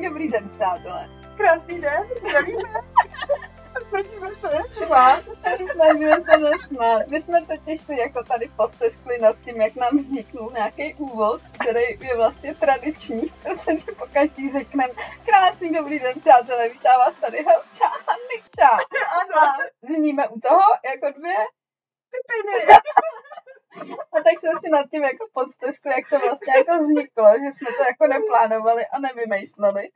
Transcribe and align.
Krásný 0.00 0.08
dobrý 0.08 0.28
den, 0.28 0.48
přátelé. 0.48 1.08
Krásný 1.36 1.80
den, 1.80 2.06
zdravíme. 2.18 2.68
Snažíme 3.88 4.28
se 4.30 4.62
smát. 4.72 5.22
Snažíme 5.74 6.22
se 6.22 6.38
nesmát. 6.38 7.06
My 7.06 7.20
jsme 7.20 7.42
totiž 7.46 7.80
si 7.80 7.96
jako 7.96 8.22
tady 8.22 8.50
posteskli 8.56 9.18
nad 9.18 9.36
tím, 9.44 9.60
jak 9.60 9.76
nám 9.76 9.96
vzniknul 9.96 10.50
nějaký 10.54 10.94
úvod, 10.94 11.42
který 11.42 12.08
je 12.08 12.16
vlastně 12.16 12.54
tradiční, 12.54 13.32
protože 13.42 13.86
po 13.98 14.06
každý 14.12 14.52
řekneme 14.52 14.94
krásný 15.24 15.72
dobrý 15.72 15.98
den, 15.98 16.20
přátelé, 16.20 16.68
vítá 16.68 16.98
vás 16.98 17.14
tady 17.14 17.38
Helča 17.42 17.86
a 17.86 18.12
Nikča. 18.34 18.68
Ano. 19.20 19.48
A 19.48 19.56
zníme 19.82 20.28
u 20.28 20.40
toho 20.40 20.60
jako 20.84 21.18
dvě 21.18 21.36
Pipiny. 22.10 22.66
A 24.12 24.16
tak 24.22 24.34
jsme 24.38 24.50
si 24.60 24.70
nad 24.70 24.90
tím 24.90 25.02
jako 25.02 25.26
podsteskli, 25.32 25.92
jak 25.92 26.08
to 26.10 26.18
vlastně 26.18 26.52
jako 26.56 26.78
vzniklo, 26.78 27.26
že 27.42 27.52
jsme 27.52 27.68
to 27.76 27.82
jako 27.82 28.06
neplánovali 28.06 28.86
a 28.86 28.98
nevymýšleli. 28.98 29.88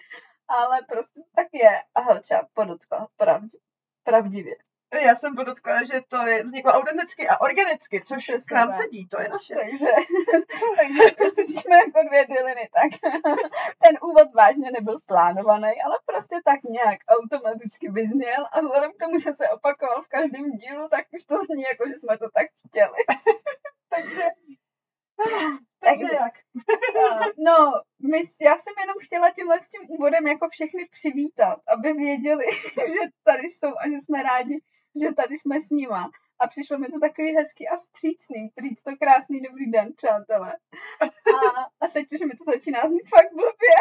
Ale 0.48 0.78
prostě 0.88 1.20
tak 1.36 1.46
je. 1.52 1.82
A 1.94 2.00
Helča 2.00 2.46
podotkla 2.54 3.08
pravdě, 3.16 3.58
pravdivě. 4.04 4.54
Já 5.02 5.16
jsem 5.16 5.34
podotkla, 5.34 5.84
že 5.84 6.00
to 6.08 6.16
je, 6.26 6.42
vzniklo 6.42 6.72
autenticky 6.72 7.28
a 7.28 7.40
organicky, 7.40 8.00
což 8.00 8.22
Přesně 8.22 8.46
k 8.48 8.52
nám 8.52 8.68
tak. 8.68 8.76
sedí, 8.82 9.08
to 9.08 9.20
je 9.20 9.28
naše. 9.28 9.54
Takže, 9.54 9.86
takže 10.76 11.10
prostě 11.16 11.42
jsme 11.42 11.76
jako 11.76 12.08
dvě 12.08 12.26
dyliny, 12.26 12.68
tak 12.72 12.90
ten 13.84 13.98
úvod 14.02 14.34
vážně 14.34 14.70
nebyl 14.70 14.98
plánovaný, 15.06 15.82
ale 15.84 15.96
prostě 16.06 16.36
tak 16.44 16.62
nějak 16.62 16.98
automaticky 17.08 17.90
vyzněl 17.90 18.46
a 18.52 18.60
vzhledem 18.60 18.92
k 18.92 18.98
tomu, 19.02 19.18
že 19.18 19.34
se 19.34 19.48
opakoval 19.48 20.02
v 20.02 20.08
každém 20.08 20.50
dílu, 20.50 20.88
tak 20.88 21.04
už 21.16 21.24
to 21.24 21.44
zní 21.44 21.62
jako, 21.62 21.88
že 21.88 21.94
jsme 21.94 22.18
to 22.18 22.30
tak 22.30 22.46
chtěli. 22.68 22.98
Takže, 23.94 24.22
Takže- 25.16 25.58
takže 25.84 26.14
jak? 26.14 26.34
Uh, 26.54 27.20
No, 27.48 27.72
my, 28.10 28.18
já 28.40 28.58
jsem 28.58 28.74
jenom 28.80 28.96
chtěla 29.02 29.30
tímhle 29.30 29.60
s 29.60 29.68
tím 29.68 29.82
úvodem 29.88 30.26
jako 30.26 30.48
všechny 30.48 30.88
přivítat, 30.90 31.58
aby 31.68 31.92
věděli, 31.92 32.44
že 32.94 33.02
tady 33.24 33.46
jsou 33.50 33.72
a 33.78 33.88
že 33.88 33.96
jsme 34.04 34.22
rádi, 34.22 34.58
že 35.02 35.14
tady 35.14 35.38
jsme 35.38 35.60
s 35.60 35.70
nima. 35.70 36.10
A 36.38 36.46
přišlo 36.48 36.78
mi 36.78 36.86
to 36.86 37.00
takový 37.00 37.34
hezký 37.36 37.68
a 37.68 37.76
vstřícný, 37.76 38.52
říct 38.62 38.82
to 38.82 38.90
krásný 38.96 39.40
dobrý 39.40 39.70
den, 39.70 39.92
přátelé. 39.96 40.52
A, 41.00 41.04
a 41.84 41.88
teď 41.92 42.06
už 42.12 42.20
mi 42.20 42.34
to 42.36 42.44
začíná 42.52 42.80
znít 42.88 43.08
fakt 43.08 43.32
blbě. 43.32 43.76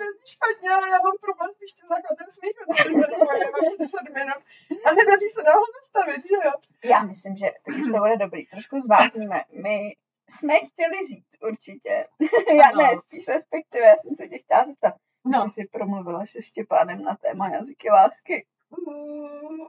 Nezní 0.00 0.26
špatně, 0.34 0.68
ale 0.70 0.90
já 0.90 0.98
mám 1.06 1.16
problém 1.20 1.50
spíš 1.56 1.70
s 1.72 1.76
tím 1.76 1.88
základem 1.88 2.26
smíchu, 2.36 2.62
takže 2.68 3.00
tady 3.00 3.16
máme 3.26 3.76
10 3.78 4.00
minut. 4.18 4.40
A 4.86 4.88
nedaří 4.98 5.28
se 5.30 5.42
nám 5.42 5.56
ho 5.62 5.66
zastavit, 5.78 6.22
že 6.30 6.34
jo? 6.46 6.52
Já 6.84 7.02
myslím, 7.02 7.36
že 7.36 7.46
to 7.92 7.98
bude 7.98 8.16
dobrý. 8.16 8.46
Trošku 8.46 8.80
zvážníme. 8.80 9.38
My 9.64 9.96
jsme 10.30 10.54
chtěli 10.68 10.96
říct 11.08 11.32
určitě. 11.50 12.06
Já 12.60 12.64
Ano. 12.72 12.82
ne, 12.82 12.96
spíš 12.96 13.28
respektive, 13.28 13.86
já 13.86 13.96
jsem 13.96 14.14
se 14.16 14.28
tě 14.28 14.38
chtěla 14.38 14.64
zeptat, 14.64 14.94
No. 15.24 15.42
že 15.44 15.50
jsi 15.50 15.68
promluvila 15.72 16.26
se 16.26 16.42
Štěpánem 16.42 17.02
na 17.02 17.16
téma 17.16 17.48
jazyky 17.48 17.90
lásky. 17.90 18.46
Mm, 18.70 19.60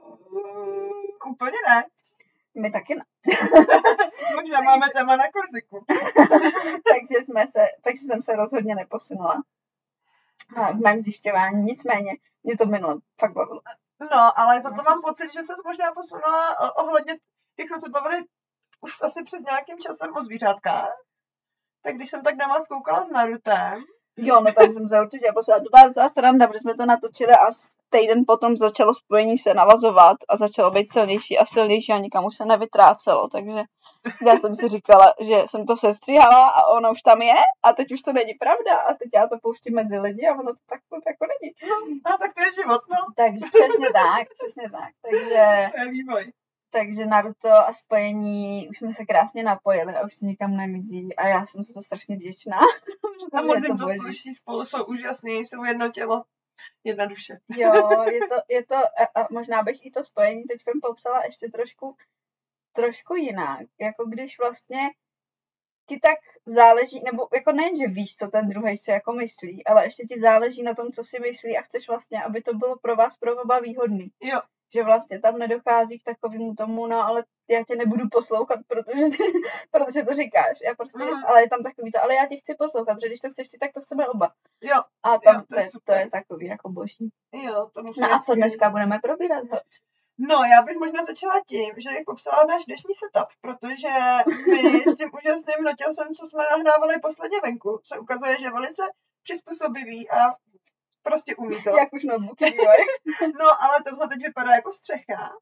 Úplně 1.30 1.58
ne. 1.68 1.84
My 2.54 2.70
taky 2.70 2.94
ne. 2.94 3.04
Možná 4.34 4.60
máme 4.60 4.86
téma 4.92 5.16
na 5.16 5.24
kurziku. 5.32 5.84
takže, 6.92 7.24
jsme 7.24 7.46
se, 7.46 7.66
takže 7.84 8.02
jsem 8.06 8.22
se 8.22 8.36
rozhodně 8.36 8.74
neposunula 8.74 9.42
v 10.56 10.80
mém 10.84 11.00
zjišťování. 11.00 11.62
Nicméně 11.62 12.12
mě 12.42 12.56
to 12.56 12.66
minule 12.66 12.96
fakt 13.20 13.32
bavilo. 13.32 13.60
No, 14.00 14.38
ale 14.38 14.62
za 14.62 14.70
to 14.70 14.82
mám 14.82 15.02
pocit, 15.02 15.32
že 15.32 15.42
se 15.42 15.52
možná 15.66 15.92
posunula 15.92 16.60
o- 16.60 16.82
ohledně, 16.84 17.16
jak 17.58 17.68
jsme 17.68 17.80
se 17.80 17.88
bavili 17.88 18.24
už 18.80 18.92
asi 19.02 19.24
před 19.24 19.40
nějakým 19.40 19.78
časem 19.78 20.16
o 20.16 20.22
zvířátkách. 20.22 20.92
Tak 21.82 21.94
když 21.94 22.10
jsem 22.10 22.22
tak 22.22 22.36
na 22.36 22.46
vás 22.46 22.68
koukala 22.68 23.04
s 23.04 23.10
Narutem, 23.10 23.84
Jo, 24.20 24.40
no 24.40 24.52
tam 24.52 24.72
jsem 24.72 24.88
se 24.88 25.00
určitě 25.00 25.32
posunula. 25.34 25.60
To 25.64 25.70
byla 25.70 25.86
docela 25.86 26.08
sranda, 26.08 26.46
protože 26.46 26.60
jsme 26.60 26.74
to 26.74 26.86
natočili 26.86 27.32
a 27.32 27.46
týden 27.90 28.24
potom 28.26 28.56
začalo 28.56 28.94
spojení 28.94 29.38
se 29.38 29.54
navazovat 29.54 30.16
a 30.28 30.36
začalo 30.36 30.70
být 30.70 30.92
silnější 30.92 31.38
a 31.38 31.44
silnější 31.44 31.92
a 31.92 31.98
nikam 31.98 32.24
už 32.24 32.36
se 32.36 32.44
nevytrácelo, 32.44 33.28
takže 33.28 33.62
já 34.26 34.38
jsem 34.38 34.54
si 34.54 34.68
říkala, 34.68 35.14
že 35.20 35.36
jsem 35.46 35.66
to 35.66 35.76
sestříhala 35.76 36.44
a 36.44 36.66
ono 36.66 36.92
už 36.92 37.02
tam 37.02 37.22
je 37.22 37.34
a 37.62 37.72
teď 37.72 37.92
už 37.92 38.02
to 38.02 38.12
není 38.12 38.34
pravda 38.34 38.76
a 38.76 38.94
teď 38.94 39.08
já 39.14 39.26
to 39.26 39.38
pouštím 39.42 39.74
mezi 39.74 39.98
lidi 39.98 40.26
a 40.26 40.34
ono 40.34 40.52
to 40.52 40.60
tak 40.68 40.80
jako 41.06 41.24
není. 41.32 41.52
no 42.06 42.18
tak 42.18 42.34
to 42.34 42.40
je 42.42 42.52
život, 42.52 42.82
no. 42.90 43.00
Takže 43.16 43.44
přesně 43.54 43.88
tak, 43.92 44.28
přesně 44.38 44.70
tak. 44.70 44.90
Takže 45.02 45.70
To 45.74 45.80
je 45.80 45.90
vývoj. 45.90 46.32
Takže 46.70 47.06
Naruto 47.06 47.48
a 47.48 47.72
spojení 47.72 48.68
už 48.68 48.78
jsme 48.78 48.94
se 48.94 49.06
krásně 49.06 49.42
napojili 49.42 49.94
a 49.94 50.06
už 50.06 50.16
to 50.16 50.26
nikam 50.26 50.56
nemizí 50.56 51.16
a 51.16 51.28
já 51.28 51.46
jsem 51.46 51.62
za 51.62 51.74
to 51.74 51.82
strašně 51.82 52.16
vděčná. 52.16 52.58
A 53.32 53.42
moc 53.42 53.62
to 53.66 53.74
boží. 53.74 53.98
sluší, 53.98 54.34
spolu 54.34 54.64
jsou 54.64 54.84
úžasní, 54.84 55.36
jsou 55.38 55.64
jedno 55.64 55.92
tělo, 55.92 56.24
jedna 56.84 57.06
duše. 57.06 57.38
Jo, 57.48 57.72
je 58.10 58.20
to, 58.28 58.34
je 58.48 58.66
to 58.66 58.74
a, 58.76 59.20
a 59.20 59.26
možná 59.30 59.62
bych 59.62 59.86
i 59.86 59.90
to 59.90 60.04
spojení 60.04 60.44
teď 60.44 60.60
popsala 60.82 61.24
ještě 61.24 61.48
trošku, 61.48 61.96
trošku 62.82 63.14
jinak. 63.14 63.66
Jako 63.80 64.04
když 64.06 64.38
vlastně 64.38 64.80
ti 65.88 66.00
tak 66.02 66.18
záleží, 66.46 67.00
nebo 67.04 67.28
jako 67.34 67.52
nejen, 67.52 67.76
že 67.76 67.86
víš, 67.86 68.16
co 68.16 68.28
ten 68.28 68.48
druhý 68.48 68.78
si 68.78 68.90
jako 68.90 69.12
myslí, 69.12 69.66
ale 69.66 69.84
ještě 69.84 70.04
ti 70.06 70.20
záleží 70.20 70.62
na 70.62 70.74
tom, 70.74 70.92
co 70.92 71.04
si 71.04 71.20
myslí 71.20 71.58
a 71.58 71.62
chceš 71.62 71.88
vlastně, 71.88 72.22
aby 72.22 72.42
to 72.42 72.54
bylo 72.54 72.78
pro 72.78 72.96
vás 72.96 73.16
pro 73.16 73.42
oba 73.42 73.58
výhodný. 73.60 74.08
Jo. 74.20 74.40
Že 74.74 74.82
vlastně 74.82 75.20
tam 75.20 75.38
nedochází 75.38 75.98
k 75.98 76.04
takovému 76.04 76.54
tomu, 76.54 76.86
no 76.86 76.96
ale 77.06 77.24
já 77.50 77.64
tě 77.64 77.76
nebudu 77.76 78.08
poslouchat, 78.10 78.60
protože, 78.68 79.04
protože 79.70 80.02
to 80.02 80.14
říkáš. 80.14 80.58
Já 80.64 80.74
prostě, 80.74 81.04
Mhm. 81.04 81.24
ale 81.26 81.42
je 81.42 81.48
tam 81.48 81.62
takový 81.62 81.92
to, 81.92 82.02
ale 82.02 82.14
já 82.14 82.26
tě 82.26 82.36
chci 82.36 82.54
poslouchat, 82.54 82.94
protože 82.94 83.08
když 83.08 83.20
to 83.20 83.30
chceš 83.30 83.48
ty, 83.48 83.58
tak 83.58 83.72
to 83.72 83.80
chceme 83.80 84.08
oba. 84.08 84.32
Jo, 84.62 84.82
A 85.02 85.18
tam 85.18 85.34
Jo, 85.34 85.40
to, 85.40 85.46
to 85.54 85.60
je 85.60 85.64
je, 85.64 85.70
to 85.84 85.92
je 85.92 86.10
takový 86.10 86.46
jako 86.46 86.68
boží. 86.68 87.08
jo, 87.32 87.70
to 87.74 87.82
musím 87.82 88.02
No 88.02 88.12
a 88.12 88.18
co 88.18 88.34
dneska 88.34 88.70
budeme 88.70 88.98
probírat? 89.02 89.44
Hoď? 89.50 89.62
No, 90.18 90.36
já 90.52 90.62
bych 90.62 90.76
možná 90.76 91.04
začala 91.04 91.42
tím, 91.48 91.74
že 91.76 91.90
bych 91.90 92.04
popsala 92.06 92.44
náš 92.44 92.64
dnešní 92.64 92.94
setup, 92.94 93.28
protože 93.40 93.92
my 94.50 94.92
s 94.92 94.96
tím 94.96 95.10
úžasným 95.18 95.64
notělcem, 95.64 96.14
co 96.14 96.26
jsme 96.26 96.44
nahrávali 96.50 97.00
posledně 97.02 97.40
venku, 97.40 97.80
se 97.84 97.98
ukazuje, 97.98 98.36
že 98.38 98.44
je 98.44 98.52
velice 98.52 98.82
přizpůsobivý 99.22 100.10
a 100.10 100.18
prostě 101.02 101.36
umí 101.36 101.62
to. 101.62 101.70
Jak 101.70 101.92
už 101.92 102.04
notebooky 102.04 102.50
bývají. 102.50 102.84
No, 103.40 103.62
ale 103.62 103.82
tohle 103.84 104.08
teď 104.08 104.18
vypadá 104.22 104.50
jako 104.54 104.72
střecha, 104.72 105.32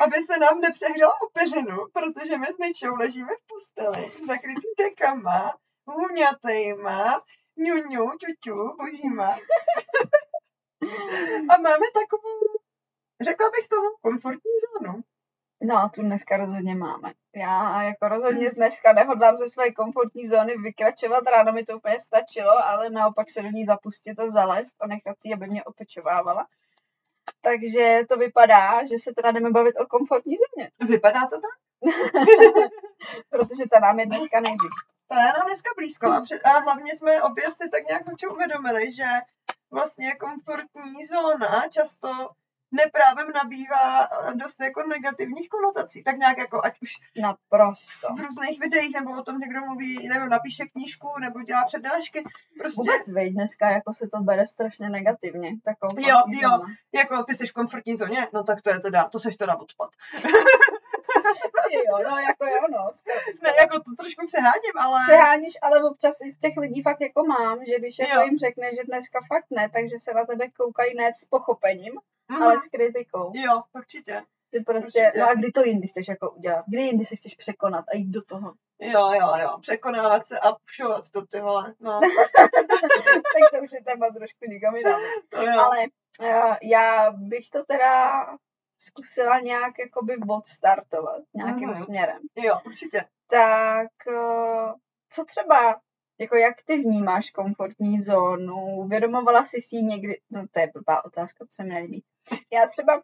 aby 0.00 0.16
se 0.22 0.38
nám 0.40 0.60
nepřehřela 0.60 1.14
opeřinu, 1.26 1.76
protože 1.92 2.38
my 2.38 2.46
s 2.46 2.58
Nejčou 2.58 2.94
ležíme 2.94 3.32
v 3.36 3.46
posteli, 3.50 4.12
zakrytý 4.26 4.68
dekama, 4.78 5.56
huňatejma, 5.86 7.22
ňuňu, 7.58 8.10
ťuťu, 8.20 8.76
božíma. 8.76 9.30
A 11.50 11.56
máme 11.60 11.86
takovou, 11.94 12.40
řekla 13.20 13.50
bych 13.50 13.68
tomu, 13.68 13.88
komfortní 14.02 14.50
zónu. 14.64 15.02
No, 15.62 15.90
tu 15.94 16.02
dneska 16.02 16.36
rozhodně 16.36 16.74
máme. 16.74 17.12
Já 17.36 17.82
jako 17.82 18.08
rozhodně 18.08 18.50
dneska 18.50 18.92
nehodlám 18.92 19.36
ze 19.36 19.48
své 19.48 19.72
komfortní 19.72 20.28
zóny 20.28 20.56
vykračovat, 20.56 21.24
ráno 21.26 21.52
mi 21.52 21.64
to 21.64 21.76
úplně 21.76 22.00
stačilo, 22.00 22.52
ale 22.64 22.90
naopak 22.90 23.30
se 23.30 23.42
do 23.42 23.48
ní 23.48 23.64
zapustit 23.64 24.18
a 24.18 24.30
zalézt 24.30 24.74
a 24.80 24.86
nechat 24.86 25.16
ji, 25.22 25.34
aby 25.34 25.46
mě 25.46 25.64
opečovávala. 25.64 26.46
Takže 27.42 28.00
to 28.08 28.16
vypadá, 28.16 28.86
že 28.86 28.98
se 28.98 29.12
teda 29.14 29.30
jdeme 29.30 29.50
bavit 29.50 29.74
o 29.80 29.86
komfortní 29.86 30.36
zóně, 30.36 30.70
Vypadá 30.88 31.20
to 31.20 31.40
tak? 31.40 31.56
protože 33.30 33.64
ta 33.70 33.80
nám 33.80 33.98
je 33.98 34.06
dneska 34.06 34.40
nejvíc. 34.40 34.72
To 35.08 35.14
je 35.14 35.24
nám 35.24 35.46
dneska 35.46 35.70
blízko 35.76 36.06
a, 36.06 36.20
před, 36.20 36.46
a 36.46 36.58
hlavně 36.58 36.96
jsme 36.96 37.22
obě 37.22 37.44
si 37.52 37.70
tak 37.70 37.84
nějak 37.88 38.02
uvědomili, 38.32 38.92
že 38.92 39.04
vlastně 39.70 40.14
komfortní 40.14 41.04
zóna 41.06 41.68
často 41.68 42.08
neprávem 42.72 43.28
nabývá 43.34 44.08
dost 44.34 44.60
jako 44.60 44.82
negativních 44.86 45.48
konotací. 45.48 46.02
Tak 46.04 46.16
nějak 46.16 46.38
jako 46.38 46.64
ať 46.64 46.82
už 46.82 46.92
Naprosto. 47.22 48.14
v 48.16 48.20
různých 48.20 48.60
videích, 48.60 48.94
nebo 48.94 49.10
o 49.20 49.22
tom 49.22 49.38
někdo 49.38 49.60
mluví, 49.60 50.08
nebo 50.08 50.26
napíše 50.26 50.64
knížku, 50.66 51.08
nebo 51.20 51.42
dělá 51.42 51.64
přednášky. 51.64 52.24
Prostě 52.58 52.76
Vůbec 52.80 53.08
vej, 53.08 53.30
dneska 53.30 53.70
jako 53.70 53.92
se 53.92 54.08
to 54.08 54.20
bere 54.20 54.46
strašně 54.46 54.88
negativně, 54.90 55.50
ta 55.64 55.74
komfortní 55.74 56.08
Jo, 56.08 56.16
jo. 56.28 56.50
zóna. 56.50 56.66
jako 56.94 57.24
ty 57.24 57.34
jsi 57.34 57.46
v 57.46 57.52
komfortní 57.52 57.96
zóně, 57.96 58.28
no 58.32 58.44
tak 58.44 58.62
to 58.62 58.70
je 58.70 58.80
teda, 58.80 59.08
to 59.08 59.20
seš 59.20 59.36
teda 59.36 59.56
odpad. 59.56 59.90
Jo, 61.72 61.98
no 62.10 62.18
jako 62.18 62.44
jo, 62.46 62.62
no. 62.70 62.90
Ne, 63.42 63.50
jako 63.60 63.74
to 63.78 63.90
trošku 63.98 64.26
přeháním, 64.26 64.76
ale... 64.80 65.00
přeháníš, 65.06 65.54
ale 65.62 65.84
občas 65.90 66.16
i 66.24 66.32
z 66.32 66.38
těch 66.38 66.56
lidí 66.56 66.82
fakt 66.82 67.00
jako 67.00 67.24
mám, 67.24 67.64
že 67.64 67.78
když 67.78 67.98
jako 67.98 68.20
jim 68.22 68.38
řekne, 68.38 68.70
že 68.74 68.84
dneska 68.84 69.18
fakt 69.28 69.46
ne, 69.50 69.68
takže 69.72 69.96
se 69.98 70.14
na 70.14 70.24
tebe 70.26 70.50
koukají 70.50 70.94
ne 70.96 71.10
s 71.14 71.24
pochopením, 71.24 71.94
Mhm. 72.28 72.42
ale 72.42 72.58
s 72.58 72.66
kritikou. 72.68 73.32
Jo, 73.34 73.62
určitě. 73.74 74.22
Ty 74.50 74.60
prostě, 74.60 75.00
Určitě. 75.02 75.18
no 75.20 75.28
a 75.28 75.34
kdy 75.34 75.52
to 75.52 75.62
jindy 75.64 75.86
chceš 75.88 76.08
jako 76.08 76.30
udělat? 76.30 76.64
Kdy 76.68 76.82
jindy 76.82 77.04
se 77.04 77.16
chceš 77.16 77.34
překonat 77.34 77.84
a 77.92 77.96
jít 77.96 78.10
do 78.10 78.22
toho? 78.24 78.52
Jo, 78.80 79.10
jo, 79.12 79.32
jo, 79.42 79.58
překonávat 79.60 80.26
se 80.26 80.38
a 80.40 80.52
všovat 80.64 81.10
to, 81.10 81.26
ty 81.26 81.40
vole, 81.40 81.74
no, 81.80 82.00
tak 82.40 83.50
to 83.52 83.58
už 83.64 83.72
je 83.72 83.84
téma 83.84 84.06
trošku 84.10 84.38
nikam 84.48 84.76
jinam. 84.76 85.00
Ale 85.60 85.78
uh, 86.20 86.54
já 86.62 87.10
bych 87.10 87.50
to 87.50 87.64
teda 87.64 88.12
zkusila 88.78 89.40
nějak 89.40 89.78
jakoby 89.78 90.16
odstartovat 90.28 91.22
nějakým 91.34 91.68
Mhm. 91.68 91.84
směrem. 91.84 92.18
Jo, 92.36 92.60
určitě. 92.66 93.04
Tak 93.30 93.90
uh, 94.06 94.72
co 95.10 95.24
třeba 95.24 95.80
jako 96.20 96.36
jak 96.36 96.62
ty 96.64 96.76
vnímáš 96.78 97.30
komfortní 97.30 98.00
zónu? 98.00 98.56
Uvědomovala 98.76 99.44
jsi 99.44 99.60
si 99.62 99.76
někdy, 99.76 100.20
no 100.30 100.46
to 100.50 100.60
je 100.60 100.70
blbá 100.74 101.04
otázka, 101.04 101.44
to 101.44 101.52
se 101.52 101.62
mi 101.62 101.68
nelíbí. 101.68 102.04
Já 102.52 102.66
třeba, 102.68 103.02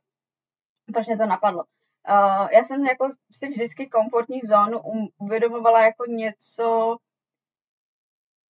proč 0.92 1.06
mě 1.06 1.16
to 1.18 1.26
napadlo? 1.26 1.64
Uh, 2.08 2.48
já 2.52 2.64
jsem 2.64 2.86
jako 2.86 3.10
si 3.32 3.48
vždycky 3.48 3.86
komfortní 3.86 4.40
zónu 4.40 4.78
um- 4.78 5.08
uvědomovala 5.18 5.82
jako 5.82 6.04
něco, 6.06 6.96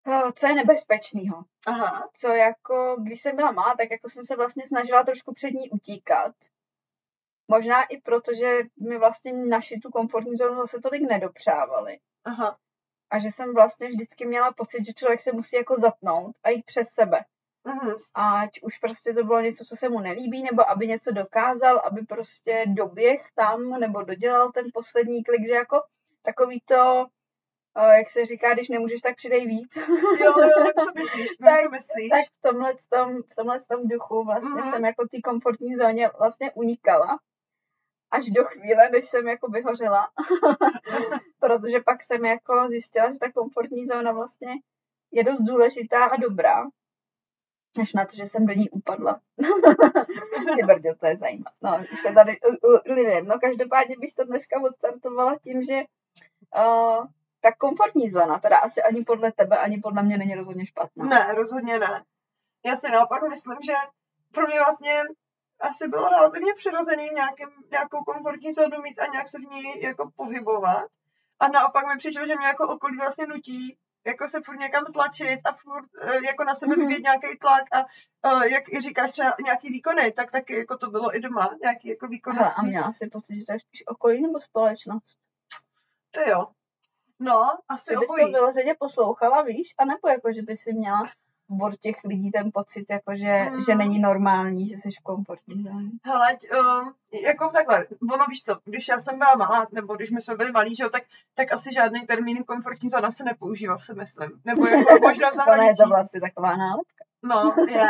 uh, 0.07 0.31
co 0.35 0.47
je 0.47 0.55
nebezpečného. 0.55 1.45
Aha. 1.67 2.09
Co 2.15 2.29
jako, 2.29 2.97
když 3.03 3.21
jsem 3.23 3.37
byla 3.37 3.51
malá, 3.53 3.75
tak 3.77 3.91
jako 3.91 4.11
jsem 4.11 4.27
se 4.27 4.37
vlastně 4.37 4.69
snažila 4.69 5.03
trošku 5.05 5.35
před 5.35 5.51
ní 5.51 5.71
utíkat. 5.71 6.35
Možná 7.49 7.83
i 7.83 8.01
proto, 8.01 8.35
že 8.35 8.59
mi 8.89 8.99
vlastně 8.99 9.33
naši 9.33 9.79
tu 9.83 9.91
komfortní 9.91 10.37
zónu 10.37 10.61
zase 10.61 10.81
tolik 10.83 11.03
nedopřávali. 11.03 11.99
Aha. 12.25 12.57
A 13.11 13.19
že 13.19 13.29
jsem 13.29 13.55
vlastně 13.55 13.89
vždycky 13.89 14.27
měla 14.27 14.53
pocit, 14.53 14.85
že 14.87 14.93
člověk 14.93 15.21
se 15.21 15.33
musí 15.33 15.57
jako 15.57 15.77
zatnout 15.81 16.37
a 16.45 16.51
jít 16.51 16.65
přes 16.67 16.89
sebe. 16.89 17.21
Mhm. 17.65 17.95
Ať 18.15 18.51
už 18.63 18.79
prostě 18.79 19.15
to 19.15 19.25
bylo 19.25 19.41
něco, 19.41 19.65
co 19.65 19.77
se 19.77 19.89
mu 19.89 20.01
nelíbí, 20.01 20.43
nebo 20.43 20.71
aby 20.71 20.89
něco 20.89 21.13
dokázal, 21.13 21.79
aby 21.85 22.03
prostě 22.03 22.65
doběh 22.67 23.27
tam, 23.35 23.71
nebo 23.81 24.03
dodělal 24.03 24.53
ten 24.53 24.67
poslední 24.75 25.25
klik, 25.25 25.47
že 25.47 25.53
jako 25.55 25.83
takový 26.23 26.61
to, 26.67 27.07
eh, 27.79 27.99
jak 27.99 28.11
se 28.11 28.27
říká, 28.27 28.55
když 28.55 28.69
nemůžeš, 28.69 29.01
tak 29.01 29.17
přidej 29.17 29.47
víc. 29.47 29.77
Jo, 30.21 30.33
jo, 30.41 30.65
jak 30.67 30.75
co 30.75 30.91
myslíš, 30.95 31.29
Tak- 31.45 31.63
co 31.65 31.71
myslíš. 31.71 32.11
tak 32.11 32.25
v 32.39 32.43
tomhle, 32.43 32.75
tom, 32.89 33.23
v 33.23 33.35
tomhle 33.37 33.59
tom 33.61 33.89
duchu 33.89 34.25
vlastně 34.25 34.63
Mhm. 34.63 34.71
jsem 34.73 34.85
jako 34.85 35.09
té 35.09 35.21
komfortní 35.25 35.75
zóně 35.75 36.11
vlastně 36.19 36.53
unikala. 36.53 37.19
Až 38.13 38.31
do 38.31 38.45
chvíle, 38.45 38.91
než 38.91 39.05
jsem 39.05 39.29
jako 39.29 39.51
vyhořela. 39.51 40.09
Protože 41.41 41.81
pak 41.81 42.03
jsem 42.03 42.25
jako 42.25 42.69
zjistila, 42.69 43.13
že 43.13 43.19
ta 43.19 43.33
komfortní 43.33 43.87
zóna 43.87 44.13
vlastně 44.13 44.53
je 45.13 45.25
dost 45.25 45.41
důležitá 45.41 46.05
a 46.05 46.17
dobrá. 46.17 46.65
Až 47.81 47.93
na 47.93 48.05
to, 48.05 48.17
že 48.17 48.27
jsem 48.27 48.47
do 48.47 48.53
ní 48.53 48.71
upadla. 48.71 49.21
Ty 50.57 50.63
brdě, 50.63 50.95
to 50.95 51.07
je 51.07 51.17
zajímavé. 51.17 51.57
No, 51.63 51.85
už 51.93 52.01
se 52.01 52.13
tady 52.13 52.39
lidem. 52.87 53.27
No 53.27 53.39
každopádně 53.41 53.97
bych 53.99 54.15
to 54.15 54.25
dneska 54.25 54.63
odstartovala 54.63 55.39
tím, 55.39 55.63
že 55.63 55.75
uh, 56.57 57.07
ta 57.41 57.53
komfortní 57.59 58.11
zóna, 58.11 58.39
teda 58.39 58.57
asi 58.57 58.83
ani 58.83 59.05
podle 59.05 59.33
tebe, 59.33 59.59
ani 59.59 59.81
podle 59.81 60.03
mě 60.03 60.19
není 60.19 60.35
rozhodně 60.35 60.67
špatná. 60.67 61.05
Ne, 61.05 61.35
rozhodně 61.35 61.79
ne. 61.79 62.05
Já 62.67 62.77
si 62.77 62.91
naopak 62.91 63.23
myslím, 63.29 63.57
že 63.63 63.73
pro 64.33 64.47
mě 64.47 64.59
vlastně 64.59 65.03
asi 65.63 65.89
bylo 65.89 66.09
relativně 66.09 66.55
přirozený 66.55 67.09
nějakým, 67.15 67.49
nějakou 67.71 68.05
komfortní 68.05 68.53
zónu 68.53 68.83
mít 68.83 68.99
a 68.99 69.07
nějak 69.07 69.29
se 69.29 69.39
v 69.39 69.43
ní 69.43 69.81
jako 69.83 70.11
pohybovat. 70.17 70.87
A 71.41 71.49
naopak 71.49 71.87
mi 71.87 71.99
přišlo, 71.99 72.27
že 72.27 72.37
mě 72.37 72.47
jako 72.47 72.69
okolí 72.69 72.97
vlastně 72.99 73.27
nutí 73.27 73.77
jako 74.07 74.29
se 74.29 74.41
furt 74.45 74.57
někam 74.59 74.85
tlačit 74.85 75.41
a 75.45 75.53
furt 75.53 75.89
eh, 76.01 76.27
jako 76.27 76.45
na 76.45 76.55
sebe 76.55 76.73
Mhm. 76.77 76.81
vyvíjet 76.81 77.03
nějaký 77.03 77.39
tlak 77.41 77.65
a 77.75 77.79
eh, 78.27 78.49
jak 78.49 78.73
i 78.73 78.81
říkáš 78.81 79.13
třeba 79.13 79.35
nějaký 79.45 79.69
výkony, 79.69 80.13
tak 80.13 80.31
taky 80.31 80.57
jako 80.59 80.79
to 80.79 80.91
bylo 80.91 81.17
i 81.17 81.21
doma, 81.21 81.51
nějaký 81.63 81.89
jako 81.89 82.07
výkonnostní. 82.09 82.55
a 82.57 82.63
měla 82.63 82.93
si 82.93 83.07
pocit, 83.07 83.35
že 83.41 83.47
to 83.47 83.53
je 83.53 83.61
spíš 83.61 83.83
okolí 83.87 84.23
nebo 84.23 84.41
společnost? 84.41 85.07
To 86.11 86.21
jo. 86.21 86.47
No, 87.19 87.59
asi 87.69 87.91
Že 87.93 87.99
bys 87.99 88.09
to 88.09 88.15
vyloženě 88.15 88.75
poslouchala, 88.79 89.43
víš? 89.43 89.75
A 89.79 89.85
nebo 89.85 90.09
jako, 90.09 90.33
že 90.33 90.43
by 90.43 90.57
si 90.57 90.73
měla 90.73 91.11
od 91.61 91.77
těch 91.77 91.97
lidí 92.05 92.31
ten 92.31 92.51
pocit, 92.55 92.87
jako 92.91 93.15
že, 93.15 93.47
Mm. 93.51 93.61
že 93.61 93.75
není 93.75 93.99
normální, 93.99 94.69
že 94.69 94.77
jsi 94.79 94.91
v 94.91 95.03
komfortní 95.03 95.63
zóně. 95.63 95.91
Hele, 96.05 96.29
um, 96.61 96.95
jako 97.25 97.49
takhle, 97.49 97.87
ono 98.13 98.25
víš 98.29 98.43
co, 98.43 98.59
když 98.65 98.89
já 98.89 99.01
jsem 99.01 99.19
byla 99.19 99.35
malá, 99.35 99.67
nebo 99.73 99.97
když 99.97 100.11
my 100.11 100.23
jsme 100.23 100.35
byli 100.35 100.53
malí, 100.53 100.77
že 100.77 100.83
jo, 100.85 100.91
tak, 100.91 101.03
tak 101.35 101.53
asi 101.53 101.75
žádný 101.75 102.07
termín 102.07 102.45
komfortní 102.45 102.89
zóna 102.91 103.13
se 103.13 103.25
nepoužíval, 103.25 103.79
si 103.79 103.95
myslím. 103.95 104.31
Nebo 104.45 104.67
jako 104.67 104.95
možná 105.03 105.29
v 105.29 105.33
To 105.33 105.37
zahraničí. 105.37 105.77
to 105.83 105.89
vlastně 105.89 106.21
taková 106.21 106.57
nálepka. 106.57 107.05
No, 107.25 107.55
je. 107.69 107.89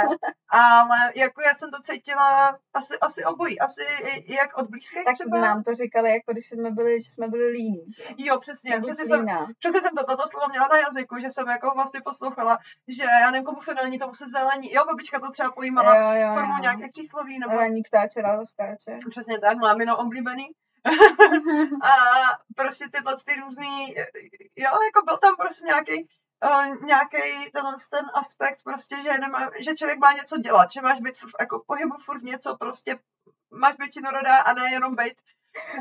Ale 0.48 0.96
jako 1.16 1.40
já 1.42 1.54
jsem 1.54 1.70
to 1.70 1.82
cítila 1.82 2.58
asi, 2.74 2.98
asi 2.98 3.24
obojí. 3.24 3.60
Asi 3.60 3.82
i- 3.82 4.34
jak 4.34 4.56
od 4.58 4.70
blízkých 4.70 5.04
Tak 5.04 5.14
třeba. 5.14 5.40
nám 5.40 5.62
to 5.62 5.74
říkali, 5.74 6.10
jako 6.12 6.32
když 6.32 6.48
jsme 6.48 6.70
byli, 6.70 7.02
že 7.02 7.10
jsme 7.12 7.28
byli 7.28 7.48
líní. 7.48 7.86
Jo, 8.16 8.40
přesně. 8.40 8.78
Buď 8.80 8.86
Přesně 8.92 9.06
jsem, 9.06 9.26
přesně 9.58 9.80
jsem 9.82 9.90
to, 9.96 10.04
toto 10.04 10.26
slovo 10.28 10.48
měla 10.48 10.68
na 10.68 10.78
jazyku, 10.78 11.18
že 11.18 11.30
jsem 11.30 11.48
jako 11.48 11.70
vlastně 11.74 12.00
poslouchala, 12.04 12.58
že 12.88 13.04
já 13.22 13.30
nevím, 13.30 13.44
komu 13.46 13.60
se 13.62 13.74
není, 13.74 13.98
tomu 13.98 14.14
se 14.14 14.24
zelení. 14.28 14.72
Jo, 14.72 14.84
babička 14.84 15.20
to 15.20 15.30
třeba 15.30 15.50
pojímala 15.52 15.96
Jo, 15.96 16.20
jo, 16.28 16.34
formou 16.34 16.54
jo. 16.56 16.62
nějakých 16.62 16.92
přísloví, 16.92 17.38
nebo 17.38 17.54
Raní 17.56 17.82
ptáče 17.82 18.22
ráno 18.22 18.46
skáče. 18.46 18.98
přesně 19.10 19.38
tak, 19.38 19.58
mámino 19.58 19.96
oblíbený. 19.96 20.46
a 21.82 21.92
prostě 22.56 22.84
tyhle 22.92 23.14
ty 23.26 23.40
různý, 23.40 23.94
jo, 24.56 24.70
jako 24.88 25.04
byl 25.04 25.16
tam 25.16 25.36
prostě 25.36 25.64
nějaký 25.66 26.08
uh, 26.44 26.84
nějaký 26.84 27.50
tenhle 27.52 27.74
ten 27.90 28.04
aspekt 28.14 28.62
prostě, 28.64 28.96
že, 28.96 29.18
nemá, 29.18 29.50
že 29.60 29.74
člověk 29.74 29.98
má 29.98 30.12
něco 30.12 30.38
dělat, 30.38 30.72
že 30.72 30.80
máš 30.80 31.00
být 31.00 31.16
v, 31.16 31.40
jako 31.40 31.58
v 31.58 31.66
pohybu 31.66 31.94
furt 32.04 32.22
něco 32.22 32.56
prostě, 32.56 32.98
máš 33.50 33.76
být 33.76 33.92
činorodá 33.92 34.36
a 34.36 34.54
ne 34.54 34.70
jenom 34.70 34.96
být. 34.96 35.14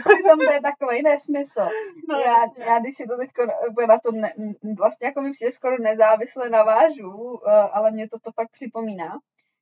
Přitom 0.05 0.39
to 0.39 0.51
je 0.51 0.61
takový 0.61 1.01
nesmysl. 1.01 1.69
No, 2.09 2.19
já, 2.19 2.41
jasně. 2.41 2.63
já, 2.63 2.79
když 2.79 2.95
si 2.95 3.05
to 3.07 3.17
teď 3.17 3.29
na 3.87 3.99
to 3.99 4.11
ne, 4.11 4.33
vlastně 4.77 5.07
jako 5.07 5.21
mi 5.21 5.31
přijde 5.31 5.51
skoro 5.51 5.77
nezávisle 5.81 6.49
navážu, 6.49 7.41
eh, 7.47 7.51
ale 7.51 7.91
mě 7.91 8.09
to 8.09 8.19
to 8.19 8.31
fakt 8.31 8.51
připomíná, 8.51 9.19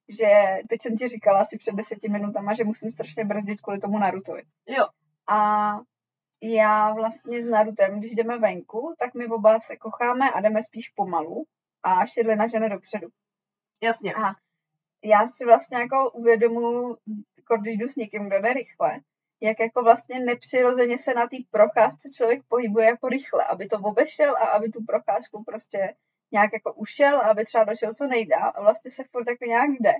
že 0.09 0.57
teď 0.69 0.81
jsem 0.81 0.97
ti 0.97 1.07
říkala 1.07 1.39
asi 1.39 1.57
před 1.57 1.75
deseti 1.75 2.09
minutama, 2.09 2.53
že 2.53 2.63
musím 2.63 2.91
strašně 2.91 3.25
brzdit 3.25 3.61
kvůli 3.61 3.79
tomu 3.79 3.99
Narutovi. 3.99 4.43
Jo, 4.67 4.87
A 5.27 5.71
já 6.41 6.93
vlastně 6.93 7.43
s 7.43 7.47
Narutem, 7.47 7.99
když 7.99 8.15
jdeme 8.15 8.37
venku, 8.37 8.95
tak 8.99 9.13
my 9.13 9.27
oba 9.27 9.59
se 9.59 9.77
kocháme 9.77 10.31
a 10.31 10.41
jdeme 10.41 10.63
spíš 10.63 10.89
pomalu 10.89 11.45
a 11.83 12.05
Šedlina 12.05 12.47
žene 12.47 12.69
dopředu. 12.69 13.07
jasně. 13.83 14.13
A 14.13 14.33
já 15.03 15.27
si 15.27 15.45
vlastně 15.45 15.77
jako 15.77 16.11
uvědomuji, 16.11 16.97
jako 17.37 17.57
když 17.61 17.77
jdu 17.77 17.87
s 17.87 17.95
někým, 17.95 18.27
kdo 18.27 18.41
jde 18.41 18.53
rychle, 18.53 18.99
jak 19.41 19.59
jako 19.59 19.83
vlastně 19.83 20.19
nepřirozeně 20.19 20.97
se 20.97 21.13
na 21.13 21.27
té 21.27 21.37
procházce 21.51 22.09
člověk 22.09 22.41
pohybuje 22.47 22.85
jako 22.85 23.09
rychle, 23.09 23.45
aby 23.45 23.67
to 23.67 23.77
obešel 23.77 24.35
a 24.37 24.45
aby 24.45 24.69
tu 24.69 24.83
procházku 24.83 25.43
prostě 25.43 25.95
nějak 26.31 26.53
jako 26.53 26.73
ušel 26.73 27.17
a 27.17 27.29
aby 27.29 27.45
třeba 27.45 27.63
došel 27.63 27.93
co 27.93 28.07
nejdál 28.07 28.51
a 28.55 28.61
vlastně 28.61 28.91
se 28.91 29.03
furt 29.11 29.27
jako 29.27 29.45
nějak 29.45 29.69
jde. 29.69 29.93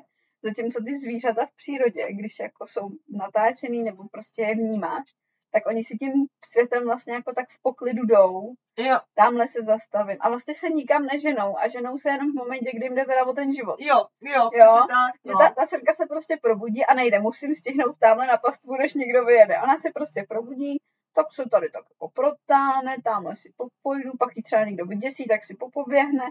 Zatímco 0.44 0.84
ty 0.84 0.98
zvířata 0.98 1.46
v 1.46 1.56
přírodě, 1.56 2.08
když 2.10 2.40
jako 2.40 2.68
jsou 2.68 2.90
natáčený 3.10 3.84
nebo 3.84 4.08
prostě 4.08 4.42
je 4.42 4.56
vnímáš, 4.56 5.08
tak 5.52 5.66
oni 5.68 5.84
si 5.84 5.98
tím 5.98 6.14
světem 6.52 6.84
vlastně 6.86 7.14
jako 7.14 7.34
tak 7.34 7.50
v 7.50 7.62
poklidu 7.62 8.06
jdou, 8.06 8.54
Jo, 8.78 9.00
tamhle 9.16 9.48
se 9.48 9.62
zastavím 9.62 10.18
a 10.20 10.30
vlastně 10.30 10.56
se 10.56 10.70
nikam 10.70 11.06
neženou 11.06 11.60
a 11.60 11.68
ženou 11.68 11.98
se 11.98 12.10
jenom 12.10 12.32
v 12.32 12.36
momentě, 12.36 12.70
kdy 12.74 12.86
jim 12.86 12.96
jde 12.96 13.06
teda 13.06 13.26
o 13.26 13.34
ten 13.34 13.54
život. 13.54 13.76
jo, 13.80 14.06
jo, 14.22 14.34
Jo, 14.44 14.50
přesně 14.50 14.88
tak. 14.88 15.14
Že 15.26 15.32
No. 15.32 15.40
ta, 15.40 15.50
ta 15.50 15.66
srnka 15.66 15.94
se 15.94 16.06
prostě 16.06 16.38
probudí 16.42 16.86
a 16.86 16.94
nejde, 16.94 17.20
musím 17.20 17.56
stihnout 17.56 17.96
tamhle 18.00 18.28
na 18.28 18.38
pastvu, 18.38 18.76
než 18.76 18.94
někdo 18.94 19.26
vyjede. 19.26 19.62
Ona 19.64 19.78
se 19.78 19.90
prostě 19.94 20.26
probudí, 20.30 20.78
tak 21.16 21.26
se 21.34 21.44
tady 21.52 21.70
tak 21.70 21.84
jako 21.90 22.10
protáhne, 22.10 22.96
tamhle 23.04 23.36
si 23.36 23.54
popojdu, 23.58 24.12
pak 24.20 24.38
ji 24.38 24.44
třeba 24.44 24.64
někdo 24.64 24.86
vyděsí, 24.86 25.28
tak 25.28 25.46
si 25.46 25.56
popoběhne. 25.56 26.26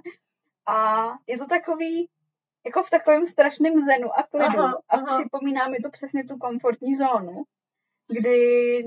A 0.66 1.06
je 1.26 1.38
to 1.38 1.46
takový, 1.46 2.08
jako 2.66 2.82
v 2.82 2.90
takovém 2.90 3.26
strašném 3.26 3.80
zenu 3.84 4.18
a 4.18 4.22
klidu. 4.22 4.58
Aha, 4.60 4.78
a 4.88 4.96
aha. 4.96 5.18
připomíná 5.20 5.68
mi 5.68 5.76
to 5.78 5.90
přesně 5.90 6.24
tu 6.24 6.36
komfortní 6.38 6.96
zónu, 6.96 7.42
kdy 8.08 8.38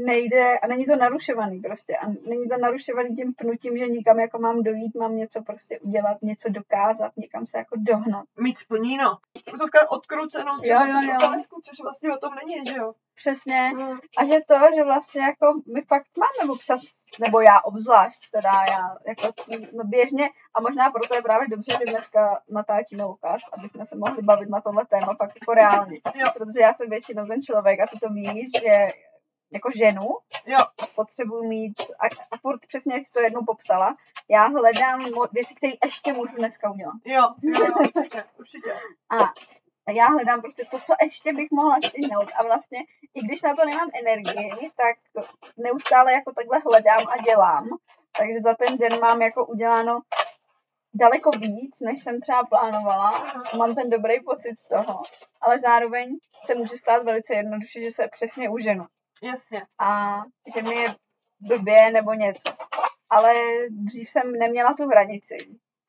nejde, 0.05 0.59
a 0.59 0.67
není 0.67 0.85
to 0.85 0.95
narušovaný 0.95 1.59
prostě, 1.59 1.97
a 1.97 2.07
není 2.07 2.49
to 2.49 2.57
narušovaný 2.57 3.15
tím 3.15 3.33
pnutím, 3.33 3.77
že 3.77 3.87
nikam 3.87 4.19
jako 4.19 4.39
mám 4.39 4.63
dojít, 4.63 4.95
mám 4.95 5.15
něco 5.15 5.41
prostě 5.41 5.79
udělat, 5.79 6.21
něco 6.21 6.49
dokázat, 6.49 7.11
někam 7.17 7.45
se 7.45 7.57
jako 7.57 7.75
dohnat. 7.77 8.25
Mít 8.39 8.57
splníno. 8.57 9.17
Zovka 9.59 9.91
odkroucenou 9.91 10.53
Jo, 10.53 10.61
třeba 10.61 10.87
jo, 10.87 10.93
jo. 10.93 11.01
čokoládku, 11.01 11.61
což 11.63 11.79
vlastně 11.83 12.13
o 12.13 12.17
tom 12.17 12.33
není, 12.35 12.65
že 12.65 12.77
jo? 12.77 12.93
Přesně. 13.15 13.71
Mm. 13.75 13.99
A 14.17 14.25
že 14.25 14.37
to, 14.47 14.55
že 14.75 14.83
vlastně 14.83 15.21
jako 15.21 15.45
my 15.73 15.81
fakt 15.81 16.07
máme 16.17 16.51
občas, 16.53 16.81
nebo 17.19 17.41
já 17.41 17.61
obzvlášť, 17.61 18.21
teda 18.31 18.51
já 18.69 18.95
jako 19.07 19.33
no 19.73 19.83
běžně, 19.83 20.29
a 20.53 20.61
možná 20.61 20.91
proto 20.91 21.15
je 21.15 21.21
právě 21.21 21.47
dobře, 21.47 21.71
že 21.79 21.91
dneska 21.91 22.41
natáčíme 22.49 23.05
ukaz, 23.05 23.41
aby 23.53 23.69
jsme 23.69 23.85
se 23.85 23.95
mohli 23.95 24.21
bavit 24.21 24.49
na 24.49 24.61
tohle 24.61 24.85
téma 24.85 25.15
fakt 25.15 25.37
jako 25.41 25.53
reálně. 25.53 25.99
Jo. 26.15 26.27
Protože 26.33 26.59
já 26.61 26.73
jsem 26.73 26.89
většinou 26.89 27.25
ten 27.25 27.41
člověk 27.41 27.79
a 27.79 27.87
ty 27.87 27.99
to 27.99 28.09
víš, 28.09 28.51
že 28.61 28.91
jako 29.51 29.69
ženu 29.75 30.07
Jo, 30.45 30.57
potřebuji 30.95 31.47
mít, 31.47 31.81
a, 31.81 32.05
a 32.31 32.37
furt 32.37 32.67
přesně 32.67 32.95
jsi 32.95 33.11
to 33.11 33.19
jednou 33.19 33.45
popsala, 33.45 33.95
já 34.29 34.47
hledám 34.47 35.05
věci, 35.31 35.55
které 35.55 35.73
ještě 35.85 36.13
můžu 36.13 36.35
dneska 36.35 36.71
udělat. 36.71 36.95
jo, 37.05 37.23
jo, 37.41 37.65
jo, 37.65 37.73
určitě, 37.79 38.23
určitě. 38.39 38.73
A 39.09 39.33
já 39.91 40.07
hledám 40.07 40.41
prostě 40.41 40.65
to, 40.71 40.79
co 40.79 40.93
ještě 41.01 41.33
bych 41.33 41.51
mohla 41.51 41.77
stihnout. 41.85 42.29
A 42.35 42.43
vlastně, 42.43 42.79
i 43.13 43.21
když 43.21 43.41
na 43.41 43.55
to 43.55 43.65
nemám 43.65 43.89
energii, 43.93 44.71
tak 44.75 45.23
neustále 45.57 46.13
jako 46.13 46.33
takhle 46.33 46.59
hledám 46.59 47.07
a 47.07 47.17
dělám. 47.17 47.69
Takže 48.17 48.39
za 48.43 48.53
ten 48.53 48.77
den 48.77 48.99
mám 48.99 49.21
jako 49.21 49.45
uděláno 49.45 49.99
daleko 50.93 51.29
víc, 51.29 51.79
než 51.79 52.03
jsem 52.03 52.21
třeba 52.21 52.43
plánovala. 52.43 53.33
Mám 53.57 53.75
ten 53.75 53.89
dobrý 53.89 54.23
pocit 54.23 54.59
z 54.59 54.67
toho, 54.67 55.03
ale 55.41 55.59
zároveň 55.59 56.17
se 56.45 56.55
může 56.55 56.77
stát 56.77 57.03
velice 57.03 57.33
jednoduše, 57.33 57.81
že 57.81 57.91
se 57.91 58.07
přesně 58.07 58.49
uženu. 58.49 58.85
Jasně. 59.21 59.65
A 59.79 60.21
že 60.55 60.61
mi 60.61 60.75
je 60.75 60.95
blbě 61.39 61.91
nebo 61.91 62.13
něco. 62.13 62.49
Ale 63.09 63.33
dřív 63.69 64.09
jsem 64.09 64.31
neměla 64.31 64.73
tu 64.73 64.87
hranici. 64.87 65.37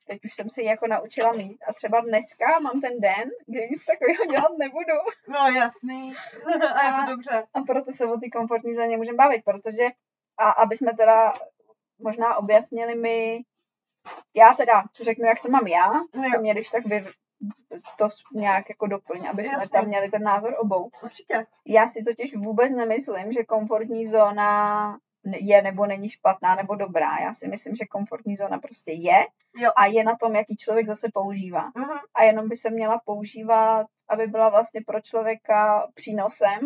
teď 0.07 0.25
už 0.25 0.33
jsem 0.33 0.49
se 0.49 0.61
ji 0.61 0.67
jako 0.67 0.87
naučila 0.87 1.31
mít. 1.31 1.57
A 1.67 1.73
třeba 1.73 2.01
dneska 2.01 2.59
mám 2.59 2.81
ten 2.81 2.99
den, 2.99 3.29
kdy 3.47 3.69
nic 3.69 3.85
takového 3.85 4.25
dělat 4.25 4.57
nebudu. 4.57 4.97
No 5.27 5.59
jasný. 5.59 6.13
A 6.75 6.85
je 6.85 6.91
to 6.93 7.11
dobře. 7.11 7.43
A 7.53 7.61
proto 7.61 7.93
se 7.93 8.05
o 8.05 8.17
té 8.17 8.29
komfortní 8.29 8.75
zóně 8.75 8.97
můžeme 8.97 9.17
bavit, 9.17 9.43
protože 9.45 9.83
a 10.37 10.49
aby 10.49 10.77
jsme 10.77 10.93
teda 10.93 11.33
možná 11.99 12.35
objasnili 12.35 12.95
mi, 12.95 13.41
já 14.35 14.53
teda 14.53 14.83
řeknu, 15.03 15.25
jak 15.25 15.39
se 15.39 15.49
mám 15.49 15.67
já, 15.67 15.91
No 15.93 16.31
to 16.35 16.41
mě 16.41 16.53
když 16.53 16.69
tak 16.69 16.85
vy, 16.85 17.05
to 17.97 18.07
nějak 18.33 18.69
jako 18.69 18.87
doplň, 18.87 19.27
aby 19.27 19.43
jsme 19.43 19.53
Jasně. 19.53 19.69
tam 19.69 19.85
měli 19.85 20.11
ten 20.11 20.23
názor 20.23 20.55
obou. 20.59 20.89
Určitě. 21.03 21.45
Já 21.67 21.89
si 21.89 22.03
totiž 22.03 22.35
vůbec 22.35 22.71
nemyslím, 22.71 23.33
že 23.33 23.43
komfortní 23.43 24.07
zóna 24.07 24.97
je 25.25 25.61
nebo 25.61 25.85
není 25.85 26.09
špatná 26.09 26.55
nebo 26.55 26.75
dobrá. 26.75 27.17
Já 27.17 27.33
si 27.33 27.47
myslím, 27.47 27.75
že 27.75 27.85
komfortní 27.85 28.35
zóna 28.35 28.59
prostě 28.59 28.91
je 28.91 29.25
Jo. 29.57 29.71
a 29.75 29.85
je 29.85 30.03
na 30.03 30.15
tom, 30.15 30.35
jaký 30.35 30.57
člověk 30.57 30.87
zase 30.87 31.07
používá. 31.13 31.71
Mhm. 31.75 31.97
A 32.13 32.23
jenom 32.23 32.49
by 32.49 32.57
se 32.57 32.69
měla 32.69 33.01
používat, 33.05 33.87
aby 34.09 34.27
byla 34.27 34.49
vlastně 34.49 34.81
pro 34.87 35.01
člověka 35.01 35.87
přínosem 35.93 36.59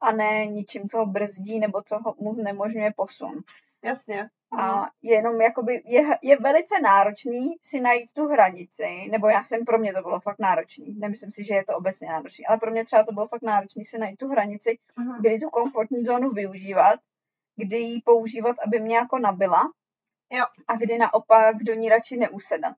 a 0.00 0.12
ne 0.12 0.46
ničím, 0.46 0.88
co 0.88 0.98
ho 0.98 1.06
brzdí 1.06 1.60
nebo 1.60 1.82
co 1.82 1.98
ho, 1.98 2.14
mu 2.18 2.34
znemožňuje 2.34 2.92
posun. 2.96 3.40
Jasně. 3.84 4.28
A 4.58 4.90
je 5.02 5.14
jenom 5.14 5.40
jakoby, 5.40 5.82
je, 5.84 6.02
je 6.22 6.36
velice 6.40 6.74
náročný 6.82 7.56
si 7.62 7.80
najít 7.80 8.10
tu 8.12 8.26
hranici, 8.26 9.08
nebo 9.10 9.28
já 9.28 9.44
jsem, 9.44 9.64
pro 9.64 9.78
mě 9.78 9.92
to 9.92 10.02
bylo 10.02 10.20
fakt 10.20 10.38
náročný, 10.38 10.94
nemyslím 10.98 11.30
si, 11.30 11.44
že 11.44 11.54
je 11.54 11.64
to 11.64 11.76
obecně 11.76 12.08
náročný, 12.08 12.46
ale 12.46 12.58
pro 12.58 12.70
mě 12.70 12.84
třeba 12.84 13.04
to 13.04 13.12
bylo 13.12 13.28
fakt 13.28 13.42
náročný 13.42 13.84
si 13.84 13.98
najít 13.98 14.16
tu 14.18 14.28
hranici, 14.28 14.78
Mhm. 14.96 15.20
kdy 15.20 15.38
tu 15.38 15.50
komfortní 15.50 16.04
zónu 16.04 16.30
využívat, 16.30 17.00
kdy 17.56 17.78
ji 17.78 18.00
používat, 18.04 18.56
aby 18.66 18.80
mě 18.80 18.96
jako 18.96 19.18
nabila, 19.18 19.62
Jo. 20.30 20.44
a 20.68 20.76
kdy 20.76 20.98
naopak 20.98 21.56
do 21.62 21.74
ní 21.74 21.88
radši 21.88 22.16
neusedat. 22.16 22.76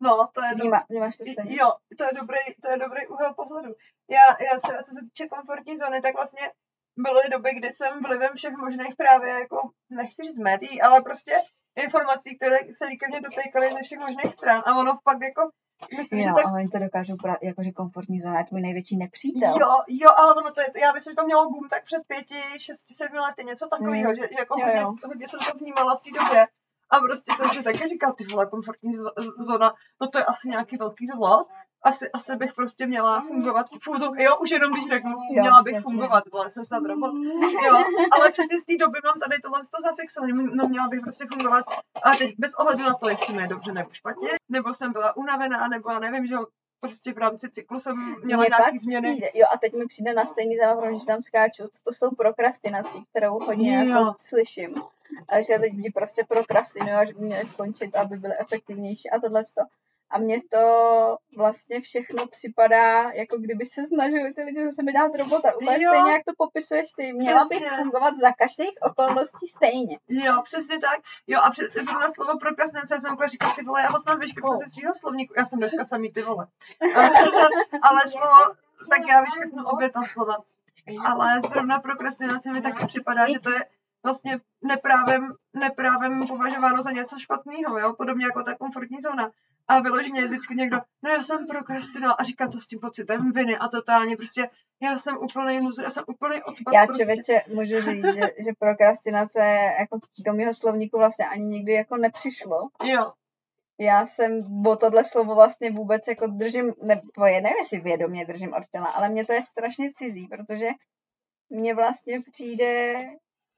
No, 0.00 0.28
to 0.32 0.42
je 0.42 0.48
dobré. 0.50 0.62
Vnímá, 0.62 0.84
vnímáš 0.88 1.16
to 1.16 1.24
stejně? 1.32 1.56
Jo, 1.60 1.72
to 1.98 2.04
je 2.04 2.10
dobrý, 2.12 2.38
to 2.62 2.70
je 2.70 2.76
dobrý 2.78 3.06
úhel 3.06 3.34
pohledu. 3.34 3.74
Já, 4.10 4.44
já 4.52 4.60
třeba, 4.60 4.82
co 4.82 4.94
se 4.94 5.00
týče 5.00 5.28
komfortní 5.28 5.78
zóny, 5.78 6.02
tak 6.02 6.14
vlastně 6.14 6.50
byly 6.98 7.22
doby, 7.32 7.50
kdy 7.54 7.72
jsem 7.72 8.02
vlivem 8.02 8.30
všech 8.36 8.54
možných 8.56 8.94
právě 8.96 9.28
jako, 9.30 9.70
nechci 9.90 10.22
říct 10.22 10.38
médií, 10.38 10.82
ale 10.82 11.02
prostě 11.02 11.32
informací, 11.76 12.36
které, 12.36 12.58
které 12.58 12.96
ke 12.96 13.06
mně 13.08 13.20
dotýkaly 13.20 13.72
ze 13.72 13.82
všech 13.82 13.98
možných 13.98 14.32
stran 14.32 14.62
a 14.66 14.78
ono 14.78 14.92
pak 15.04 15.18
jako, 15.22 15.42
myslím, 15.98 16.22
že 16.22 16.28
Jo, 16.28 16.34
tak 16.34 16.46
a 16.46 16.52
oni 16.52 16.68
to 16.68 16.78
dokážou, 16.78 17.16
pra, 17.22 17.36
jakože 17.42 17.72
komfortní 17.72 18.20
zóna 18.20 18.38
je 18.38 18.44
tvůj 18.44 18.60
největší 18.60 18.96
nepřítel. 18.96 19.54
Jo, 19.60 19.68
jo, 19.88 20.08
ale 20.16 20.34
ono 20.34 20.52
to 20.52 20.60
je, 20.60 20.66
já 20.80 20.92
myslím, 20.92 21.12
že 21.12 21.16
to 21.16 21.24
mělo 21.24 21.50
boom 21.50 21.68
tak 21.68 21.84
před 21.84 22.02
pěti, 22.06 22.40
šesti, 22.58 22.94
sedmi 22.94 23.18
lety, 23.18 23.44
něco 23.44 23.68
takového, 23.68 24.10
Mm. 24.10 24.16
že, 24.16 24.22
že 24.28 24.34
jako 24.38 24.54
Jo, 24.60 24.66
hodně, 24.66 24.80
jo. 24.80 24.92
hodně 25.04 25.28
jsem 25.28 25.40
to 25.40 25.58
vnímala 25.58 25.96
v 25.96 26.02
té 26.02 26.10
době. 26.20 26.46
A 26.90 26.96
prostě 26.98 27.32
jsem 27.36 27.48
si 27.50 27.62
taky 27.62 27.88
říkala, 27.88 28.12
ty 28.18 28.24
vole, 28.24 28.46
komfortní 28.46 28.92
zóna, 29.38 29.74
no 30.00 30.08
to 30.08 30.18
je 30.18 30.24
asi 30.24 30.48
nějaký 30.48 30.76
velký 30.76 31.06
zlo. 31.06 31.44
Asi, 31.86 32.10
asi 32.10 32.36
bych 32.36 32.54
prostě 32.54 32.86
měla 32.86 33.20
fungovat 33.20 33.66
v 33.82 33.88
úzok, 33.88 34.18
jo, 34.18 34.36
už 34.36 34.50
jenom 34.50 34.72
když 34.72 34.86
řeknu, 34.86 35.16
měla 35.30 35.62
bych 35.62 35.80
fungovat, 35.82 36.24
vole, 36.32 36.50
jsem 36.50 36.64
snad 36.64 36.84
robot. 36.84 37.14
Jo, 37.66 37.84
ale 38.12 38.30
přesně 38.32 38.60
z 38.60 38.64
té 38.64 38.76
doby 38.76 38.98
mám 39.04 39.20
tady 39.20 39.40
tohle 39.42 39.60
to 39.60 39.82
zafixované, 39.82 40.32
no 40.32 40.68
měla 40.68 40.88
bych 40.88 41.00
prostě 41.00 41.24
fungovat 41.26 41.64
a 42.02 42.10
teď 42.18 42.34
bez 42.38 42.54
ohledu 42.54 42.84
na 42.84 42.94
to, 42.94 43.08
jestli 43.08 43.34
mi 43.34 43.42
je 43.42 43.48
dobře 43.48 43.72
nebo 43.72 43.90
špatně, 43.92 44.28
nebo 44.48 44.74
jsem 44.74 44.92
byla 44.92 45.16
unavená, 45.16 45.68
nebo 45.68 45.90
já 45.90 45.98
nevím, 45.98 46.26
že 46.26 46.36
prostě 46.80 47.12
v 47.12 47.18
rámci 47.18 47.50
cyklu 47.50 47.80
jsem 47.80 48.16
měla 48.24 48.42
Mně 48.42 48.48
nějaký 48.50 48.72
pak 48.72 48.80
změny. 48.80 49.10
Přijde, 49.12 49.30
jo, 49.34 49.46
a 49.54 49.58
teď 49.58 49.72
mi 49.74 49.86
přijde 49.86 50.14
na 50.14 50.24
stejný 50.26 50.56
zároveň, 50.56 50.90
když 50.90 51.04
tam 51.04 51.22
skáču, 51.22 51.62
to 51.84 51.94
jsou 51.94 52.10
prokrastinací, 52.10 53.04
kterou 53.10 53.38
hodně 53.38 53.74
Jo. 53.74 53.88
jako 53.88 54.14
slyším. 54.18 54.74
A 55.28 55.42
že 55.42 55.54
lidi 55.54 55.92
prostě 55.94 56.24
prokrastinují, 56.28 57.06
že 57.06 57.14
by 57.14 57.24
měli 57.24 57.48
skončit, 57.48 57.96
aby 57.96 58.16
byly 58.16 58.34
efektivnější 58.38 59.10
a 59.10 59.20
tohle 59.20 59.44
A 60.10 60.18
mně 60.18 60.40
to 60.52 60.62
vlastně 61.36 61.80
všechno 61.80 62.26
připadá, 62.26 63.10
jako 63.10 63.38
kdyby 63.38 63.66
se 63.66 63.86
snažili 63.86 64.34
ty 64.34 64.42
lidi 64.42 64.64
zase 64.64 64.82
mi 64.82 64.92
dát 64.92 65.10
robota. 65.18 65.56
Úplně 65.56 65.84
Jo. 65.84 65.90
stejně, 65.92 66.12
jak 66.12 66.24
to 66.24 66.32
popisuješ 66.38 66.90
ty. 66.96 67.12
Měla 67.12 67.44
bych 67.44 67.58
Přesně. 67.58 67.76
fungovat 67.82 68.14
za 68.20 68.32
každých 68.32 68.74
okolností 68.90 69.48
stejně. 69.48 69.98
Jo, 70.08 70.42
přesně 70.44 70.78
tak. 70.80 71.00
Jo, 71.26 71.40
a 71.42 71.50
přes, 71.50 71.72
zrovna 71.72 72.08
slovo 72.10 72.38
prokrastinace, 72.38 72.94
já 72.94 73.00
jsem 73.00 73.14
úplně 73.14 73.28
říkala, 73.28 73.54
ty 73.54 73.62
vole, 73.64 73.82
já 73.82 73.88
ho 73.90 74.00
snad 74.00 74.18
vyškrtnu 74.18 74.50
Oh. 74.50 74.56
ze 74.58 74.70
svého 74.70 74.94
slovníku. 74.94 75.34
Já 75.36 75.44
jsem 75.44 75.58
dneska 75.58 75.84
samý 75.92 76.12
ty 76.12 76.22
vole. 76.22 76.46
Ale 77.82 78.00
slovo, 78.10 78.54
tak 78.90 79.00
já 79.08 79.20
vyškrtnu 79.20 79.64
obě 79.66 79.90
ta 79.90 80.02
slova. 80.02 80.36
Ale 81.06 81.40
zrovna 81.40 81.78
prokrastinace 81.80 82.52
mi 82.52 82.62
taky 82.62 82.86
připadá, 82.86 83.28
že 83.32 83.40
to 83.40 83.50
je 83.50 83.64
vlastně 84.04 84.38
neprávem, 84.62 85.32
neprávem 85.54 86.26
považováno 86.26 86.82
za 86.82 86.90
něco 86.90 87.18
špatného, 87.18 87.78
jo, 87.78 87.92
podobně 87.92 88.24
jako 88.26 88.42
ta 88.42 88.54
komfortní 88.54 89.00
zóna. 89.00 89.30
A 89.68 89.80
vyloženě 89.80 90.20
je 90.20 90.26
vždycky 90.26 90.54
někdo, 90.54 90.76
no 91.02 91.10
já 91.10 91.22
jsem 91.24 91.46
prokrastinoval 91.46 92.16
a 92.18 92.24
říká 92.24 92.48
to 92.48 92.60
s 92.60 92.66
tím 92.66 92.80
pocitem 92.80 93.32
viny 93.32 93.56
a 93.56 93.68
totálně 93.68 94.16
prostě, 94.16 94.50
já 94.82 94.98
jsem 94.98 95.16
úplný 95.16 95.60
loser, 95.60 95.84
já 95.84 95.90
jsem 95.90 96.04
úplný 96.06 96.42
odpad 96.42 96.74
Já 96.74 96.86
prostě. 96.86 97.04
člověče 97.04 97.42
můžu 97.48 97.80
říct, 97.90 98.04
že, 98.04 98.20
že 98.44 98.50
prokrastinace 98.58 99.40
jako 99.80 99.98
do 100.26 100.32
mého 100.32 100.54
slovníku 100.54 100.98
vlastně 100.98 101.26
ani 101.26 101.44
nikdy 101.44 101.72
jako 101.72 101.96
nepřišlo. 101.96 102.68
Jo, 102.84 103.12
Já 103.78 104.06
jsem 104.06 104.66
o 104.66 104.76
tohle 104.76 105.04
slovo 105.04 105.34
vlastně 105.34 105.70
vůbec 105.70 106.08
jako 106.08 106.26
držím, 106.26 106.74
nebo 106.82 107.26
je, 107.26 107.40
nevím, 107.40 107.58
jestli 107.58 107.80
vědomě 107.80 108.26
držím 108.26 108.54
od 108.54 108.66
těla, 108.72 108.86
ale 108.86 109.08
mně 109.08 109.26
to 109.26 109.32
je 109.32 109.42
strašně 109.42 109.92
cizí, 109.94 110.28
protože 110.28 110.68
mně 111.50 111.74
vlastně 111.74 112.22
přijde, 112.32 112.94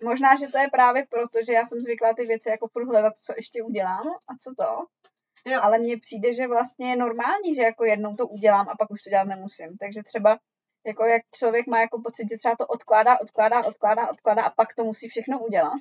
možná, 0.05 0.37
že 0.41 0.49
to 0.49 0.59
je 0.59 0.69
právě 0.73 1.07
proto, 1.11 1.39
že 1.47 1.53
já 1.53 1.67
jsem 1.67 1.81
zvyklá 1.81 2.15
ty 2.15 2.25
věci 2.25 2.49
jako 2.49 2.69
furt 2.69 2.89
hledat, 2.89 3.15
co 3.23 3.33
ještě 3.37 3.63
udělám 3.63 4.07
a 4.29 4.33
co 4.43 4.55
to, 4.59 4.87
jo. 5.47 5.61
ale 5.63 5.79
mně 5.79 5.97
přijde, 5.99 6.35
že 6.35 6.47
vlastně 6.47 6.91
je 6.91 6.97
normální, 6.97 7.55
že 7.55 7.63
jako 7.63 7.85
jednou 7.85 8.17
to 8.17 8.27
udělám 8.27 8.69
a 8.69 8.77
pak 8.77 8.91
už 8.91 9.03
to 9.03 9.11
dělat 9.11 9.29
nemusím. 9.29 9.77
Takže 9.81 10.03
třeba 10.03 10.39
jako 10.87 11.05
jak 11.05 11.23
člověk 11.35 11.67
má 11.67 11.81
jako 11.81 12.01
pocit, 12.03 12.29
že 12.31 12.39
třeba 12.39 12.57
to 12.57 12.67
odkládá, 12.67 13.21
odkládá, 13.21 13.65
odkládá, 13.65 14.09
odkládá 14.11 14.43
a 14.43 14.51
pak 14.51 14.75
to 14.75 14.85
musí 14.85 15.09
všechno 15.09 15.39
udělat, 15.39 15.79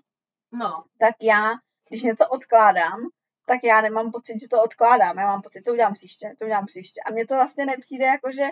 No, 0.52 0.84
tak 1.00 1.16
já, 1.22 1.54
když 1.90 2.04
něco 2.04 2.28
odkládám, 2.28 3.00
tak 3.46 3.60
já 3.64 3.82
nemám 3.82 4.12
pocit, 4.12 4.40
že 4.42 4.48
to 4.48 4.64
odkládám. 4.64 5.18
Já 5.18 5.26
mám 5.26 5.42
pocit, 5.42 5.62
to 5.62 5.72
udělám 5.72 5.94
příště, 5.94 6.36
to 6.40 6.46
udělám 6.46 6.66
příště. 6.66 7.02
A 7.06 7.12
mně 7.12 7.28
to 7.28 7.36
vlastně 7.36 7.66
nepřijde 7.66 8.06
jako, 8.06 8.32
že, 8.32 8.48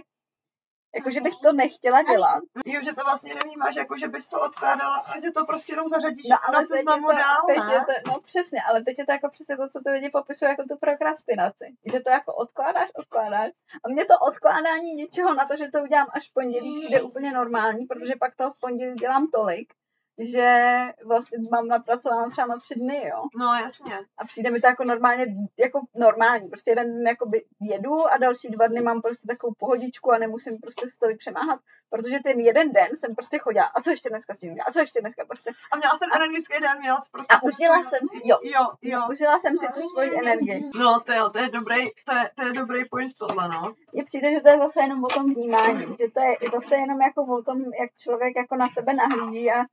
jako, 0.95 1.11
že 1.11 1.21
bych 1.21 1.35
to 1.43 1.53
nechtěla 1.53 2.03
dělat. 2.03 2.43
jo, 2.65 2.81
že 2.83 2.93
to 2.93 3.03
vlastně 3.03 3.33
nevnímáš, 3.35 3.75
jako 3.75 3.97
že 3.97 4.07
bys 4.07 4.27
to 4.27 4.41
odkládala 4.41 4.95
a 4.95 5.19
že 5.21 5.31
to 5.31 5.45
prostě 5.45 5.73
jenom 5.73 5.89
zařadíš 5.89 6.25
No 6.25 6.29
na 6.29 6.37
ale 6.37 6.61
je 6.61 6.65
seznamu 6.65 7.07
dál, 7.07 7.41
teď 7.47 7.57
ne? 7.57 7.73
je 7.73 7.79
to, 7.79 8.11
no 8.11 8.19
přesně, 8.21 8.59
ale 8.69 8.83
teď 8.83 8.99
je 8.99 9.05
to 9.05 9.11
jako 9.11 9.29
přesně 9.29 9.57
to, 9.57 9.69
co 9.69 9.79
ty 9.83 9.89
lidi 9.89 10.09
popisují 10.09 10.49
jako 10.49 10.63
tu 10.63 10.77
prokrastinaci. 10.77 11.65
Že 11.85 11.99
to 11.99 12.09
jako 12.09 12.33
odkládáš, 12.33 12.89
odkládáš. 12.95 13.51
A 13.83 13.89
mně 13.89 14.05
to 14.05 14.13
odkládání 14.29 14.93
něčeho 14.93 15.33
na 15.33 15.45
to, 15.45 15.57
že 15.57 15.71
to 15.71 15.79
udělám 15.81 16.07
až 16.11 16.29
v 16.29 16.33
pondělí, 16.33 16.79
přijde 16.79 17.01
úplně 17.01 17.31
normální, 17.31 17.85
protože 17.85 18.13
pak 18.19 18.35
toho 18.35 18.51
v 18.51 18.59
pondělí 18.59 18.95
dělám 18.95 19.27
tolik, 19.27 19.73
že 20.17 20.79
vlastně 21.05 21.37
mám 21.51 21.67
napracováno 21.67 22.31
třeba 22.31 22.47
na 22.47 22.57
tři 22.57 22.75
dny, 22.75 23.07
jo. 23.07 23.23
No, 23.35 23.53
jasně. 23.53 23.99
A 24.17 24.25
přijde 24.25 24.51
mi 24.51 24.61
to 24.61 24.67
jako 24.67 24.83
normálně, 24.83 25.25
jako 25.59 25.81
normální. 25.95 26.49
Prostě 26.49 26.71
jeden 26.71 26.97
den 26.97 27.07
jakoby 27.07 27.45
jedu 27.61 28.07
a 28.07 28.17
další 28.17 28.47
dva 28.47 28.67
dny 28.67 28.81
mám 28.81 29.01
prostě 29.01 29.27
takovou 29.27 29.53
pohodičku 29.59 30.11
a 30.11 30.17
nemusím 30.17 30.57
prostě 30.57 30.89
se 30.89 30.99
tolik 30.99 31.17
přemáhat, 31.17 31.59
protože 31.89 32.19
ten 32.23 32.39
jeden 32.39 32.71
den 32.71 32.97
jsem 32.97 33.15
prostě 33.15 33.37
chodila. 33.37 33.65
A 33.65 33.81
co 33.81 33.89
ještě 33.89 34.09
dneska 34.09 34.33
s 34.33 34.39
tím? 34.39 34.55
A 34.67 34.71
co 34.71 34.79
ještě 34.79 35.01
dneska 35.01 35.25
prostě? 35.25 35.51
A 35.71 35.77
měla 35.77 35.97
jsem 35.97 36.09
energický 36.15 36.61
den, 36.61 36.79
měla 36.79 37.01
jsi 37.01 37.11
prostě... 37.11 37.35
A 37.35 37.43
užila 37.43 37.83
jsem 37.83 37.99
si, 38.11 38.21
jo. 38.23 38.37
Jo, 38.43 38.65
jo. 38.81 39.01
Užila 39.11 39.39
jsem 39.39 39.57
si 39.57 39.65
tu 39.73 39.89
svoji 39.89 40.19
energii. 40.19 40.69
No, 40.75 40.99
to 40.99 41.13
jo, 41.13 41.29
to 41.29 41.37
je 41.39 41.49
dobrý, 41.49 41.89
to 42.05 42.11
je, 42.15 42.31
to 42.35 42.41
je 42.45 42.53
dobrý 42.53 42.85
point 42.85 43.13
tohle, 43.19 43.49
no. 43.49 43.73
Mně 43.93 44.03
přijde, 44.03 44.31
že 44.31 44.41
to 44.41 44.49
je 44.49 44.57
zase 44.57 44.81
jenom 44.81 45.03
o 45.03 45.07
tom 45.07 45.33
vnímání, 45.33 45.85
že 45.99 46.11
to 46.11 46.21
je 46.21 46.49
zase 46.53 46.75
jenom 46.75 47.01
jako 47.01 47.21
o 47.37 47.43
tom, 47.43 47.57
jak 47.81 47.89
člověk 47.97 48.35
jako 48.35 48.55
na 48.55 48.69
sebe 48.69 48.93
nahlíží 48.93 49.51
a, 49.51 49.65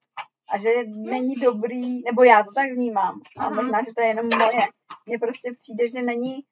a 0.53 0.59
že 0.59 0.71
není 0.87 1.35
dobrý, 1.35 2.03
nebo 2.03 2.23
já 2.25 2.43
to 2.43 2.53
tak 2.53 2.71
vnímám, 2.73 3.21
a 3.39 3.49
Mhm. 3.49 3.57
možná, 3.57 3.83
že 3.89 3.95
to 3.95 4.01
je 4.01 4.07
jenom 4.07 4.29
moje. 4.39 4.67
Mně 5.07 5.19
prostě 5.19 5.53
přijde, 5.59 5.89
že 5.89 6.03
není, 6.03 6.45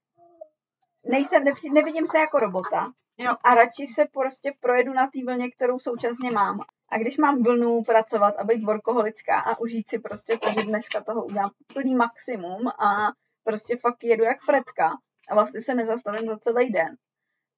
nejsem, 1.04 1.44
nepřijde, 1.44 1.74
nevidím 1.74 2.06
se 2.06 2.18
jako 2.18 2.38
robota 2.38 2.92
Jo. 3.18 3.34
a 3.44 3.54
radši 3.54 3.86
se 3.86 4.04
prostě 4.12 4.52
projedu 4.60 4.92
na 4.92 5.06
té 5.06 5.24
vlně, 5.26 5.50
kterou 5.50 5.78
současně 5.78 6.30
mám. 6.30 6.60
A 6.88 6.98
když 6.98 7.16
mám 7.18 7.42
vlnu 7.42 7.82
pracovat 7.82 8.34
a 8.38 8.44
být 8.44 8.64
workoholická 8.64 9.40
a 9.40 9.58
užít 9.60 9.88
si 9.88 9.98
prostě 9.98 10.38
to, 10.38 10.50
že 10.50 10.66
dneska 10.66 11.04
toho 11.04 11.24
udělám 11.24 11.50
plný 11.74 11.94
maximum 11.94 12.68
a 12.68 13.12
prostě 13.44 13.76
fakt 13.76 14.04
jedu 14.04 14.24
jak 14.24 14.40
fretka 14.40 14.90
a 15.30 15.34
vlastně 15.34 15.62
se 15.62 15.74
nezastavím 15.74 16.28
za 16.28 16.38
celý 16.38 16.70
den, 16.72 16.96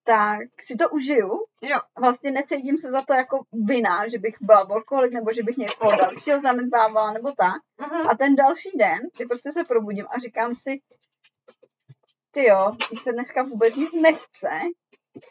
tak 0.05 0.49
si 0.63 0.77
to 0.77 0.91
užiju. 0.91 1.31
Jo. 1.63 1.81
Vlastně 1.99 2.31
necítím 2.31 2.79
se 2.79 2.91
za 2.91 3.03
to 3.03 3.15
jako 3.15 3.41
vina, 3.53 4.09
že 4.09 4.19
bych 4.19 4.37
byla 4.41 4.65
workoholik, 4.65 5.13
nebo 5.13 5.33
že 5.33 5.43
bych 5.43 5.57
někoho 5.57 5.97
dalšího 5.97 6.41
zanedbávala, 6.41 7.13
nebo 7.13 7.33
tak. 7.33 7.63
Mhm. 7.81 8.09
A 8.09 8.17
ten 8.17 8.37
další 8.37 8.71
den, 8.79 9.01
kdy 9.17 9.27
prostě 9.27 9.53
se 9.53 9.65
probudím 9.65 10.07
a 10.11 10.19
říkám 10.19 10.55
si, 10.55 10.81
ty 12.31 12.45
jo, 12.45 12.73
se 13.03 13.13
dneska 13.13 13.43
vůbec 13.43 13.77
nic 13.77 13.93
nechce, 13.93 14.51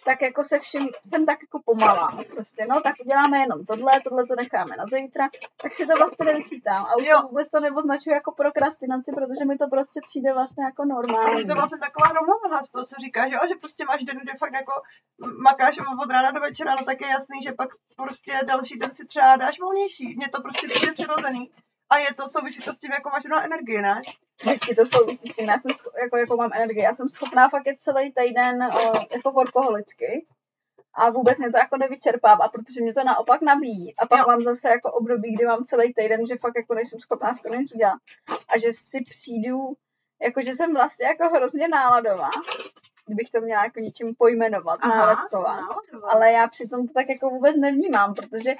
tak 0.05 0.21
jako 0.21 0.43
se 0.43 0.59
vším 0.59 0.89
jsem 1.09 1.25
tak 1.25 1.37
jako 1.41 1.61
pomalá. 1.65 2.19
Prostě, 2.35 2.65
no, 2.69 2.81
tak 2.81 2.95
uděláme 3.05 3.37
jenom 3.39 3.65
tohle, 3.65 4.01
tohle 4.01 4.27
to 4.27 4.35
necháme 4.35 4.75
na 4.77 4.85
zítra, 4.93 5.29
tak 5.61 5.75
si 5.75 5.87
to 5.87 5.95
vlastně 5.97 6.25
nevyčítám. 6.25 6.85
A 6.85 6.95
už 6.97 7.03
Jo. 7.05 7.21
to 7.21 7.27
vůbec 7.27 7.49
to 7.49 7.59
neoznačuju 7.59 8.13
jako 8.13 8.31
prokrastinaci, 8.31 9.11
protože 9.15 9.45
mi 9.45 9.57
to 9.57 9.67
prostě 9.67 9.99
přijde 10.07 10.33
vlastně 10.33 10.63
jako 10.63 10.85
normální. 10.85 11.39
Je 11.39 11.47
to 11.47 11.53
vlastně 11.53 11.79
taková 11.79 12.07
rovnováha 12.19 12.63
z 12.63 12.71
toho, 12.71 12.85
co 12.85 12.95
říkáš, 13.01 13.31
jo? 13.31 13.39
že 13.47 13.55
prostě 13.55 13.85
máš 13.85 14.03
den, 14.03 14.17
kde 14.23 14.33
fakt 14.39 14.53
jako 14.53 14.73
makáš 15.43 15.75
od 16.03 16.11
rána 16.11 16.31
do 16.31 16.39
večera, 16.39 16.75
no 16.75 16.83
tak 16.85 17.01
je 17.01 17.07
jasný, 17.07 17.37
že 17.43 17.51
pak 17.51 17.69
prostě 17.95 18.39
další 18.47 18.79
den 18.79 18.93
si 18.93 19.05
třeba 19.05 19.35
dáš 19.35 19.59
volnější. 19.59 20.15
Mně 20.15 20.29
to 20.29 20.41
prostě 20.41 20.67
přijde 20.67 20.93
přirozený. 20.93 21.51
A 21.91 21.97
je 21.97 22.13
to 22.13 22.27
souvisí 22.27 22.61
to 22.61 22.73
s 22.73 22.77
tím, 22.77 22.91
jako 22.91 23.09
máš 23.09 23.23
zrovna 23.23 23.45
energii, 23.45 23.81
ne? 23.81 24.01
Vždycky 24.43 24.75
to 24.75 24.85
souvisí 24.85 25.27
s 25.27 25.35
tím, 25.35 25.49
já 25.49 25.59
jsem, 25.59 25.71
jako, 26.03 26.17
jako 26.17 26.35
mám 26.37 26.51
energii, 26.53 26.83
já 26.83 26.95
jsem 26.95 27.09
schopná 27.09 27.49
fakt 27.49 27.65
jet 27.67 27.77
celý 27.81 28.13
týden 28.13 28.63
o, 28.63 28.93
jako 29.11 29.31
workoholicky 29.31 30.25
a 30.93 31.09
vůbec 31.09 31.37
mě 31.37 31.51
to 31.51 31.57
jako 31.57 31.77
nevyčerpává, 31.77 32.49
protože 32.49 32.81
mě 32.81 32.93
to 32.93 33.03
naopak 33.03 33.41
nabíjí. 33.41 33.95
A 33.95 34.07
pak 34.07 34.19
Jo. 34.19 34.25
mám 34.27 34.43
zase 34.43 34.69
jako 34.69 34.91
období, 34.91 35.35
kdy 35.35 35.45
mám 35.45 35.63
celý 35.63 35.93
týden, 35.93 36.27
že 36.27 36.37
fakt 36.37 36.57
jako 36.57 36.73
nejsem 36.73 36.99
schopná 36.99 37.33
skoro 37.33 37.55
nic 37.55 37.73
udělat. 37.75 37.99
A 38.49 38.57
že 38.57 38.73
si 38.73 38.99
přijdu, 39.09 39.73
jako 40.21 40.41
že 40.41 40.53
jsem 40.55 40.73
vlastně 40.73 41.05
jako 41.05 41.35
hrozně 41.35 41.67
náladová, 41.67 42.29
kdybych 43.05 43.29
to 43.29 43.41
měla 43.41 43.63
jako 43.63 43.79
něčím 43.79 44.15
pojmenovat, 44.15 44.79
nálepkovat. 44.85 45.59
Ale 46.03 46.31
já 46.31 46.47
přitom 46.47 46.87
to 46.87 46.93
tak 46.93 47.09
jako 47.09 47.29
vůbec 47.29 47.55
nevnímám, 47.55 48.13
protože 48.13 48.55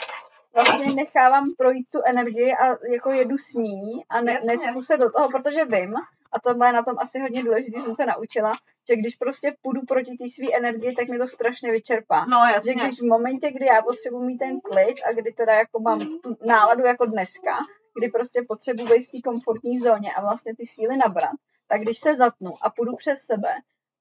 vlastně 0.53 0.93
nechávám 0.93 1.53
projít 1.57 1.87
tu 1.89 1.99
energii 2.05 2.53
a 2.53 2.77
jako 2.91 3.11
jedu 3.11 3.37
s 3.37 3.53
ní 3.53 4.05
a 4.09 4.21
ne, 4.21 4.39
necpu 4.45 4.81
se 4.81 4.97
do 4.97 5.11
toho, 5.11 5.29
protože 5.29 5.65
vím, 5.65 5.95
a 6.31 6.39
tohle 6.39 6.67
je 6.67 6.73
na 6.73 6.83
tom 6.83 6.95
asi 6.99 7.19
hodně 7.19 7.43
důležité, 7.43 7.81
jsem 7.81 7.95
se 7.95 8.05
naučila, 8.05 8.53
že 8.89 8.95
když 8.95 9.15
prostě 9.15 9.55
půjdu 9.61 9.81
proti 9.81 10.17
té 10.17 10.29
své 10.29 10.57
energii, 10.57 10.95
tak 10.95 11.07
mi 11.07 11.17
to 11.17 11.27
strašně 11.27 11.71
vyčerpá. 11.71 12.25
No 12.25 12.37
Že 12.47 12.53
jasně. 12.53 12.73
když 12.73 12.99
v 12.99 13.05
momentě, 13.05 13.51
kdy 13.51 13.65
já 13.65 13.81
potřebuji 13.81 14.23
mít 14.23 14.37
ten 14.37 14.61
klid 14.61 14.95
a 15.09 15.13
kdy 15.13 15.31
teda 15.33 15.53
jako 15.53 15.79
mám 15.79 15.99
tu 15.99 16.37
náladu 16.45 16.83
jako 16.83 17.05
dneska, 17.05 17.57
kdy 17.97 18.09
prostě 18.09 18.41
potřebuji 18.47 18.87
být 18.87 19.07
v 19.07 19.11
té 19.11 19.21
komfortní 19.29 19.79
zóně 19.79 20.13
a 20.13 20.21
vlastně 20.21 20.55
ty 20.55 20.65
síly 20.65 20.97
nabrat, 20.97 21.35
tak 21.67 21.81
když 21.81 21.99
se 21.99 22.15
zatnu 22.15 22.53
a 22.61 22.69
půjdu 22.69 22.95
přes 22.95 23.19
sebe 23.21 23.55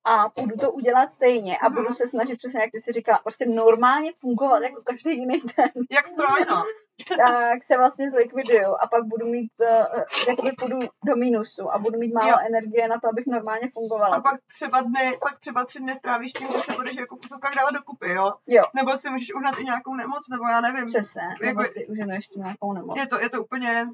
a 0.04 0.28
půjdu 0.28 0.56
to 0.56 0.72
udělat 0.72 1.12
stejně 1.12 1.58
a 1.58 1.70
budu 1.70 1.94
se 1.94 2.08
snažit 2.08 2.38
přesně, 2.38 2.60
jak 2.60 2.70
ty 2.72 2.80
si 2.80 2.92
říkala, 2.92 3.18
prostě 3.18 3.46
normálně 3.46 4.12
fungovat 4.20 4.62
jako 4.62 4.82
každý 4.82 5.10
jiný 5.18 5.40
den, 5.56 5.70
Jak 5.90 6.08
stroj, 6.08 6.44
no. 6.50 6.64
tak 7.18 7.64
se 7.64 7.76
vlastně 7.76 8.10
zlikviduju 8.10 8.74
a 8.80 8.86
pak 8.86 9.04
budu 9.04 9.26
mít, 9.26 9.52
uh, 9.60 10.02
jakoby 10.28 10.52
půjdu 10.52 10.78
do 11.06 11.16
mínusu 11.16 11.72
a 11.72 11.78
budu 11.78 11.98
mít 11.98 12.14
málo 12.14 12.28
Jo. 12.30 12.36
energie 12.48 12.88
na 12.88 13.00
to, 13.00 13.08
abych 13.08 13.26
normálně 13.26 13.70
fungovala. 13.74 14.16
A 14.16 14.20
pak 14.20 14.40
třeba 14.54 14.80
dny, 14.80 15.18
pak 15.22 15.40
třeba 15.40 15.64
tři 15.64 15.78
dny 15.78 15.96
strávíš 15.96 16.32
tím, 16.32 16.48
že 16.52 16.58
se 16.62 16.72
budeš 16.72 16.96
jako 16.96 17.16
v 17.16 17.20
úzovkách 17.24 17.54
dávat 17.54 17.70
dokupy, 17.70 18.10
jo? 18.10 18.32
Jo. 18.46 18.62
Nebo 18.74 18.96
si 18.98 19.10
můžeš 19.10 19.34
uhnat 19.34 19.58
i 19.58 19.64
nějakou 19.64 19.94
nemoc, 19.94 20.28
nebo 20.30 20.44
já 20.44 20.60
nevím. 20.60 20.86
Přesně, 20.88 21.22
nebo 21.42 21.60
Jako- 21.62 21.72
si 21.72 21.86
uženu 21.86 22.10
ještě 22.14 22.38
nějakou 22.40 22.72
nemoc. 22.72 22.98
Je 22.98 23.06
to, 23.06 23.20
je 23.20 23.30
to 23.30 23.42
úplně, 23.42 23.86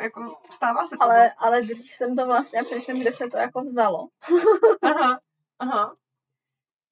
jako 0.00 0.36
stává 0.50 0.86
se 0.86 0.96
to. 0.96 1.02
Ale, 1.02 1.32
ale 1.38 1.62
dřív 1.62 1.92
jsem 1.94 2.16
to 2.16 2.26
vlastně, 2.26 2.62
přemýšlím, 2.62 3.00
kde 3.00 3.12
se 3.12 3.28
to 3.30 3.36
jako 3.36 3.60
vzalo. 3.60 4.08
Aha, 4.82 5.20
aha. 5.62 5.96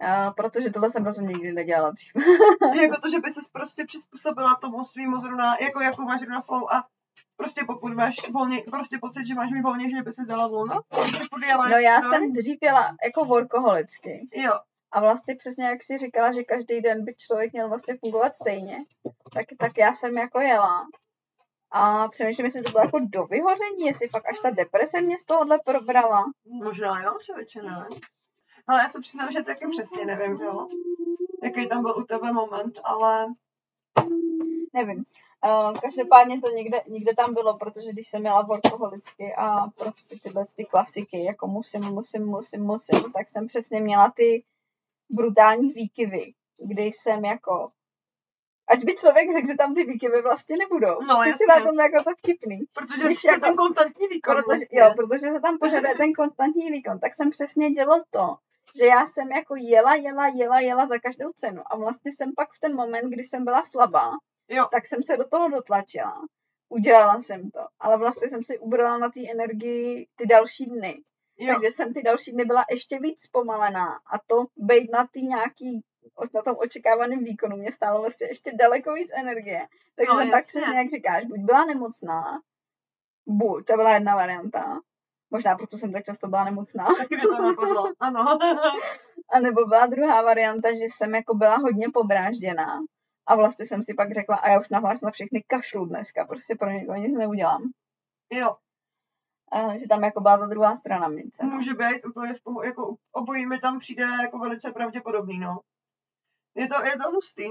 Uh, 0.03 0.35
protože 0.35 0.71
tohle 0.71 0.91
jsem 0.91 1.05
rozhodně 1.05 1.35
nikdy 1.35 1.53
nedělala 1.53 1.91
dřív. 1.91 2.12
jako 2.83 3.00
to, 3.00 3.11
že 3.11 3.21
by 3.21 3.31
ses 3.31 3.49
prostě 3.49 3.85
přizpůsobila 3.85 4.55
tomu 4.55 4.85
svýmu 4.85 5.21
zrovna, 5.21 5.57
jako 5.61 5.81
jakou 5.81 6.03
máš 6.03 6.21
zrovna 6.21 6.43
flow 6.43 6.71
a 6.73 6.87
prostě 7.37 7.65
pokud 7.67 7.93
máš 7.95 8.17
volně, 8.31 8.62
prostě 8.71 8.99
pocit, 9.00 9.27
že 9.27 9.35
máš 9.35 9.50
mít 9.50 9.62
volně, 9.62 9.91
že 9.91 10.03
by 10.03 10.12
si 10.12 10.25
dala 10.25 10.49
volno. 10.49 10.81
No 11.71 11.77
já 11.77 12.03
jsem 12.03 12.33
dřív 12.33 12.59
jela 12.62 12.97
jako 13.05 13.25
workoholicky. 13.25 14.29
Jo, 14.35 14.53
A 14.93 15.00
vlastně 15.00 15.37
přesně 15.37 15.65
jak 15.65 15.83
si 15.83 15.99
říkala, 15.99 16.33
že 16.33 16.43
každý 16.45 16.81
den 16.81 17.05
by 17.05 17.15
člověk 17.15 17.53
měl 17.53 17.69
vlastně 17.69 17.97
fungovat 18.00 18.35
stejně, 18.35 18.77
tak, 19.35 19.47
tak 19.59 19.79
já 19.79 19.95
jsem 19.95 20.19
jako 20.19 20.41
jela. 20.41 20.87
A 21.73 22.09
přemýšlím, 22.09 22.45
jestli 22.45 22.62
to 22.62 22.71
bylo 22.71 22.85
jako 22.85 22.99
do 23.03 23.25
vyhoření, 23.25 23.87
jestli 23.87 24.09
fakt 24.09 24.29
až 24.29 24.40
ta 24.42 24.51
deprese 24.51 25.01
mě 25.01 25.18
z 25.18 25.25
tohohle 25.25 25.59
probrala. 25.64 26.25
možná 26.64 27.03
jo, 27.03 27.18
člověče, 27.21 27.62
ne. 27.62 27.87
Ale 28.66 28.81
já 28.81 28.88
se 28.88 29.01
přiznám, 29.01 29.33
že 29.33 29.42
taky 29.42 29.68
přesně 29.68 30.05
nevím, 30.05 30.33
jo. 30.33 30.68
Jaký 31.42 31.68
tam 31.68 31.83
byl 31.83 31.94
u 31.99 32.05
tebe 32.05 32.33
moment, 32.33 32.79
ale 32.85 33.27
Nevím. 34.73 35.05
Uh, 35.44 35.81
každopádně 35.81 36.40
to 36.40 36.49
někde, 36.49 36.83
někde 36.88 37.14
tam 37.14 37.35
bylo, 37.35 37.59
protože 37.59 37.92
když 37.92 38.09
jsem 38.09 38.25
jela 38.25 38.42
workoholicky 38.42 39.35
a 39.35 39.66
prostě 39.68 40.16
tyhle 40.23 40.46
ty 40.57 40.64
klasiky, 40.64 41.25
jako 41.25 41.46
musím, 41.46 41.81
musím, 41.81 42.27
musím, 42.27 42.62
musím, 42.62 43.12
tak 43.12 43.29
jsem 43.29 43.46
přesně 43.46 43.81
měla 43.81 44.12
ty 44.16 44.44
brutální 45.11 45.73
výkyvy, 45.73 46.35
kdy 46.59 46.83
jsem 46.83 47.25
jako 47.25 47.70
Ať 48.68 48.85
by 48.85 48.94
člověk 48.96 49.33
řekl, 49.33 49.46
že 49.46 49.55
tam 49.55 49.75
ty 49.75 49.85
výkyvy 49.85 50.23
vlastně 50.23 50.57
nebudou. 50.57 51.03
No, 51.03 51.16
Což 51.16 51.27
jasně. 51.27 51.44
je 51.44 51.61
na 51.61 51.66
tom 51.66 51.81
jako 51.81 52.05
to 52.05 52.11
vtipný. 52.18 52.59
protože 52.75 53.05
Když 53.05 53.25
je 53.25 53.31
jako- 53.31 53.46
ten 53.46 53.57
konstantní 53.57 54.09
výkon. 54.09 54.35
Protože, 54.35 54.57
vlastně. 54.59 54.81
jo, 54.81 54.92
protože 54.96 55.27
se 55.35 55.40
tam 55.40 55.59
požaduje 55.59 55.94
ten 55.94 56.12
konstantní 56.12 56.70
výkon, 56.70 56.99
tak 56.99 57.14
jsem 57.14 57.31
přesně 57.31 57.70
dělal 57.70 58.03
to, 58.11 58.37
že 58.78 58.87
já 58.87 59.06
jsem 59.06 59.28
jako 59.33 59.54
jela, 59.56 59.94
jela, 59.94 60.26
jela, 60.28 60.61
jela 60.61 60.87
za 60.87 60.98
každou 60.98 61.33
cenu. 61.33 61.62
A 61.66 61.76
vlastně 61.76 62.12
jsem 62.12 62.33
pak 62.37 62.48
v 62.52 62.61
ten 62.61 62.74
moment, 62.76 63.11
kdy 63.11 63.24
jsem 63.24 63.44
byla 63.44 63.64
slabá, 63.64 64.11
Jo. 64.48 64.68
tak 64.72 64.87
jsem 64.87 65.02
se 65.02 65.16
do 65.16 65.28
toho 65.28 65.48
dotlačila. 65.48 66.20
Udělala 66.68 67.20
jsem 67.20 67.50
to, 67.50 67.61
ale 67.80 67.98
vlastně 67.98 68.30
jsem 68.30 68.42
si 68.42 68.59
ubrala 68.59 68.98
na 68.98 69.11
té 69.11 69.20
energii 69.30 70.06
ty 70.16 70.26
další 70.26 70.66
dny. 70.66 71.02
jo. 71.38 71.54
Takže 71.54 71.70
jsem 71.70 71.94
ty 71.94 72.02
další 72.02 72.33
dny 72.33 72.44
byla 72.44 72.64
ještě 72.70 72.98
víc 72.98 73.22
zpomalená 73.22 73.87
a 74.12 74.18
to 74.26 74.46
být 74.56 74.90
na 74.92 75.06
ty 75.12 75.22
nějaký 75.22 75.80
na 76.35 76.42
tom 76.42 76.56
očekávaném 76.59 77.24
výkonu 77.24 77.56
mě 77.56 77.72
stálo 77.72 78.00
vlastně 78.00 78.26
ještě 78.26 78.52
daleko 78.52 78.92
víc 78.94 79.11
energie. 79.14 79.66
Takže 79.96 80.09
No, 80.12 80.18
jsem 80.18 80.28
jasně. 80.28 80.48
přesně, 80.61 80.78
jak 80.78 80.90
říkáš, 80.90 81.24
buď 81.24 81.38
byla 81.40 81.64
nemocná, 81.64 82.40
buď, 83.26 83.66
to 83.66 83.76
byla 83.76 83.94
jedna 83.94 84.14
varianta, 84.14 84.80
možná 85.31 85.57
proto 85.57 85.79
jsem 85.79 85.93
tak 85.93 86.05
často 86.05 86.29
byla 86.29 86.45
nemocná, 86.45 86.85
Taky 86.99 87.16
mě 87.16 87.25
to 87.25 87.43
napadlo, 87.43 87.93
ano. 88.01 88.38
a 89.33 89.40
nebo 89.40 89.66
byla 89.66 89.87
druhá 89.87 90.23
varianta, 90.23 90.69
že 90.73 90.85
jsem 90.85 91.14
jako 91.14 91.35
byla 91.35 91.57
hodně 91.57 91.88
podrážděná 91.95 92.81
a 93.27 93.35
vlastně 93.35 93.66
jsem 93.66 93.83
si 93.83 93.95
pak 93.95 94.14
řekla, 94.14 94.37
a 94.37 94.49
já 94.49 94.61
už 94.61 94.69
na 94.69 94.81
vás 94.81 95.01
na 95.01 95.11
všechny 95.11 95.43
kašlu 95.47 95.87
dneska, 95.87 96.25
prostě 96.25 96.55
pro 96.55 96.71
někoho 96.71 96.99
nic 96.99 97.19
neudělám. 97.19 97.62
jo, 98.33 98.57
A 99.53 99.79
že 99.79 99.88
tam 99.88 100.05
jako 100.05 100.21
byla 100.21 100.38
ta 100.38 100.47
druhá 100.47 100.77
strana 100.77 101.09
mince. 101.09 101.47
No. 101.47 101.51
může 101.51 101.75
být 101.75 102.05
úplně 102.07 102.35
jako 102.64 102.97
obojí 103.12 103.47
mi 103.47 103.59
tam 103.59 103.79
přijde 103.79 104.03
jako 104.23 104.38
velice 104.38 104.73
pravděpodobný, 104.73 105.38
no. 105.38 105.61
Je 106.55 106.69
to, 106.69 106.85
je 106.85 106.97
to 106.97 107.11
hustý. 107.11 107.45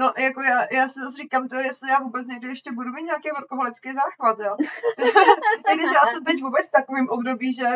No, 0.00 0.12
jako 0.18 0.42
já, 0.42 0.58
já 0.72 0.88
si 0.88 1.00
zase 1.00 1.16
říkám 1.16 1.48
to, 1.48 1.56
jestli 1.56 1.90
já 1.90 1.98
vůbec 2.00 2.26
někdy 2.26 2.48
ještě 2.48 2.72
budu 2.72 2.90
mít 2.92 3.02
nějaký 3.02 3.28
workoholický 3.30 3.88
záchvat, 3.92 4.38
jo. 4.38 4.56
I 5.70 5.74
když 5.76 5.90
já 5.94 6.10
jsem 6.10 6.24
teď 6.24 6.42
vůbec 6.42 6.68
v 6.68 6.72
takovým 6.78 7.08
období, 7.08 7.54
že 7.54 7.66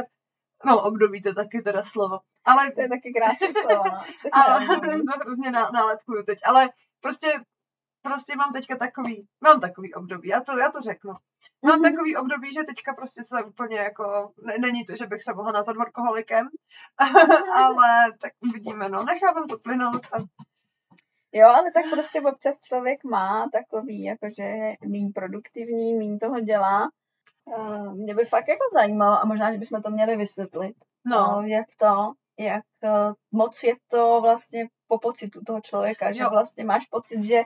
No, 0.67 0.83
období 0.83 1.23
to 1.23 1.35
taky 1.35 1.63
teda 1.63 1.83
slovo. 1.83 2.19
Ale, 2.45 2.73
To 2.73 2.81
je 2.81 2.89
taky 2.89 3.13
krásné 3.17 3.49
slovo. 3.63 3.85
No. 3.85 4.01
Ale 4.33 4.67
to 5.11 5.19
hrozně 5.21 5.51
ná, 5.51 5.71
nálepkuju 5.75 6.23
teď. 6.25 6.39
Ale 6.47 6.69
prostě, 7.01 7.41
prostě 8.03 8.37
mám 8.37 8.53
teďka 8.53 8.77
takový, 8.77 9.27
mám 9.41 9.61
takový 9.61 9.95
období, 9.95 10.29
já 10.29 10.41
to, 10.41 10.59
já 10.59 10.71
to 10.71 10.81
řeknu. 10.81 11.13
Mám 11.65 11.81
Mhm. 11.81 11.83
takový 11.93 12.17
období, 12.17 12.53
že 12.55 12.65
teďka 12.65 12.95
prostě 12.95 13.25
se 13.25 13.45
úplně 13.45 13.77
jako, 13.77 14.33
ne, 14.43 14.55
není 14.59 14.85
to, 14.85 14.97
že 14.97 15.07
bych 15.07 15.23
se 15.23 15.35
mohla 15.35 15.53
nazvat 15.53 15.77
workoholikem, 15.77 16.49
ale 17.55 18.13
tak 18.21 18.33
uvidíme, 18.41 18.89
no, 18.89 19.05
nechávám 19.05 19.47
to 19.47 19.59
plynout 19.59 20.07
a 20.13 20.17
Jo, 21.35 21.49
ale 21.49 21.73
tak 21.73 21.85
prostě 21.91 22.21
občas 22.21 22.61
člověk 22.61 23.05
má 23.05 23.49
takový, 23.53 24.03
jakože 24.03 24.75
méně 24.87 25.11
produktivní, 25.15 25.95
méně 25.95 26.19
toho 26.19 26.41
dělá. 26.41 26.89
Uh, 27.45 27.95
mě 27.95 28.15
by 28.15 28.25
fakt 28.25 28.49
jako 28.49 28.65
zajímalo, 28.73 29.17
a 29.17 29.25
možná, 29.25 29.53
že 29.53 29.59
bychom 29.59 29.83
to 29.83 29.91
měli 29.91 30.17
vysvětlit, 30.17 30.77
no, 31.07 31.37
uh, 31.37 31.45
jak 31.45 31.67
to, 31.81 32.13
jak 32.39 32.65
uh, 32.85 33.13
moc 33.33 33.63
je 33.63 33.75
to 33.89 34.21
vlastně 34.21 34.69
po 34.89 34.99
pocitu 34.99 35.41
toho 35.47 35.61
člověka, 35.61 36.13
že 36.13 36.23
Jo. 36.23 36.31
vlastně 36.31 36.65
máš 36.65 36.87
pocit, 36.87 37.23
že 37.25 37.43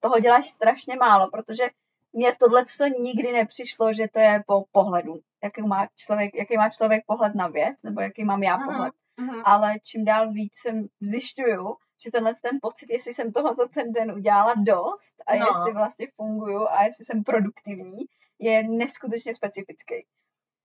toho 0.00 0.18
děláš 0.20 0.50
strašně 0.50 0.96
málo, 0.96 1.30
protože 1.30 1.64
mně 2.12 2.36
tohle 2.40 2.64
to 2.78 2.86
nikdy 2.86 3.32
nepřišlo, 3.32 3.92
že 3.92 4.08
to 4.12 4.18
je 4.18 4.42
po 4.46 4.64
pohledu, 4.72 5.14
jaký 5.44 5.62
má 5.62 5.86
člověk, 5.96 6.34
jaký 6.34 6.56
má 6.56 6.70
člověk 6.70 7.04
pohled 7.06 7.34
na 7.34 7.48
věc, 7.48 7.76
nebo 7.82 8.00
jaký 8.00 8.24
mám 8.24 8.42
já 8.42 8.58
pohled 8.58 8.94
mhm. 9.20 9.42
ale 9.44 9.74
čím 9.82 10.04
dál 10.04 10.32
víc 10.32 10.52
jsem 10.54 10.86
zjišťuju, 11.00 11.76
že 12.02 12.10
tenhle 12.10 12.34
ten 12.42 12.58
pocit, 12.62 12.90
jestli 12.90 13.14
jsem 13.14 13.32
toho 13.32 13.54
za 13.54 13.68
ten 13.68 13.92
den 13.92 14.12
udělala 14.12 14.54
dost 14.56 15.14
a 15.26 15.34
No. 15.36 15.46
jestli 15.46 15.72
vlastně 15.72 16.06
funguju 16.16 16.66
a 16.68 16.82
jestli 16.84 17.04
jsem 17.04 17.24
produktivní, 17.24 18.04
je 18.38 18.68
neskutečně 18.68 19.34
specifický. 19.34 20.06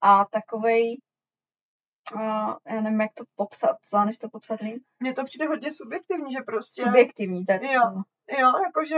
A 0.00 0.24
takovej, 0.24 1.00
uh, 2.14 2.20
já 2.66 2.80
nevím, 2.80 3.00
jak 3.00 3.14
to 3.14 3.24
popsat, 3.36 3.76
zvládneš 3.88 4.18
to 4.18 4.28
popsat 4.28 4.60
líp? 4.60 4.82
mně 5.00 5.12
to 5.12 5.24
přijde 5.24 5.46
hodně 5.46 5.72
subjektivní, 5.72 6.32
že 6.32 6.40
prostě, 6.46 6.82
Subjektivní, 6.82 7.46
to 7.46 7.52
Jo. 7.52 7.58
slovo. 7.80 8.02
jo, 8.40 8.52
jakože 8.66 8.96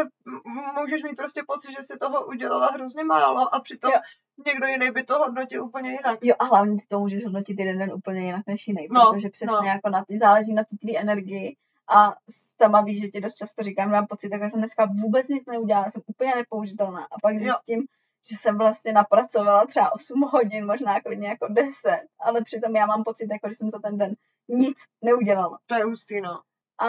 můžeš 0.80 1.02
mít 1.02 1.16
prostě 1.16 1.42
pocit, 1.46 1.72
že 1.72 1.82
si 1.82 1.98
toho 1.98 2.26
udělala 2.26 2.70
hrozně 2.70 3.04
málo 3.04 3.54
a 3.54 3.60
přitom 3.60 3.90
Jo. 3.92 3.98
někdo 4.46 4.66
jiný 4.66 4.90
by 4.90 5.04
to 5.04 5.18
hodnotil 5.18 5.64
úplně 5.64 5.90
jinak. 5.90 6.18
Jo, 6.22 6.34
a 6.38 6.44
hlavně 6.44 6.76
ty 6.76 6.86
to 6.88 6.98
můžeš 7.00 7.24
hodnotit 7.24 7.58
jeden 7.58 7.78
den 7.78 7.92
úplně 7.92 8.20
jinak 8.26 8.42
než 8.46 8.68
jiný, 8.68 8.88
No, 8.90 9.12
protože 9.12 9.28
přesně 9.28 9.46
no. 9.62 9.66
jako 9.66 9.88
na 9.88 10.04
ty 10.04 10.18
záleží 10.18 10.54
na 10.54 10.64
ty 10.64 10.76
tvý 10.76 10.98
energii 10.98 11.56
A 11.96 12.14
sama 12.62 12.80
víš, 12.82 13.00
že 13.00 13.08
ti 13.08 13.20
dost 13.20 13.34
často 13.34 13.62
říkám, 13.62 13.88
že 13.88 13.92
mám 13.92 14.06
pocit, 14.06 14.28
tak 14.28 14.50
jsem 14.50 14.58
dneska 14.60 14.84
vůbec 15.02 15.28
nic 15.28 15.46
neudělala, 15.46 15.90
jsem 15.90 16.02
úplně 16.06 16.34
nepoužitelná. 16.34 17.04
A 17.04 17.16
pak 17.22 17.34
Jo. 17.34 17.40
zjistím, 17.40 17.86
že 18.30 18.36
jsem 18.36 18.58
vlastně 18.58 18.92
napracovala 18.92 19.66
třeba 19.66 19.92
8 19.92 20.20
hodin, 20.20 20.66
možná 20.66 21.00
klidně 21.00 21.28
jako 21.28 21.46
10, 21.50 22.02
ale 22.20 22.44
přitom 22.44 22.76
já 22.76 22.86
mám 22.86 23.04
pocit, 23.04 23.28
jako 23.30 23.48
že 23.48 23.54
jsem 23.54 23.70
za 23.70 23.78
ten 23.78 23.98
den 23.98 24.14
nic 24.48 24.76
neudělala. 25.04 25.58
To 25.66 25.74
je 25.74 25.84
hustý, 25.84 26.20
no. 26.20 26.42
A 26.78 26.88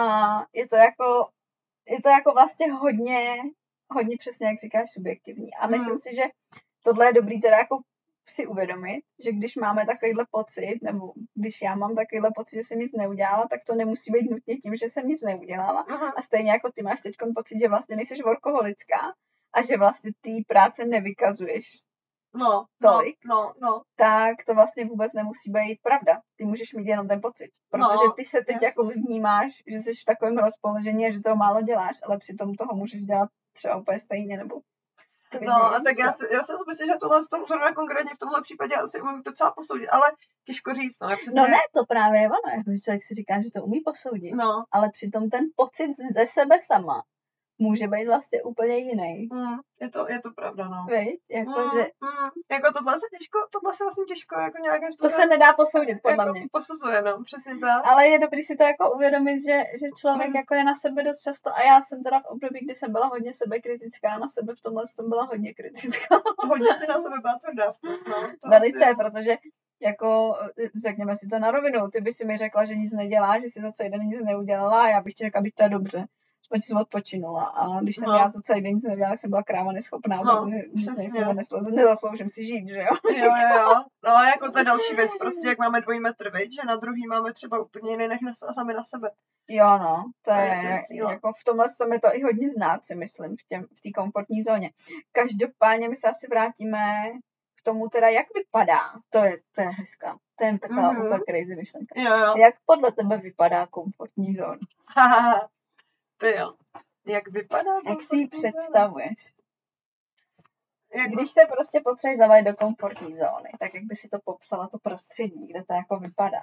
je 0.52 0.68
to 0.68 0.76
jako, 0.76 1.28
je 1.88 2.02
to 2.02 2.08
jako 2.08 2.32
vlastně 2.32 2.72
hodně, 2.72 3.36
hodně 3.90 4.16
přesně, 4.18 4.46
jak 4.46 4.60
říkáš, 4.60 4.92
subjektivní. 4.92 5.54
A 5.54 5.66
myslím 5.66 5.92
Mm. 5.92 5.98
si, 5.98 6.14
že 6.16 6.22
tohle 6.84 7.06
je 7.06 7.12
dobrý 7.12 7.40
teda 7.40 7.56
jako 7.56 7.78
si 8.28 8.46
uvědomit, 8.46 9.02
že 9.24 9.32
když 9.32 9.56
máme 9.56 9.86
takovýhle 9.86 10.26
pocit, 10.30 10.78
nebo 10.82 11.12
když 11.34 11.62
já 11.62 11.74
mám 11.74 11.94
takovýhle 11.94 12.30
pocit, 12.34 12.56
že 12.56 12.64
jsem 12.64 12.78
nic 12.78 12.92
neudělala, 12.92 13.48
tak 13.48 13.60
to 13.66 13.74
nemusí 13.74 14.12
být 14.12 14.30
nutně 14.30 14.56
tím, 14.56 14.76
že 14.76 14.86
jsem 14.90 15.08
nic 15.08 15.20
neudělala. 15.22 15.84
Mhm. 15.88 16.10
A 16.16 16.22
stejně 16.22 16.50
jako 16.50 16.72
ty 16.72 16.82
máš 16.82 17.00
teď 17.02 17.14
pocit, 17.34 17.58
že 17.58 17.68
vlastně 17.68 17.96
nejsi 17.96 18.14
workoholická 18.24 19.14
a 19.54 19.62
že 19.62 19.76
vlastně 19.76 20.10
ty 20.20 20.44
práce 20.48 20.84
nevykazuješ, 20.84 21.64
No, 22.36 22.66
Tolik. 22.82 23.16
no, 23.24 23.34
no, 23.34 23.52
no. 23.62 23.82
tak 23.96 24.36
to 24.46 24.54
vlastně 24.54 24.84
vůbec 24.84 25.12
nemusí 25.12 25.50
být 25.50 25.78
pravda. 25.82 26.20
Ty 26.36 26.44
můžeš 26.44 26.72
mít 26.72 26.86
jenom 26.88 27.08
ten 27.08 27.20
pocit. 27.20 27.50
Protože 27.70 28.06
No, 28.06 28.12
ty 28.12 28.24
se 28.24 28.44
teď 28.46 28.56
jako 28.62 28.84
vnímáš, 28.84 29.52
že 29.66 29.76
jsi 29.76 29.94
v 29.94 30.04
takovém 30.04 30.38
rozpoložení 30.38 31.06
a 31.06 31.12
že 31.12 31.20
toho 31.20 31.36
málo 31.36 31.62
děláš, 31.62 31.96
ale 32.02 32.18
přitom 32.18 32.54
toho 32.54 32.74
můžeš 32.74 33.02
dělat 33.02 33.28
třeba 33.52 33.76
úplně 33.76 33.98
stejně, 33.98 34.36
nebo 34.36 34.60
No, 35.40 35.64
a 35.74 35.80
tak 35.80 35.98
já, 35.98 36.12
si, 36.12 36.24
já 36.32 36.42
si 36.42 36.52
myslím, 36.68 36.88
že 36.88 36.98
tohle 37.00 37.22
z 37.22 37.28
toho 37.28 37.46
zrovna 37.46 37.74
konkrétně 37.74 38.14
v 38.14 38.18
tomhle 38.18 38.42
případě 38.42 38.74
asi 38.74 39.00
umím 39.00 39.22
docela 39.22 39.50
posoudit, 39.50 39.88
ale 39.88 40.06
těžko 40.44 40.74
říct, 40.74 41.00
no, 41.00 41.16
přesně. 41.16 41.40
No 41.40 41.46
ne, 41.46 41.58
to 41.74 41.84
právě 41.84 42.20
je 42.20 42.28
ono, 42.28 42.48
jako, 42.56 42.70
že 42.70 42.78
člověk 42.78 43.04
si 43.04 43.14
říká, 43.14 43.34
že 43.42 43.50
to 43.50 43.62
umí 43.62 43.80
posoudit, 43.80 44.32
No, 44.34 44.64
ale 44.72 44.90
přitom 44.90 45.30
ten 45.30 45.44
pocit 45.56 45.94
ze 46.16 46.26
sebe 46.26 46.58
sama 46.62 47.02
může 47.58 47.88
být 47.88 48.06
vlastně 48.06 48.42
úplně 48.42 48.76
jiný. 48.76 49.28
mm, 49.32 49.56
je, 49.80 49.90
to, 49.90 50.08
je 50.10 50.20
to 50.20 50.30
pravda, 50.32 50.68
no. 50.68 50.86
Víš? 50.90 51.14
Jako, 51.30 51.50
Mm, 51.60 51.70
že 51.74 51.80
mm, 52.00 52.30
jako 52.50 52.72
tohle 52.72 52.94
se 52.98 53.06
těžko, 53.18 53.38
tohle 53.50 53.74
se 53.74 53.84
vlastně 53.84 54.04
těžko 54.04 54.34
jako 54.40 54.58
nějakým 54.62 54.88
to 54.88 54.92
způsobem 54.94 55.16
se 55.20 55.26
nedá 55.26 55.52
posoudit, 55.52 55.98
podle 56.02 56.24
jako 56.24 56.32
mě. 56.32 56.46
posuzuje, 56.52 57.02
no, 57.02 57.22
přesně 57.24 57.58
tak. 57.58 57.86
Ale 57.86 58.08
je 58.08 58.18
dobrý 58.18 58.42
si 58.42 58.56
to 58.56 58.62
jako 58.64 58.92
uvědomit, 58.94 59.36
že, 59.48 59.56
že 59.80 59.86
člověk 60.00 60.28
Mm. 60.30 60.36
jako 60.36 60.54
je 60.54 60.64
na 60.64 60.74
sebe 60.76 61.02
dost 61.02 61.20
často 61.20 61.48
a 61.56 61.62
já 61.62 61.80
jsem 61.82 62.02
teda 62.02 62.20
v 62.20 62.24
období, 62.24 62.58
kdy 62.64 62.74
jsem 62.74 62.92
byla 62.92 63.06
hodně 63.06 63.34
sebekritická, 63.34 64.18
na 64.18 64.28
sebe 64.28 64.54
v 64.58 64.60
tomhle 64.62 64.84
tom 64.96 65.08
byla 65.08 65.24
hodně 65.24 65.54
kritická. 65.54 66.14
Hodně 66.48 66.74
si 66.74 66.86
na 66.86 66.98
sebe 66.98 67.16
byla 67.22 67.38
tvrdá 67.38 67.72
v 67.72 67.78
tom, 67.80 67.90
no. 68.08 68.28
To 68.42 68.48
Velice, 68.48 68.84
asi, 68.84 68.94
protože 68.96 69.36
jako, 69.80 70.36
eh, 70.64 70.68
řekněme 70.82 71.16
si 71.16 71.26
to 71.28 71.38
na 71.38 71.50
rovinu, 71.50 71.90
ty 71.90 72.00
by 72.00 72.12
si 72.12 72.24
mi 72.24 72.36
řekla, 72.36 72.64
že 72.64 72.74
nic 72.76 72.92
nedělá, 72.92 73.40
že 73.40 73.48
si 73.48 73.60
za 73.60 73.72
celý 73.72 73.90
den 73.90 74.00
nic 74.00 74.20
neudělala 74.24 74.82
a 74.82 74.88
já 74.88 75.00
bych 75.00 75.14
ti 75.14 75.24
řekla, 75.24 75.42
že 75.44 75.50
to 75.56 75.62
je 75.62 75.68
dobře. 75.68 76.04
Aspoň 76.44 76.60
jsem 76.60 76.76
odpočinula. 76.76 77.44
A 77.44 77.80
když 77.80 77.96
jsem 77.96 78.04
No. 78.08 78.16
já 78.16 78.28
za 78.28 78.40
celý 78.40 78.62
den 78.62 78.74
nic 78.74 78.84
tak 78.84 79.18
jsem 79.18 79.30
byla 79.30 79.42
kráva 79.42 79.72
neschopná, 79.72 80.16
No, 80.16 80.46
protože 80.82 81.70
nezasloužím 81.70 82.30
si 82.30 82.44
žít, 82.44 82.68
že 82.68 82.78
jo? 82.78 82.94
Jo, 83.16 83.24
jo, 83.24 83.58
jo. 83.60 83.74
No, 84.04 84.10
jako 84.24 84.50
to 84.52 84.58
je 84.58 84.64
další 84.64 84.94
věc, 84.94 85.10
prostě 85.20 85.48
jak 85.48 85.58
máme 85.58 85.80
dvojí 85.80 86.00
metr, 86.00 86.30
viď, 86.36 86.52
že 86.54 86.66
na 86.66 86.76
druhý 86.76 87.06
máme 87.06 87.32
třeba 87.32 87.58
úplně 87.58 87.90
jiný 87.90 88.08
než 88.08 88.20
na, 88.20 88.32
sami 88.52 88.74
na 88.74 88.84
sebe. 88.84 89.10
Jo, 89.48 89.78
no, 89.78 90.04
to, 90.22 90.30
To 90.30 90.36
je- 90.36 90.82
je, 90.90 91.02
to 91.02 91.10
jako 91.10 91.32
v 91.32 91.44
tomhle 91.44 91.68
tom 91.78 91.92
je 91.92 92.00
to 92.00 92.08
i 92.16 92.22
hodně 92.22 92.50
znát, 92.50 92.86
si 92.86 92.94
myslím, 92.94 93.36
v 93.36 93.48
té 93.48 93.58
v 93.60 93.80
té 93.82 93.90
komfortní 94.00 94.42
zóně. 94.42 94.70
Každopádně 95.12 95.88
my 95.88 95.96
se 95.96 96.08
asi 96.08 96.26
vrátíme 96.26 96.78
k 97.60 97.62
tomu 97.64 97.88
teda, 97.88 98.08
jak 98.08 98.26
vypadá. 98.34 98.80
To 99.10 99.18
je, 99.24 99.36
to 99.54 99.60
je 99.60 99.68
hezká. 99.68 100.16
To 100.38 100.44
je 100.44 100.58
taková 100.58 100.92
Mhm. 100.92 101.06
úplně 101.06 101.20
crazy 101.28 101.56
myšlenka. 101.56 101.94
Jo, 102.00 102.16
jo. 102.18 102.34
Jak 102.36 102.54
podle 102.66 102.92
tebe 102.92 103.16
vypadá 103.16 103.66
komfortní 103.66 104.34
zóna? 104.34 104.58
Ty 106.18 106.36
jo. 106.36 106.54
Jak 107.06 107.28
vypadá? 107.28 107.70
Jak 107.88 108.02
si 108.02 108.16
ji 108.16 108.28
představuješ? 108.28 109.34
Jak, 110.94 111.10
Když 111.10 111.30
se 111.30 111.40
prostě 111.52 111.80
potřebuješ 111.84 112.18
zavést 112.18 112.44
do 112.44 112.56
komfortní 112.56 113.14
zóny, 113.14 113.50
tak 113.58 113.74
jak 113.74 113.84
by 113.84 113.96
si 113.96 114.08
to 114.08 114.18
popsala 114.24 114.68
to 114.68 114.78
prostředí, 114.78 115.46
kde 115.46 115.64
to 115.64 115.74
jako 115.74 115.98
vypadá? 115.98 116.42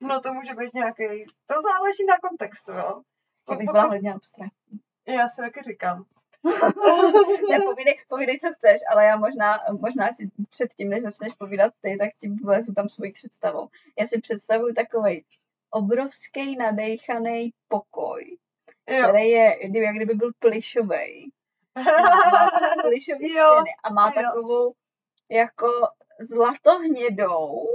No 0.00 0.20
to 0.20 0.34
může 0.34 0.54
být 0.54 0.74
nějaký, 0.74 1.24
to 1.46 1.54
záleží 1.62 2.06
na 2.06 2.18
kontextu, 2.18 2.72
jo. 2.72 3.02
To 3.44 3.54
bych 3.54 3.70
byla 3.70 3.84
hodně 3.84 4.14
abstraktní. 4.14 4.80
Já 5.06 5.28
si 5.28 5.40
taky 5.40 5.62
říkám. 5.62 6.04
Ne, 7.50 7.60
povídej, 7.60 7.98
povídej, 8.08 8.38
co 8.38 8.52
chceš, 8.54 8.80
ale 8.90 9.04
já 9.04 9.16
možná, 9.16 9.58
možná 9.80 10.08
si 10.14 10.30
předtím, 10.50 10.88
než 10.88 11.02
začneš 11.02 11.34
povídat 11.34 11.74
ty, 11.80 11.96
tak 11.96 12.10
ti 12.20 12.28
vlezu 12.44 12.74
tam 12.74 12.88
svoji 12.88 13.12
představou. 13.12 13.68
Já 13.98 14.06
si 14.06 14.20
představuju 14.20 14.74
takový 14.74 15.24
obrovský 15.70 16.56
nadejchaný 16.56 17.52
pokoj, 17.68 18.36
Jo. 18.88 19.08
který 19.08 19.28
je, 19.28 19.58
jak 19.82 19.96
kdyby 19.96 20.14
byl 20.14 20.30
plišový. 20.38 21.32
Plišový 22.82 23.34
Jo, 23.34 23.50
stěny 23.52 23.70
a 23.82 23.92
má 23.92 24.06
jo. 24.06 24.22
takovou 24.22 24.74
jako 25.30 25.66
zlatohnědou 26.20 27.66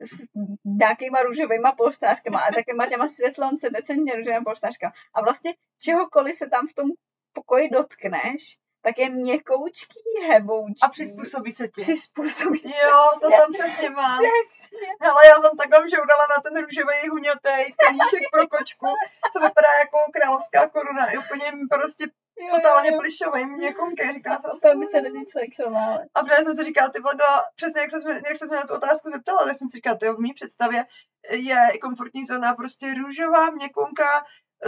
s 0.00 0.26
nějakýma 0.64 1.22
růžovýma 1.22 1.72
polštářkama 1.72 2.40
a 2.40 2.52
takovýma 2.54 2.86
těma 2.86 3.08
světlonce, 3.08 3.70
decentně 3.70 4.16
růžovýma 4.16 4.44
polštářkama. 4.44 4.92
A 5.14 5.22
vlastně 5.22 5.54
čehokoliv 5.80 6.36
se 6.36 6.48
tam 6.48 6.66
v 6.66 6.74
tom 6.74 6.88
pokoji 7.32 7.68
dotkneš, 7.70 8.58
tak 8.88 8.98
je 8.98 9.08
měkoučký, 9.10 10.00
heboučký. 10.28 10.82
A 10.82 10.88
přizpůsobí 10.88 11.52
se 11.52 11.68
ti. 11.68 11.80
Přizpůsobí. 11.82 12.62
Jo, 12.82 13.00
to 13.22 13.30
tam 13.30 13.52
přesně 13.52 13.90
mám. 13.90 14.18
Přesně. 14.18 14.88
Hele, 15.00 15.20
já 15.26 15.34
jsem 15.34 15.56
takhle 15.56 15.90
žoudala 15.90 16.24
na 16.32 16.38
ten 16.42 16.54
růžový 16.64 17.08
huňatý 17.10 17.58
kalíšek 17.80 18.22
pro 18.32 18.48
kočku, 18.48 18.86
co 19.32 19.38
vypadá 19.40 19.70
jako 19.84 19.98
královská 20.14 20.68
koruna. 20.68 21.10
Je 21.10 21.18
úplně 21.18 21.46
prostě 21.70 22.04
Jo, 22.40 22.54
totálně 22.56 22.88
jo, 22.88 22.94
jo. 22.94 23.00
plišový, 23.00 23.46
měkonký. 23.46 24.12
Říká 24.12 24.36
se 24.36 24.68
To 24.68 24.78
by 24.78 24.86
se 24.86 25.00
není 25.00 25.26
člověk 25.26 25.54
šomále. 25.54 26.06
A 26.14 26.20
protože 26.22 26.42
jsem 26.44 26.54
si 26.54 26.64
říkala, 26.64 26.88
ty 26.88 27.00
vlaga, 27.00 27.26
přesně 27.56 27.80
jak 27.80 27.90
se, 27.90 27.98
jak 28.28 28.36
se 28.36 28.46
mě 28.46 28.56
na 28.56 28.66
tu 28.66 28.74
otázku 28.74 29.10
zeptala, 29.10 29.44
tak 29.44 29.56
jsem 29.56 29.68
si 29.68 29.76
říkala, 29.76 29.96
ty 29.96 30.08
v 30.08 30.18
mý 30.18 30.32
představě 30.34 30.84
je 31.30 31.78
komfortní 31.80 32.24
zóna 32.24 32.54
prostě 32.54 32.94
růžová, 32.94 33.50
měkonká, 33.50 34.24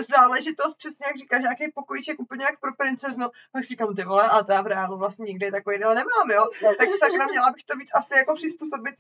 záležitost, 0.09 0.74
přesně 0.74 1.07
jak 1.07 1.16
říkáš, 1.16 1.42
nějaký 1.42 1.72
pokojíček 1.74 2.20
úplně 2.20 2.44
jak 2.44 2.61
pro 2.61 2.74
princeznu. 2.74 3.26
Pak 3.53 3.64
říkám, 3.64 3.94
ty 3.94 4.05
vole, 4.05 4.29
a 4.29 4.42
to 4.42 4.53
já 4.53 4.62
v 4.62 4.66
reálu 4.66 4.98
vlastně 4.98 5.24
nikdy 5.24 5.50
takový 5.50 5.79
děl 5.79 5.94
nemám, 5.94 6.31
jo. 6.31 6.46
Tak 6.79 6.88
sakra 6.98 7.26
měla 7.26 7.50
bych 7.50 7.64
to 7.64 7.76
víc 7.76 7.90
asi 7.94 8.14
jako 8.14 8.35
přizpůsobit 8.35 8.94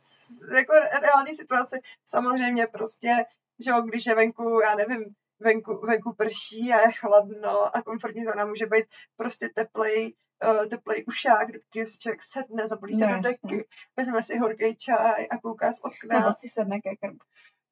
jako 0.54 0.72
re- 0.72 1.00
reální 1.00 1.34
situaci. 1.34 1.80
Samozřejmě 2.06 2.66
prostě, 2.66 3.16
že 3.64 3.70
jo, 3.70 3.80
když 3.82 4.06
je 4.06 4.14
venku, 4.14 4.60
já 4.60 4.74
nevím, 4.74 5.04
venku, 5.40 5.80
venku 5.86 6.14
prší 6.14 6.72
a 6.72 6.80
je 6.80 6.92
chladno 6.92 7.76
a 7.76 7.82
komfortní 7.82 8.24
zóna 8.24 8.44
může 8.44 8.66
být 8.66 8.84
prostě 9.16 9.48
teplej, 9.54 10.14
uh, 10.44 10.66
teplej 10.66 11.04
ušák, 11.08 11.52
do 11.52 11.58
kterého 11.70 11.86
si 11.86 11.98
člověk 11.98 12.22
sedne, 12.22 12.68
zapolí 12.68 12.94
se 12.94 13.06
No, 13.06 13.16
do 13.16 13.20
deky, 13.22 13.68
vezme 13.96 14.22
si 14.22 14.38
horký 14.38 14.76
čaj 14.76 15.26
a 15.30 15.38
kouká 15.38 15.72
z 15.72 15.80
okna. 15.80 16.20
Nebo 16.20 16.32
si 16.32 16.48
sedne 16.48 16.80
ke 16.80 16.96
krbu. 16.96 17.18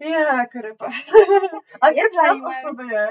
Jak 0.01 0.55
repa. 0.55 0.87
A 1.81 1.89
Je 1.89 1.97
jak 1.97 2.13
sám 2.27 2.43
o 2.45 2.53
sobě. 2.69 3.09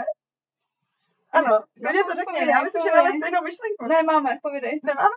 Ano, 1.32 1.64
No, 1.82 1.92
mě 1.92 2.04
to 2.04 2.10
řekni, 2.16 2.26
povídej, 2.26 2.48
já 2.50 2.62
myslím, 2.62 2.84
že 2.84 2.92
máme 2.96 3.10
stejnou 3.12 3.42
myšlenku. 3.44 3.86
Ne, 3.88 4.04
máme, 4.04 4.38
povídej. 4.44 4.80
Nemáme? 4.84 5.10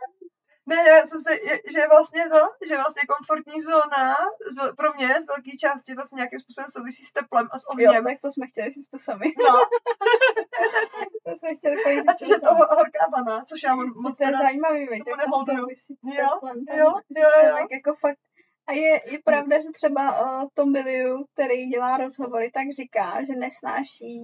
Ne, 0.67 0.77
já 0.89 1.07
jsem 1.07 1.21
se, 1.21 1.33
je- 1.35 1.61
že 1.73 1.87
vlastně 1.89 2.29
to, 2.29 2.41
že 2.69 2.77
vlastně 2.77 3.03
komfortní 3.09 3.61
zóna 3.61 4.17
z, 4.47 4.73
pro 4.77 4.93
mě 4.95 5.09
z 5.23 5.27
velké 5.27 5.51
části 5.61 5.95
vlastně 5.95 6.17
nějakým 6.17 6.41
způsobem 6.41 6.69
souvisí 6.69 7.05
s 7.07 7.13
teplem 7.13 7.49
a 7.53 7.59
s 7.59 7.63
Jo, 7.79 7.89
ohněm. 7.91 8.05
tak 8.05 8.21
to 8.23 8.33
jsme 8.33 8.47
chtěli 8.47 8.71
říct 8.71 8.89
to 8.91 8.99
sami. 8.99 9.27
No, 9.49 9.55
To 11.25 11.31
jsme 11.37 11.55
chtěli 11.55 11.77
říct 12.01 12.09
a 12.09 12.27
že 12.27 12.39
to 12.41 12.55
ho- 12.55 12.67
horká 12.79 13.05
vana, 13.17 13.45
což 13.45 13.63
já 13.63 13.75
mám 13.75 13.93
moc 13.97 14.19
to 14.19 14.25
je 14.25 14.33
zajímavý, 14.37 14.87
to 14.89 15.05
to 15.05 15.45
souvisí 15.57 15.95
s 15.95 16.03
Jo, 16.19 16.27
teplem, 16.35 16.57
jo, 16.71 16.77
jo, 16.77 16.95
jo. 17.23 17.31
člověk 17.49 17.71
jako 17.71 17.95
fakt 17.95 18.19
a 18.67 18.73
je, 18.73 19.01
je 19.13 19.19
pravda, 19.25 19.63
že 19.63 19.69
třeba 19.75 20.03
uh, 20.43 20.49
Tom 20.55 20.73
Billiu, 20.73 21.25
který 21.35 21.67
dělá 21.67 21.97
rozhovory, 21.97 22.51
tak 22.51 22.65
říká, 22.77 23.25
že 23.25 23.33
nesnáší, 23.33 24.21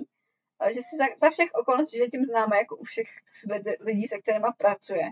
uh, 0.63 0.69
že 0.69 0.81
si 0.83 0.97
za, 0.97 1.05
za 1.21 1.31
všech 1.31 1.51
okolností, 1.55 1.99
že 1.99 2.07
tím 2.07 2.25
známe 2.25 2.57
jako 2.57 2.77
u 2.77 2.85
všech 2.85 3.09
lidi- 3.51 3.77
lidí, 3.81 4.09
se 4.09 4.19
kterými 4.19 4.47
pracuje, 4.59 5.11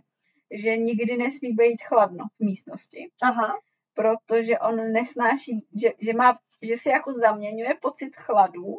že 0.50 0.76
nikdy 0.76 1.16
nesmí 1.16 1.52
být 1.52 1.82
chladno 1.82 2.24
v 2.40 2.44
místnosti, 2.44 3.10
Aha, 3.22 3.58
protože 3.94 4.58
on 4.58 4.92
nesnáší, 4.92 5.66
že, 5.82 5.88
že, 6.00 6.12
má, 6.12 6.38
že 6.62 6.76
si 6.76 6.88
jako 6.88 7.12
zaměňuje 7.12 7.74
pocit 7.82 8.16
chladu 8.16 8.78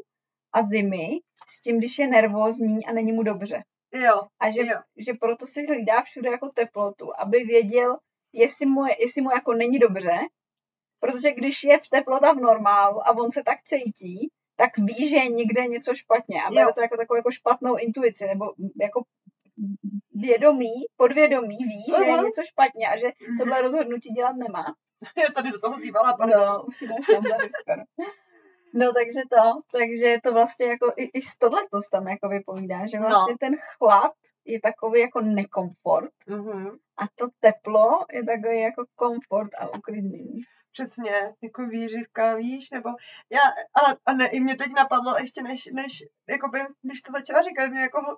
a 0.54 0.62
zimy 0.64 1.08
s 1.48 1.62
tím, 1.62 1.78
když 1.78 2.00
je 2.00 2.08
nervózní 2.08 2.86
a 2.86 2.94
není 2.94 3.12
mu 3.12 3.24
dobře. 3.24 3.64
jo, 3.94 4.22
A 4.40 4.52
že, 4.52 4.60
Jo. 4.62 4.80
že 4.98 5.14
proto 5.14 5.48
si 5.48 5.66
hlídá 5.66 6.02
všude 6.02 6.30
jako 6.30 6.50
teplotu, 6.50 7.20
aby 7.20 7.38
věděl, 7.44 7.98
jestli 8.36 8.66
mu, 8.66 8.86
je, 8.86 8.96
jestli 9.02 9.22
mu 9.22 9.32
jako 9.32 9.54
není 9.54 9.80
dobře, 9.80 10.18
protože 11.00 11.32
když 11.32 11.64
je 11.64 11.80
v 11.80 11.90
teplota 11.90 12.34
v 12.34 12.38
normálu 12.42 13.08
a 13.08 13.12
on 13.18 13.32
se 13.32 13.44
tak 13.44 13.58
cítí, 13.64 14.32
tak 14.58 14.78
ví, 14.78 15.10
že 15.10 15.16
je 15.16 15.28
někde 15.30 15.68
něco 15.68 15.96
špatně 15.96 16.44
a 16.44 16.52
bere 16.52 16.74
to 16.74 16.82
jako 16.82 16.98
takovou 16.98 17.18
jako 17.18 17.32
špatnou 17.32 17.76
intuici, 17.78 18.26
nebo 18.26 18.46
jako 18.82 19.04
vědomí, 20.16 20.74
podvědomí 20.98 21.58
ví, 21.58 21.84
že 21.98 22.04
je 22.04 22.18
něco 22.18 22.42
špatně 22.44 22.88
a 22.88 22.98
že 22.98 23.08
Mhm. 23.28 23.38
tohle 23.38 23.62
rozhodnutí 23.62 24.10
dělat 24.10 24.36
nemá. 24.36 24.66
Já 25.18 25.34
tady 25.36 25.52
do 25.52 25.60
toho 25.60 25.80
zývala, 25.80 26.18
pardon. 26.18 26.40
No, 27.12 27.20
už. 27.46 27.52
No 28.74 28.94
takže 28.94 29.22
to, 29.30 29.62
takže 29.72 30.18
to 30.24 30.34
vlastně 30.34 30.66
jako 30.66 30.94
i, 30.98 31.04
i 31.04 31.22
z 31.22 31.38
tohleto 31.38 31.80
tam 31.92 32.08
jako 32.08 32.30
vypovídá, 32.30 32.88
že 32.88 33.00
vlastně 33.00 33.34
no. 33.34 33.38
ten 33.40 33.56
chlad 33.78 34.12
je 34.46 34.62
takový 34.62 35.02
jako 35.02 35.22
nekomfort 35.22 36.12
Mhm. 36.28 36.68
a 36.98 37.04
to 37.16 37.28
teplo 37.40 38.06
je 38.12 38.24
takový 38.26 38.62
jako 38.62 38.86
komfort 38.96 39.54
a 39.60 39.78
uklidnění. 39.78 40.42
Přesně, 40.72 41.34
jako 41.44 41.66
výřivka, 41.66 42.36
víš, 42.36 42.70
nebo 42.72 42.90
já, 43.30 43.42
a, 43.50 43.98
a 44.06 44.14
ne, 44.14 44.28
i 44.28 44.40
mě 44.40 44.56
teď 44.56 44.72
napadlo 44.76 45.18
ještě 45.18 45.44
než, 45.44 45.66
než 45.66 46.04
jakoby, 46.30 46.60
když 46.82 47.02
to 47.02 47.12
začala 47.12 47.44
říkat, 47.44 47.68
mě 47.68 47.82
jako 47.82 48.18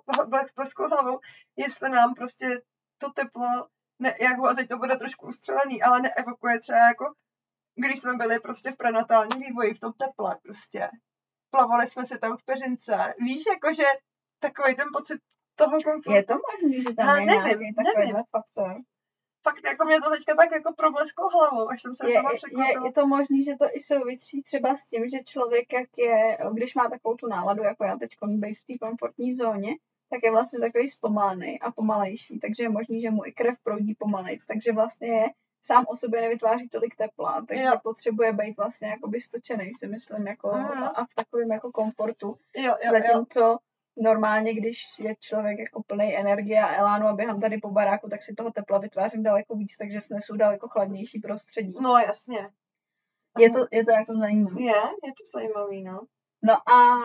bleskou 0.56 0.88
hlavou, 0.88 1.18
jestli 1.56 1.90
nám 1.90 2.14
prostě 2.14 2.60
to 2.98 3.12
teplo, 3.12 3.46
ne, 3.98 4.14
jako, 4.20 4.46
a 4.48 4.54
teď 4.54 4.68
to 4.68 4.76
bude 4.76 4.96
trošku 4.96 5.26
ustřelený, 5.26 5.82
ale 5.82 6.00
neevokuje 6.00 6.60
třeba 6.60 6.78
jako, 6.78 7.04
když 7.74 8.00
jsme 8.00 8.14
byli 8.14 8.40
prostě 8.40 8.70
v 8.70 8.76
prenatálním 8.76 9.40
vývoji, 9.40 9.74
v 9.74 9.80
tom 9.80 9.92
teple 9.92 10.36
prostě. 10.42 10.88
Plavali 11.50 11.88
jsme 11.88 12.06
se 12.06 12.18
tam 12.18 12.36
v 12.36 12.44
peřince. 12.44 13.14
Víš, 13.18 13.42
jakože 13.52 13.84
takový 14.40 14.76
ten 14.76 14.88
pocit 14.92 15.20
toho 15.58 15.76
komfortu. 15.84 16.12
Je 16.12 16.22
to 16.24 16.34
možný, 16.52 16.82
že 16.82 16.94
tam 16.94 17.08
Ale 17.08 17.20
je 17.20 17.26
nevím, 17.26 17.74
nevím. 17.96 18.16
faktor? 18.36 18.76
Fakt 19.42 19.64
jako 19.64 19.84
mě 19.84 20.00
to 20.00 20.10
teďka 20.10 20.34
tak 20.34 20.50
jako 20.52 20.72
problesklo 20.72 21.28
hlavou, 21.28 21.68
až 21.70 21.82
jsem 21.82 21.94
se 21.94 22.08
Je, 22.08 22.12
sama 22.14 22.30
je, 22.32 22.36
překvapila. 22.36 22.86
je 22.86 22.92
to 22.92 23.06
možný, 23.06 23.44
že 23.44 23.56
to 23.56 23.64
i 23.72 23.80
souvisí 23.80 24.42
třeba 24.42 24.76
s 24.76 24.86
tím, 24.86 25.08
že 25.08 25.18
člověk, 25.24 25.72
jak 25.72 25.88
je, 25.98 26.38
když 26.52 26.74
má 26.74 26.88
takovou 26.90 27.14
tu 27.16 27.26
náladu, 27.26 27.62
jako 27.62 27.84
já 27.84 27.96
teď 27.96 28.10
být 28.22 28.54
v 28.58 28.66
té 28.66 28.78
komfortní 28.86 29.34
zóně, 29.34 29.70
tak 30.10 30.20
je 30.22 30.30
vlastně 30.30 30.58
takový 30.58 30.88
zpomalený 30.88 31.60
a 31.60 31.72
pomalejší, 31.72 32.38
takže 32.40 32.62
je 32.62 32.68
možný, 32.68 33.00
že 33.00 33.10
mu 33.10 33.26
i 33.26 33.32
krev 33.32 33.54
proudí 33.62 33.94
pomalejc, 33.94 34.42
takže 34.46 34.72
vlastně 34.72 35.08
je 35.08 35.26
sám 35.62 35.84
o 35.88 35.96
sobě 35.96 36.20
nevytváří 36.20 36.68
tolik 36.68 36.96
tepla, 36.96 37.42
takže 37.48 37.64
Jo. 37.64 37.72
potřebuje 37.82 38.32
být 38.32 38.56
vlastně 38.56 38.88
jakoby 38.88 39.20
stočený, 39.20 39.74
si 39.74 39.86
myslím, 39.86 40.26
jako, 40.26 40.50
a, 40.52 40.86
a 40.88 41.04
v 41.04 41.14
takovém 41.14 41.50
jako 41.52 41.72
komfortu. 41.72 42.36
Jo, 42.56 42.74
jo, 42.84 42.92
jo. 43.14 43.26
Normálně, 44.00 44.54
když 44.54 44.78
je 44.98 45.14
člověk 45.20 45.58
jako 45.58 45.82
plný 45.82 46.16
energie 46.16 46.60
a 46.60 46.74
elánu 46.74 47.06
a 47.06 47.12
běhám 47.12 47.40
tady 47.40 47.58
po 47.58 47.70
baráku, 47.70 48.08
tak 48.08 48.22
si 48.22 48.34
toho 48.34 48.50
tepla 48.50 48.78
vytvářím 48.78 49.22
daleko 49.22 49.56
víc, 49.56 49.76
takže 49.76 50.00
snesu 50.00 50.36
daleko 50.36 50.68
chladnější 50.68 51.20
prostředí. 51.20 51.74
No 51.80 51.98
jasně. 51.98 52.48
Je 53.38 53.50
to, 53.50 53.58
je 53.72 53.84
to 53.84 53.90
jako 53.90 54.12
zajímavé. 54.20 54.62
Je, 54.62 54.74
je 55.04 55.12
to 55.12 55.38
zajímavý, 55.38 55.82
no. 55.82 56.00
No 56.42 56.54
a 56.54 56.98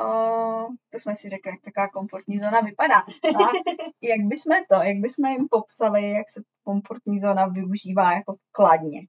o, 0.00 0.68
to 0.90 0.98
jsme 0.98 1.16
si 1.16 1.28
řekli, 1.28 1.50
jak 1.50 1.60
taková 1.60 1.88
komfortní 1.88 2.38
zóna 2.38 2.60
vypadá. 2.60 2.94
A 3.00 3.38
jak 4.02 4.20
bychom 4.20 4.52
to, 4.70 4.74
jak 4.74 4.96
bychom 4.96 5.24
jim 5.26 5.48
popsali, 5.50 6.10
jak 6.10 6.30
se 6.30 6.42
komfortní 6.64 7.20
zóna 7.20 7.46
využívá 7.46 8.12
jako 8.12 8.36
kladně? 8.52 9.00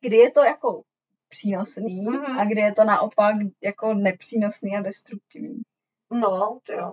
Kdy 0.00 0.16
je 0.16 0.30
to 0.30 0.40
jako 0.44 0.82
přínosný 1.28 2.02
Mhm. 2.02 2.38
a 2.38 2.44
kdy 2.44 2.60
je 2.60 2.74
to 2.74 2.84
naopak 2.84 3.34
jako 3.62 3.94
nepřínosný 3.94 4.76
a 4.76 4.82
destruktivní? 4.82 5.62
No, 6.10 6.58
to 6.62 6.72
jo. 6.72 6.92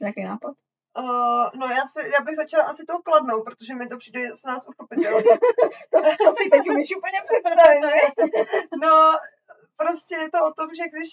Jaký 0.00 0.22
nápad? 0.22 0.54
Uh, 0.98 1.50
no 1.54 1.66
já, 1.66 1.86
se, 1.86 2.08
já 2.08 2.20
bych 2.20 2.36
začala 2.36 2.64
asi 2.64 2.84
tou 2.84 2.98
kladnou, 2.98 3.42
protože 3.42 3.74
mi 3.74 3.88
to 3.88 3.98
přijde 3.98 4.36
s 4.36 4.44
nás 4.44 4.68
uchopitelné. 4.68 5.22
To, 5.92 5.98
to 6.02 6.32
si 6.32 6.50
teď 6.50 6.70
umíš 6.70 6.96
úplně 6.96 7.20
představit, 7.24 7.80
ne? 7.80 7.92
No, 8.82 9.18
prostě 9.76 10.14
je 10.14 10.30
to 10.30 10.44
o 10.46 10.52
tom, 10.52 10.68
že 10.74 10.88
když, 10.88 11.08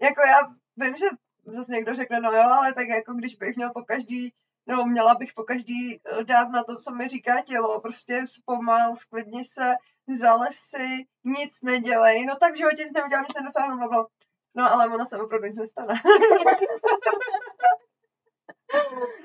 jako 0.00 0.20
já 0.20 0.40
vím, 0.76 0.96
že 0.96 1.06
zase 1.46 1.72
někdo 1.72 1.94
řekne, 1.94 2.20
no 2.20 2.32
jo, 2.32 2.42
ale 2.42 2.74
tak 2.74 2.88
jako 2.88 3.14
když 3.14 3.36
bych 3.36 3.56
měl 3.56 3.70
po 3.70 3.82
každý, 3.82 4.34
no 4.66 4.84
měla 4.84 5.14
bych 5.14 5.32
po 5.34 5.42
každý 5.42 5.94
eh, 5.94 6.24
dát 6.24 6.48
na 6.48 6.64
to, 6.64 6.76
co 6.76 6.90
mi 6.94 7.08
říká 7.08 7.40
tělo, 7.40 7.80
prostě 7.80 8.26
zpomal, 8.26 8.96
sklidni 8.96 9.44
se, 9.44 9.74
zales 10.18 10.56
si, 10.56 11.06
nic 11.24 11.60
nedělej, 11.62 12.26
no 12.26 12.36
tak 12.36 12.52
v 12.52 12.56
životě 12.56 12.84
nic 12.84 12.92
neudělám, 12.92 13.24
nic 13.24 13.34
nedosáhnu, 13.34 13.88
bla. 13.88 14.06
No 14.54 14.72
ale 14.72 14.86
ono 14.94 15.06
se 15.06 15.16
opravdu 15.18 15.46
nic 15.46 15.56
nestane. 15.58 15.94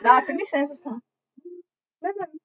No 0.04 0.12
a 0.12 0.22
co 0.22 0.32
když 0.34 0.50
se 0.50 0.58
něco 0.58 0.76
stane? 0.76 0.98
Nevím. 2.02 2.40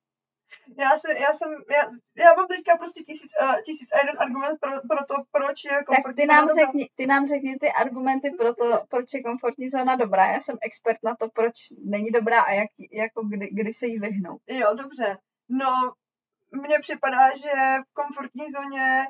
Já, 0.78 0.98
se, 0.98 1.12
já 1.20 1.34
jsem, 1.34 1.48
já, 1.70 1.82
já 2.24 2.34
mám 2.36 2.46
teďka 2.46 2.76
prostě 2.76 3.02
tisíc, 3.02 3.30
uh, 3.42 3.60
tisíc 3.66 3.92
a 3.92 3.98
jeden 3.98 4.16
argument 4.18 4.58
pro, 4.60 4.70
pro 4.70 5.04
to, 5.08 5.14
proč 5.32 5.64
je 5.64 5.70
Tak 5.70 5.86
komfortní 5.86 6.22
ty 6.22 6.26
nám, 6.26 6.48
zóna 6.48 6.52
dobrá. 6.54 6.66
řekni, 6.66 6.90
ty 6.94 7.06
nám 7.06 7.28
řekni 7.28 7.58
ty 7.58 7.68
argumenty 7.72 8.30
pro 8.30 8.54
to, 8.54 8.84
proč 8.88 9.14
je 9.14 9.22
komfortní 9.22 9.70
zóna 9.70 9.96
dobrá. 9.96 10.26
Já 10.32 10.40
jsem 10.40 10.56
expert 10.62 10.98
na 11.04 11.16
to, 11.16 11.28
proč 11.34 11.54
není 11.84 12.10
dobrá 12.10 12.40
a 12.40 12.52
jak, 12.52 12.70
jako 12.92 13.24
kdy, 13.24 13.48
kdy 13.52 13.74
se 13.74 13.86
jí 13.86 13.98
vyhnout. 13.98 14.40
Jo, 14.46 14.74
dobře. 14.74 15.18
No, 15.48 15.70
mně 16.52 16.78
připadá, 16.82 17.36
že 17.36 17.52
v 17.90 17.92
komfortní 17.92 18.44
zóně 18.50 19.06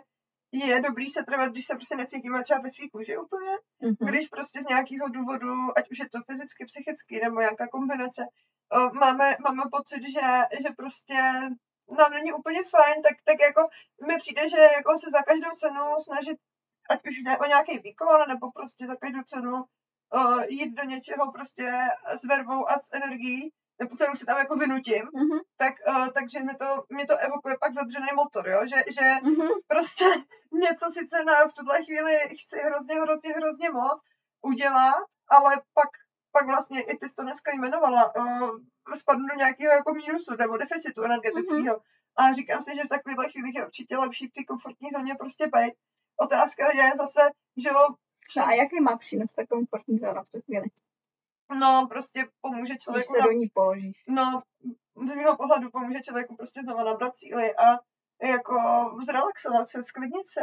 je 0.52 0.80
dobrý 0.80 1.10
se 1.10 1.22
trvat, 1.22 1.48
když 1.48 1.66
se 1.66 1.74
prostě 1.74 1.96
necítíme 1.96 2.42
třeba 2.42 2.60
ve 2.60 2.70
svý 2.70 2.90
kůži 2.90 3.16
úplně. 3.16 3.52
Mhm. 3.82 3.96
Když 4.08 4.28
prostě 4.28 4.60
z 4.62 4.68
nějakého 4.68 5.08
důvodu, 5.08 5.78
ať 5.78 5.90
už 5.90 5.98
je 5.98 6.08
to 6.08 6.18
fyzicky, 6.26 6.64
psychicky 6.64 7.20
nebo 7.24 7.40
nějaká 7.40 7.68
kombinace, 7.68 8.22
o, 8.72 8.94
máme, 8.94 9.36
máme 9.40 9.62
pocit, 9.72 10.02
že, 10.14 10.26
že 10.62 10.70
prostě 10.76 11.18
nám 11.98 12.12
není 12.12 12.32
úplně 12.32 12.60
fajn, 12.64 13.02
tak, 13.02 13.16
tak 13.24 13.38
jako 13.40 13.68
mi 14.06 14.16
přijde, 14.18 14.48
že 14.48 14.56
jako 14.56 14.98
se 14.98 15.10
za 15.10 15.22
každou 15.22 15.50
cenu 15.50 15.84
snažit, 16.04 16.38
ať 16.90 17.00
už 17.08 17.16
jde 17.16 17.38
o 17.38 17.44
nějaký 17.44 17.78
výkon, 17.78 18.20
nebo 18.28 18.52
prostě 18.52 18.86
za 18.86 18.96
každou 18.96 19.22
cenu 19.22 19.54
o, 20.12 20.40
jít 20.48 20.74
do 20.74 20.82
něčeho 20.82 21.32
prostě 21.32 21.72
s 22.20 22.24
vervou 22.24 22.70
a 22.70 22.78
s 22.78 22.92
energií, 22.92 23.52
kterou 23.86 24.14
si 24.14 24.26
tam 24.26 24.38
jako 24.38 24.56
vynutím, 24.56 25.02
Mhm. 25.14 25.38
tak, 25.56 25.74
uh, 25.88 26.08
takže 26.08 26.38
mi 26.40 26.54
to, 26.54 26.84
mě 26.88 27.06
to 27.06 27.16
evokuje 27.16 27.56
pak 27.60 27.72
zadřený 27.72 28.08
motor, 28.14 28.48
jo? 28.48 28.60
Že, 28.70 28.76
že 28.96 29.06
Mhm. 29.22 29.48
prostě 29.66 30.04
něco 30.52 30.90
sice 30.90 31.24
na, 31.24 31.34
v 31.48 31.54
tuhle 31.54 31.84
chvíli 31.84 32.18
chci 32.42 32.58
hrozně, 32.58 32.94
hrozně, 33.00 33.32
hrozně 33.32 33.70
moc 33.70 34.00
udělat, 34.42 35.04
ale 35.28 35.50
pak, 35.74 35.88
pak 36.32 36.46
vlastně, 36.46 36.82
i 36.82 36.96
ty 36.98 37.08
jsi 37.08 37.14
to 37.14 37.22
dneska 37.22 37.52
jmenovala, 37.54 38.16
uh, 38.16 38.50
spadnu 38.94 39.26
do 39.28 39.34
nějakého 39.34 39.72
jako 39.72 39.94
mínusu 39.94 40.34
nebo 40.38 40.56
deficitu 40.56 41.02
energetického. 41.02 41.80
A 42.16 42.32
říkám 42.32 42.62
si, 42.62 42.76
že 42.76 42.84
v 42.84 42.88
takovýchhle 42.88 43.28
chvílích 43.30 43.54
je 43.54 43.66
určitě 43.66 43.96
lepší 43.96 44.26
v 44.26 44.32
té 44.32 44.44
komfortní 44.44 44.88
zóně 44.92 45.14
prostě 45.14 45.46
být. 45.46 45.74
Otázka 46.20 46.72
je 46.76 46.92
zase, 46.96 47.20
že 47.56 47.68
jo, 47.68 47.88
No 48.36 48.44
a 48.46 48.52
jaký 48.52 48.80
má 48.80 48.96
přínos 48.96 49.32
ta 49.32 49.46
komfortní 49.46 49.98
zóna 49.98 50.22
v 50.22 50.30
tu 50.32 50.40
chvíli? 50.40 50.66
No 51.54 51.86
prostě 51.90 52.26
pomůže 52.40 52.72
Když 52.72 52.82
člověku 52.82 53.12
se 53.12 53.18
na 53.20 53.24
do 53.26 53.32
ní 53.32 53.48
položíš. 53.48 54.04
No, 54.08 54.42
z 54.96 55.14
mého 55.16 55.36
pohledu 55.36 55.70
pomůže 55.70 56.00
člověku 56.00 56.36
prostě 56.36 56.60
znova 56.62 56.84
nabrat 56.84 57.16
síly 57.16 57.56
a 57.56 57.78
jako 58.22 58.56
zrelaxovat 59.06 59.68
se, 59.68 59.82
sklidnit 59.82 60.26
se, 60.26 60.40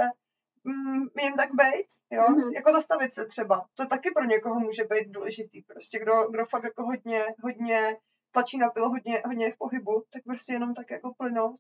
mm, 0.63 1.03
jen 1.23 1.33
tak 1.33 1.49
být, 1.51 1.87
jo, 2.11 2.23
Mhm. 2.29 2.49
jako 2.55 2.71
zastavit 2.71 3.13
se 3.13 3.25
třeba. 3.25 3.65
To 3.75 3.85
taky 3.85 4.11
pro 4.11 4.23
někoho 4.23 4.59
může 4.59 4.83
být 4.83 5.09
důležitý, 5.09 5.61
prostě 5.61 5.99
kdo, 5.99 6.27
kdo 6.31 6.45
fakt 6.45 6.63
jako 6.63 6.83
hodně, 6.83 7.25
hodně 7.43 7.97
tlačí 8.31 8.57
na 8.57 8.69
pilo, 8.69 8.89
hodně, 8.89 9.21
hodně 9.25 9.45
je 9.45 9.51
v 9.53 9.57
pohybu, 9.57 10.03
tak 10.13 10.23
prostě 10.23 10.53
jenom 10.53 10.73
tak 10.73 10.91
jako 10.91 11.13
plynout. 11.17 11.55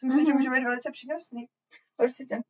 Si 0.00 0.06
myslím, 0.06 0.26
že 0.26 0.32
Mhm. 0.32 0.38
může 0.38 0.50
být 0.50 0.64
velice 0.64 0.90
přínosný. 0.90 1.46
Určitě. 1.98 2.40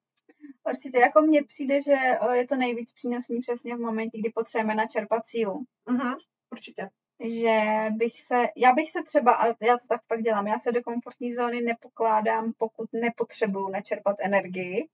Určitě. 0.71 0.99
Jako 0.99 1.23
mně 1.23 1.45
přijde, 1.45 1.83
že 1.83 1.95
o, 2.21 2.31
je 2.31 2.47
to 2.47 2.57
nejvíc 2.57 2.93
přínosný 2.93 3.41
přesně 3.41 3.77
v 3.77 3.81
momentě, 3.81 4.19
kdy 4.19 4.31
potřebujeme 4.31 4.75
načerpat 4.75 5.27
sílu. 5.27 5.65
Mhm, 5.91 6.15
určitě. 6.53 6.89
že 7.25 7.61
bych 7.91 8.23
se, 8.23 8.49
já 8.57 8.73
bych 8.73 8.91
se 8.91 9.03
třeba, 9.03 9.33
ale 9.33 9.55
já 9.63 9.79
to 9.79 9.87
tak 9.89 10.01
pak 10.07 10.23
dělám, 10.23 10.47
já 10.47 10.59
se 10.59 10.73
do 10.73 10.83
komfortní 10.83 11.35
zóny 11.35 11.61
nepokládám, 11.61 12.53
pokud 12.59 12.89
nepotřebuju 12.93 13.69
načerpat 13.69 14.17
energii. 14.21 14.89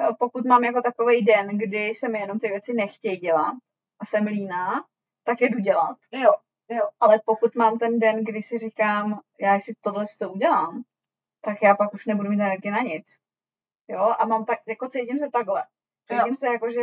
Jo, 0.00 0.14
Pokud 0.18 0.44
mám 0.44 0.64
jako 0.64 0.82
takový 0.82 1.24
den, 1.24 1.58
kdy 1.58 1.94
se 1.94 2.08
mi 2.08 2.20
jenom 2.20 2.38
ty 2.38 2.48
věci 2.48 2.72
nechtějí 2.74 3.16
dělat 3.16 3.54
a 4.00 4.04
jsem 4.04 4.26
líná, 4.26 4.84
tak 5.24 5.40
jedu 5.40 5.58
dělat. 5.58 5.96
jo, 6.70 6.82
Ale 7.00 7.20
pokud 7.24 7.54
mám 7.54 7.78
ten 7.78 7.98
den, 7.98 8.24
kdy 8.24 8.42
si 8.42 8.58
říkám, 8.58 9.20
já 9.40 9.60
si 9.60 9.74
tohle 9.80 10.06
to 10.18 10.32
udělám, 10.32 10.82
tak 11.40 11.62
já 11.62 11.74
pak 11.76 11.94
už 11.94 12.06
nebudu 12.06 12.30
mít 12.30 12.40
energii 12.40 12.70
na 12.70 12.80
nic. 12.80 13.06
Jo, 13.88 14.14
a 14.18 14.26
mám 14.26 14.44
tak, 14.44 14.58
jako 14.66 14.88
cítím 14.88 15.18
se 15.18 15.30
takhle. 15.30 15.64
Cítím 16.08 16.36
se 16.36 16.46
jako, 16.46 16.70
že 16.70 16.80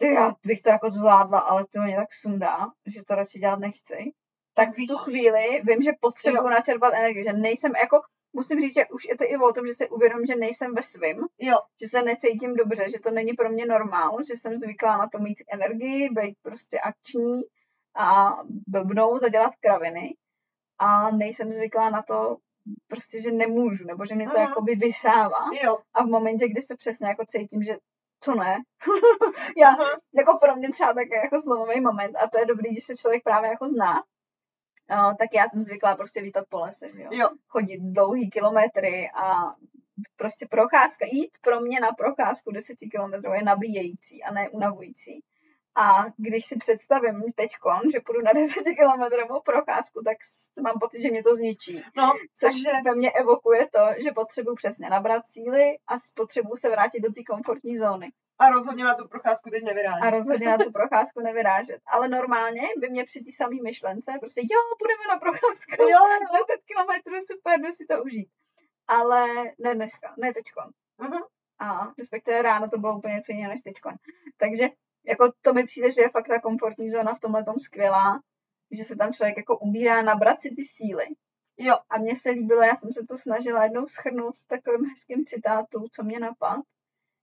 ty, 0.00 0.14
já 0.14 0.34
bych 0.46 0.62
to 0.62 0.70
jako 0.70 0.90
zvládla, 0.90 1.38
ale 1.38 1.64
to 1.72 1.80
mě 1.80 1.96
tak 1.96 2.14
sundá, 2.14 2.56
že 2.86 3.02
to 3.04 3.14
radši 3.14 3.38
dělat 3.38 3.58
nechci. 3.58 4.12
Tak 4.54 4.68
v 4.68 4.86
tu 4.88 4.96
chvíli 4.96 5.62
vím, 5.64 5.82
že 5.82 5.90
potřebuji 6.00 6.36
Jo. 6.36 6.48
načerpat 6.50 6.94
energii, 6.94 7.24
že 7.24 7.32
nejsem 7.32 7.72
jako, 7.82 8.00
musím 8.32 8.60
říct, 8.60 8.74
že 8.74 8.86
už 8.86 9.04
je 9.04 9.16
to 9.18 9.24
i 9.24 9.36
o 9.36 9.52
tom, 9.52 9.66
že 9.66 9.74
si 9.74 9.88
uvědomím, 9.88 10.26
že 10.26 10.36
nejsem 10.36 10.74
ve 10.74 10.82
svým, 10.82 11.16
jo, 11.38 11.58
že 11.82 11.88
se 11.88 12.02
necítím 12.02 12.54
dobře, 12.56 12.90
že 12.90 13.00
to 13.00 13.10
není 13.10 13.32
pro 13.32 13.48
mě 13.50 13.66
normál, 13.66 14.18
že 14.28 14.34
jsem 14.36 14.58
zvyklá 14.58 14.96
na 14.98 15.08
to 15.08 15.18
mít 15.18 15.38
energii, 15.52 16.08
být 16.10 16.36
prostě 16.42 16.80
akční 16.80 17.42
a 17.96 18.36
blbnout 18.66 19.22
a 19.24 19.28
dělat 19.28 19.52
kraviny 19.60 20.14
a 20.78 21.10
nejsem 21.10 21.52
zvyklá 21.52 21.90
na 21.90 22.02
to 22.02 22.36
prostě, 22.88 23.22
že 23.22 23.30
nemůžu, 23.32 23.84
nebo 23.84 24.06
že 24.06 24.14
mě 24.14 24.24
to 24.24 24.38
Mhm. 24.38 24.48
jakoby 24.48 24.74
vysává 24.74 25.44
jo, 25.62 25.78
a 25.94 26.02
v 26.02 26.06
momentě, 26.06 26.48
kdy 26.48 26.62
se 26.62 26.76
přesně 26.76 27.08
jako 27.08 27.24
cítím, 27.28 27.62
že 27.62 27.76
to 28.24 28.34
ne, 28.34 28.56
já, 29.56 29.70
Mhm. 29.70 29.84
jako 30.14 30.38
pro 30.38 30.56
mě 30.56 30.70
třeba 30.70 30.94
takový 30.94 31.20
jako 31.24 31.40
zlomový 31.40 31.80
moment 31.80 32.16
a 32.16 32.28
to 32.30 32.38
je 32.38 32.46
dobrý, 32.46 32.70
když 32.72 32.84
se 32.84 32.96
člověk 32.96 33.22
právě 33.24 33.50
jako 33.50 33.68
zná, 33.68 34.02
Uh, 34.92 35.14
tak 35.16 35.28
já 35.34 35.48
jsem 35.48 35.64
zvyklá 35.64 35.96
prostě 35.96 36.22
vítat 36.22 36.44
po 36.48 36.60
lese, 36.60 36.88
že 36.96 37.02
jo? 37.02 37.08
jo, 37.12 37.28
chodit 37.48 37.78
dlouhý 37.80 38.30
kilometry 38.30 39.10
a 39.14 39.54
prostě 40.16 40.46
procházka, 40.50 41.06
jít 41.12 41.30
pro 41.40 41.60
mě 41.60 41.80
na 41.80 41.92
procházku 41.92 42.50
10 42.52 42.76
km 42.76 43.32
je 43.34 43.42
nabíjející 43.42 44.22
a 44.22 44.32
ne 44.32 44.48
unavující. 44.48 45.22
A 45.76 46.04
když 46.16 46.46
si 46.46 46.56
představím 46.56 47.22
teďkon, 47.36 47.80
že 47.92 48.00
půjdu 48.00 48.20
na 48.22 48.32
10 48.34 48.62
kilometrovou 48.64 49.40
procházku, 49.40 50.02
tak 50.04 50.16
mám 50.62 50.78
pocit, 50.80 51.02
že 51.02 51.10
mě 51.10 51.22
to 51.22 51.34
zničí. 51.36 51.82
No, 51.96 52.12
Což 52.38 52.54
ve 52.84 52.94
mně 52.94 53.10
evokuje 53.12 53.68
to, 53.68 54.02
že 54.02 54.10
potřebuji 54.12 54.54
přesně 54.54 54.90
nabrat 54.90 55.22
síly 55.28 55.78
a 55.88 55.94
potřebuji 56.14 56.56
se 56.56 56.68
vrátit 56.70 57.00
do 57.00 57.12
té 57.12 57.22
komfortní 57.24 57.78
zóny. 57.78 58.08
a 58.38 58.50
rozhodně 58.50 58.84
na 58.84 58.94
tu 58.94 59.08
procházku 59.08 59.50
teď 59.50 59.62
nevyrážím. 59.64 60.04
A 60.06 60.10
rozhodně 60.10 60.46
na 60.46 60.58
tu 60.58 60.72
procházku 60.78 61.20
nevyrážet. 61.20 61.80
Ale 61.86 62.08
normálně 62.08 62.62
by 62.80 62.88
mě 62.90 63.04
při 63.04 63.20
té 63.24 63.30
samé 63.36 63.56
myšlence 63.62 64.12
prostě, 64.20 64.40
jo, 64.40 64.60
půjdeme 64.78 65.04
na 65.08 65.18
procházku. 65.18 65.82
Jo, 65.92 66.00
10 66.32 66.64
kilometrů, 66.70 67.14
super, 67.26 67.60
jdu 67.60 67.72
si 67.72 67.86
to 67.86 68.02
užít. 68.04 68.28
Ale 68.88 69.26
ne 69.58 69.74
dneska, 69.74 70.14
ne 70.18 70.34
teďkon. 70.34 70.64
Mhm. 70.98 71.20
A 71.58 71.92
respektive 71.98 72.42
ráno 72.42 72.68
to 72.70 72.78
bylo 72.78 72.98
úplně 72.98 73.14
něco 73.14 73.32
jiného 73.32 73.52
než 73.52 73.62
teďkon. 73.62 73.92
Takže 74.38 74.68
jako 75.06 75.32
to 75.42 75.52
mi 75.52 75.66
přijde, 75.66 75.92
že 75.92 76.02
je 76.02 76.08
fakt 76.08 76.28
ta 76.28 76.40
komfortní 76.40 76.90
zóna 76.90 77.14
v 77.14 77.20
tomhle 77.20 77.44
tom 77.44 77.58
skvělá, 77.58 78.20
že 78.70 78.84
se 78.84 78.96
tam 78.96 79.12
člověk 79.12 79.36
jako 79.36 79.58
umírá 79.58 80.02
nabrat 80.02 80.40
si 80.40 80.50
ty 80.50 80.64
síly. 80.64 81.06
Jo, 81.58 81.74
A 81.90 81.98
mně 81.98 82.16
se 82.16 82.30
líbilo, 82.30 82.62
já 82.62 82.76
jsem 82.76 82.92
se 82.92 83.06
to 83.08 83.18
snažila 83.18 83.64
jednou 83.64 83.86
schrnout 83.86 84.36
v 84.38 84.48
takovém 84.48 84.84
hezkém 84.84 85.24
citátu, 85.24 85.86
co 85.92 86.02
mě 86.02 86.20
napad, 86.20 86.60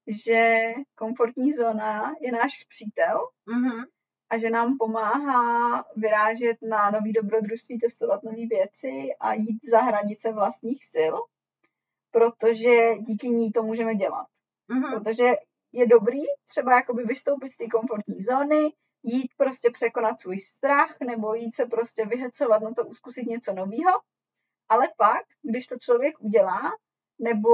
že 0.07 0.59
komfortní 0.95 1.53
zóna 1.53 2.13
je 2.21 2.31
náš 2.31 2.63
přítel 2.69 3.19
mhm. 3.45 3.85
a 4.29 4.37
že 4.37 4.49
nám 4.49 4.77
pomáhá 4.77 5.85
vyrážet 5.95 6.57
na 6.61 6.91
nový 6.91 7.13
dobrodružství, 7.13 7.79
testovat 7.79 8.23
nové 8.23 8.45
věci 8.49 9.09
a 9.19 9.33
jít 9.33 9.59
za 9.71 9.81
hranice 9.81 10.31
vlastních 10.31 10.85
sil, 10.93 11.15
protože 12.11 12.95
díky 12.99 13.29
ní 13.29 13.51
to 13.51 13.63
můžeme 13.63 13.95
dělat. 13.95 14.27
Mhm. 14.67 14.91
Protože 14.93 15.31
je 15.77 15.87
dobrý 15.87 16.21
třeba 16.47 16.75
jakoby 16.75 17.03
vystoupit 17.03 17.51
z 17.51 17.57
té 17.57 17.67
komfortní 17.67 18.23
zóny, 18.23 18.73
jít 19.03 19.31
prostě 19.37 19.69
překonat 19.71 20.19
svůj 20.19 20.39
strach 20.39 20.99
nebo 20.99 21.33
jít 21.33 21.55
se 21.55 21.65
prostě 21.65 22.05
vyhecovat 22.05 22.61
na 22.61 22.73
to, 22.73 22.93
zkusit 22.93 23.25
něco 23.25 23.53
nového. 23.53 24.01
Ale 24.69 24.87
pak, 24.97 25.25
když 25.51 25.67
to 25.67 25.75
člověk 25.79 26.15
udělá, 26.19 26.61
nebo 27.19 27.51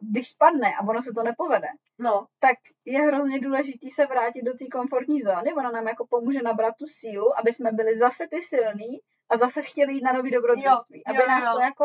když 0.00 0.30
spadne 0.30 0.68
a 0.80 0.88
ono 0.88 1.02
se 1.02 1.12
to 1.12 1.22
nepovede, 1.22 1.68
No, 2.00 2.26
tak 2.38 2.58
je 2.84 3.00
hrozně 3.00 3.40
důležité 3.40 3.86
se 3.94 4.06
vrátit 4.06 4.42
do 4.42 4.52
té 4.52 4.66
komfortní 4.72 5.22
zóny. 5.22 5.54
Ona 5.54 5.70
nám 5.70 5.88
jako 5.88 6.06
pomůže 6.06 6.42
nabrat 6.42 6.74
tu 6.78 6.86
sílu, 6.86 7.38
aby 7.38 7.52
jsme 7.52 7.72
byli 7.72 7.98
zase 7.98 8.28
ty 8.30 8.42
silní 8.42 8.98
a 9.30 9.38
zase 9.38 9.62
chtěli 9.62 9.94
jít 9.94 10.02
na 10.02 10.12
nový 10.12 10.30
dobrodružství. 10.30 10.98
Jo, 10.98 11.02
aby 11.06 11.18
jo, 11.18 11.28
nás 11.28 11.44
jo. 11.44 11.52
to 11.52 11.60
jako 11.60 11.84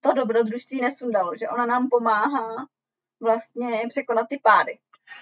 to 0.00 0.12
dobrodružství 0.12 0.80
nesundalo, 0.80 1.36
že 1.36 1.48
ona 1.48 1.66
nám 1.66 1.88
pomáhá 1.88 2.66
vlastně 3.20 3.82
překonat 3.88 4.26
ty 4.28 4.38
pády. 4.42 4.78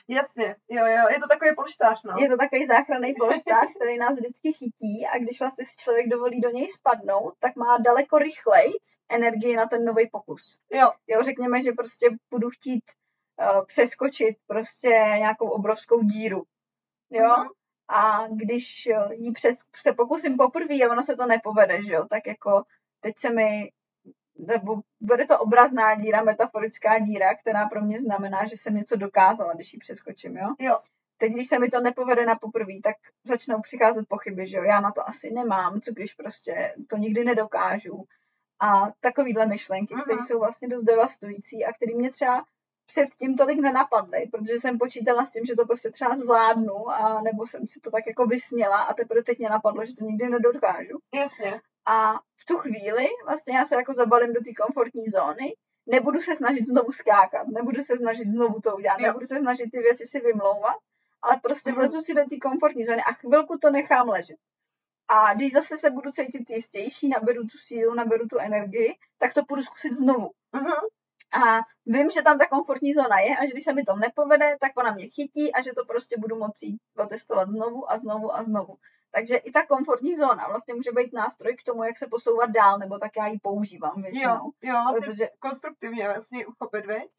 jasně, 0.09 0.57
jo, 0.69 0.87
jo, 0.87 1.09
je 1.11 1.21
to 1.21 1.29
takový 1.29 1.51
polštář, 1.55 2.03
no. 2.03 2.15
Je 2.19 2.29
to 2.29 2.37
takový 2.37 2.67
záchranný 2.67 3.15
polštář, 3.15 3.69
který 3.77 3.99
nás 3.99 4.15
vždycky 4.15 4.53
chytí 4.53 5.07
a 5.07 5.19
když 5.19 5.41
vlastně 5.41 5.65
si 5.67 5.77
člověk 5.77 6.09
dovolí 6.09 6.41
do 6.41 6.51
něj 6.51 6.69
spadnout, 6.71 7.35
tak 7.39 7.57
má 7.57 7.79
daleko 7.79 8.19
rychleji 8.19 8.73
energii 9.09 9.57
na 9.57 9.67
ten 9.67 9.85
nový 9.85 10.09
pokus. 10.13 10.59
Jo, 10.73 10.93
Jo, 11.07 11.23
řekněme, 11.23 11.63
že 11.63 11.73
prostě 11.73 12.07
budu 12.31 12.51
chtít 12.51 12.85
uh, 13.55 13.65
přeskočit 13.67 14.37
prostě 14.47 14.89
nějakou 15.19 15.49
obrovskou 15.49 16.03
díru. 16.03 16.43
Jo, 17.11 17.37
Mhm. 17.39 17.49
a 17.89 18.27
když 18.29 18.87
jo, 18.87 19.09
jí 19.13 19.33
přes, 19.33 19.59
se 19.83 19.93
pokusím 19.93 20.37
poprvé 20.37 20.75
a 20.75 20.91
ono 20.91 21.03
se 21.03 21.17
to 21.17 21.27
nepovede, 21.27 21.83
že 21.85 21.93
jo, 21.93 22.07
tak 22.11 22.27
jako 22.27 22.63
teď 23.01 23.19
se 23.19 23.31
mi, 23.31 23.71
nebo 24.39 24.81
bude 25.01 25.27
to 25.27 25.39
obrazná 25.39 25.95
díra, 25.95 26.23
metaforická 26.23 26.99
díra, 26.99 27.35
která 27.35 27.69
pro 27.69 27.81
mě 27.83 28.01
znamená, 28.01 28.47
že 28.47 28.57
jsem 28.57 28.75
něco 28.75 28.97
dokázala, 28.97 29.55
když 29.55 29.73
ji 29.73 29.79
přeskočím, 29.79 30.37
jo. 30.37 30.55
jo, 30.59 30.79
Teď, 31.21 31.33
když 31.33 31.49
se 31.49 31.59
mi 31.59 31.71
to 31.71 31.81
nepovede 31.81 32.27
na 32.27 32.35
poprvé, 32.35 32.73
tak 32.85 32.97
začnou 33.25 33.61
přicházet 33.61 34.09
pochyby, 34.09 34.49
že 34.49 34.57
jo, 34.57 34.63
já 34.63 34.81
na 34.81 34.93
to 34.93 35.09
asi 35.09 35.31
nemám, 35.31 35.81
co 35.81 35.93
když 35.93 36.15
prostě 36.15 36.75
to 36.89 36.97
nikdy 36.97 37.25
nedokážu. 37.25 38.05
A 38.61 38.91
takovýhle 39.01 39.47
myšlenky, 39.47 39.95
Mhm. 39.95 40.03
které 40.03 40.19
jsou 40.23 40.39
vlastně 40.39 40.69
dost 40.69 40.83
devastující 40.85 41.65
a 41.65 41.73
které 41.73 41.95
mě 41.95 42.11
třeba 42.11 42.45
předtím 42.87 43.37
tolik 43.37 43.61
nenapadly, 43.61 44.29
protože 44.33 44.53
jsem 44.59 44.79
počítala 44.79 45.25
s 45.27 45.33
tím, 45.33 45.45
že 45.47 45.57
to 45.57 45.67
prostě 45.67 45.91
třeba 45.91 46.17
zvládnu, 46.17 46.91
a 46.91 47.23
nebo 47.23 47.47
jsem 47.47 47.67
si 47.69 47.81
to 47.81 47.91
tak 47.91 48.07
jako 48.07 48.27
vysněla 48.27 48.77
a 48.77 48.95
teprve 48.95 49.23
teď 49.23 49.39
mě 49.39 49.49
napadlo, 49.49 49.87
že 49.87 49.97
to 49.97 50.05
nikdy 50.05 50.29
nedokážu. 50.29 50.99
jasně. 51.15 51.61
A 51.89 52.13
v 52.37 52.45
tu 52.47 52.59
chvíli 52.59 53.07
vlastně 53.25 53.57
já 53.57 53.65
se 53.65 53.75
jako 53.75 53.95
zabalím 53.95 54.33
do 54.33 54.41
té 54.41 54.55
komfortní 54.55 55.05
zóny, 55.07 55.55
nebudu 55.87 56.21
se 56.21 56.37
snažit 56.37 56.67
znovu 56.67 56.93
skákat, 56.93 57.47
nebudu 57.49 57.83
se 57.83 57.97
snažit 57.97 58.29
znovu 58.29 58.61
to 58.61 58.77
udělat, 58.77 59.01
Jo. 59.01 59.07
nebudu 59.07 59.27
se 59.27 59.39
snažit 59.39 59.71
ty 59.71 59.79
věci 59.79 60.07
si 60.07 60.21
vymlouvat, 60.21 60.77
ale 61.23 61.41
prostě 61.43 61.71
Mhm. 61.71 61.79
vlezu 61.79 62.01
si 62.03 62.15
do 62.15 62.25
té 62.31 62.37
komfortní 62.43 62.85
zóny 62.87 63.03
a 63.03 63.13
chvilku 63.13 63.59
to 63.59 63.71
nechám 63.71 64.09
ležet. 64.09 64.37
A 65.09 65.35
když 65.35 65.53
zase 65.53 65.79
se 65.79 65.91
budu 65.91 66.13
cítit 66.13 66.51
jistější, 66.51 67.09
naberu 67.09 67.43
tu 67.43 67.59
sílu, 67.67 67.95
naberu 67.95 68.29
tu 68.29 68.39
energii, 68.39 68.95
tak 69.19 69.35
to 69.35 69.45
půjdu 69.45 69.63
zkusit 69.63 69.93
znovu. 69.97 70.31
Mhm. 70.53 70.73
A 71.33 71.61
vím, 71.87 72.11
že 72.11 72.23
tam 72.23 72.39
ta 72.39 72.47
komfortní 72.47 72.95
zóna 72.95 73.19
je 73.21 73.37
a 73.37 73.47
že 73.47 73.53
když 73.53 73.65
se 73.65 73.73
mi 73.73 73.85
to 73.85 73.97
nepovede, 73.97 74.57
tak 74.61 74.73
ona 74.77 74.93
mě 74.93 75.09
chytí 75.09 75.53
a 75.53 75.63
že 75.63 75.73
to 75.73 75.85
prostě 75.85 76.17
budu 76.19 76.37
moci 76.39 76.67
otestovat 76.99 77.49
znovu 77.49 77.93
a 77.93 77.99
znovu 77.99 78.35
a 78.35 78.43
znovu. 78.43 78.77
Takže 79.11 79.37
i 79.37 79.53
ta 79.53 79.67
komfortní 79.67 80.17
zóna 80.17 80.49
vlastně 80.49 80.75
může 80.75 80.93
být 80.93 81.13
nástroj 81.13 81.57
k 81.57 81.63
tomu, 81.65 81.85
jak 81.85 81.99
se 81.99 82.07
posouvat 82.07 82.51
dál, 82.51 82.79
nebo 82.79 82.99
tak 82.99 83.13
já 83.17 83.27
ji 83.27 83.39
používám 83.39 84.03
většinou. 84.03 84.23
Jo, 84.35 84.51
jo, 84.63 84.83
vlastně 84.83 85.07
Protože, 85.07 85.29
konstruktivně 85.39 86.09
vlastně 86.09 86.47
uchopit, 86.47 86.87
viď? 86.87 87.11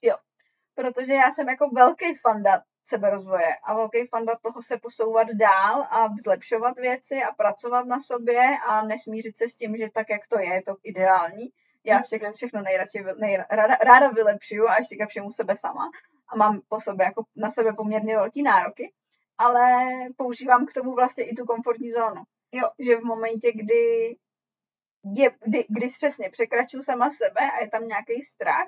protože 0.76 1.14
já 1.14 1.32
jsem 1.32 1.50
jako 1.50 1.70
velký 1.70 2.16
fanda 2.16 2.64
seberozvoje 2.86 3.56
a 3.64 3.74
velký 3.74 4.08
fanda 4.08 4.36
toho 4.42 4.62
se 4.62 4.78
posouvat 4.78 5.28
dál 5.28 5.88
a 5.90 6.10
zlepšovat 6.24 6.78
věci 6.78 7.16
a 7.24 7.32
pracovat 7.34 7.86
na 7.86 8.00
sobě 8.00 8.58
a 8.68 8.82
nesmířit 8.86 9.38
se 9.38 9.50
s 9.50 9.56
tím, 9.56 9.78
že 9.78 9.90
tak, 9.94 10.10
jak 10.10 10.22
to 10.30 10.40
je, 10.40 10.54
je 10.54 10.64
to 10.64 10.76
ideální. 10.84 11.50
Já 11.84 12.02
všechno, 12.02 12.34
všechno 12.34 12.62
nejradši, 12.62 13.04
vy- 13.04 13.14
nej, 13.18 13.44
ráda, 13.50 13.76
ráda 13.76 14.10
vylepšuju 14.10 14.68
a 14.68 14.78
ještě 14.78 14.96
ke 14.96 15.06
všemu 15.08 15.32
sebe 15.32 15.56
sama. 15.56 15.90
A 16.28 16.36
mám 16.36 16.62
po 16.70 16.82
sobě 16.82 17.06
jako 17.06 17.24
na 17.36 17.52
sebe 17.52 17.74
poměrně 17.74 18.16
velký 18.16 18.44
nároky, 18.44 18.92
ale 19.40 19.78
používám 20.18 20.66
k 20.66 20.74
tomu 20.74 20.96
vlastně 20.96 21.24
i 21.24 21.36
tu 21.36 21.46
komfortní 21.46 21.92
zónu. 21.92 22.24
Jo. 22.52 22.70
Že 22.80 22.96
v 22.98 23.04
momentě, 23.04 23.52
kdy, 23.52 24.16
je, 25.16 25.32
kdy, 25.46 25.66
kdy 25.70 25.88
přesně 25.88 26.30
překračuju 26.30 26.84
sama 26.84 27.10
sebe 27.10 27.52
a 27.52 27.60
je 27.62 27.70
tam 27.70 27.88
nějaký 27.88 28.24
strach, 28.24 28.68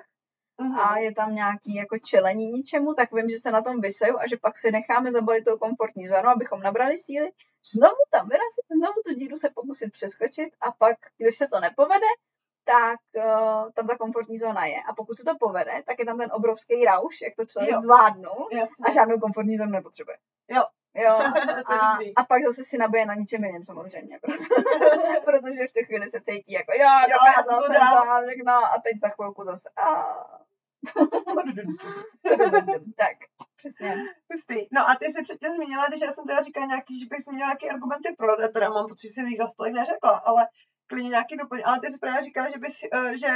Mhm. 0.60 0.78
a 0.78 0.98
je 0.98 1.14
tam 1.14 1.34
nějaký 1.34 1.74
jako 1.74 1.98
čelení 1.98 2.46
ničemu, 2.52 2.94
tak 2.94 3.12
vím, 3.12 3.30
že 3.30 3.38
se 3.38 3.50
na 3.50 3.62
tom 3.62 3.80
vyseju 3.80 4.18
a 4.18 4.28
že 4.28 4.36
pak 4.36 4.58
si 4.58 4.70
necháme 4.70 5.12
zabalit 5.12 5.44
tou 5.44 5.58
komfortní 5.58 6.08
zónu, 6.08 6.28
abychom 6.28 6.60
nabrali 6.60 6.98
síly, 6.98 7.30
znovu 7.74 8.02
tam 8.10 8.28
vyrazit, 8.28 8.66
znovu 8.78 9.02
tu 9.06 9.14
díru 9.14 9.36
se 9.36 9.50
pokusit 9.54 9.92
přeskočit 9.92 10.48
a 10.60 10.72
pak, 10.72 10.96
když 11.18 11.36
se 11.36 11.46
to 11.52 11.60
nepovede, 11.60 12.06
tak 12.64 13.00
uh, 13.16 13.70
tam 13.74 13.86
ta 13.86 13.96
komfortní 13.96 14.38
zóna 14.38 14.66
je. 14.66 14.76
A 14.88 14.94
pokud 14.94 15.16
se 15.16 15.24
to 15.24 15.32
povede, 15.40 15.82
tak 15.86 15.98
je 15.98 16.06
tam 16.06 16.18
ten 16.18 16.30
obrovský 16.32 16.84
rauš, 16.84 17.20
jak 17.20 17.34
to 17.36 17.46
člověk 17.46 17.72
Jo. 17.72 17.80
zvládnul 17.80 18.48
Jasně. 18.52 18.84
a 18.86 18.92
žádnou 18.92 19.20
komfortní 19.20 19.56
zónu 19.56 19.70
nepotřebuje. 19.70 20.16
Jo. 20.48 20.62
Jo, 20.94 21.14
a, 21.66 21.98
a 22.16 22.24
pak 22.24 22.44
zase 22.44 22.64
si 22.64 22.78
nabije 22.78 23.06
na 23.06 23.14
ničem 23.14 23.44
jiném 23.44 23.64
samozřejmě, 23.64 24.18
protože 25.24 25.66
v 25.68 25.72
té 25.72 25.84
chvíli 25.84 26.08
se 26.08 26.20
cítí 26.20 26.52
jako 26.52 26.72
jo, 26.72 26.88
Jo, 27.08 27.18
dokázal 27.18 27.62
jsem 27.62 27.74
to 27.74 28.10
a 28.10 28.22
všechno 28.26 28.52
a 28.52 28.80
teď 28.84 29.00
za 29.00 29.08
chvilku 29.08 29.44
zase 29.44 29.68
a 29.76 30.14
tak, 32.96 33.16
přesně. 33.56 33.96
Hustý. 34.30 34.68
No 34.72 34.90
a 34.90 34.94
ty 34.94 35.04
jsi 35.04 35.22
předtím 35.22 35.56
zmínila, 35.56 35.88
když 35.88 36.00
já 36.00 36.12
jsem 36.12 36.26
teda 36.26 36.42
říkala 36.42 36.66
nějaký, 36.66 37.00
že 37.00 37.06
bych 37.06 37.22
zmínila 37.22 37.48
nějaký 37.48 37.70
argumenty 37.70 38.14
pro, 38.18 38.40
já 38.40 38.48
teda 38.48 38.70
mám 38.70 38.88
pocit, 38.88 39.08
že 39.08 39.14
jsem 39.14 39.26
jich 39.26 39.38
zase 39.38 39.54
tolik 39.56 39.74
neřekla, 39.74 40.10
ale 40.10 40.48
klidně 40.92 41.10
nějaký 41.10 41.36
doplň. 41.36 41.60
Ale 41.64 41.80
ty 41.80 41.90
jsi 41.90 41.98
právě 41.98 42.22
říkala, 42.22 42.50
že 42.50 42.58
bys, 42.58 42.76
eh, 42.92 43.18
že 43.18 43.30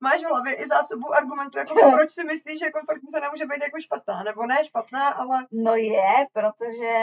máš 0.00 0.20
v 0.20 0.30
hlavě 0.32 0.54
i 0.54 0.66
zásobu 0.66 1.14
argumentů, 1.14 1.58
jako 1.58 1.74
proč 1.96 2.10
si 2.10 2.24
myslíš, 2.24 2.58
že 2.58 2.70
komfortní 2.70 3.08
zóna 3.12 3.30
může 3.30 3.46
být 3.46 3.62
jako 3.62 3.80
špatná, 3.80 4.22
nebo 4.22 4.46
ne 4.46 4.64
špatná, 4.64 5.08
ale 5.08 5.46
No 5.52 5.74
je, 5.74 6.12
protože 6.32 6.94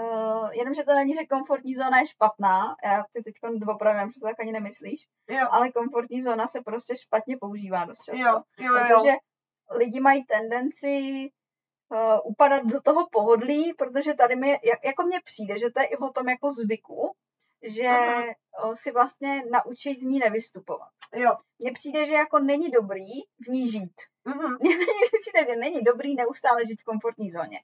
uh, 0.00 0.50
jenomže 0.52 0.82
to 0.84 0.94
není, 0.94 1.14
že 1.14 1.26
komfortní 1.26 1.74
zóna 1.74 2.00
je 2.00 2.06
špatná, 2.06 2.76
já 2.84 3.04
ty 3.12 3.22
teď 3.22 3.34
opravím, 3.68 4.12
že 4.12 4.20
to 4.20 4.26
tak 4.26 4.40
ani 4.40 4.52
nemyslíš, 4.52 5.06
jo, 5.28 5.46
ale 5.50 5.72
komfortní 5.72 6.22
zóna 6.22 6.46
se 6.46 6.60
prostě 6.60 6.96
špatně 6.96 7.36
používá 7.40 7.84
dost 7.84 8.04
často. 8.04 8.20
jo, 8.20 8.42
jo, 8.58 8.76
jo, 8.76 8.86
protože 8.88 9.12
lidi 9.70 10.00
mají 10.00 10.24
tendenci 10.24 11.28
uh, 11.92 12.20
upadat 12.24 12.64
do 12.64 12.80
toho 12.80 13.08
pohodlí, 13.12 13.74
protože 13.74 14.14
tady 14.14 14.36
mi, 14.36 14.50
jak, 14.50 14.84
jako 14.84 15.02
mně 15.02 15.20
přijde, 15.24 15.58
že 15.58 15.70
to 15.70 15.80
je 15.80 15.86
i 15.86 15.96
o 15.96 16.08
tom 16.12 16.28
jako 16.28 16.50
zvyku, 16.50 17.14
že 17.62 17.86
Aha. 17.86 18.34
si 18.74 18.90
vlastně 18.90 19.42
naučí 19.50 19.94
z 19.94 20.02
ní 20.02 20.18
nevystupovat. 20.18 20.88
jo. 21.14 21.36
Mně 21.58 21.72
přijde, 21.72 22.06
že 22.06 22.12
jako 22.12 22.38
není 22.38 22.70
dobrý 22.70 23.06
v 23.46 23.48
ní 23.48 23.70
žít. 23.70 23.94
Mhm. 24.24 24.56
Mně 24.62 24.76
přijde, 25.20 25.46
že 25.46 25.56
není 25.56 25.80
dobrý 25.82 26.14
neustále 26.14 26.66
žít 26.66 26.80
v 26.80 26.84
komfortní 26.84 27.30
zóně. 27.30 27.60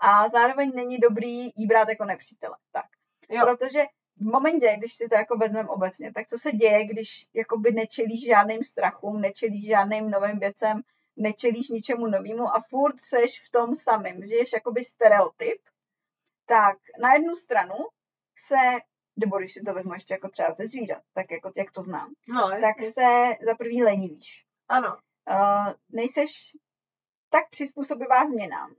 A 0.00 0.28
zároveň 0.28 0.72
není 0.74 0.98
dobrý 0.98 1.50
jí 1.56 1.66
brát 1.66 1.88
jako 1.88 2.04
nepřítele. 2.04 2.56
Tak. 2.72 2.86
Jo. 3.30 3.46
Protože 3.46 3.84
v 4.16 4.24
momentě, 4.32 4.74
když 4.78 4.94
si 4.94 5.08
to 5.08 5.14
jako 5.14 5.36
vezmeme 5.36 5.68
obecně, 5.68 6.12
tak 6.12 6.26
co 6.26 6.38
se 6.38 6.52
děje, 6.52 6.84
když 6.84 7.26
jakoby 7.34 7.72
nečelíš 7.72 8.24
žádným 8.26 8.64
strachům, 8.64 9.20
nečelíš 9.20 9.66
žádným 9.66 10.10
novým 10.10 10.38
věcem, 10.38 10.82
nečelíš 11.16 11.68
ničemu 11.68 12.06
novému 12.06 12.48
a 12.48 12.62
furt 12.70 12.96
seš 13.02 13.42
v 13.48 13.50
tom 13.50 13.76
samém, 13.76 14.22
žiješ 14.26 14.52
jakoby 14.52 14.84
stereotyp, 14.84 15.60
tak 16.46 16.76
na 17.00 17.14
jednu 17.14 17.36
stranu 17.36 17.74
se, 18.36 18.54
nebo 19.18 19.38
když 19.38 19.54
si 19.54 19.60
to 19.62 19.74
vezmu 19.74 19.92
ještě 19.94 20.14
jako 20.14 20.28
třeba 20.28 20.52
ze 20.54 20.66
zvířat, 20.66 21.02
tak 21.14 21.30
jako 21.30 21.52
jak 21.56 21.72
to 21.72 21.82
znám, 21.82 22.12
No, 22.28 22.50
tak 22.60 22.82
se 22.82 23.36
za 23.46 23.54
prvý 23.58 23.82
lenivíš. 23.82 24.44
Ano. 24.68 24.96
Uh, 25.30 25.72
nejseš 25.92 26.52
tak 27.30 27.50
přizpůsobivá 27.50 28.26
změnám. 28.26 28.74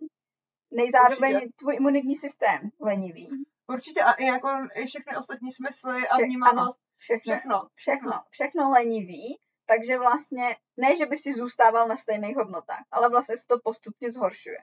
Nejzároveň 0.72 1.36
Určitě. 1.36 1.54
tvůj 1.56 1.76
imunitní 1.76 2.16
systém 2.16 2.60
lenivý. 2.82 3.30
Určitě 3.68 4.02
a 4.02 4.12
i 4.14 4.26
jako 4.26 4.50
i 4.76 4.86
všechny 4.86 5.18
ostatní 5.18 5.52
smysly 5.52 6.08
a 6.08 6.16
Vše- 6.18 6.24
vnímavost, 6.26 6.80
Všechno, 6.98 7.34
všechno. 7.36 7.68
všechno, 7.76 8.12
všechno 8.30 8.70
lenivý, 8.70 9.40
takže 9.68 9.98
vlastně 9.98 10.58
ne, 10.78 10.96
že 10.96 11.06
by 11.06 11.18
si 11.18 11.34
zůstával 11.34 11.88
na 11.88 11.98
stejných 11.98 12.36
hodnotách, 12.36 12.84
ale 12.92 13.10
vlastně 13.10 13.38
se 13.38 13.44
to 13.48 13.60
postupně 13.64 14.12
zhoršuje. 14.12 14.58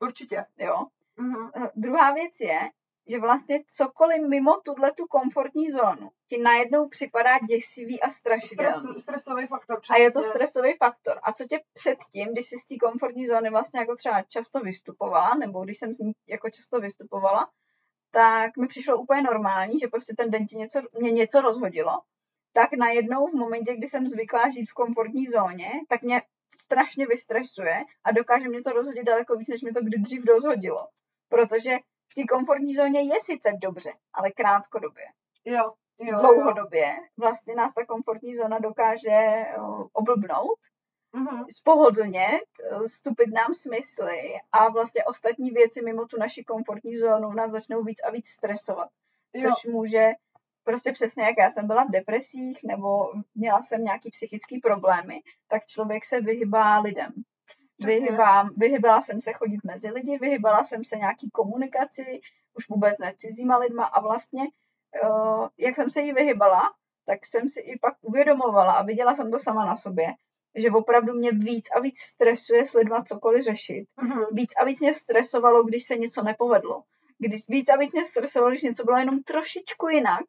Určitě. 0.00 0.44
Jo? 0.56 0.86
Mhm. 1.16 1.50
Eh, 1.56 1.70
Druhá 1.76 2.12
věc 2.12 2.40
je, 2.40 2.60
že 3.06 3.18
vlastně 3.18 3.64
cokoliv 3.68 4.28
mimo 4.28 4.60
tuhle 4.64 4.92
tu 4.92 5.06
komfortní 5.06 5.70
zónu 5.70 6.10
ti 6.28 6.38
najednou 6.38 6.88
připadá 6.88 7.38
děsivý 7.38 8.00
a 8.00 8.10
strašidelný. 8.10 8.80
Stres, 8.80 9.02
stresový 9.02 9.46
faktor. 9.46 9.78
A 9.90 9.96
je 9.96 10.12
to 10.12 10.22
stresový 10.22 10.74
faktor. 10.78 11.20
A 11.22 11.32
co 11.32 11.44
tě 11.44 11.60
předtím, 11.74 12.28
když 12.32 12.46
jsi 12.48 12.58
z 12.58 12.66
té 12.66 12.76
komfortní 12.76 13.26
zóny 13.26 13.50
vlastně 13.50 13.80
jako 13.80 13.96
třeba 13.96 14.22
často 14.22 14.60
vystupovala, 14.60 15.34
nebo 15.34 15.64
když 15.64 15.78
jsem 15.78 15.92
z 15.92 15.98
ní 15.98 16.12
jako 16.28 16.50
často 16.50 16.80
vystupovala, 16.80 17.50
tak 18.10 18.56
mi 18.56 18.66
přišlo 18.66 18.96
úplně 18.96 19.22
normální, 19.22 19.78
že 19.78 19.88
prostě 19.88 20.14
ten 20.16 20.30
den 20.30 20.46
ti 20.46 20.56
něco, 20.56 20.80
mě 20.98 21.10
něco 21.10 21.40
rozhodilo, 21.40 22.00
tak 22.52 22.72
najednou 22.72 23.26
v 23.26 23.34
momentě, 23.34 23.76
kdy 23.76 23.88
jsem 23.88 24.08
zvyklá 24.08 24.50
žít 24.50 24.70
v 24.70 24.74
komfortní 24.74 25.26
zóně, 25.26 25.70
tak 25.88 26.02
mě 26.02 26.22
strašně 26.64 27.06
vystresuje 27.06 27.84
a 28.04 28.12
dokáže 28.12 28.48
mě 28.48 28.62
to 28.62 28.70
rozhodit 28.70 29.04
daleko 29.04 29.36
víc, 29.36 29.48
než 29.48 29.62
mě 29.62 29.72
to 29.74 29.80
kdy 29.80 29.98
dřív 29.98 30.24
rozhodilo. 30.24 30.88
Protože 31.28 31.78
té 32.16 32.22
komfortní 32.28 32.74
zóně 32.74 33.00
je 33.02 33.20
sice 33.22 33.52
dobře, 33.62 33.92
ale 34.14 34.30
krátkodobě 34.30 35.04
Jo, 35.44 35.72
jo. 35.98 36.18
dlouhodobě 36.20 36.96
vlastně 37.16 37.54
nás 37.54 37.74
ta 37.74 37.86
komfortní 37.86 38.36
zóna 38.36 38.58
dokáže 38.58 39.44
oblbnout, 39.92 40.58
Mhm. 41.12 41.44
spohodlnět, 41.50 42.44
stupit 42.86 43.26
nám 43.34 43.54
smysly 43.54 44.18
a 44.52 44.68
vlastně 44.68 45.04
ostatní 45.04 45.50
věci 45.50 45.82
mimo 45.82 46.06
tu 46.06 46.18
naši 46.18 46.44
komfortní 46.44 46.98
zónu 46.98 47.32
nás 47.32 47.50
začnou 47.50 47.82
víc 47.82 47.98
a 48.04 48.10
víc 48.10 48.28
stresovat. 48.28 48.88
Jo. 49.34 49.50
Což 49.54 49.64
může 49.72 50.10
prostě 50.64 50.92
přesně 50.92 51.24
jak 51.24 51.34
já 51.38 51.50
jsem 51.50 51.66
byla 51.66 51.84
v 51.84 51.90
depresích 51.90 52.60
nebo 52.64 53.12
měla 53.34 53.62
jsem 53.62 53.84
nějaký 53.84 54.10
psychický 54.10 54.60
problémy, 54.60 55.22
tak 55.48 55.66
člověk 55.66 56.04
se 56.04 56.20
vyhybá 56.20 56.78
lidem. 56.80 57.12
Vyhybám, 57.78 58.50
vyhybala 58.56 59.02
jsem 59.02 59.20
se 59.20 59.32
chodit 59.32 59.60
mezi 59.64 59.90
lidi, 59.90 60.18
vyhybala 60.18 60.64
jsem 60.64 60.84
se 60.84 60.96
nějaký 60.96 61.30
komunikaci, 61.30 62.20
už 62.54 62.68
vůbec 62.68 62.98
ne 62.98 63.14
cizíma 63.18 63.56
lidma 63.58 63.84
a 63.84 64.00
vlastně, 64.00 64.42
uh, 65.04 65.48
jak 65.58 65.74
jsem 65.74 65.90
se 65.90 66.00
jí 66.00 66.12
vyhybala, 66.12 66.62
tak 67.06 67.26
jsem 67.26 67.48
si 67.48 67.60
i 67.60 67.78
pak 67.78 67.94
uvědomovala 68.02 68.72
a 68.72 68.82
viděla 68.82 69.14
jsem 69.14 69.30
to 69.30 69.38
sama 69.38 69.66
na 69.66 69.76
sobě, 69.76 70.06
že 70.54 70.70
opravdu 70.70 71.12
mě 71.12 71.30
víc 71.32 71.68
a 71.76 71.80
víc 71.80 71.98
stresuje 71.98 72.66
s 72.66 72.72
lidma 72.72 73.04
cokoliv 73.04 73.44
řešit. 73.44 73.86
Mhm. 74.00 74.24
Víc 74.32 74.50
a 74.60 74.64
víc 74.64 74.80
mě 74.80 74.94
stresovalo, 74.94 75.64
když 75.64 75.84
se 75.84 75.96
něco 75.96 76.22
nepovedlo. 76.22 76.82
Když 77.18 77.48
víc 77.48 77.68
a 77.68 77.76
víc 77.76 77.92
mě 77.92 78.04
stresovalo, 78.04 78.50
když 78.50 78.62
něco 78.62 78.84
bylo 78.84 78.98
jenom 78.98 79.22
trošičku 79.22 79.88
jinak, 79.88 80.20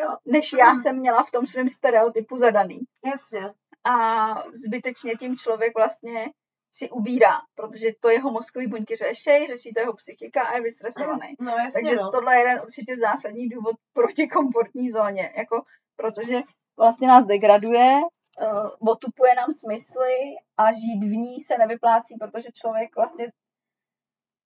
Jo, 0.00 0.08
než 0.24 0.52
já 0.52 0.72
Mhm. 0.72 0.82
jsem 0.82 0.96
měla 0.98 1.22
v 1.24 1.30
tom 1.30 1.46
svém 1.46 1.68
stereotypu 1.68 2.36
zadaný. 2.36 2.80
jasně. 3.12 3.52
A 3.84 4.26
zbytečně 4.52 5.14
tím 5.16 5.36
člověk 5.36 5.72
vlastně 5.76 6.30
si 6.78 6.90
ubírá, 6.90 7.40
protože 7.54 7.86
to 8.00 8.08
jeho 8.08 8.32
mozkový 8.32 8.66
buňky 8.66 8.96
řešej, 8.96 9.46
řeší 9.46 9.72
to 9.72 9.80
jeho 9.80 9.92
psychika 9.92 10.42
a 10.42 10.56
je 10.56 10.62
vystresovaný. 10.62 11.34
No 11.40 11.52
jasně, 11.52 11.72
Takže 11.72 11.96
no. 11.96 12.10
tohle 12.10 12.34
je 12.34 12.40
jeden 12.40 12.60
určitě 12.62 12.96
zásadní 12.96 13.48
důvod 13.48 13.76
proti 13.92 14.28
komfortní 14.28 14.90
zóně, 14.90 15.32
jako 15.36 15.62
protože 15.96 16.40
vlastně 16.78 17.08
nás 17.08 17.26
degraduje, 17.26 18.00
uh, 18.42 18.90
otupuje 18.90 19.34
nám 19.34 19.52
smysly 19.52 20.16
a 20.56 20.72
žít 20.72 21.00
v 21.00 21.16
ní 21.16 21.40
se 21.40 21.58
nevyplácí, 21.58 22.14
protože 22.20 22.48
člověk 22.54 22.96
vlastně 22.96 23.26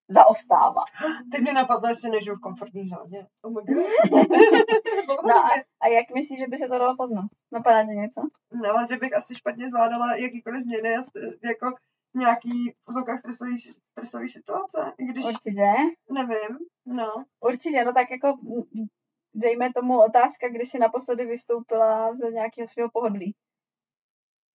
zaostává. 0.08 0.82
Teď 1.32 1.40
mě 1.40 1.52
napadlo, 1.52 1.88
jestli 1.88 2.10
nežiju 2.10 2.36
v 2.36 2.40
komfortní 2.40 2.88
zóně. 2.88 3.26
Oh 3.42 3.52
my 3.52 3.60
god. 3.66 3.86
No 5.26 5.36
a, 5.36 5.50
a 5.80 5.88
jak 5.88 6.10
myslíš, 6.14 6.38
že 6.38 6.46
by 6.48 6.58
se 6.58 6.68
to 6.68 6.78
dalo 6.78 6.96
poznat? 6.96 7.24
Napadá 7.52 7.86
tě 7.86 7.92
něco? 7.92 8.20
No, 8.52 8.70
ale 8.70 8.86
že 8.90 8.96
bych 8.96 9.16
asi 9.16 9.34
špatně 9.34 9.68
zvládala 9.68 10.16
jakýkoliv 10.16 10.62
změny, 10.62 10.88
jako 11.44 11.66
nějaký 12.14 12.70
v 12.70 12.88
úzovkách 12.88 13.18
stresový, 13.18 13.58
stresový 13.90 14.28
situace, 14.28 14.92
i 14.98 15.04
když 15.04 15.24
Určitě. 15.24 15.72
nevím, 16.10 16.58
no. 16.86 17.24
Určitě, 17.40 17.84
no 17.84 17.92
tak 17.92 18.10
jako 18.10 18.38
dejme 19.34 19.72
tomu 19.72 19.98
otázka, 19.98 20.48
kdy 20.48 20.66
jsi 20.66 20.78
naposledy 20.78 21.24
vystoupila 21.26 22.14
z 22.14 22.32
nějakého 22.32 22.68
svého 22.68 22.90
pohodlí. 22.90 23.34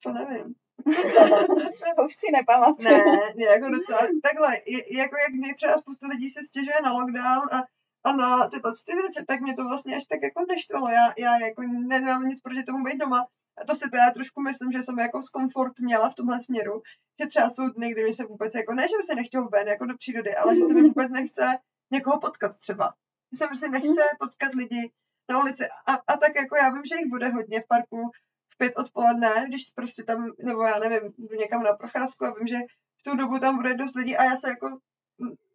To 0.03 0.12
nevím. 0.14 0.56
To 1.97 2.03
už 2.06 2.16
si 2.16 2.32
nepamatuju. 2.32 2.89
Ne, 2.89 3.34
ne, 3.36 3.45
jako 3.45 3.70
docela, 3.70 3.99
takhle, 4.24 4.56
je, 4.66 4.97
jako 4.97 5.16
jak 5.18 5.34
mě 5.34 5.56
třeba 5.56 5.78
spousta 5.78 6.08
lidí 6.08 6.30
se 6.30 6.43
stěžuje 6.43 6.76
na 6.84 6.93
lockdown 6.93 7.49
a, 7.51 7.64
a 8.03 8.12
na 8.12 8.49
tyhle 8.49 8.74
ty 8.86 8.95
věci, 8.95 9.26
tak 9.28 9.41
mě 9.41 9.56
to 9.56 9.64
vlastně 9.64 9.95
až 9.95 10.06
tak 10.06 10.20
jako 10.24 10.45
neštvalo. 10.49 10.89
Já, 10.89 11.14
já 11.18 11.38
jako 11.38 11.62
nemám 11.62 12.28
nic 12.28 12.41
proti 12.41 12.64
tomu 12.64 12.84
být 12.84 12.97
doma. 12.97 13.28
A 13.62 13.66
to 13.66 13.76
si 13.76 13.89
právě 13.89 14.14
trošku 14.14 14.41
myslím, 14.41 14.72
že 14.72 14.82
jsem 14.82 14.99
jako 14.99 15.22
zkomfortněla 15.22 16.10
v 16.10 16.16
tomhle 16.16 16.41
směru, 16.41 16.82
že 17.22 17.28
třeba 17.28 17.49
jsou 17.49 17.70
dny, 17.70 17.91
kdy 17.91 18.03
mi 18.03 18.14
se 18.14 18.26
vůbec 18.26 18.56
jako, 18.56 18.74
ne, 18.74 18.88
že 18.88 18.97
by 18.97 19.03
se 19.03 19.16
nechtěl 19.16 19.47
ven 19.47 19.68
jako 19.68 19.86
do 19.86 19.97
přírody, 19.97 20.36
ale 20.36 20.56
že 20.56 20.62
se 20.62 20.74
mi 20.74 20.82
vůbec 20.82 21.12
nechce 21.12 21.58
někoho 21.91 22.20
potkat 22.20 22.58
třeba. 22.58 22.93
Že 23.32 23.38
se 23.38 23.47
prostě 23.47 23.68
nechce 23.68 24.01
potkat 24.20 24.53
lidi 24.56 24.91
na 25.30 25.39
ulici. 25.39 25.66
A, 25.88 25.93
a 25.93 26.18
tak 26.18 26.36
jako 26.36 26.56
já 26.56 26.70
vím, 26.70 26.86
že 26.86 26.95
jich 26.95 27.10
bude 27.10 27.30
hodně 27.30 27.62
v 27.62 27.68
parku 27.68 28.12
v 28.53 28.58
pět 28.58 28.78
odpoledne, 28.78 29.45
když 29.47 29.72
prostě 29.76 30.03
tam, 30.03 30.32
nebo 30.43 30.64
já 30.64 30.80
nevím, 30.80 31.14
jdu 31.18 31.36
někam 31.36 31.64
na 31.64 31.74
procházku 31.74 32.26
a 32.26 32.34
vím, 32.34 32.47
že 32.47 32.58
v 32.99 33.03
tu 33.03 33.16
dobu 33.16 33.39
tam 33.39 33.56
bude 33.56 33.74
dost 33.74 33.95
lidí 33.95 34.18
a 34.18 34.24
já 34.24 34.36
se 34.36 34.49
jako 34.49 34.78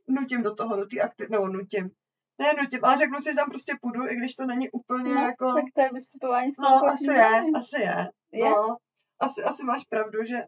nutím 0.08 0.42
do 0.42 0.54
toho, 0.54 0.76
do 0.76 0.86
té 0.86 1.00
aktiv, 1.00 1.28
nebo 1.28 1.48
nutím. 1.48 1.90
Ne 2.40 2.52
nutím, 2.60 2.84
ale 2.84 2.98
řeknu 2.98 3.20
si, 3.20 3.30
že 3.30 3.36
tam 3.36 3.50
prostě 3.50 3.72
půjdu, 3.82 4.08
i 4.08 4.16
když 4.16 4.34
to 4.34 4.44
není 4.46 4.70
úplně 4.70 5.14
No, 5.14 5.20
jako... 5.20 5.46
tak 5.54 5.64
to 5.74 5.80
je 5.80 5.90
vystupování 5.92 6.50
No, 6.58 6.86
asi 6.86 7.12
je, 7.12 7.44
asi 7.60 7.80
je. 7.80 8.08
Je? 8.32 8.50
No, 8.50 8.76
asi, 9.20 9.42
asi 9.42 9.64
máš 9.64 9.82
pravdu, 9.84 10.24
že 10.24 10.38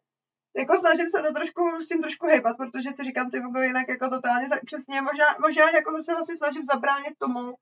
jako 0.57 0.79
snažím 0.79 1.11
se 1.11 1.23
to 1.23 1.33
trošku 1.33 1.63
s 1.81 1.89
tím 1.89 2.01
trošku 2.01 2.27
hejbat, 2.27 2.57
protože 2.57 2.93
si 2.93 3.05
říkám, 3.05 3.31
ty 3.31 3.39
jinak 3.63 3.89
jako 3.89 4.09
totálně, 4.09 4.49
za, 4.49 4.57
přesně, 4.67 5.03
možná, 5.03 5.27
možná 5.41 5.71
jako 5.71 6.03
se 6.03 6.13
vlastně 6.15 6.37
snažím 6.37 6.65
zabránit 6.65 7.15
tomu, 7.19 7.55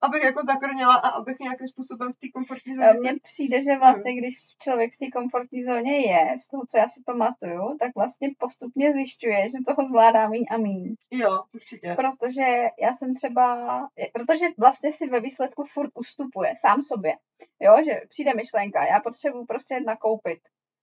abych 0.00 0.22
jako 0.22 0.40
zakrněla 0.44 0.94
a 0.94 1.08
abych 1.08 1.38
nějakým 1.40 1.68
způsobem 1.68 2.12
v 2.12 2.16
té 2.16 2.28
komfortní 2.34 2.74
zóně 2.74 2.92
Mně 3.00 3.12
se... 3.12 3.18
přijde, 3.24 3.62
že 3.62 3.78
vlastně, 3.78 4.14
když 4.16 4.34
člověk 4.62 4.94
v 4.94 4.98
té 4.98 5.10
komfortní 5.10 5.64
zóně 5.64 5.96
je, 6.10 6.36
z 6.40 6.48
toho, 6.48 6.66
co 6.66 6.78
já 6.78 6.88
si 6.88 7.02
pamatuju, 7.06 7.76
tak 7.80 7.94
vlastně 7.94 8.28
postupně 8.38 8.92
zjišťuje, 8.92 9.42
že 9.50 9.58
toho 9.66 9.88
zvládá 9.88 10.28
míň 10.28 10.44
a 10.50 10.56
míň. 10.56 10.94
Jo, 11.10 11.42
určitě. 11.54 11.94
Protože 11.96 12.44
já 12.82 12.94
jsem 12.94 13.14
třeba, 13.14 13.78
protože 14.12 14.46
vlastně 14.58 14.92
si 14.92 15.06
ve 15.06 15.20
výsledku 15.20 15.64
furt 15.64 15.90
ustupuje 15.94 16.54
sám 16.56 16.82
sobě. 16.82 17.12
Jo, 17.60 17.76
že 17.84 18.00
přijde 18.08 18.34
myšlenka, 18.34 18.86
já 18.86 19.00
potřebuji 19.00 19.44
prostě 19.44 19.80
nakoupit, 19.80 20.38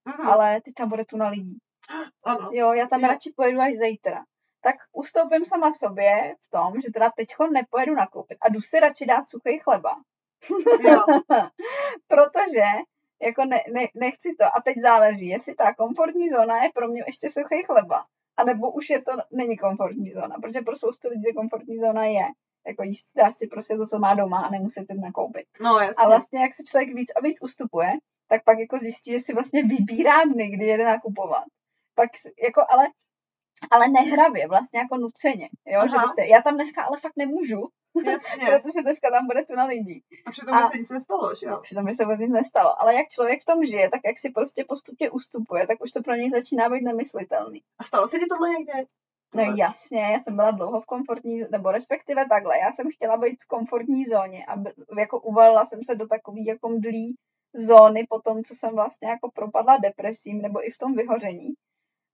Mhm, 0.07 0.27
ale 0.27 0.61
ty 0.61 0.73
tam 0.73 0.89
bude 0.89 1.05
tu 1.05 1.17
na 1.17 1.29
lidí. 1.29 1.57
ano. 2.23 2.49
Jo, 2.53 2.73
já 2.73 2.87
tam 2.87 3.01
Jo. 3.01 3.07
radši 3.07 3.33
pojedu 3.35 3.59
až 3.59 3.73
zítra. 3.73 4.25
Tak 4.65 4.75
ustoupím 4.93 5.45
sama 5.45 5.73
sobě 5.73 6.35
v 6.41 6.49
tom, 6.49 6.81
že 6.81 6.91
teda 6.93 7.11
teďko 7.17 7.47
nepojedu 7.47 7.93
nakoupit 7.95 8.37
a 8.41 8.49
jdu 8.49 8.61
si 8.61 8.79
radši 8.79 9.05
dát 9.05 9.29
suchý 9.29 9.59
chleba. 9.59 9.95
Protože 12.07 12.65
jako 13.21 13.45
ne, 13.45 13.63
ne, 13.73 13.87
nechci 13.95 14.35
to. 14.39 14.45
A 14.45 14.61
teď 14.65 14.75
záleží, 14.81 15.27
jestli 15.27 15.55
ta 15.55 15.73
komfortní 15.73 16.29
zóna 16.29 16.63
je 16.63 16.69
pro 16.73 16.87
mě 16.87 17.03
ještě 17.07 17.29
suchý 17.29 17.63
chleba, 17.65 18.05
anebo 18.37 18.71
už 18.71 18.89
je 18.89 19.01
to 19.01 19.11
není 19.31 19.57
komfortní 19.57 20.11
zóna, 20.11 20.35
protože 20.41 20.61
pro 20.61 20.75
spoustu 20.75 21.09
lidí 21.09 21.33
komfortní 21.35 21.79
zóna 21.79 22.05
je. 22.05 22.25
Jako 22.67 22.83
jíst 22.83 23.07
dá 23.15 23.33
si 23.33 23.47
prostě 23.47 23.77
to, 23.77 23.87
co 23.87 23.99
má 23.99 24.13
doma 24.13 24.41
a 24.41 24.49
nemusí 24.49 24.85
teď 24.85 24.97
nakoupit. 25.01 25.45
no 25.59 25.79
jasně. 25.79 26.05
A 26.05 26.07
vlastně, 26.07 26.41
jak 26.41 26.53
se 26.53 26.63
člověk 26.63 26.93
víc 26.93 27.11
a 27.15 27.19
víc 27.21 27.37
ustupuje, 27.41 27.91
tak 28.29 28.43
pak 28.43 28.59
jako 28.59 28.77
zjistí, 28.77 29.11
že 29.11 29.19
si 29.19 29.33
vlastně 29.33 29.63
vybírá 29.63 30.23
dny, 30.23 30.49
kdy 30.49 30.65
jede 30.65 30.85
nakupovat. 30.85 31.43
Pak 31.95 32.09
jako, 32.43 32.61
ale, 32.69 32.87
ale 33.71 33.87
nehravě, 33.87 34.47
vlastně 34.47 34.79
jako 34.79 34.97
nuceně. 34.97 35.49
Jo? 35.65 35.81
Že 35.87 35.97
prostě, 35.97 36.21
já 36.21 36.41
tam 36.41 36.55
dneska 36.55 36.83
ale 36.83 36.99
fakt 36.99 37.17
nemůžu, 37.17 37.67
Jasně. 38.05 38.45
protože 38.45 38.81
dneska 38.81 39.09
tam 39.11 39.27
bude 39.27 39.45
tu 39.45 39.55
na 39.55 39.65
lidí. 39.65 40.03
A 40.25 40.31
přitom 40.31 40.53
A- 40.53 40.69
se 40.69 40.77
nic 40.77 40.89
nestalo, 40.89 41.35
že 41.35 41.45
jo? 41.45 41.59
Přitom 41.63 41.85
by 41.85 41.95
se 41.95 42.03
vůbec 42.03 42.19
nic 42.19 42.31
nestalo. 42.31 42.81
Ale 42.81 42.95
jak 42.95 43.09
člověk 43.09 43.41
v 43.41 43.45
tom 43.45 43.65
žije, 43.65 43.89
tak 43.89 44.01
jak 44.05 44.19
si 44.19 44.29
prostě 44.29 44.65
postupně 44.67 45.11
ustupuje, 45.11 45.67
tak 45.67 45.83
už 45.83 45.91
to 45.91 46.01
pro 46.03 46.15
něj 46.15 46.29
začíná 46.29 46.69
být 46.69 46.83
nemyslitelný. 46.83 47.61
A 47.79 47.83
stalo 47.83 48.07
se 48.07 48.19
ti 48.19 48.25
tohle 48.29 48.49
někde? 48.49 48.73
No 49.35 49.43
jasně, 49.43 50.01
já 50.01 50.19
jsem 50.19 50.35
byla 50.35 50.51
dlouho 50.51 50.81
v 50.81 50.85
komfortní, 50.85 51.41
nebo 51.51 51.71
respektive 51.71 52.25
takhle, 52.29 52.59
já 52.59 52.71
jsem 52.71 52.87
chtěla 52.91 53.17
být 53.17 53.43
v 53.43 53.47
komfortní 53.47 54.05
zóně 54.05 54.45
a 54.45 54.55
jako 54.99 55.19
uvalila 55.19 55.65
jsem 55.65 55.83
se 55.83 55.95
do 55.95 56.07
takový 56.07 56.45
jako 56.45 56.69
mdlý 56.69 57.15
zóny 57.53 58.07
po 58.09 58.21
tom, 58.21 58.43
co 58.43 58.55
jsem 58.55 58.75
vlastně 58.75 59.09
jako 59.09 59.31
propadla 59.31 59.77
depresím 59.77 60.41
nebo 60.41 60.67
i 60.67 60.71
v 60.71 60.77
tom 60.77 60.95
vyhoření. 60.95 61.53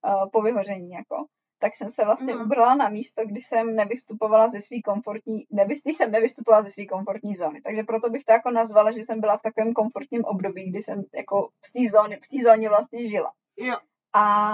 Uh, 0.05 0.29
po 0.29 0.41
vyhoření, 0.41 0.91
jako, 0.91 1.25
tak 1.59 1.75
jsem 1.75 1.91
se 1.91 2.05
vlastně 2.05 2.33
Mhm. 2.33 2.45
ubrala 2.45 2.75
na 2.75 2.89
místo, 2.89 3.21
kdy 3.25 3.41
jsem 3.41 3.75
nevystupovala 3.75 4.49
ze 4.49 4.61
svý 4.61 4.81
komfortní, 4.81 5.45
nevy, 5.51 5.73
když 5.83 5.97
jsem 5.97 6.11
nevystupovala 6.11 6.63
ze 6.63 6.71
své 6.71 6.85
komfortní 6.85 7.35
zóny. 7.35 7.61
Takže 7.61 7.83
proto 7.83 8.09
bych 8.09 8.23
to 8.23 8.31
jako 8.33 8.51
nazvala, 8.51 8.91
že 8.91 8.99
jsem 8.99 9.21
byla 9.21 9.37
v 9.37 9.41
takovém 9.41 9.73
komfortním 9.73 10.25
období, 10.25 10.69
kdy 10.69 10.83
jsem 10.83 11.03
jako 11.15 11.49
v 11.65 11.71
té 11.73 11.97
zóně, 11.97 12.17
v 12.17 12.27
té 12.27 12.43
zóně 12.43 12.69
vlastně 12.69 13.07
žila. 13.07 13.31
Jo. 13.57 13.75
A 14.13 14.51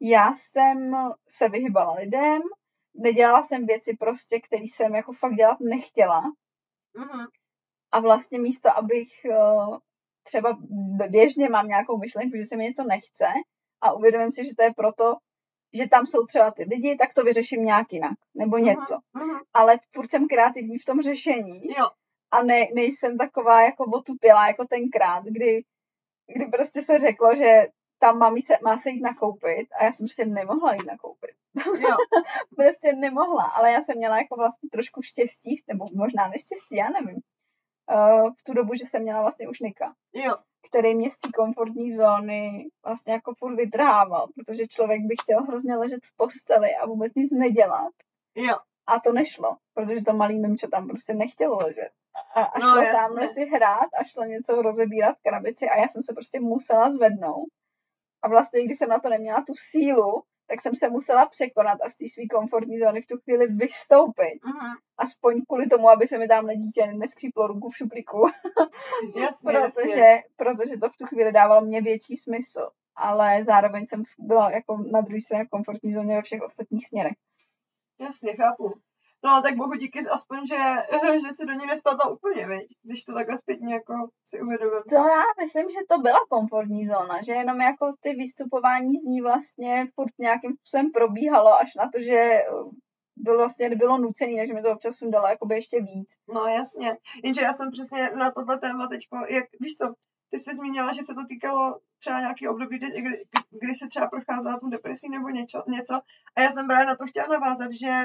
já 0.00 0.32
jsem 0.34 0.92
se 1.28 1.48
vyhybala 1.48 1.94
lidem, 1.94 2.42
nedělala 2.94 3.42
jsem 3.42 3.66
věci 3.66 3.96
prostě, 3.96 4.40
které 4.40 4.64
jsem 4.64 4.94
jako 4.94 5.12
fakt 5.12 5.34
dělat 5.34 5.60
nechtěla. 5.60 6.20
Mhm. 6.96 7.26
A 7.92 8.00
vlastně 8.00 8.40
místo, 8.40 8.76
abych 8.76 9.24
eh, 9.24 9.78
třeba 10.24 10.58
běžně 11.08 11.48
mám 11.48 11.68
nějakou 11.68 11.98
myšlenku, 11.98 12.36
že 12.36 12.46
se 12.46 12.56
mi 12.56 12.64
něco 12.64 12.84
nechce 12.84 13.24
a 13.82 13.92
uvědomím 13.92 14.32
si, 14.32 14.44
že 14.44 14.54
to 14.56 14.62
je 14.62 14.72
proto, 14.76 15.16
že 15.74 15.88
tam 15.88 16.06
jsou 16.06 16.26
třeba 16.26 16.50
ty 16.50 16.62
lidi, 16.62 16.96
tak 16.96 17.14
to 17.14 17.22
vyřeším 17.22 17.64
nějak 17.64 17.92
jinak, 17.92 18.18
nebo 18.34 18.58
něco. 18.58 18.98
Mhm. 19.14 19.38
Ale 19.54 19.78
furt 19.94 20.10
jsem 20.10 20.28
kreativní 20.28 20.78
v 20.78 20.84
tom 20.84 21.02
řešení 21.02 21.60
Jo. 21.78 21.90
a 22.30 22.42
ne, 22.42 22.66
nejsem 22.74 23.18
taková 23.18 23.62
jako 23.62 23.84
otupělá 23.84 24.46
jako 24.46 24.64
tenkrát, 24.66 25.24
kdy, 25.24 25.62
kdy 26.34 26.46
prostě 26.46 26.82
se 26.82 26.98
řeklo, 26.98 27.36
že 27.36 27.66
tam 27.98 28.18
má, 28.18 28.34
se, 28.46 28.54
má 28.64 28.76
se 28.78 28.90
jít 28.90 29.00
nakoupit 29.00 29.68
a 29.78 29.84
já 29.84 29.92
jsem 29.92 30.06
prostě 30.06 30.24
nemohla 30.24 30.74
jít 30.74 30.86
nakoupit. 30.86 31.34
Jo. 31.80 31.96
prostě 32.56 32.92
nemohla, 32.92 33.44
ale 33.44 33.72
já 33.72 33.80
jsem 33.80 33.96
měla 33.96 34.18
jako 34.18 34.36
vlastně 34.36 34.68
trošku 34.72 35.02
štěstí, 35.02 35.62
nebo 35.68 35.84
možná 35.94 36.28
neštěstí, 36.28 36.76
já 36.76 36.88
nevím, 36.88 37.20
uh, 37.94 38.30
v 38.38 38.42
tu 38.44 38.52
dobu, 38.54 38.74
že 38.74 38.86
jsem 38.86 39.02
měla 39.02 39.20
vlastně 39.20 39.48
už 39.48 39.60
Nika, 39.60 39.94
Jo. 40.12 40.36
Který 40.68 40.94
mě 40.94 41.10
z 41.10 41.18
té 41.18 41.28
komfortní 41.36 41.92
zóny 41.96 42.68
vlastně 42.84 43.12
jako 43.12 43.34
furt 43.34 43.54
vytrhával, 43.56 44.26
protože 44.34 44.66
člověk 44.66 45.02
by 45.02 45.14
chtěl 45.22 45.42
hrozně 45.42 45.76
ležet 45.76 46.00
v 46.04 46.16
posteli 46.16 46.74
a 46.82 46.86
vůbec 46.86 47.14
nic 47.14 47.32
nedělat. 47.32 47.92
Jo. 48.34 48.56
A 48.86 49.00
to 49.00 49.12
nešlo, 49.12 49.56
protože 49.74 50.00
to 50.02 50.12
malý 50.12 50.38
mimčo 50.40 50.68
tam 50.68 50.88
prostě 50.88 51.14
nechtělo 51.14 51.56
ležet. 51.58 51.90
A, 52.34 52.42
a 52.42 52.58
No, 52.58 52.66
šlo 52.66 52.76
jasně. 52.82 52.92
tamhle 52.92 53.28
si 53.28 53.44
hrát 53.44 53.88
a 54.00 54.04
šlo 54.04 54.24
něco 54.24 54.62
rozebírat 54.62 55.16
krabici 55.22 55.68
a 55.68 55.76
já 55.76 55.88
jsem 55.88 56.02
se 56.02 56.12
prostě 56.12 56.40
musela 56.40 56.90
zvednout. 56.92 57.48
A 58.22 58.28
vlastně, 58.28 58.64
když 58.64 58.78
jsem 58.78 58.88
na 58.88 59.00
to 59.00 59.08
neměla 59.08 59.44
tu 59.46 59.52
sílu, 59.70 60.22
tak 60.46 60.60
jsem 60.60 60.74
se 60.74 60.88
musela 60.90 61.26
překonat 61.26 61.78
a 61.82 61.90
z 61.90 61.96
té 61.96 62.04
své 62.08 62.26
komfortní 62.26 62.78
zóny 62.78 63.02
v 63.02 63.06
tu 63.06 63.18
chvíli 63.18 63.46
vystoupit. 63.46 64.40
Mhm. 64.44 64.72
Aspoň 64.98 65.42
kvůli 65.48 65.66
tomu, 65.66 65.88
aby 65.88 66.08
se 66.08 66.18
mi 66.18 66.28
tam 66.28 66.48
dítě 66.48 66.86
neskříplo 66.86 67.46
ruku 67.46 67.70
v 67.70 67.76
šuplíku. 67.76 68.26
Jasně, 69.16 69.52
protože, 69.52 69.90
jasně. 69.90 70.22
protože 70.36 70.76
to 70.76 70.88
v 70.88 70.96
tu 70.96 71.06
chvíli 71.06 71.32
dávalo 71.32 71.60
mě 71.60 71.82
větší 71.82 72.16
smysl. 72.16 72.70
Ale 72.96 73.44
zároveň 73.44 73.86
jsem 73.86 74.02
byla 74.18 74.50
jako 74.50 74.84
na 74.92 75.00
druhé 75.00 75.20
straně 75.20 75.44
v 75.44 75.48
komfortní 75.48 75.94
zóně 75.94 76.16
ve 76.16 76.22
všech 76.22 76.42
ostatních 76.42 76.86
směrech. 76.86 77.12
Jasně, 78.00 78.36
chápu. 78.36 78.72
No, 79.24 79.42
tak 79.42 79.56
bohu 79.56 79.74
díky 79.74 79.98
aspoň, 80.08 80.46
že, 80.46 80.56
že 81.22 81.32
si 81.32 81.46
do 81.46 81.52
ní 81.52 81.66
nespadla 81.66 82.10
úplně, 82.10 82.46
viď? 82.46 82.66
Když 82.82 83.04
to 83.04 83.14
takhle 83.14 83.38
zpětně 83.38 83.74
jako 83.74 83.94
si 84.26 84.40
uvědomím. 84.40 84.82
To 84.88 84.94
já 84.94 85.22
myslím, 85.42 85.70
že 85.70 85.78
to 85.88 85.98
byla 85.98 86.18
komfortní 86.28 86.86
zóna, 86.86 87.22
že 87.22 87.32
jenom 87.32 87.60
jako 87.60 87.92
ty 88.00 88.14
vystupování 88.14 88.98
z 88.98 89.04
ní 89.04 89.20
vlastně 89.20 89.86
furt 89.94 90.12
nějakým 90.18 90.52
způsobem 90.56 90.92
probíhalo 90.92 91.54
až 91.54 91.74
na 91.74 91.90
to, 91.90 92.02
že 92.02 92.18
eh, 92.18 92.44
bylo 93.16 93.36
vlastně 93.36 93.70
bylo 93.70 93.98
nucený, 93.98 94.36
takže 94.36 94.54
mi 94.54 94.62
to 94.62 94.72
občas 94.72 94.94
dalo 95.12 95.26
jakoby 95.26 95.54
ještě 95.54 95.80
víc. 95.80 96.08
No 96.34 96.46
jasně, 96.46 96.96
jenže 97.24 97.42
já 97.42 97.52
jsem 97.52 97.70
přesně 97.70 98.10
na 98.10 98.30
tohle 98.30 98.58
téma 98.58 98.88
teďko, 98.88 99.16
jak, 99.28 99.44
víš 99.60 99.74
co, 99.74 99.94
ty 100.30 100.38
jsi 100.38 100.54
zmínila, 100.54 100.92
že 100.92 101.02
se 101.02 101.14
to 101.14 101.24
týkalo 101.28 101.78
třeba 102.00 102.20
nějaký 102.20 102.48
období, 102.48 102.78
kdy, 102.78 102.86
kdy, 103.02 103.24
kdy 103.60 103.74
se 103.74 103.88
třeba 103.88 104.06
procházela 104.06 104.60
tu 104.60 104.68
depresí 104.68 105.08
nebo 105.08 105.28
něco, 105.28 105.62
něco. 105.68 105.94
A 106.36 106.40
já 106.40 106.52
jsem 106.52 106.66
právě 106.66 106.86
na 106.86 106.96
to 106.96 107.06
chtěla 107.06 107.26
navázat, 107.26 107.70
že 107.70 108.04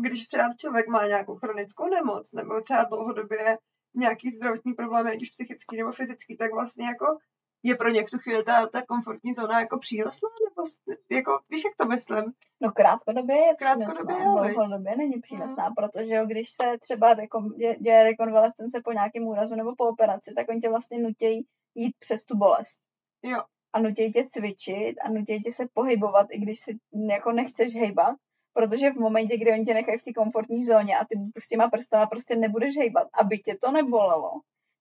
když 0.00 0.26
třeba 0.26 0.54
člověk 0.54 0.88
má 0.88 1.06
nějakou 1.06 1.36
chronickou 1.36 1.88
nemoc 1.88 2.32
nebo 2.32 2.60
třeba 2.60 2.84
dlouhodobě 2.84 3.58
nějaký 3.94 4.30
zdravotní 4.30 4.72
problémy, 4.72 5.10
ať 5.10 5.22
už 5.22 5.30
psychický 5.30 5.76
nebo 5.76 5.92
fyzický, 5.92 6.36
tak 6.36 6.52
vlastně 6.52 6.86
jako 6.86 7.18
je 7.62 7.76
pro 7.76 7.88
ně 7.88 8.06
v 8.06 8.10
tu 8.10 8.18
chvíli 8.18 8.44
ta, 8.44 8.66
ta 8.66 8.82
komfortní 8.86 9.34
zóna 9.34 9.60
jako 9.60 9.78
přínosná, 9.78 10.28
nebo 10.48 10.68
jako, 11.10 11.40
víš, 11.50 11.64
jak 11.64 11.76
to 11.76 11.88
myslím? 11.88 12.32
No 12.60 12.72
krátkodobě 12.72 13.36
je 13.36 13.54
Krátkodobě 13.58 14.16
přínosná, 14.16 14.52
dlouhodobě 14.52 14.96
není 14.96 15.20
přínosná, 15.20 15.70
protože 15.76 16.14
jo, 16.14 16.26
když 16.26 16.50
se 16.50 16.78
třeba 16.80 17.14
rekon, 17.14 17.48
dě, 17.48 17.76
děje 17.80 18.04
rekonvalescence 18.04 18.80
po 18.84 18.92
nějakém 18.92 19.22
úrazu 19.22 19.54
nebo 19.54 19.74
po 19.76 19.84
operaci, 19.84 20.32
tak 20.36 20.48
oni 20.48 20.60
tě 20.60 20.68
vlastně 20.68 20.98
nutí 20.98 21.46
jít 21.74 21.96
přes 21.98 22.24
tu 22.24 22.36
bolest. 22.36 22.78
Jo. 23.22 23.42
A 23.72 23.80
nutí 23.80 24.12
tě 24.12 24.26
cvičit 24.28 24.96
a 25.04 25.08
nutí 25.08 25.42
tě 25.42 25.52
se 25.52 25.64
pohybovat, 25.74 26.26
i 26.30 26.38
když 26.38 26.60
si 26.60 26.78
jako 27.10 27.32
nechceš 27.32 27.74
hejbat, 27.74 28.16
protože 28.52 28.90
v 28.90 28.96
momentě, 28.96 29.38
kdy 29.38 29.52
oni 29.52 29.64
tě 29.64 29.74
nechají 29.74 29.98
v 29.98 30.02
té 30.04 30.12
komfortní 30.12 30.64
zóně 30.64 30.96
a 30.98 31.04
ty 31.04 31.14
s 31.38 31.48
těma 31.48 31.70
prstama 31.70 32.06
prostě 32.06 32.36
nebudeš 32.36 32.76
hejbat, 32.76 33.08
aby 33.14 33.38
tě 33.38 33.56
to 33.62 33.70
nebolelo, 33.70 34.30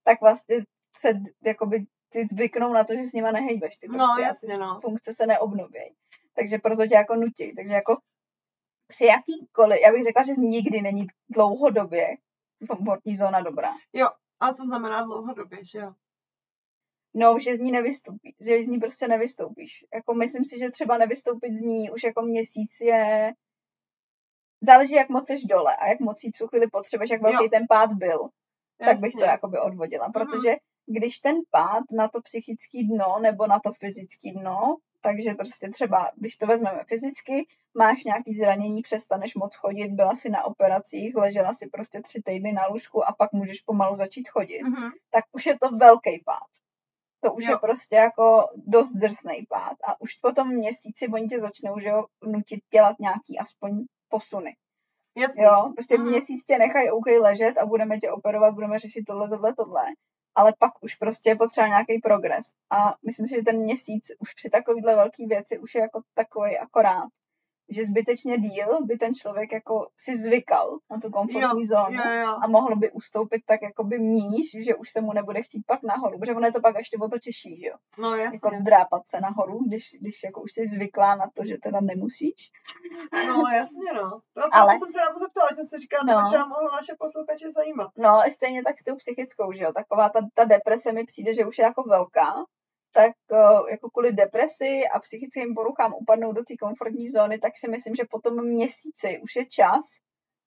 tak 0.04 0.22
vlastně 0.22 0.56
se 0.98 1.10
jakoby 1.46 1.86
ty 2.10 2.28
zvyknou 2.32 2.74
na 2.74 2.84
to, 2.84 2.94
že 2.96 3.04
s 3.04 3.14
nima 3.14 3.32
nehejbeš 3.32 3.78
ty 3.78 3.88
No, 3.88 3.94
prsty 3.98 4.24
a 4.24 4.28
jasně, 4.28 4.58
no. 4.58 4.80
funkce 4.82 5.14
se 5.14 5.26
neobnoví. 5.28 5.96
Takže 6.36 6.58
proto 6.58 6.88
tě 6.88 6.96
jako 6.96 7.16
nutí. 7.16 7.56
Takže 7.56 7.74
jako 7.74 7.98
při 8.88 9.06
jakýkoliv, 9.06 9.80
já 9.82 9.92
bych 9.92 10.04
řekla, 10.04 10.24
že 10.24 10.32
nikdy 10.38 10.82
není 10.82 11.08
dlouhodobě 11.30 12.08
komfortní 12.70 13.18
zóna 13.18 13.42
dobrá. 13.42 13.74
A 14.40 14.54
co 14.54 14.64
znamená 14.66 15.04
dlouhodobě, 15.04 15.60
že 15.66 15.80
jo? 15.80 15.94
No, 17.14 17.40
že 17.40 17.58
z 17.58 17.60
ní 17.60 17.72
nevystoupíš, 17.72 18.36
že 18.40 18.64
z 18.64 18.68
ní 18.68 18.80
prostě 18.80 19.08
nevystoupíš. 19.08 19.86
Jako 19.94 20.14
myslím 20.14 20.46
si, 20.46 20.60
že 20.60 20.72
třeba 20.72 20.98
nevystoupit 20.98 21.54
z 21.54 21.62
ní 21.62 21.92
už 21.92 22.04
jako 22.04 22.22
měsíc 22.22 22.72
je... 22.82 23.34
Záleží, 24.62 24.94
jak 24.96 25.10
moc 25.10 25.28
jsi 25.28 25.38
dole 25.50 25.76
a 25.76 25.88
jak 25.88 26.00
moc 26.00 26.24
jí 26.24 26.32
tu 26.32 26.48
chvíli 26.48 26.68
potřebuješ, 26.68 27.10
jak 27.10 27.22
velký 27.22 27.44
Jo. 27.44 27.50
ten 27.50 27.66
pád 27.70 27.94
byl. 27.94 28.30
tak 28.86 29.00
bych 29.00 29.12
to 29.14 29.20
Jasně. 29.20 29.32
jakoby 29.32 29.60
odvodila, 29.60 30.06
Mhm. 30.06 30.14
protože 30.14 30.56
když 30.86 31.20
ten 31.20 31.36
pád 31.52 31.84
na 31.92 32.08
to 32.08 32.22
psychické 32.22 32.84
dno 32.84 33.20
nebo 33.22 33.48
na 33.48 33.60
to 33.60 33.72
fyzické 33.74 34.32
dno, 34.32 34.78
takže 35.02 35.34
prostě 35.34 35.70
třeba, 35.70 36.12
když 36.16 36.38
to 36.38 36.48
vezmeme 36.48 36.84
fyzicky, 36.88 37.48
máš 37.78 38.04
nějaký 38.04 38.34
zranění, 38.34 38.82
přestaneš 38.82 39.36
moc 39.36 39.56
chodit, 39.56 39.92
byla 39.92 40.16
si 40.16 40.30
na 40.30 40.44
operacích, 40.44 41.16
ležela 41.16 41.54
si 41.54 41.68
prostě 41.70 42.02
tři 42.02 42.22
týdny 42.26 42.52
na 42.54 42.68
lůžku 42.68 43.08
a 43.08 43.14
pak 43.14 43.32
můžeš 43.32 43.62
pomalu 43.62 43.96
začít 43.98 44.30
chodit, 44.30 44.62
Mhm. 44.64 44.90
tak 45.12 45.24
už 45.32 45.46
je 45.46 45.60
to 45.60 45.70
velký 45.70 46.22
pád. 46.26 46.48
To 47.24 47.34
už 47.34 47.44
Jo. 47.46 47.52
je 47.52 47.58
prostě 47.58 47.96
jako 47.96 48.48
dost 48.56 48.92
drsný 48.92 49.46
pád 49.50 49.78
a 49.88 50.02
už 50.02 50.14
po 50.16 50.32
tom 50.32 50.48
měsíci 50.56 51.08
oni 51.08 51.28
tě 51.28 51.40
začnou 51.42 51.80
že 51.80 51.88
jo, 51.90 52.06
nutit 52.24 52.60
dělat 52.72 52.96
nějaký 53.00 53.40
aspoň 53.40 53.86
posuny. 54.12 54.56
Jasně. 55.18 55.44
Jo, 55.44 55.72
prostě 55.76 55.98
Mhm. 55.98 56.08
měsíc 56.10 56.44
tě 56.46 56.58
nechají 56.58 56.92
OK 56.92 57.06
ležet 57.22 57.58
a 57.58 57.66
budeme 57.66 58.00
tě 58.00 58.12
operovat, 58.12 58.54
budeme 58.54 58.80
řešit 58.80 59.04
tohle, 59.08 59.30
tohle, 59.30 59.56
tohle. 59.56 59.82
Ale 60.36 60.54
pak 60.60 60.72
už 60.84 60.96
prostě 60.96 61.30
je 61.30 61.36
potřeba 61.36 61.68
nějaký 61.68 62.00
progres. 62.00 62.48
A 62.70 62.96
myslím 63.06 63.28
si, 63.28 63.36
že 63.36 63.42
ten 63.42 63.58
měsíc 63.64 64.12
už 64.20 64.34
při 64.34 64.50
takovýhle 64.50 64.96
velký 64.96 65.26
věci 65.26 65.60
už 65.60 65.76
je 65.76 65.82
jako 65.82 66.02
takový 66.16 66.58
akorát. 66.58 67.10
Že 67.76 67.86
zbytečně 67.86 68.38
díl 68.38 68.86
by 68.86 68.98
ten 68.98 69.16
člověk 69.16 69.52
jako 69.52 69.88
si 69.98 70.16
zvykal 70.18 70.78
na 70.92 71.00
tu 71.00 71.10
komfortní 71.12 71.66
zónu 71.66 71.96
Jo, 72.06 72.12
jo. 72.24 72.38
a 72.44 72.48
mohl 72.48 72.76
by 72.76 72.92
ustoupit 72.92 73.42
tak 73.48 73.62
jakoby 73.62 74.00
níž, 74.00 74.52
že 74.66 74.76
už 74.76 74.92
se 74.92 75.02
mu 75.02 75.14
nebude 75.14 75.42
chtít 75.42 75.64
pak 75.68 75.84
nahoru, 75.84 76.20
protože 76.20 76.32
ono 76.36 76.46
je 76.48 76.54
to 76.54 76.62
pak 76.62 76.76
ještě 76.78 76.98
o 76.98 77.08
to 77.10 77.20
těžší, 77.20 77.60
že 77.62 77.68
jo? 77.68 77.76
No 77.98 78.16
Jako 78.16 78.36
jasně. 78.48 78.62
drápat 78.62 79.02
se 79.08 79.22
nahoru, 79.22 79.60
když, 79.68 79.84
když 80.02 80.24
jako 80.24 80.42
už 80.42 80.52
jsi 80.52 80.68
zvyklá 80.68 81.16
na 81.16 81.26
to, 81.36 81.46
že 81.46 81.58
teda 81.64 81.80
nemusíš. 81.82 82.52
No 83.28 83.44
jasně, 83.56 83.94
no. 83.94 84.10
To, 84.34 84.42
Ale- 84.52 84.80
jsem 84.80 84.92
se 84.92 85.00
na 85.00 85.14
to 85.14 85.20
zeptala, 85.20 85.50
jsem 85.56 85.68
si 85.68 85.78
říkala, 85.80 86.04
No. 86.08 86.22
no. 86.22 86.28
třeba 86.28 86.46
mohlo 86.46 86.72
naše 86.72 86.94
posluchače 87.00 87.52
zajímat. 87.52 87.90
No, 87.98 88.22
stejně 88.34 88.64
tak 88.64 88.80
s 88.80 88.84
tou 88.84 88.96
psychickou, 88.96 89.52
že 89.54 89.64
jo, 89.64 89.72
taková 89.74 90.10
ta, 90.10 90.20
ta 90.36 90.44
deprese 90.46 90.92
mi 90.92 91.04
přijde, 91.06 91.34
že 91.34 91.46
už 91.46 91.58
je 91.58 91.64
jako 91.66 91.84
velká, 91.84 92.34
tak 92.94 93.12
uh, 93.32 93.70
jako 93.70 93.90
kvůli 93.90 94.14
depresi 94.14 94.82
a 94.96 95.00
psychickým 95.00 95.56
poruchám 95.56 95.94
upadnou 96.02 96.32
do 96.32 96.44
té 96.44 96.58
komfortní 96.58 97.10
zóny, 97.10 97.40
tak 97.40 97.54
si 97.58 97.68
myslím, 97.68 97.96
že 97.96 98.04
po 98.10 98.20
tom 98.22 98.46
měsíci 98.46 99.20
už 99.24 99.36
je 99.36 99.46
čas 99.46 99.82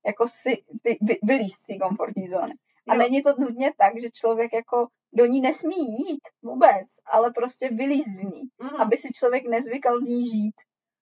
jako 0.07 0.29
si 0.29 0.63
vy, 0.85 0.97
vy, 1.01 1.19
vylíst 1.23 1.57
z 1.57 1.67
té 1.67 1.79
komfortní 1.87 2.29
zóny. 2.29 2.55
A 2.89 2.95
Jo. 2.95 2.99
není 2.99 3.23
to 3.23 3.35
nutně 3.39 3.73
tak, 3.79 4.01
že 4.01 4.11
člověk 4.11 4.53
jako 4.53 4.87
do 5.13 5.27
ní 5.27 5.41
nesmí 5.41 5.77
jít 5.77 6.23
vůbec, 6.43 6.87
ale 7.07 7.31
prostě 7.33 7.69
vylíst 7.69 8.09
z 8.17 8.23
ní, 8.23 8.43
Mhm. 8.59 8.77
aby 8.81 8.97
si 8.97 9.09
člověk 9.13 9.45
nezvykal 9.49 10.01
v 10.01 10.03
ní 10.03 10.25
žít, 10.31 10.55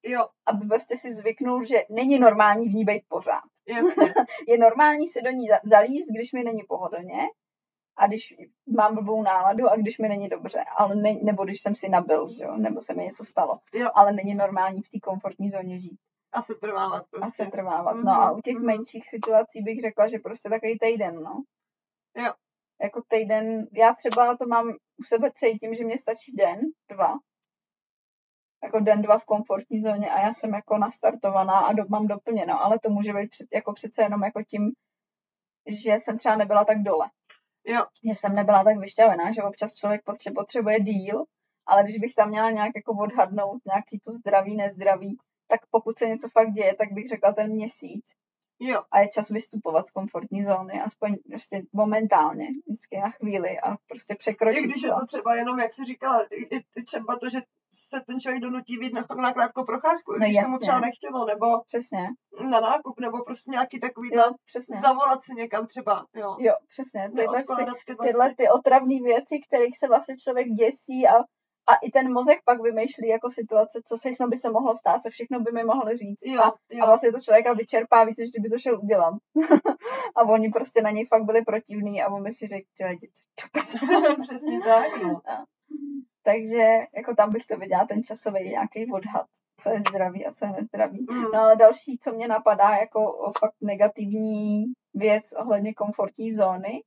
Jo, 0.05 0.27
aby 0.47 0.67
prostě 0.67 0.97
si 0.97 1.15
zvyknul, 1.15 1.65
že 1.65 1.83
není 1.91 2.19
normální 2.19 2.69
v 2.69 2.75
ní 2.75 2.85
být 2.85 3.03
pořád 3.09 3.43
jasně. 3.69 3.95
je 4.49 4.59
normální 4.59 5.09
se 5.09 5.21
do 5.23 5.31
ní 5.31 5.49
za- 5.49 5.61
zalíst, 5.65 6.09
když 6.17 6.33
mi 6.33 6.43
není 6.45 6.63
pohodlně 6.69 7.19
a 7.97 8.07
když 8.07 8.35
mám 8.79 8.95
blbou 8.95 9.23
náladu 9.23 9.69
a 9.69 9.77
když 9.77 9.99
mi 9.99 10.09
není 10.09 10.29
dobře, 10.29 10.65
ale 10.77 10.95
ne, 10.97 11.15
nebo 11.23 11.45
když 11.45 11.61
jsem 11.61 11.75
si 11.77 11.89
nabil, 11.89 12.29
že 12.39 12.45
jo, 12.45 12.57
nebo 12.57 12.81
se 12.81 12.95
mi 12.95 13.05
něco 13.05 13.25
stalo. 13.25 13.59
Jo. 13.75 13.91
Ale 13.95 14.13
není 14.13 14.35
normální 14.35 14.83
v 14.83 14.89
té 14.89 14.99
komfortní 15.01 15.51
zóně 15.51 15.81
žít 15.81 15.99
A 16.33 16.43
se 16.43 16.55
trvávat 16.55 17.03
a 17.03 17.07
prostě. 17.11 17.45
se 17.45 17.51
trvávat. 17.51 17.97
No 17.97 18.13
a 18.13 18.31
u 18.33 18.41
těch 18.41 18.57
Mhm. 18.57 18.67
menších 18.67 19.09
situací 19.09 19.63
bych 19.63 19.81
řekla, 19.81 20.09
že 20.09 20.19
prostě 20.19 20.49
takový 20.49 20.79
týden, 20.79 21.23
no. 21.23 21.43
Jo. 22.17 22.33
Jako 22.83 23.03
týden, 23.09 23.67
já 23.73 23.95
třeba 23.95 24.37
to 24.37 24.47
mám 24.47 24.69
u 25.01 25.03
sebe 25.05 25.31
cítím, 25.35 25.75
že 25.75 25.85
mě 25.85 25.99
stačí 25.99 26.33
den, 26.33 26.61
dva. 26.91 27.19
jako 28.65 28.81
den, 28.81 29.03
dva 29.03 29.19
v 29.19 29.25
komfortní 29.25 29.81
zóně 29.81 30.11
a 30.11 30.21
já 30.21 30.35
jsem 30.35 30.55
jako 30.55 30.79
nastartovaná 30.79 31.59
a 31.61 31.73
do, 31.73 31.85
mám 31.89 32.07
doplněno, 32.07 32.63
ale 32.65 32.79
to 32.79 32.91
může 32.91 33.13
být 33.13 33.31
před, 33.31 33.47
jako 33.55 33.73
přece 33.73 34.03
jenom 34.03 34.23
jako 34.23 34.43
tím, 34.43 34.71
že 35.67 35.93
jsem 35.93 36.19
třeba 36.19 36.37
nebyla 36.37 36.65
tak 36.65 36.83
dole. 36.83 37.11
Jo. 37.67 37.87
Že 38.05 38.11
jsem 38.11 38.35
nebyla 38.35 38.65
tak 38.65 38.79
vyšťavená, 38.79 39.33
že 39.33 39.43
občas 39.43 39.75
člověk 39.75 40.05
potřebuje, 40.05 40.43
potřebuje 40.43 40.81
díl, 40.81 41.25
ale 41.67 41.85
když 41.85 41.99
bych 41.99 42.15
tam 42.15 42.29
měla 42.29 42.51
nějak 42.51 42.73
jako 42.77 42.93
odhadnout 42.93 43.63
nějaký 43.67 44.01
to 44.05 44.13
zdraví, 44.13 44.57
nezdraví, 44.57 45.19
tak 45.49 45.61
pokud 45.71 45.99
se 45.99 46.07
něco 46.07 46.29
fakt 46.29 46.53
děje, 46.53 46.75
tak 46.75 46.93
bych 46.93 47.09
řekla 47.09 47.33
ten 47.33 47.53
měsíc. 47.53 48.05
Jo. 48.61 48.83
A 48.91 49.01
je 49.01 49.09
čas 49.09 49.29
vystupovat 49.29 49.87
z 49.87 49.91
komfortní 49.91 50.45
zóny, 50.45 50.81
aspoň 50.81 51.17
prostě 51.29 51.63
momentálně, 51.73 52.49
vždycky 52.67 52.97
na 52.99 53.11
chvíli 53.11 53.61
a 53.61 53.77
prostě 53.89 54.15
překročit 54.15 54.65
I 54.65 54.69
když 54.69 54.83
je 54.83 54.91
to 54.91 55.07
třeba 55.07 55.35
jenom, 55.35 55.59
jak 55.59 55.75
jsi 55.75 55.85
říkala, 55.85 56.27
i, 56.31 56.57
i 56.77 56.83
třeba 56.83 57.19
to, 57.19 57.31
že 57.31 57.39
se 57.75 58.01
ten 58.07 58.21
člověk 58.21 58.43
donutí 58.43 58.79
být 58.79 58.93
na, 58.93 59.05
na 59.23 59.33
krátkou 59.33 59.65
procházku, 59.65 60.13
No 60.13 60.19
když 60.19 60.37
se 60.37 60.47
mu 60.47 60.53
jasně. 60.53 60.59
třeba 60.67 60.81
nechtělo, 60.81 61.27
nebo 61.27 61.47
Přesně, 61.67 62.09
na 62.51 62.61
nákup, 62.61 63.01
nebo 63.01 63.25
prostě 63.25 63.51
nějaký 63.51 63.81
takový, 63.81 64.11
jo, 64.15 64.25
přesně. 64.47 64.81
zavolat 64.81 65.23
si 65.25 65.35
někam 65.35 65.67
třeba, 65.67 66.07
jo. 66.15 66.37
Jo, 66.39 66.53
přesně. 66.69 67.11
Tyhle, 67.17 67.43
ty, 67.87 67.95
tyhle, 68.05 68.35
ty 68.35 68.49
otravné 68.49 68.95
věci, 69.05 69.41
kterých 69.49 69.79
se 69.79 69.89
vlastně 69.89 70.17
člověk 70.17 70.49
děsí 70.49 71.07
a, 71.09 71.15
a 71.67 71.75
i 71.83 71.91
ten 71.91 72.13
mozek 72.13 72.39
pak 72.45 72.63
vymýšlí 72.63 73.09
jako 73.09 73.31
situace, 73.31 73.81
co 73.89 73.97
všechno 73.97 74.29
by 74.29 74.37
se 74.37 74.51
mohlo 74.51 74.77
stát, 74.77 75.03
co 75.03 75.11
všechno 75.11 75.41
by 75.41 75.53
mi 75.53 75.65
mohli 75.65 75.97
říct. 75.97 76.23
Jo, 76.25 76.43
a, 76.43 76.53
jo. 76.71 76.83
a 76.83 76.87
vlastně 76.87 77.13
to 77.13 77.21
člověka 77.21 77.53
vyčerpá 77.53 78.05
víc, 78.05 78.19
než 78.19 78.31
kdyby 78.31 78.49
to 78.51 78.59
šel 78.59 78.81
udělat. 78.83 79.15
a 80.17 80.23
oni 80.23 80.49
prostě 80.51 80.83
na 80.83 80.91
něj 80.91 81.07
fakt 81.07 81.25
byli 81.25 81.43
protivní 81.43 82.03
a 82.03 82.09
on 82.09 82.23
by 82.23 82.33
si 82.33 82.47
řekl, 82.47 82.69
že 82.81 82.85
jděte 82.93 83.19
do 83.43 83.49
prdele." 83.53 84.17
Přesně 84.23 84.61
tak, 84.61 85.03
no. 85.03 85.21
Takže 86.23 86.87
jako 86.97 87.15
tam 87.15 87.33
bych 87.33 87.47
to 87.47 87.57
viděla 87.57 87.87
ten 87.87 88.03
časový 88.03 88.49
nějaký 88.49 88.93
odhad, 88.93 89.27
co 89.61 89.71
je 89.71 89.81
zdravý 89.81 90.27
a 90.27 90.33
co 90.33 90.45
je 90.45 90.53
nezdravý. 90.53 91.07
Mm. 91.11 91.23
No 91.23 91.41
ale 91.41 91.57
další, 91.57 91.99
co 91.99 92.13
mě 92.13 92.29
napadá 92.29 92.71
jako 92.71 93.33
fakt 93.39 93.55
negativní 93.61 94.65
věc 94.95 95.33
ohledně 95.33 95.75
komfortní 95.75 96.33
zóny, 96.33 96.83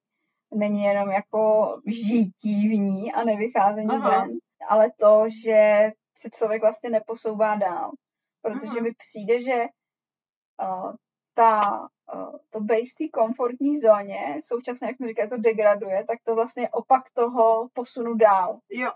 není 0.53 0.83
jenom 0.83 1.11
jako 1.11 1.75
žití 1.87 2.69
v 2.69 2.79
ní 2.79 3.13
a 3.13 3.23
nevycházení 3.23 3.89
Aha. 3.89 4.09
ven, 4.09 4.37
ale 4.67 4.91
to, 4.99 5.23
že 5.43 5.91
se 6.17 6.29
člověk 6.29 6.61
vlastně 6.61 6.89
neposouvá 6.89 7.55
dál. 7.55 7.91
Protože 8.41 8.67
Mhm. 8.75 8.83
mi 8.83 8.91
přijde, 8.93 9.41
že 9.41 9.65
uh, 10.61 10.93
ta, 11.33 11.87
to 12.49 12.59
být 12.59 12.85
v 12.89 12.95
té 12.95 13.07
komfortní 13.19 13.79
zóně, 13.79 14.39
současně, 14.45 14.87
jak 14.87 14.99
mi 14.99 15.07
říká, 15.07 15.27
to 15.29 15.37
degraduje, 15.37 16.05
tak 16.07 16.19
to 16.23 16.35
vlastně 16.35 16.69
opak 16.69 17.03
toho 17.13 17.67
posunu 17.73 18.13
dál. 18.13 18.59
Jo, 18.69 18.91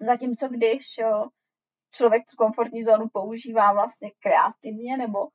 Zatímco 0.00 0.48
když 0.48 0.98
jo, 0.98 1.28
člověk 1.92 2.22
tu 2.30 2.36
komfortní 2.36 2.84
zónu 2.84 3.08
používá 3.12 3.72
vlastně 3.72 4.10
kreativně, 4.22 4.96
nebo 4.96 5.28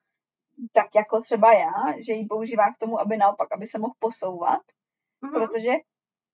tak 0.73 0.95
jako 0.95 1.21
třeba 1.21 1.53
já, 1.53 2.01
že 2.07 2.13
ji 2.13 2.25
používá 2.25 2.73
k 2.73 2.77
tomu, 2.77 2.99
aby 2.99 3.17
naopak, 3.17 3.51
aby 3.51 3.67
se 3.67 3.79
mohl 3.79 3.93
posouvat, 3.99 4.61
mhm. 5.21 5.33
protože 5.33 5.71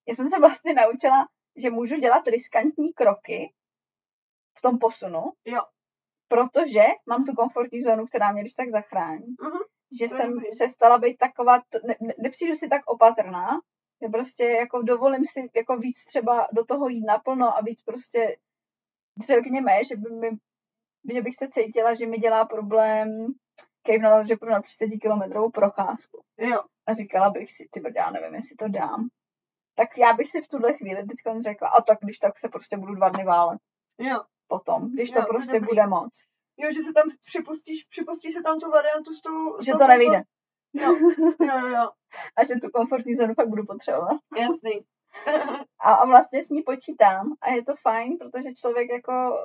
já 0.07 0.15
jsem 0.15 0.29
se 0.29 0.39
vlastně 0.39 0.73
naučila, 0.73 1.27
že 1.55 1.69
můžu 1.69 1.95
dělat 1.95 2.27
riskantní 2.27 2.93
kroky 2.93 3.53
v 4.57 4.61
tom 4.61 4.79
posunu, 4.79 5.31
Jo. 5.45 5.61
protože 6.27 6.83
mám 7.09 7.25
tu 7.25 7.33
komfortní 7.33 7.81
zónu, 7.81 8.05
která 8.05 8.31
mě 8.31 8.41
když 8.41 8.53
tak 8.53 8.69
zachrání. 8.69 9.35
Mhm. 9.41 9.59
Že 9.99 10.07
To 10.07 10.13
je 10.13 10.17
jsem 10.17 10.33
dobrý. 10.33 10.49
přestala 10.51 10.97
být 10.97 11.17
taková, 11.17 11.57
ne, 11.87 11.95
ne, 12.01 12.13
nepřijdu 12.17 12.55
si 12.55 12.67
tak 12.67 12.81
opatrná, 12.87 13.49
že 14.01 14.07
prostě 14.09 14.43
jako 14.43 14.81
dovolím 14.81 15.25
si 15.25 15.49
jako 15.55 15.77
víc 15.77 16.05
třeba 16.05 16.47
do 16.53 16.65
toho 16.65 16.89
jít 16.89 17.05
naplno 17.05 17.57
a 17.57 17.61
víc 17.61 17.81
prostě 17.81 18.37
řekněme, 19.25 19.83
že 19.85 19.95
by 19.95 20.09
mi, 20.09 20.29
že 21.13 21.21
bych 21.21 21.35
se 21.35 21.47
cítila, 21.49 21.93
že 21.93 22.05
mi 22.07 22.17
dělá 22.17 22.45
problém 22.45 23.27
kejvnout, 23.83 24.27
že 24.27 24.35
půjdu 24.35 24.51
na 24.51 24.61
30 24.61 24.87
kilometrovou 25.01 25.49
procházku. 25.51 26.23
jo, 26.37 26.61
A 26.87 26.93
říkala 26.93 27.29
bych 27.29 27.51
si, 27.51 27.67
ty 27.71 27.81
já 27.95 28.11
nevím, 28.11 28.35
jestli 28.35 28.55
to 28.55 28.67
dám. 28.67 29.07
Tak 29.75 29.97
já 29.97 30.13
bych 30.13 30.29
si 30.29 30.41
v 30.41 30.47
tuhle 30.47 30.73
chvíli 30.73 31.05
teď 31.05 31.17
řekla, 31.43 31.67
a 31.69 31.81
tak 31.81 31.97
když 32.01 32.17
tak 32.19 32.39
se 32.39 32.49
prostě 32.49 32.77
budu 32.77 32.95
dva 32.95 33.09
dny 33.09 33.23
válet 33.25 33.59
jo. 33.99 34.23
potom, 34.47 34.91
když 34.91 35.09
Jo, 35.09 35.13
to 35.13 35.19
to 35.21 35.23
je 35.23 35.27
prostě 35.27 35.53
dobrý. 35.59 35.67
bude 35.67 35.87
moc. 35.87 36.13
Jo, 36.57 36.71
že 36.71 36.81
se 36.81 36.93
tam 36.93 37.03
připustíš, 37.25 37.83
připustíš 37.83 38.33
se 38.33 38.41
tam 38.41 38.59
tu 38.59 38.71
variantu 38.71 39.13
s 39.13 39.21
tou... 39.21 39.61
Že 39.61 39.71
to 39.71 39.87
nevyjde. 39.87 40.21
Jo, 40.73 40.95
jo, 41.41 41.67
jo, 41.67 41.89
A 42.37 42.45
že 42.45 42.55
tu 42.55 42.69
komfortní 42.69 43.15
zónu 43.15 43.33
fakt 43.33 43.49
budu 43.49 43.65
potřebovat. 43.65 44.17
jasný. 44.37 44.81
A, 45.79 45.93
a 45.93 46.05
vlastně 46.05 46.43
s 46.43 46.49
ní 46.49 46.61
počítám 46.63 47.33
a 47.41 47.49
je 47.49 47.63
to 47.65 47.75
fajn, 47.75 48.17
protože 48.17 48.53
člověk 48.53 48.89
jako 48.89 49.37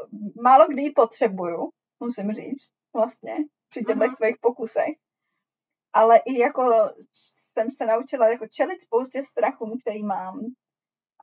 málo 0.43 0.67
kdy 0.69 0.83
ji 0.83 0.91
potřebuju, 0.91 1.71
musím 2.01 2.33
říct, 2.33 2.63
vlastně, 2.95 3.37
při 3.71 3.85
těchto 3.85 4.05
Mhm. 4.05 4.13
svých 4.15 4.37
pokusech. 4.41 4.95
Ale 5.93 6.19
i 6.19 6.39
jako 6.39 6.91
jsem 7.53 7.71
se 7.71 7.87
naučila 7.87 8.29
jako 8.29 8.47
čelit 8.47 8.81
spoustě 8.81 9.25
strachům, 9.25 9.79
který 9.81 10.03
mám 10.03 10.41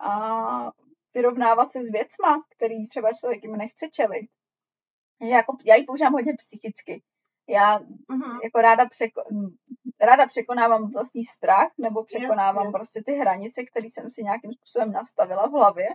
a 0.02 0.72
vyrovnávat 1.14 1.72
se 1.72 1.80
s 1.84 1.92
věcma, 1.92 2.44
který 2.56 2.88
třeba 2.88 3.10
člověk 3.20 3.44
jim 3.44 3.58
nechce 3.58 3.88
čelit. 3.90 4.30
Že 5.22 5.28
jako, 5.28 5.58
já 5.66 5.76
ji 5.76 5.84
používám 5.84 6.14
hodně 6.14 6.34
psychicky. 6.34 7.04
Já 7.48 7.80
Mhm. 8.10 8.40
jako 8.44 8.62
ráda, 8.62 8.86
překo, 8.90 9.22
ráda 10.02 10.28
překonávám 10.28 10.92
vlastní 10.92 11.26
strach 11.26 11.72
nebo 11.78 12.04
překonávám 12.04 12.64
Jasně. 12.66 12.72
prostě 12.72 13.04
ty 13.06 13.12
hranice, 13.14 13.64
které 13.64 13.88
jsem 13.88 14.10
si 14.10 14.24
nějakým 14.24 14.54
způsobem 14.54 14.92
nastavila 14.92 15.48
v 15.48 15.52
hlavě, 15.52 15.88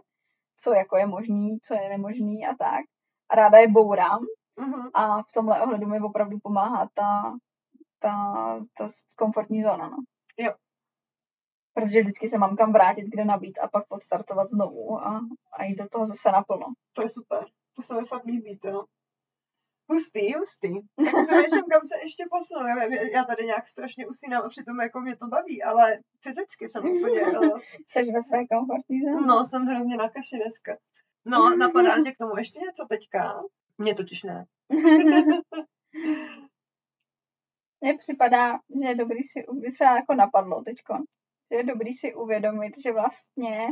co 0.58 0.72
jako 0.74 0.96
je 0.96 1.06
možný, 1.06 1.58
co 1.60 1.74
je 1.74 1.88
nemožný 1.88 2.46
a 2.46 2.54
tak. 2.54 2.84
A 3.30 3.34
ráda 3.34 3.58
je 3.58 3.68
bourám 3.68 4.20
Mhm. 4.56 4.90
a 4.94 5.22
v 5.22 5.32
tomhle 5.34 5.62
ohledu 5.62 5.86
mi 5.86 6.00
opravdu 6.00 6.38
pomáhá 6.42 6.88
ta, 6.94 7.34
ta, 7.98 8.12
ta 8.78 8.88
komfortní 9.16 9.62
zóna. 9.62 9.88
No. 9.88 9.96
Jo. 10.38 10.54
Protože 11.74 12.00
vždycky 12.00 12.28
se 12.28 12.38
mám 12.38 12.56
kam 12.56 12.72
vrátit, 12.72 13.02
kde 13.04 13.24
nabít 13.24 13.58
a 13.58 13.68
pak 13.68 13.84
odstartovat 13.88 14.50
znovu 14.50 14.98
a, 14.98 15.20
a 15.52 15.64
jít 15.64 15.76
do 15.76 15.88
toho 15.88 16.06
zase 16.06 16.30
naplno. 16.32 16.66
To 16.92 17.02
je 17.02 17.08
super. 17.08 17.44
To 17.76 17.82
se 17.82 17.94
mi 17.94 18.06
fakt 18.06 18.24
líbí, 18.24 18.58
to. 18.58 18.84
Hustý, 19.90 20.34
hustý. 20.34 20.68
Tak 20.96 21.06
přemýšlím, 21.26 21.64
kam 21.70 21.82
se 21.84 21.94
ještě 22.02 22.24
posunu. 22.30 22.66
Já, 22.66 22.84
já 23.12 23.24
tady 23.24 23.46
nějak 23.46 23.68
strašně 23.68 24.06
usínám 24.06 24.42
a 24.44 24.48
přitom 24.48 24.80
jako 24.80 25.00
mě 25.00 25.16
to 25.16 25.26
baví, 25.26 25.62
ale 25.62 25.98
fyzicky 26.20 26.68
jsem 26.68 26.84
úplně... 26.84 27.20
eh, 27.26 27.50
Jseš 27.88 28.08
ve 28.14 28.22
své 28.22 28.46
komfortní 28.46 29.00
zóně? 29.00 29.26
No, 29.26 29.44
jsem 29.44 29.66
hrozně 29.66 29.96
na 29.96 30.08
kaši 30.08 30.36
dneska. 30.36 30.76
No, 31.24 31.56
napadá 31.56 32.02
tě 32.02 32.12
k 32.12 32.18
tomu 32.18 32.36
ještě 32.38 32.58
něco 32.60 32.86
teďka? 32.88 33.42
Mně 33.78 33.94
totiž 33.94 34.22
ne. 34.22 34.44
Mně 37.80 37.98
připadá, 37.98 38.52
že 38.52 38.88
je 38.88 38.94
dobrý 38.94 39.22
si, 39.22 39.44
by 39.52 39.72
třeba 39.72 39.96
jako 39.96 40.14
napadlo 40.14 40.62
teďko, 40.62 40.94
že 41.50 41.56
je 41.56 41.64
dobrý 41.64 41.92
si 41.92 42.14
uvědomit, 42.14 42.74
že 42.84 42.92
vlastně 42.92 43.68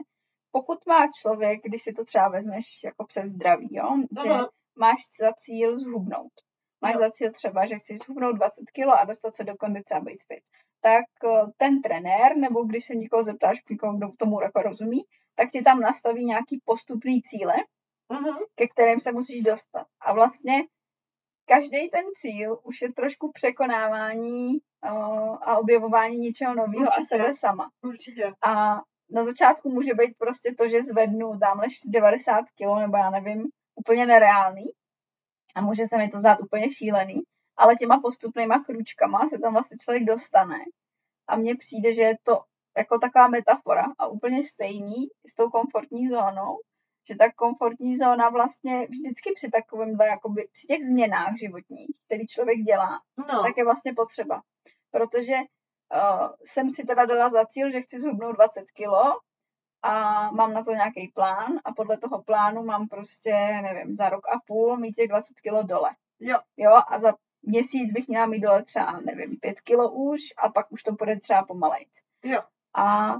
pokud 0.50 0.78
má 0.86 1.08
člověk, 1.20 1.60
když 1.64 1.82
si 1.82 1.92
to 1.92 2.04
třeba 2.04 2.28
vezmeš 2.28 2.80
jako 2.84 3.06
přes 3.06 3.24
zdraví, 3.24 3.68
jo, 3.70 3.88
že 4.22 4.28
Aha. 4.28 4.50
Máš 4.78 4.98
za 5.20 5.32
cíl 5.32 5.78
zhubnout. 5.78 6.32
Máš 6.80 6.94
Jo. 6.94 7.00
za 7.00 7.10
cíl 7.10 7.32
třeba, 7.32 7.66
že 7.66 7.78
chceš 7.78 7.98
zhubnout 7.98 8.36
20 8.36 8.60
kg 8.74 8.88
a 9.00 9.04
dostat 9.04 9.34
se 9.34 9.44
do 9.44 9.56
kondice 9.56 9.94
a 9.94 10.00
být 10.00 10.18
fit. 10.32 10.44
Tak 10.80 11.04
eh, 11.24 11.42
ten 11.56 11.82
trenér, 11.82 12.36
nebo 12.36 12.64
když 12.64 12.84
se 12.84 12.94
někoho 12.94 13.24
zeptáš, 13.24 13.58
někoho, 13.70 13.96
kdo 13.96 14.08
tomu 14.18 14.42
jako 14.42 14.62
rozumí, 14.62 15.02
tak 15.36 15.50
ti 15.50 15.62
tam 15.62 15.80
nastaví 15.80 16.24
nějaký 16.24 16.60
postupný 16.64 17.22
cíle, 17.22 17.54
Mhm. 18.12 18.36
ke 18.54 18.68
kterým 18.68 19.00
se 19.00 19.12
musíš 19.12 19.42
dostat. 19.42 19.86
A 20.00 20.12
vlastně 20.14 20.52
každý 21.48 21.90
ten 21.90 22.04
cíl 22.20 22.58
už 22.64 22.82
je 22.82 22.92
trošku 22.92 23.30
překonávání 23.32 24.48
uh, 24.52 25.38
a 25.42 25.58
objevování 25.58 26.18
něčeho 26.18 26.54
nového 26.54 26.86
a 26.98 27.02
sebe 27.08 27.34
sama. 27.34 27.70
Určitě. 27.82 28.32
A 28.42 28.74
na 29.10 29.24
začátku 29.24 29.70
může 29.70 29.94
být 29.94 30.14
prostě 30.18 30.54
to, 30.58 30.68
že 30.68 30.82
zvednu 30.82 31.38
tamhle 31.38 31.66
90 31.86 32.40
kg, 32.42 32.80
nebo 32.80 32.96
já 32.96 33.10
nevím, 33.10 33.42
úplně 33.74 34.06
nereálný. 34.06 34.64
A 35.54 35.60
může 35.60 35.86
se 35.86 35.98
mi 35.98 36.08
to 36.08 36.20
zdát 36.20 36.40
úplně 36.40 36.72
šílený. 36.72 37.22
Ale 37.56 37.76
těma 37.76 38.00
postupnýma 38.00 38.64
krůčkama 38.64 39.28
se 39.28 39.38
tam 39.38 39.52
vlastně 39.52 39.76
člověk 39.80 40.04
dostane. 40.04 40.58
A 41.28 41.36
mně 41.36 41.56
přijde, 41.56 41.94
že 41.94 42.02
je 42.02 42.16
to 42.22 42.40
jako 42.76 42.98
taková 42.98 43.28
metafora 43.28 43.84
a 43.98 44.06
úplně 44.06 44.44
stejný 44.44 45.08
s 45.26 45.34
tou 45.34 45.50
komfortní 45.50 46.08
zónou, 46.08 46.58
že 47.08 47.16
ta 47.16 47.32
komfortní 47.32 47.98
zóna 47.98 48.28
vlastně 48.28 48.86
vždycky 48.86 49.32
při 49.34 49.50
takovémhle, 49.50 50.06
jakoby 50.06 50.48
při 50.52 50.66
těch 50.66 50.84
změnách 50.84 51.36
životních, 51.38 51.96
který 52.06 52.26
člověk 52.26 52.58
dělá, 52.58 53.00
No, 53.18 53.42
tak 53.42 53.56
je 53.56 53.64
vlastně 53.64 53.92
potřeba. 53.94 54.42
Protože 54.90 55.34
uh, 55.34 56.28
jsem 56.44 56.70
si 56.70 56.84
teda 56.84 57.06
dala 57.06 57.30
za 57.30 57.46
cíl, 57.46 57.70
že 57.70 57.80
chci 57.80 58.00
zhubnout 58.00 58.36
20 58.36 58.70
kilo 58.70 59.18
a 59.82 60.30
mám 60.30 60.52
na 60.52 60.64
to 60.64 60.72
nějaký 60.72 61.08
plán 61.08 61.60
a 61.64 61.72
podle 61.72 61.98
toho 61.98 62.22
plánu 62.22 62.62
mám 62.64 62.88
prostě, 62.88 63.32
nevím, 63.62 63.96
za 63.96 64.08
rok 64.08 64.28
a 64.28 64.38
půl 64.46 64.76
mít 64.76 64.92
těch 64.92 65.08
20 65.08 65.40
kilo 65.40 65.62
dole. 65.62 65.90
jo, 66.20 66.38
Jo, 66.56 66.80
a 66.88 67.00
za 67.00 67.14
měsíc 67.42 67.92
bych 67.92 68.08
měla 68.08 68.26
mít 68.26 68.40
dole 68.40 68.64
třeba, 68.64 69.00
nevím, 69.00 69.36
5 69.40 69.60
kilo 69.60 69.90
už 69.90 70.20
a 70.36 70.48
pak 70.48 70.72
už 70.72 70.82
to 70.82 70.92
bude 70.92 71.20
třeba 71.20 71.44
pomalejc. 71.44 71.88
jo. 72.24 72.40
A 72.74 73.14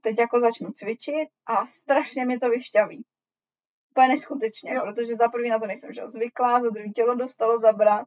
teď 0.00 0.18
jako 0.18 0.40
začnu 0.40 0.72
cvičit 0.72 1.28
a 1.46 1.66
strašně 1.66 2.24
mě 2.24 2.40
to 2.40 2.48
vyšťaví. 2.50 3.04
úplně 3.90 4.08
neskutečně, 4.08 4.74
Jo. 4.74 4.82
protože 4.86 5.14
za 5.16 5.28
prvý 5.28 5.48
na 5.50 5.58
to 5.58 5.66
nejsem 5.66 5.92
že, 5.92 6.02
zvyklá, 6.06 6.60
za 6.62 6.70
druhý 6.70 6.92
tělo 6.92 7.14
dostalo 7.14 7.58
zabrat, 7.60 8.06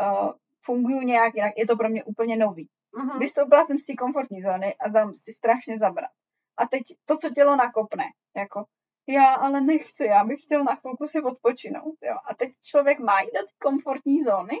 uh, 0.00 0.32
funguju 0.64 1.00
nějak 1.00 1.34
jinak, 1.34 1.52
je 1.56 1.66
to 1.66 1.76
pro 1.76 1.88
mě 1.88 2.04
úplně 2.04 2.36
nový. 2.36 2.68
Mhm. 2.96 3.18
Vystoupila 3.18 3.64
jsem 3.64 3.78
z 3.78 3.86
té 3.86 3.94
komfortní 3.94 4.42
zóny 4.42 4.74
a 4.74 4.88
dám 4.88 5.14
si 5.14 5.32
strašně 5.32 5.78
zabrat. 5.78 6.10
A 6.56 6.66
teď 6.66 6.82
to, 7.04 7.16
co 7.16 7.30
tělo 7.30 7.56
nakopne, 7.56 8.04
jako 8.36 8.64
já 9.08 9.34
ale 9.34 9.60
nechci, 9.60 10.04
já 10.04 10.24
bych 10.24 10.42
chtěl 10.42 10.64
na 10.64 10.74
chvilku 10.74 11.08
si 11.08 11.20
odpočinout. 11.20 11.94
Jo. 12.02 12.16
A 12.24 12.34
teď 12.34 12.50
člověk 12.62 12.98
má 12.98 13.20
jít 13.20 13.32
do 13.34 13.40
té 13.46 13.52
komfortní 13.62 14.22
zóny, 14.22 14.60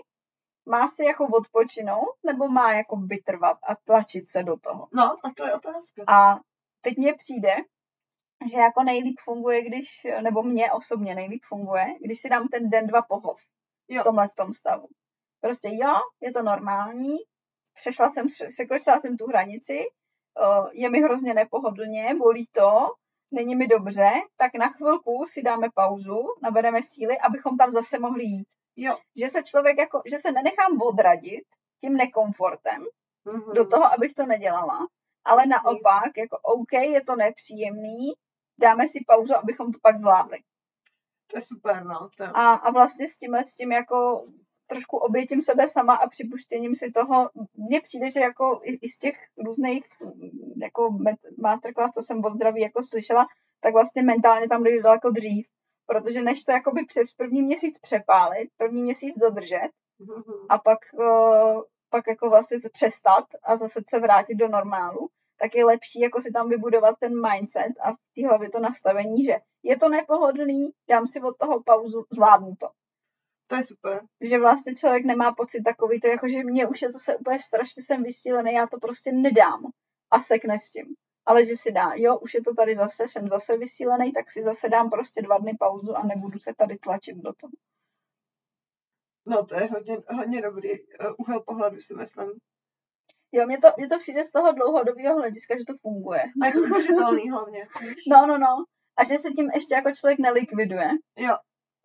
má 0.68 0.88
si 0.88 1.04
jako 1.04 1.26
odpočinout, 1.26 2.14
nebo 2.26 2.48
má 2.48 2.72
jako 2.72 2.96
vytrvat 2.96 3.58
a 3.68 3.76
tlačit 3.84 4.28
se 4.28 4.42
do 4.42 4.56
toho. 4.56 4.88
No, 4.92 5.16
a 5.24 5.30
to 5.36 5.46
je 5.46 5.54
otázka. 5.54 6.04
A 6.06 6.40
teď 6.80 6.96
mně 6.96 7.14
přijde, 7.14 7.56
že 8.52 8.58
jako 8.58 8.82
nejlíp 8.82 9.16
funguje, 9.24 9.64
když, 9.64 10.06
nebo 10.22 10.42
mě 10.42 10.72
osobně 10.72 11.14
nejlíp 11.14 11.42
funguje, 11.44 11.86
když 12.00 12.20
si 12.20 12.28
dám 12.28 12.48
ten 12.48 12.70
den, 12.70 12.86
dva 12.86 13.02
pohov 13.02 13.40
Jo. 13.88 14.00
v 14.00 14.04
tomhle 14.04 14.28
tom 14.36 14.52
stavu. 14.52 14.88
Prostě 15.40 15.68
jo, 15.72 15.94
je 16.20 16.32
to 16.32 16.42
normální, 16.42 17.16
přešla 17.74 18.08
jsem, 18.08 18.26
překročila 18.28 19.00
jsem 19.00 19.16
tu 19.16 19.26
hranici, 19.26 19.78
je 20.72 20.90
mi 20.90 21.00
hrozně 21.00 21.34
nepohodlně, 21.34 22.14
bolí 22.14 22.46
to, 22.52 22.86
není 23.30 23.54
mi 23.56 23.66
dobře, 23.66 24.10
tak 24.36 24.54
na 24.54 24.68
chvilku 24.68 25.24
si 25.28 25.42
dáme 25.42 25.68
pauzu, 25.74 26.24
nabereme 26.42 26.82
síly, 26.82 27.18
abychom 27.18 27.56
tam 27.56 27.72
zase 27.72 27.98
mohli 27.98 28.24
jít. 28.24 28.46
Jo. 28.76 28.98
Že 29.20 29.28
se 29.30 29.42
člověk 29.42 29.78
jako, 29.78 30.02
že 30.10 30.18
se 30.18 30.32
nenechám 30.32 30.82
odradit 30.82 31.44
tím 31.80 31.96
nekomfortem, 31.96 32.84
Mhm. 33.24 33.52
do 33.54 33.68
toho, 33.68 33.84
abych 33.92 34.14
to 34.14 34.26
nedělala, 34.26 34.86
ale 35.24 35.42
Jasný. 35.42 35.50
naopak, 35.50 36.16
jako 36.18 36.38
OK, 36.42 36.72
je 36.72 37.04
to 37.04 37.16
nepříjemný, 37.16 38.12
dáme 38.60 38.88
si 38.88 38.98
pauzu, 39.06 39.34
abychom 39.36 39.72
to 39.72 39.78
pak 39.82 39.98
zvládli. 39.98 40.38
To 41.30 41.38
je 41.38 41.42
super, 41.42 41.84
no. 41.84 42.08
To. 42.16 42.24
A, 42.24 42.52
a 42.54 42.70
vlastně 42.70 43.08
s 43.08 43.16
tímhle, 43.16 43.44
s 43.44 43.54
tím 43.54 43.72
jako 43.72 44.26
trošku 44.66 44.96
obětím 44.96 45.42
sebe 45.42 45.68
sama 45.68 45.94
a 45.94 46.08
připuštěním 46.08 46.74
si 46.74 46.92
toho, 46.92 47.30
mně 47.54 47.80
přijde, 47.80 48.10
že 48.10 48.20
jako 48.20 48.60
i, 48.64 48.78
i 48.82 48.88
z 48.88 48.98
těch 48.98 49.16
různých 49.38 49.84
mm, 50.02 50.62
jako 50.62 50.98
masterclass, 51.42 51.92
co 51.92 52.02
jsem 52.02 52.24
o 52.24 52.30
zdraví 52.30 52.60
jako 52.60 52.82
slyšela, 52.84 53.26
tak 53.60 53.72
vlastně 53.72 54.02
mentálně 54.02 54.48
tam 54.48 54.64
jde 54.64 54.82
daleko 54.82 55.10
dřív. 55.10 55.46
Protože 55.86 56.22
než 56.22 56.44
to 56.44 56.52
jakoby 56.52 56.84
přes 56.84 57.12
první 57.12 57.42
měsíc 57.42 57.78
přepálit, 57.82 58.50
první 58.56 58.82
měsíc 58.82 59.14
dodržet 59.16 59.70
Mhm. 59.98 60.46
a 60.48 60.58
pak, 60.58 60.78
uh, 60.92 61.62
pak 61.90 62.06
jako 62.08 62.30
vlastně 62.30 62.58
přestat 62.72 63.24
a 63.44 63.56
zase 63.56 63.80
se 63.88 63.98
vrátit 64.00 64.34
do 64.34 64.48
normálu, 64.48 65.08
tak 65.40 65.54
je 65.54 65.64
lepší 65.64 66.00
jako 66.00 66.22
si 66.22 66.30
tam 66.32 66.48
vybudovat 66.48 66.96
ten 67.00 67.12
mindset 67.30 67.72
a 67.80 67.92
v 67.92 67.96
té 68.14 68.26
hlavě 68.28 68.50
to 68.50 68.60
nastavení, 68.60 69.24
že 69.24 69.36
je 69.62 69.78
to 69.78 69.88
nepohodlný, 69.88 70.70
dám 70.88 71.06
si 71.06 71.20
od 71.20 71.36
toho 71.38 71.62
pauzu, 71.62 72.04
zvládnu 72.12 72.54
to. 72.60 72.68
To 73.46 73.56
je 73.56 73.64
super. 73.64 74.00
Že 74.20 74.38
vlastně 74.38 74.74
člověk 74.74 75.04
nemá 75.04 75.34
pocit 75.34 75.62
takový 75.62 76.00
to, 76.00 76.06
jako 76.08 76.28
že 76.28 76.44
mě 76.44 76.66
už 76.66 76.82
je 76.82 76.92
zase 76.92 77.16
úplně 77.16 77.40
strašně 77.40 77.82
jsem 77.82 78.02
vysílený, 78.02 78.52
já 78.52 78.66
to 78.66 78.78
prostě 78.78 79.12
nedám 79.12 79.70
a 80.10 80.20
sekne 80.20 80.58
s 80.58 80.70
tím. 80.70 80.94
Ale 81.26 81.46
že 81.46 81.56
si 81.56 81.72
dá, 81.72 81.92
jo, 81.94 82.18
už 82.18 82.34
je 82.34 82.42
to 82.42 82.54
tady 82.54 82.76
zase, 82.76 83.08
jsem 83.08 83.28
zase 83.28 83.56
vysílený, 83.56 84.12
tak 84.12 84.30
si 84.30 84.42
zase 84.42 84.68
dám 84.68 84.90
prostě 84.90 85.22
dva 85.22 85.38
dny 85.38 85.56
pauzu 85.58 85.96
a 85.96 86.02
nebudu 86.02 86.38
se 86.38 86.54
tady 86.58 86.78
tlačit 86.78 87.16
do 87.16 87.32
toho. 87.32 87.50
No, 89.26 89.46
to 89.46 89.54
je 89.54 89.66
hodně, 89.66 89.98
hodně 90.08 90.42
dobrý 90.42 90.70
uh, 90.70 91.14
úhel 91.18 91.40
pohledu, 91.40 91.80
si 91.80 91.94
myslím. 91.94 92.30
Jo, 93.32 93.46
mně 93.46 93.58
to, 93.58 93.68
mně 93.76 93.88
to 93.88 93.98
přijde 93.98 94.24
z 94.24 94.32
toho 94.32 94.52
dlouhodobého 94.52 95.16
hlediska, 95.16 95.58
že 95.58 95.64
to 95.64 95.72
funguje. 95.82 96.22
A 96.42 96.46
je 96.46 96.52
to 96.52 96.58
udržitelný 96.58 97.30
hlavně. 97.30 97.68
No, 98.10 98.26
no, 98.26 98.38
no. 98.38 98.64
A 98.96 99.04
že 99.04 99.18
se 99.18 99.30
tím 99.30 99.50
ještě 99.54 99.74
jako 99.74 99.90
člověk 99.94 100.18
nelikviduje, 100.18 100.90
Jo, 101.16 101.36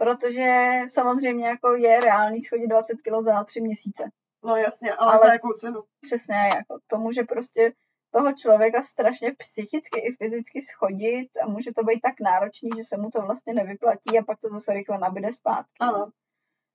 protože 0.02 0.80
samozřejmě 0.88 1.48
jako 1.48 1.76
je 1.76 2.00
reálný 2.02 2.42
schodit 2.42 2.70
20 2.70 2.94
kg 3.02 3.22
za 3.24 3.44
tři 3.44 3.62
měsíce. 3.62 4.04
no 4.44 4.56
jasně, 4.56 4.94
ale, 4.94 5.12
Ale- 5.14 5.28
za 5.28 5.34
jakou 5.34 5.54
cenu? 5.54 5.84
Přesně, 6.02 6.36
jako 6.36 6.80
to 6.88 6.98
může 6.98 7.24
prostě 7.24 7.74
toho 8.12 8.34
člověka 8.34 8.82
strašně 8.82 9.36
psychicky 9.38 10.00
i 10.00 10.16
fyzicky 10.16 10.62
schodit 10.62 11.30
a 11.44 11.48
může 11.48 11.74
to 11.74 11.84
být 11.84 12.00
tak 12.02 12.16
náročný, 12.22 12.70
že 12.78 12.84
se 12.84 12.98
mu 12.98 13.10
to 13.10 13.22
vlastně 13.22 13.54
nevyplatí 13.54 14.20
a 14.20 14.24
pak 14.24 14.40
to 14.40 14.50
zase 14.50 14.74
rychle 14.74 14.98
nabide 15.00 15.34
zpátky. 15.34 15.78
Ano. 15.80 16.12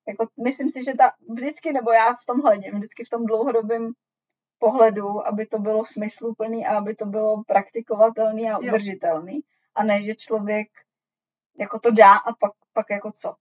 Jako, 0.09 0.27
myslím 0.45 0.71
si, 0.71 0.85
že 0.85 0.95
ta 0.95 1.13
vždycky, 1.29 1.73
nebo 1.73 1.91
já 1.93 2.15
v 2.15 2.25
tom 2.27 2.41
hledím, 2.41 2.75
vždycky 2.75 3.05
v 3.05 3.09
tom 3.11 3.27
dlouhodobém 3.27 3.93
pohledu, 4.59 5.27
aby 5.27 5.47
to 5.47 5.59
bylo 5.59 5.87
smysluplný 5.87 6.67
a 6.67 6.79
aby 6.79 6.95
to 6.95 7.07
bylo 7.07 7.43
praktikovatelný 7.47 8.51
a 8.51 8.53
Jo. 8.53 8.59
udržitelný. 8.59 9.41
A 9.75 9.83
ne, 9.83 10.03
že 10.03 10.15
člověk 10.15 10.69
jako 11.59 11.81
to 11.81 11.91
dá 11.91 12.15
a 12.17 12.33
pak, 12.33 12.53
pak 12.77 12.91
jako 12.91 13.13
co. 13.13 13.35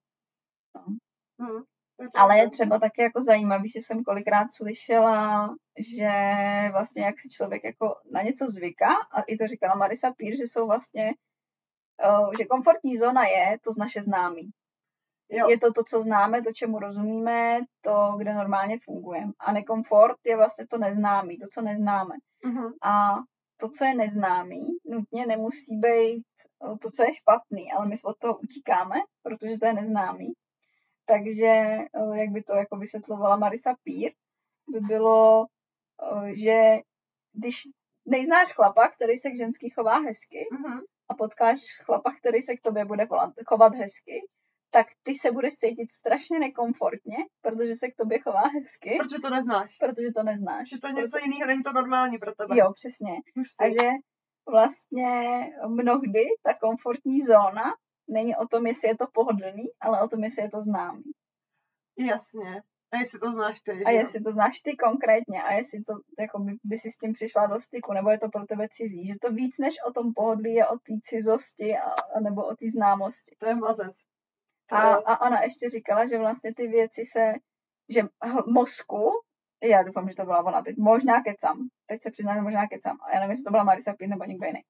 Hm. 1.41 1.63
to 1.97 2.03
je 2.03 2.09
Ale 2.15 2.37
je 2.37 2.49
třeba 2.49 2.79
taky 2.79 3.01
jako 3.01 3.23
zajímavý, 3.23 3.69
že 3.69 3.79
jsem 3.79 4.03
kolikrát 4.03 4.47
slyšela, 4.51 5.49
že 5.95 6.11
vlastně 6.71 7.03
jak 7.03 7.19
si 7.19 7.29
člověk 7.29 7.63
jako 7.63 7.95
na 8.11 8.21
něco 8.21 8.45
zvyká, 8.49 8.93
a 9.11 9.21
i 9.21 9.37
to 9.37 9.47
říkala 9.47 9.75
Marisa 9.75 10.13
Pír, 10.17 10.37
že 10.37 10.43
jsou 10.43 10.67
vlastně, 10.67 11.13
že 12.37 12.45
komfortní 12.45 12.97
zóna 12.97 13.23
je 13.25 13.59
to 13.63 13.73
z 13.73 13.77
naše 13.77 14.01
známí. 14.03 14.49
Jo, 15.29 15.49
Je 15.49 15.59
to 15.59 15.73
to, 15.73 15.83
co 15.83 16.03
známe, 16.03 16.41
to, 16.41 16.53
čemu 16.53 16.79
rozumíme, 16.79 17.59
to, 17.81 18.15
kde 18.17 18.33
normálně 18.33 18.79
fungujeme. 18.85 19.31
A 19.39 19.51
nekomfort 19.51 20.17
je 20.25 20.37
vlastně 20.37 20.67
to 20.67 20.77
neznámý, 20.77 21.37
to, 21.37 21.47
co 21.53 21.61
neznáme. 21.61 22.15
mhm. 22.45 22.73
A 22.83 23.15
to, 23.59 23.69
co 23.69 23.85
je 23.85 23.95
neznámý, 23.95 24.67
nutně 24.85 25.25
nemusí 25.25 25.75
být 25.75 26.23
to, 26.81 26.91
co 26.91 27.03
je 27.03 27.15
špatný, 27.15 27.71
ale 27.71 27.87
my 27.87 27.95
od 28.03 28.17
toho 28.19 28.37
utíkáme, 28.37 28.95
protože 29.23 29.57
to 29.59 29.65
je 29.65 29.73
neznámý. 29.73 30.33
Takže, 31.05 31.45
eh, 31.45 32.17
jak 32.19 32.29
by 32.29 32.43
to 32.43 32.53
jako 32.55 32.77
vysvětlovala 32.77 33.37
Marisa 33.37 33.75
Pír, 33.83 34.11
by 34.73 34.79
bylo, 34.79 35.45
eh, 36.25 36.35
že 36.35 36.77
když 37.33 37.61
nejznáš 38.07 38.53
chlapa, 38.53 38.89
který 38.89 39.17
se 39.17 39.29
k 39.29 39.37
ženský 39.37 39.69
chová 39.69 39.97
hezky 39.99 40.47
Mhm. 40.51 40.79
a 41.09 41.13
potkáš 41.13 41.59
chlapa, 41.85 42.11
který 42.19 42.41
se 42.43 42.55
k 42.55 42.61
tobě 42.61 42.85
bude 42.85 43.07
chovat 43.47 43.75
hezky, 43.75 44.27
tak 44.71 44.87
ty 45.03 45.15
se 45.15 45.31
budeš 45.31 45.55
cítit 45.55 45.91
strašně 45.91 46.39
nekomfortně, 46.39 47.17
protože 47.41 47.75
se 47.75 47.87
k 47.91 47.95
tobě 47.95 48.19
chová 48.19 48.41
hezky, 48.47 48.97
Protože 49.01 49.19
to 49.21 49.29
neznáš. 49.29 49.77
protože 49.77 50.11
to 50.15 50.23
neznáš. 50.23 50.69
Že 50.69 50.77
to 50.77 50.87
je 50.87 50.93
něco 50.93 51.17
jiného, 51.17 51.47
není 51.47 51.63
to 51.63 51.73
normální 51.73 52.17
pro 52.17 52.35
tebe. 52.35 52.55
Jo, 52.57 52.73
přesně. 52.73 53.13
Hustý. 53.37 53.63
A 53.65 53.69
že 53.69 53.87
vlastně 54.49 55.39
mnohdy 55.67 56.23
ta 56.43 56.53
komfortní 56.53 57.21
zóna 57.21 57.63
není 58.09 58.35
o 58.35 58.47
tom, 58.47 58.67
jestli 58.67 58.87
je 58.87 58.97
to 58.97 59.05
pohodlný, 59.13 59.63
ale 59.81 60.01
o 60.01 60.07
tom, 60.07 60.23
jestli 60.23 60.41
je 60.41 60.49
to 60.51 60.61
známý. 60.61 61.03
Jasně. 61.97 62.61
A 62.91 62.97
jestli 62.97 63.19
to 63.19 63.31
znáš 63.31 63.61
ty, 63.61 63.71
A 63.71 63.91
jo? 63.91 63.97
jestli 63.97 64.21
to 64.21 64.31
znáš 64.31 64.59
ty 64.59 64.75
konkrétně 64.77 65.43
a 65.43 65.53
jestli 65.53 65.83
to 65.83 65.93
jako 66.19 66.39
by, 66.39 66.53
by 66.63 66.77
si 66.77 66.91
s 66.91 66.97
tím 66.97 67.13
přišla 67.13 67.47
do 67.47 67.61
styku, 67.61 67.93
nebo 67.93 68.09
je 68.09 68.19
to 68.19 68.29
pro 68.29 68.45
tebe 68.45 68.67
cizí. 68.71 69.07
Že 69.07 69.13
to 69.21 69.31
víc 69.31 69.57
než 69.57 69.75
o 69.87 69.91
tom 69.93 70.13
pohodlí 70.13 70.53
je 70.53 70.67
o 70.67 70.77
té 70.77 70.93
cizosti 71.03 71.77
a, 71.77 71.89
a 71.89 72.19
nebo 72.19 72.45
o 72.47 72.55
té 72.55 72.65
známosti. 72.71 73.35
To 73.39 73.45
je 73.45 73.55
mazec. 73.55 73.95
A, 74.71 74.89
je- 74.89 74.95
a 75.05 75.21
ona 75.21 75.43
ještě 75.43 75.69
říkala, 75.69 76.07
že 76.07 76.17
vlastně 76.17 76.53
ty 76.53 76.67
věci 76.67 77.05
se, 77.05 77.33
že 77.89 78.01
mozku, 78.47 79.11
já 79.63 79.83
doufám, 79.83 80.09
že 80.09 80.15
to 80.15 80.23
byla 80.25 80.43
ona 80.45 80.61
teď, 80.61 80.75
možná 80.77 81.21
kecam, 81.23 81.67
teď 81.87 82.01
se 82.01 82.11
přiznám, 82.11 82.35
že 82.35 82.41
možná 82.41 82.67
kecam, 82.67 82.97
a 83.01 83.11
já 83.13 83.19
nevím, 83.19 83.31
jestli 83.31 83.43
to 83.43 83.51
byla 83.51 83.63
Marisa 83.63 83.93
Pír 83.93 84.09
nebo 84.09 84.23
někdo 84.25 84.45
jiný. 84.47 84.61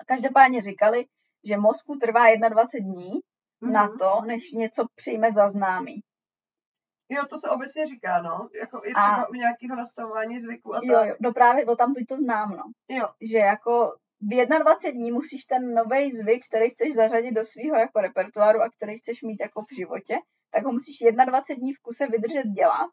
A 0.00 0.04
každopádně 0.04 0.62
říkali, 0.62 1.04
že 1.44 1.56
mozku 1.56 1.96
trvá 1.96 2.34
21 2.48 2.92
dní 2.92 3.20
na 3.62 3.84
Mhm. 3.84 3.98
to, 3.98 4.20
než 4.26 4.52
něco 4.52 4.86
přijme 4.94 5.32
za 5.32 5.48
známý. 5.48 6.00
Jo, 7.08 7.26
to 7.26 7.38
se 7.38 7.50
obecně 7.50 7.86
říká, 7.86 8.22
no. 8.22 8.48
Jako 8.60 8.80
i 8.84 8.92
A- 8.92 9.12
třeba 9.12 9.28
u 9.28 9.32
nějakého 9.34 9.76
nastavování 9.76 10.40
zvyku 10.40 10.74
a 10.74 10.80
tak. 10.80 10.84
Jo, 10.88 11.04
jo, 11.04 11.14
no 11.20 11.32
právě 11.32 11.66
o 11.66 11.76
tam 11.76 11.94
to 12.08 12.16
znám, 12.16 12.50
no. 12.50 12.62
jo. 12.88 13.08
Že 13.32 13.38
jako 13.38 13.94
v 14.20 14.46
21 14.46 14.90
dní 15.00 15.12
musíš 15.12 15.44
ten 15.44 15.74
nový 15.74 16.12
zvyk, 16.12 16.46
který 16.46 16.70
chceš 16.70 16.94
zařadit 16.94 17.32
do 17.32 17.44
svého 17.44 17.76
jako 17.76 18.00
repertoáru 18.00 18.62
a 18.62 18.70
který 18.70 18.98
chceš 18.98 19.22
mít 19.22 19.40
jako 19.40 19.62
v 19.62 19.74
životě, 19.76 20.18
tak 20.50 20.64
ho 20.64 20.72
musíš 20.72 20.98
21 20.98 21.60
dní 21.60 21.72
v 21.74 21.78
kuse 21.82 22.06
vydržet 22.06 22.46
dělat, 22.46 22.90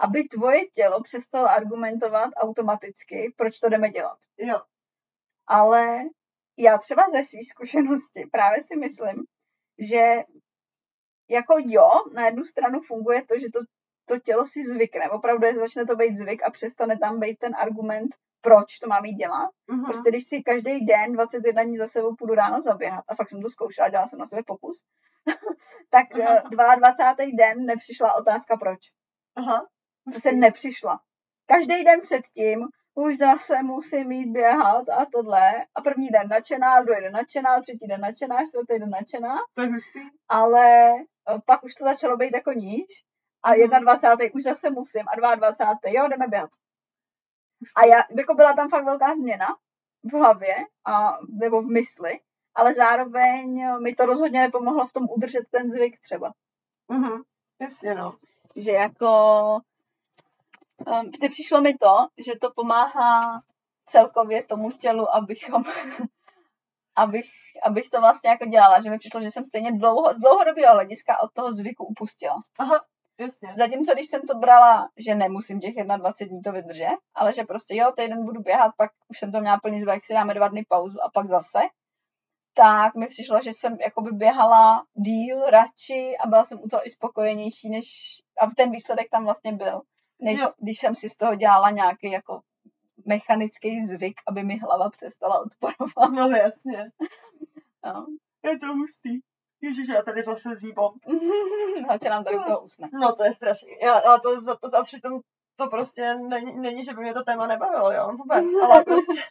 aby 0.00 0.24
tvoje 0.24 0.66
tělo 0.66 1.02
přestalo 1.02 1.48
argumentovat 1.48 2.30
automaticky, 2.36 3.34
proč 3.36 3.58
to 3.58 3.68
jdeme 3.68 3.90
dělat. 3.90 4.18
Jo, 4.38 4.60
Ale 5.46 5.98
já 6.58 6.78
třeba 6.78 7.02
ze 7.02 7.24
své 7.24 7.40
zkušenosti 7.50 8.28
právě 8.32 8.62
si 8.62 8.76
myslím, 8.76 9.24
že 9.78 10.16
jako 11.30 11.54
jo, 11.58 11.88
na 12.14 12.26
jednu 12.26 12.44
stranu 12.44 12.80
funguje 12.80 13.26
to, 13.26 13.38
že 13.38 13.46
to, 13.52 13.60
to 14.08 14.18
tělo 14.18 14.46
si 14.46 14.64
zvykne. 14.66 15.10
Opravdu 15.10 15.46
je, 15.46 15.58
začne 15.58 15.86
to 15.86 15.96
být 15.96 16.16
zvyk 16.16 16.42
a 16.42 16.50
přestane 16.50 16.98
tam 16.98 17.20
být 17.20 17.38
ten 17.38 17.52
argument, 17.56 18.14
proč 18.40 18.78
to 18.78 18.88
má 18.88 19.00
mít 19.00 19.14
dělat. 19.14 19.50
mhm. 19.70 19.84
Prostě 19.84 20.10
když 20.10 20.26
si 20.26 20.42
každý 20.42 20.86
den 20.86 21.12
21 21.12 21.64
dní 21.64 21.78
za 21.78 21.86
sebou 21.86 22.16
půjdu 22.16 22.34
ráno 22.34 22.62
zaběhat, 22.62 23.04
a 23.08 23.14
fakt 23.14 23.28
jsem 23.28 23.42
to 23.42 23.50
zkoušela, 23.50 23.88
dělala 23.88 24.08
jsem 24.08 24.18
na 24.18 24.26
sebe 24.26 24.42
pokus, 24.46 24.84
tak 25.90 26.18
eh, 26.18 26.42
22. 26.50 27.26
den 27.38 27.66
nepřišla 27.66 28.14
otázka 28.14 28.56
proč. 28.56 28.78
Aha. 29.36 29.66
Prostě 30.10 30.32
nepřišla. 30.32 31.00
Každý 31.46 31.84
den 31.84 32.00
předtím 32.00 32.68
už 32.94 33.18
zase 33.18 33.62
musím 33.62 34.12
jít 34.12 34.30
běhat 34.32 34.88
a 34.88 35.06
tohle. 35.12 35.50
A 35.74 35.80
první 35.80 36.08
den 36.08 36.28
nadšená, 36.28 36.82
druhý 36.82 37.00
den 37.00 37.12
nadšená, 37.12 37.60
třetí 37.62 37.86
den 37.86 38.00
nadšená, 38.00 38.36
čtvrtý 38.46 38.80
den 38.80 38.90
nadšená. 38.90 39.36
To 39.54 39.62
je 39.62 39.68
hustý. 39.68 40.00
Ale 40.28 40.90
eh, 40.94 41.38
pak 41.46 41.64
už 41.64 41.74
to 41.74 41.84
začalo 41.84 42.16
být 42.16 42.30
jako 42.34 42.52
níž. 42.52 42.86
A 43.42 43.50
Mhm. 43.54 43.80
21. 43.84 44.34
už 44.34 44.42
zase 44.42 44.70
musím 44.70 45.02
a 45.08 45.34
22. 45.34 45.90
jo, 46.02 46.08
jdeme 46.08 46.28
běhat. 46.28 46.50
A 47.76 47.86
já, 47.86 48.04
jako 48.18 48.34
byla 48.34 48.52
tam 48.52 48.68
fakt 48.70 48.84
velká 48.84 49.14
změna 49.14 49.46
v 50.04 50.12
hlavě 50.12 50.54
a, 50.86 51.18
nebo 51.40 51.62
v 51.62 51.66
mysli, 51.66 52.20
ale 52.54 52.74
zároveň 52.74 53.64
mi 53.82 53.94
to 53.94 54.06
rozhodně 54.06 54.40
nepomohlo 54.40 54.86
v 54.86 54.92
tom 54.92 55.06
udržet 55.10 55.42
ten 55.50 55.70
zvyk 55.70 56.00
třeba. 56.00 56.32
Mhm. 56.88 57.22
Jasně, 57.60 57.94
no. 57.94 58.14
Že 58.56 58.70
jako, 58.70 59.08
um, 60.86 61.10
přišlo 61.30 61.60
mi 61.60 61.74
to, 61.74 61.94
že 62.26 62.32
to 62.40 62.50
pomáhá 62.56 63.40
celkově 63.86 64.44
tomu 64.44 64.70
tělu, 64.70 65.14
abychom, 65.14 65.64
abych, 66.96 67.30
abych 67.62 67.88
to 67.90 68.00
vlastně 68.00 68.30
jako 68.30 68.44
dělala, 68.46 68.82
že 68.82 68.90
mi 68.90 68.98
přišlo, 68.98 69.22
že 69.22 69.30
jsem 69.30 69.44
stejně 69.44 69.72
dlouho, 69.72 70.14
z 70.14 70.18
dlouhodobého 70.18 70.74
hlediska 70.74 71.22
od 71.22 71.32
toho 71.32 71.52
zvyku 71.52 71.84
upustila. 71.84 72.36
Aha, 72.58 72.84
jasně. 73.20 73.54
Zatímco 73.58 73.92
když 73.94 74.06
jsem 74.06 74.22
to 74.22 74.34
brala, 74.34 74.88
že 74.98 75.14
nemusím 75.14 75.60
těch 75.60 75.74
21 75.74 76.26
dní 76.28 76.42
to 76.42 76.52
vydržet, 76.52 76.96
ale 77.14 77.34
že 77.34 77.44
prostě 77.44 77.74
jo, 77.76 77.92
týden 77.96 78.24
budu 78.24 78.40
běhat, 78.40 78.72
pak 78.76 78.90
už 79.08 79.18
jsem 79.18 79.32
to 79.32 79.40
měla 79.40 79.60
plný 79.60 79.82
zvyk, 79.82 80.04
si 80.04 80.12
dáme 80.12 80.34
dva 80.34 80.48
dny 80.48 80.64
pauzu 80.68 80.98
a 81.02 81.10
pak 81.14 81.28
zase, 81.28 81.60
tak 82.54 82.94
mi 82.94 83.06
přišlo, 83.06 83.40
že 83.42 83.50
jsem 83.50 83.76
jakoby 83.80 84.10
běhala 84.12 84.84
díl, 84.94 85.40
radši 85.50 86.16
a 86.24 86.28
byla 86.28 86.44
jsem 86.44 86.58
u 86.62 86.68
toho 86.68 86.86
i 86.86 86.90
spokojenější, 86.90 87.70
než, 87.70 87.86
a 88.40 88.50
ten 88.56 88.70
výsledek 88.70 89.06
tam 89.10 89.24
vlastně 89.24 89.52
byl, 89.52 89.80
než 90.20 90.40
Jo. 90.40 90.52
když 90.58 90.78
jsem 90.78 90.96
si 90.96 91.10
z 91.10 91.16
toho 91.16 91.34
dělala 91.34 91.70
nějaký 91.70 92.10
jako 92.10 92.40
mechanický 93.06 93.86
zvyk, 93.86 94.14
aby 94.28 94.42
mi 94.42 94.58
hlava 94.58 94.90
přestala 94.90 95.40
odporovat. 95.40 96.12
No 96.12 96.36
jasně. 96.36 96.90
No. 97.84 98.06
Je 98.44 98.58
to 98.58 98.66
hustý. 98.66 99.20
Ježiš, 99.60 99.88
já 99.88 100.02
tady 100.02 100.22
zase 100.22 100.48
zíbám. 100.56 100.92
Hoďte 101.90 102.08
nám 102.08 102.24
tady 102.24 102.36
to 102.46 102.60
usne. 102.60 102.88
No 102.92 103.16
to 103.16 103.24
je 103.24 103.32
strašný. 103.32 103.70
Já, 103.82 103.94
a 103.94 104.18
to, 104.18 104.40
za 104.40 104.56
to, 104.56 104.76
a 104.78 104.84
přitom 104.84 105.20
to 105.56 105.66
prostě 105.66 106.14
není, 106.14 106.60
není, 106.60 106.84
že 106.84 106.92
by 106.92 107.00
mě 107.00 107.14
to 107.14 107.24
téma 107.24 107.46
nebavilo, 107.46 107.92
jo, 107.92 108.12
vůbec, 108.16 108.44
ale 108.64 108.84
prostě 108.84 109.22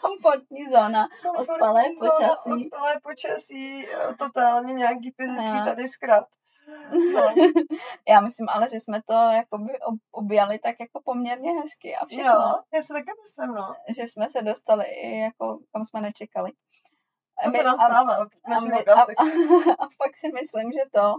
Komfortní 0.00 0.64
zóna. 0.64 1.08
Ospalé 1.36 1.82
komfortní 1.82 1.96
zóna, 1.98 2.36
počasí. 2.36 2.64
Ospalé 2.64 3.00
počasí, 3.02 3.88
eh, 3.88 4.14
totálně 4.18 4.74
nějaký 4.74 5.10
fyzický 5.10 5.64
tady 5.64 5.88
zkrat. 5.88 6.24
No. 7.14 7.22
Já 8.08 8.20
myslím 8.20 8.48
ale, 8.48 8.68
že 8.68 8.80
jsme 8.80 9.00
to 9.06 9.12
jakoby 9.14 9.72
ob- 9.80 10.00
objali 10.12 10.58
tak 10.58 10.76
jako 10.80 11.00
poměrně 11.04 11.50
hezky 11.60 11.96
a 11.96 12.06
všechno. 12.06 12.24
Jo, 12.24 12.54
já 12.74 12.82
si 12.82 12.92
taky 12.92 13.10
myslím, 13.24 13.54
no. 13.54 13.74
Že 13.96 14.02
jsme 14.02 14.30
se 14.30 14.42
dostali 14.42 14.84
i 14.84 15.18
jako, 15.18 15.58
kam 15.72 15.84
jsme 15.84 16.00
nečekali. 16.00 16.50
To 17.44 17.50
my- 17.50 17.58
se 17.58 17.64
nám 17.64 17.74
a- 17.80 17.84
stává 17.84 18.14
a, 18.44 18.50
našich 18.50 18.68
my, 18.70 18.84
a, 18.84 19.00
a, 19.02 19.04
a 19.84 19.84
fakt 20.02 20.16
si 20.16 20.28
myslím, 20.32 20.72
že 20.72 20.90
to, 20.92 21.14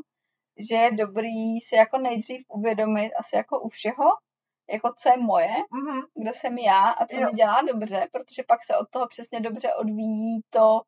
že 0.70 0.76
je 0.76 0.92
dobrý 0.92 1.60
si 1.62 1.76
jako 1.76 1.98
nejdřív 1.98 2.46
uvědomit 2.50 3.14
asi 3.14 3.36
jako 3.36 3.60
u 3.62 3.70
všeho, 3.70 4.06
jako 4.70 4.94
co 4.98 5.10
je 5.10 5.18
moje, 5.18 5.54
Mhm. 5.72 6.02
kdo 6.22 6.34
jsem 6.34 6.58
já 6.58 6.90
a 6.90 7.06
co 7.08 7.18
Jo. 7.20 7.26
mi 7.26 7.34
dělá 7.34 7.62
dobře, 7.74 8.08
protože 8.12 8.44
pak 8.48 8.60
se 8.66 8.78
od 8.78 8.90
toho 8.90 9.08
přesně 9.08 9.40
dobře 9.40 9.74
odvíjí 9.74 10.42
to, 10.50 10.82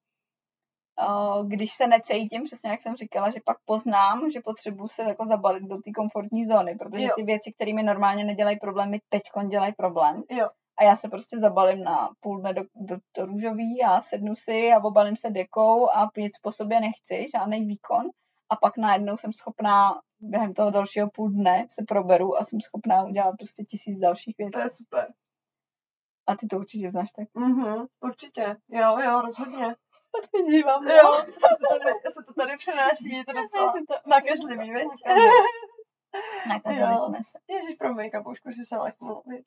když 1.48 1.74
se 1.76 1.88
necítím, 1.88 2.43
přesně 2.43 2.70
jak 2.70 2.82
jsem 2.82 2.95
říkala, 2.95 3.32
že 3.32 3.39
pak 3.45 3.58
poznám, 3.66 4.32
že 4.32 4.39
potřebuji 4.41 4.88
se 4.88 5.04
jako 5.04 5.26
zabalit 5.26 5.64
do 5.64 5.76
té 5.78 5.91
komfortní 5.95 6.45
zóny, 6.45 6.76
protože 6.76 7.04
Jo. 7.04 7.14
ty 7.16 7.24
věci, 7.24 7.54
které 7.54 7.74
mi 7.74 7.84
normálně 7.84 8.24
nedělají 8.24 8.60
problém, 8.60 8.91
mi 8.91 9.00
teď 9.10 9.22
dělají 9.48 9.74
problém. 9.78 10.24
Jo. 10.30 10.50
A 10.80 10.84
já 10.84 10.95
se 10.95 11.10
prostě 11.10 11.39
zabalím 11.39 11.84
na 11.84 12.10
půl 12.20 12.39
dne 12.41 12.54
do, 12.54 12.62
do, 12.76 12.95
do 13.18 13.26
růžový 13.26 13.84
a 13.84 14.02
sednu 14.02 14.36
si 14.36 14.72
a 14.74 14.84
obalím 14.84 15.18
se 15.18 15.30
dekou 15.30 15.89
a 15.89 16.10
nic 16.18 16.39
po 16.41 16.52
sobě 16.52 16.80
nechci, 16.80 17.28
žádný 17.36 17.66
výkon. 17.66 18.06
A 18.50 18.56
pak 18.56 18.78
najednou 18.78 19.18
jsem 19.18 19.34
schopná 19.34 20.02
během 20.20 20.54
toho 20.54 20.72
dalšího 20.72 21.10
půl 21.14 21.30
dne 21.30 21.66
se 21.70 21.84
proberu 21.88 22.38
a 22.38 22.45
jsem 22.45 22.62
schopná 22.62 23.04
udělat 23.04 23.36
prostě 23.39 23.64
tisíc 23.64 24.00
dalších 24.00 24.36
To 24.38 24.43
věcí. 24.43 24.60
je 24.60 24.70
super. 24.70 25.08
A 26.28 26.36
ty 26.36 26.48
to 26.48 26.58
určitě 26.58 26.91
znáš 26.91 27.12
tak. 27.12 27.28
Mhm, 27.34 27.86
určitě. 28.02 28.56
Jo, 28.70 28.98
jo, 29.00 29.22
rozhodně. 29.22 29.76
Jo, 30.97 31.24
se 31.26 31.55
to 31.59 31.80
tady, 31.80 31.93
se 32.13 32.24
to 32.28 32.34
tady 32.34 32.57
přenáší, 32.57 33.09
je 33.18 33.26
to 33.26 33.34
docela 33.34 33.74
nakažlivý, 34.05 34.72
viď? 34.72 34.88
Nakazili 36.47 36.93
Jo. 36.93 37.05
jsme 37.07 37.18
se. 37.24 37.53
Ježíš, 37.53 37.76
pro 37.76 37.93
make-up, 37.93 38.32
už 38.32 38.39
si 38.55 38.65
se 38.65 38.78
leknu, 38.78 39.22
viď? 39.26 39.45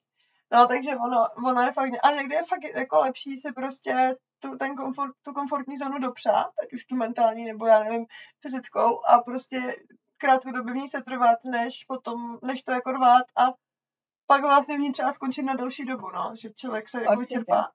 No, 0.52 0.68
takže 0.68 0.90
ono, 0.96 1.26
ono 1.46 1.62
je 1.62 1.72
fakt, 1.72 1.92
a 2.02 2.10
někdy 2.10 2.34
je 2.34 2.44
fakt 2.44 2.64
jako 2.74 3.00
lepší 3.00 3.36
si 3.36 3.52
prostě 3.52 4.16
tu, 4.40 4.58
ten 4.58 4.76
komfort, 4.76 5.12
tu 5.22 5.32
komfortní 5.32 5.76
zónu 5.78 5.98
dopřát, 5.98 6.50
ať 6.62 6.72
už 6.72 6.84
tu 6.84 6.96
mentální, 6.96 7.44
nebo 7.44 7.66
já 7.66 7.84
nevím, 7.84 8.06
fyzickou, 8.40 9.06
a 9.06 9.18
prostě 9.18 9.76
krátkodobě 10.18 10.72
v 10.72 10.76
ní 10.76 10.88
se 10.88 11.02
trvat, 11.02 11.38
než 11.44 11.84
potom, 11.84 12.38
než 12.42 12.62
to 12.62 12.72
jako 12.72 12.92
rvát 12.92 13.24
a 13.36 13.52
pak 14.26 14.42
vlastně 14.42 14.76
v 14.76 14.80
ní 14.80 14.92
třeba 14.92 15.12
skončit 15.12 15.42
na 15.42 15.54
delší 15.54 15.84
dobu, 15.84 16.10
no, 16.10 16.32
že 16.42 16.50
člověk 16.50 16.88
se 16.88 17.02
jako 17.02 17.24
čerpá 17.24 17.70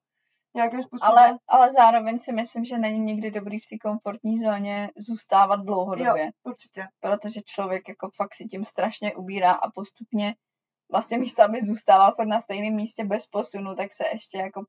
nějakým 0.56 0.84
způsobem. 0.84 1.18
Ale, 1.18 1.38
ale 1.48 1.74
zároveň 1.74 2.20
si 2.20 2.32
myslím, 2.32 2.66
že 2.66 2.78
není 2.78 3.00
nikdy 3.00 3.32
dobrý 3.32 3.60
v 3.60 3.70
té 3.70 3.78
komfortní 3.78 4.44
zóně 4.44 4.90
zůstávat 4.98 5.60
dlouhodobě. 5.60 6.32
Určitě. 6.44 6.88
protože 7.00 7.42
člověk 7.46 7.90
jako 7.90 8.10
fakt 8.16 8.36
si 8.36 8.46
tím 8.46 8.66
strašně 8.66 9.16
ubírá 9.16 9.52
a 9.52 9.72
postupně 9.72 10.36
vlastně 10.92 11.18
místo, 11.18 11.44
aby 11.44 11.66
zůstával 11.66 12.16
furt 12.16 12.28
na 12.28 12.42
stejném 12.42 12.76
místě 12.76 13.06
bez 13.06 13.28
posunu, 13.28 13.76
tak 13.76 13.94
se 13.94 14.04
ještě 14.14 14.38
jako 14.38 14.62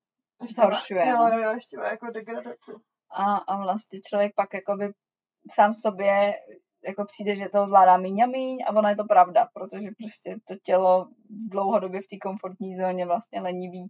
Ještě 0.42 0.60
zhoršuje. 0.60 1.08
Jo, 1.08 1.16
no. 1.16 1.28
jo, 1.28 1.38
jo, 1.38 1.50
ještě 1.54 1.76
má 1.76 1.86
jako 1.88 2.06
degradaci. 2.10 2.72
A, 3.10 3.36
a 3.36 3.56
vlastně 3.56 4.00
člověk 4.08 4.32
pak 4.36 4.54
jakoby 4.54 4.92
sám 5.54 5.74
sobě 5.74 6.34
jako 6.86 7.04
přijde, 7.04 7.36
že 7.36 7.48
to 7.48 7.66
zvládá 7.66 7.96
míň 7.96 8.22
a 8.22 8.26
míň 8.26 8.64
a 8.66 8.76
ona 8.76 8.90
je 8.90 8.96
to 8.96 9.04
pravda, 9.04 9.48
protože 9.54 9.88
prostě 9.98 10.36
to 10.48 10.54
tělo 10.62 11.08
dlouhodobě 11.50 12.00
v 12.00 12.08
té 12.10 12.16
komfortní 12.22 12.76
zóně 12.76 13.06
vlastně 13.06 13.40
lenivý 13.40 13.88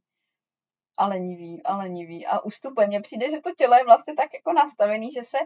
a 0.96 1.06
lenivý 1.06 1.62
a 1.62 1.76
lenivý 1.76 2.26
a 2.26 2.40
ustupuje. 2.40 2.86
Mně 2.86 3.00
přijde, 3.00 3.30
že 3.30 3.40
to 3.40 3.50
tělo 3.58 3.74
je 3.74 3.84
vlastně 3.84 4.14
tak 4.14 4.34
jako 4.34 4.52
nastavený, 4.52 5.12
že 5.12 5.24
se 5.24 5.38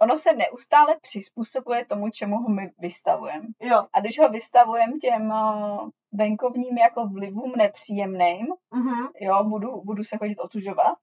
ono 0.00 0.18
se 0.18 0.32
neustále 0.32 0.96
přizpůsobuje 1.02 1.86
tomu, 1.86 2.10
čemu 2.10 2.36
ho 2.36 2.48
my 2.48 2.70
vystavujeme. 2.78 3.46
Jo. 3.60 3.86
A 3.92 4.00
když 4.00 4.18
ho 4.18 4.28
vystavujeme 4.28 4.92
těm 4.98 5.30
uh, 5.30 5.88
venkovním 6.12 6.78
jako 6.78 7.06
vlivům 7.06 7.52
nepříjemným, 7.56 8.46
Mhm. 8.74 9.06
jo, 9.20 9.44
budu, 9.44 9.80
budu 9.84 10.04
se 10.04 10.16
chodit 10.18 10.38
otužovat, 10.38 10.98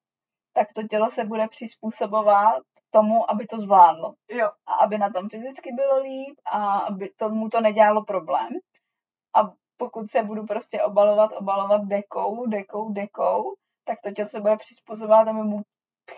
tak 0.53 0.67
to 0.75 0.83
tělo 0.87 1.11
se 1.11 1.23
bude 1.25 1.47
přizpůsobovat 1.47 2.63
tomu, 2.91 3.31
aby 3.31 3.47
to 3.47 3.57
zvládlo. 3.57 4.13
Jo. 4.29 4.51
A 4.65 4.73
aby 4.73 4.97
na 4.97 5.09
tom 5.09 5.29
fyzicky 5.29 5.71
bylo 5.71 5.99
líp 6.01 6.39
a 6.51 6.77
aby 6.79 7.09
tomu 7.09 7.49
to 7.49 7.61
nedělalo 7.61 8.03
problém. 8.05 8.49
A 9.35 9.51
pokud 9.77 10.09
se 10.09 10.23
budu 10.23 10.45
prostě 10.45 10.81
obalovat, 10.83 11.31
obalovat 11.37 11.81
dekou, 11.83 12.45
dekou, 12.45 12.93
dekou, 12.93 13.53
tak 13.85 13.97
to 14.03 14.11
tělo 14.11 14.29
se 14.29 14.39
bude 14.41 14.57
přizpůsobovat, 14.57 15.27
aby 15.27 15.39
mu 15.43 15.61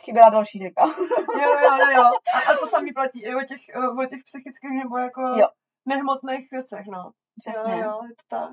chyběla 0.03 0.29
další 0.29 0.59
deka. 0.59 0.85
Jo, 1.41 1.49
jo, 1.63 1.75
jo, 1.79 1.89
jo. 1.95 2.03
A, 2.33 2.39
a 2.51 2.57
to 2.59 2.67
samý 2.67 2.93
platí 2.93 3.23
i 3.23 3.35
o 3.35 3.39
těch, 3.41 3.61
eh, 3.69 3.89
o 4.03 4.05
těch 4.05 4.23
psychických 4.25 4.83
nebo 4.83 4.97
jako 4.97 5.21
Jo. 5.21 5.47
nehmotných 5.85 6.51
věcech, 6.51 6.85
no. 6.87 7.11
Přesně. 7.41 7.73
Jo, 7.77 7.77
jo, 7.89 7.99
je 8.03 8.09
to 8.09 8.23
tak. 8.29 8.49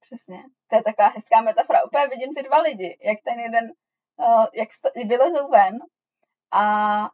Přesně. 0.00 0.42
To 0.68 0.76
je 0.76 0.82
taková 0.82 1.08
hezká 1.08 1.40
metafora. 1.40 1.84
Úplně 1.84 2.06
vidím 2.06 2.34
ty 2.34 2.42
dva 2.42 2.58
lidi, 2.58 2.98
jak 3.02 3.18
ten 3.24 3.40
jeden, 3.40 3.64
uh, 4.16 4.46
jak 4.54 4.72
sta- 4.72 4.90
vylezou 5.06 5.48
ven 5.48 5.78
a 6.52 6.62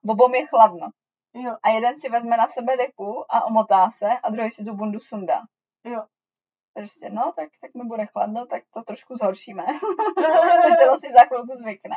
obom 0.08 0.34
je 0.34 0.46
chladno. 0.46 0.88
Jo, 1.34 1.56
A 1.62 1.68
jeden 1.68 2.00
si 2.00 2.08
vezme 2.08 2.36
na 2.36 2.48
sebe 2.48 2.76
deku 2.76 3.24
a 3.34 3.44
omotá 3.44 3.90
se 3.90 4.08
a 4.22 4.30
druhý 4.30 4.50
si 4.50 4.64
tu 4.64 4.74
bundu 4.74 5.00
sundá. 5.00 5.40
jo. 5.84 6.04
Prostě, 6.78 7.10
no, 7.10 7.32
tak, 7.36 7.48
tak 7.60 7.74
mi 7.74 7.84
bude 7.88 8.06
chladno, 8.06 8.46
tak 8.46 8.62
to 8.74 8.82
trošku 8.82 9.16
zhoršíme. 9.16 9.64
to 10.64 10.70
tělo 10.78 10.98
si 10.98 11.12
za 11.12 11.24
chvilku 11.24 11.52
zvykne. 11.62 11.96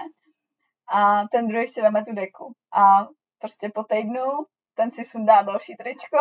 A 0.94 1.28
ten 1.32 1.48
druhý 1.48 1.68
si 1.68 1.82
veme 1.82 2.06
tu 2.06 2.14
deku. 2.14 2.54
A 2.74 3.08
prostě 3.40 3.70
po 3.76 3.84
týdnu 3.84 4.26
ten 4.76 4.92
si 4.92 5.06
sundá 5.06 5.42
další 5.42 5.76
tričko 5.76 6.18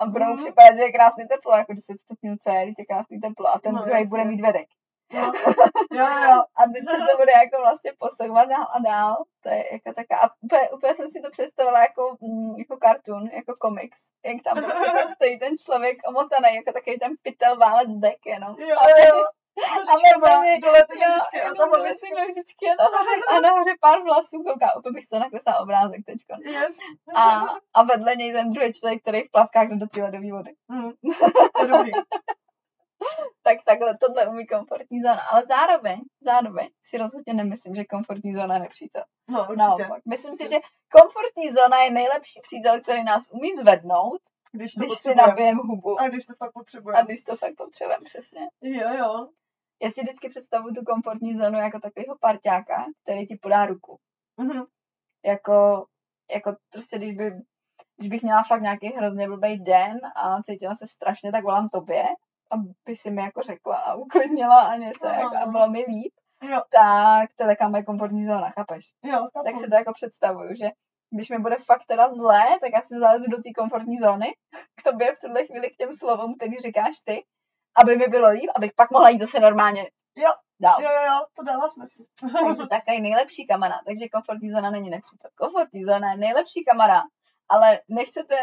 a 0.00 0.06
bude 0.06 0.24
mu 0.24 0.32
Mhm. 0.34 0.42
připadat, 0.42 0.76
že 0.76 0.82
je 0.82 0.92
krásný 0.92 1.24
teplo, 1.28 1.52
jako 1.56 1.72
10 1.74 2.00
stupňů, 2.00 2.36
co 2.42 2.50
je, 2.50 2.60
je 2.78 2.84
krásný 2.90 3.20
teplo. 3.20 3.46
A 3.54 3.58
ten 3.58 3.74
No, 3.74 3.84
druhý 3.84 4.04
bude 4.06 4.24
mít 4.24 4.40
vedek. 4.40 4.66
Jo, 5.12 5.32
jo, 5.98 6.06
jo. 6.24 6.36
A 6.56 6.62
teď 6.72 6.82
se 6.90 6.96
to 6.96 7.16
bude 7.16 7.32
jako 7.32 7.56
vlastně 7.60 7.92
posouvat 7.98 8.48
dál 8.48 8.66
a 8.74 8.78
dál. 8.78 9.24
To 9.42 9.48
je 9.48 9.64
jako 9.72 9.92
taká, 9.92 10.16
a 10.18 10.30
úplně, 10.40 10.70
úplně 10.70 10.94
jsem 10.94 11.08
si 11.08 11.20
to 11.20 11.30
představila 11.30 11.80
jako, 11.80 12.16
mm, 12.20 12.54
jako 12.58 12.76
cartoon, 12.82 13.26
jako 13.26 13.54
komiks. 13.60 13.98
Jak 14.24 14.42
tam 14.42 14.64
prostě 14.64 14.90
tam 14.98 15.14
stojí 15.14 15.38
ten 15.38 15.58
člověk 15.58 15.98
omotaný, 16.08 16.54
jako 16.54 16.72
takový 16.72 16.98
ten 16.98 17.12
pytel 17.22 17.56
válec 17.56 17.88
dek 17.90 18.26
jenom. 18.26 18.56
Jo, 18.58 18.76
a, 18.84 18.84
jo. 19.06 19.24
a 19.90 19.92
mě, 19.96 20.60
Dole 20.60 20.82
ty 20.90 20.98
nožičky 20.98 21.40
a 21.40 21.48
nožičky 22.20 22.66
a 23.28 23.40
nahoře, 23.40 23.70
pár 23.80 24.02
vlasů 24.02 24.42
kouká, 24.42 24.76
úplně 24.76 24.92
bych 24.92 25.06
to 25.06 25.18
nakreslila 25.18 25.60
obrázek 25.60 26.00
teďko. 26.06 26.34
Yes. 26.44 26.76
A, 27.16 27.40
a 27.74 27.82
vedle 27.82 28.16
něj 28.16 28.32
ten 28.32 28.52
druhý 28.52 28.72
člověk, 28.72 29.02
který 29.02 29.22
v 29.22 29.30
plavkách 29.30 29.68
jde 29.68 29.76
do 29.76 29.86
té 29.86 30.02
ledové 30.02 30.32
vody. 30.32 30.52
Hm. 30.72 30.90
To 31.58 31.66
dobrý. 31.66 31.92
tak 33.42 33.58
takhle 33.66 33.98
tohle 33.98 34.28
umí 34.28 34.46
komfortní 34.46 35.00
zóna. 35.02 35.20
Ale 35.20 35.42
zároveň, 35.46 36.00
zároveň 36.20 36.68
si 36.82 36.98
rozhodně 36.98 37.34
nemyslím, 37.34 37.74
že 37.74 37.84
komfortní 37.84 38.34
zóna 38.34 38.54
je 38.54 38.60
nepřítel. 38.60 39.04
No, 39.28 39.40
určitě. 39.40 39.56
Naopak. 39.58 40.02
Myslím 40.08 40.36
si, 40.36 40.48
že 40.48 40.56
komfortní 40.92 41.48
zóna 41.52 41.82
je 41.82 41.90
nejlepší 41.90 42.40
přítel, 42.42 42.80
který 42.80 43.04
nás 43.04 43.22
umí 43.30 43.56
zvednout, 43.56 44.20
Když 44.52 44.74
to 44.74 44.80
když 44.80 44.90
si 44.90 44.94
potřebujeme. 44.96 45.22
nabijem 45.28 45.56
hubu. 45.56 46.00
A 46.00 46.08
když 46.08 46.26
to 46.26 46.34
fakt 46.34 46.48
A 46.56 46.58
potřebujeme. 46.58 47.04
když 47.04 47.22
to 47.22 47.36
fakt 47.36 47.56
potřebujeme, 47.56 48.04
přesně. 48.04 48.40
Jo, 48.62 48.88
jo. 48.98 49.28
Já 49.82 49.90
si 49.90 50.00
vždycky 50.02 50.28
představuju 50.28 50.74
tu 50.74 50.82
komfortní 50.84 51.36
zónu 51.38 51.58
jako 51.58 51.80
takového 51.80 52.16
parťáka, 52.20 52.84
který 53.02 53.26
ti 53.26 53.36
podá 53.42 53.66
ruku. 53.66 53.98
Mhm. 54.36 54.64
Jako, 55.24 55.86
jako 56.34 56.56
prostě, 56.72 56.98
když, 56.98 57.16
by, 57.16 57.30
když 57.96 58.10
bych 58.10 58.22
měla 58.22 58.42
fakt 58.42 58.62
nějaký 58.62 58.86
hrozně 58.88 59.28
blbý 59.28 59.58
den 59.64 59.98
a 60.16 60.42
cítila 60.42 60.74
se 60.74 60.86
strašně, 60.86 61.32
tak 61.32 61.44
volám 61.44 61.68
tobě, 61.68 62.04
aby 62.50 62.96
si 62.96 63.10
mi 63.10 63.22
jako 63.22 63.42
řekla 63.42 63.76
a 63.76 63.94
uklidnila 63.94 64.60
a 64.60 64.76
něco 64.76 65.06
Aha. 65.06 65.20
jako, 65.20 65.36
a 65.36 65.46
bylo 65.46 65.70
mi 65.70 65.84
líp, 65.88 66.12
Jo, 66.42 66.60
tak 66.70 67.30
to 67.36 67.42
je 67.42 67.48
taková 67.48 67.68
moje 67.70 67.82
komfortní 67.84 68.26
zóna, 68.26 68.50
chápeš? 68.50 68.84
jo, 69.04 69.28
Tak 69.34 69.44
chápu. 69.46 69.58
si 69.58 69.68
to 69.70 69.74
jako 69.76 69.92
představuju, 69.92 70.54
že 70.54 70.68
když 71.14 71.30
mi 71.30 71.38
bude 71.38 71.56
fakt 71.56 71.84
teda 71.86 72.12
zlé, 72.12 72.44
tak 72.60 72.70
já 72.74 72.80
si 72.80 72.94
zalezu 73.00 73.24
do 73.30 73.36
té 73.36 73.50
komfortní 73.58 73.98
zóny, 73.98 74.32
k 74.80 74.82
tobě 74.82 75.14
v 75.14 75.18
tuhle 75.20 75.46
chvíli 75.46 75.70
k 75.70 75.76
těm 75.76 75.92
slovům, 75.92 76.34
který 76.36 76.56
říkáš 76.56 76.94
ty, 77.04 77.24
aby 77.82 77.96
mi 77.96 78.06
bylo 78.06 78.28
líp, 78.30 78.50
abych 78.56 78.72
pak 78.76 78.90
mohla 78.90 79.08
jít 79.08 79.20
zase 79.20 79.40
normálně 79.40 79.82
Jo. 80.16 80.32
dál. 80.60 80.82
Jo, 80.82 80.88
jo, 80.90 81.02
jo, 81.12 81.24
to 81.36 81.42
dává 81.42 81.68
smysl. 81.68 82.04
Takže 82.46 82.62
takový 82.70 83.00
nejlepší 83.00 83.46
kamarád. 83.46 83.80
Takže 83.86 84.08
komfortní 84.08 84.50
zóna 84.50 84.70
není 84.70 84.90
nepřítel. 84.90 85.30
Komfortní 85.36 85.84
zóna 85.84 86.10
je 86.12 86.16
nejlepší 86.18 86.64
kamarád, 86.64 87.04
ale 87.48 87.80
nechcete 87.88 88.36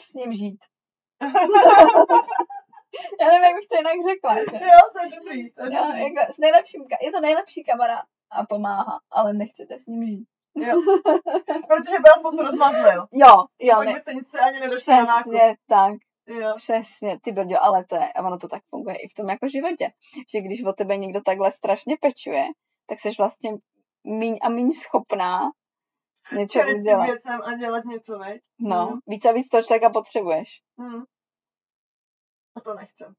s 0.00 0.14
ním 0.14 0.32
žít. 0.32 0.58
Já 3.20 3.26
nevím, 3.26 3.42
jak 3.42 3.54
bych 3.54 3.66
to 3.68 3.76
jinak 3.76 3.94
řekla. 4.10 4.34
Že? 4.34 4.64
jo, 4.72 4.82
to 4.92 4.98
je 5.04 5.08
dobrý, 5.18 5.52
to 5.52 5.64
je 5.64 5.74
Jo, 5.74 5.82
dobrý. 5.86 6.00
jako, 6.02 6.32
s 6.32 6.38
nejlepším, 6.38 6.84
je 7.02 7.12
to 7.12 7.20
nejlepší 7.20 7.64
kamarád 7.64 8.04
a 8.30 8.46
pomáhá, 8.46 8.98
ale 9.10 9.32
nechcete 9.32 9.78
s 9.78 9.86
ním 9.86 10.06
žít. 10.06 10.26
Jo. 10.56 10.74
Protože 11.68 11.96
by 11.98 12.04
vás 12.14 12.22
moc 12.22 12.38
rozmazlil. 12.40 13.06
Jo, 13.12 13.34
jo, 13.60 13.74
Pak 13.76 13.86
ne, 13.86 13.92
byste 13.94 14.14
nic 14.14 14.30
se 14.30 14.38
ani 14.38 14.60
nedošli 14.60 14.94
na 14.94 15.04
nákup. 15.04 15.32
přesně 15.32 15.56
tak, 15.68 15.94
Jo. 16.26 16.52
přesně, 16.56 17.18
ty 17.24 17.32
brďo, 17.32 17.56
ale 17.64 17.84
to 17.84 17.94
je, 17.96 18.12
a 18.12 18.22
ono 18.26 18.38
to 18.38 18.48
tak 18.48 18.62
funguje 18.70 18.96
i 18.96 19.08
v 19.08 19.14
tom 19.14 19.28
jako 19.28 19.48
životě, 19.48 19.90
že 20.34 20.40
když 20.40 20.64
o 20.64 20.72
tebe 20.72 20.96
někdo 20.96 21.20
takhle 21.26 21.50
strašně 21.50 21.96
pečuje, 22.00 22.44
tak 22.88 23.00
jsi 23.00 23.10
vlastně 23.18 23.50
míň 24.04 24.38
a 24.42 24.48
míň 24.48 24.72
schopná 24.72 25.40
něco 26.36 26.58
Čelit 26.58 26.78
udělat. 26.78 27.04
věcem 27.06 27.40
a 27.44 27.54
dělat 27.56 27.84
něco, 27.84 28.18
veď? 28.18 28.40
No, 28.60 28.86
Mhm. 28.86 28.98
víc 29.06 29.24
a 29.24 29.32
víc 29.32 29.48
toho 29.48 29.62
člověka 29.62 29.90
potřebuješ. 29.90 30.48
Hm. 30.80 31.02
A 32.58 32.60
to 32.60 32.74
nechcem. 32.74 33.14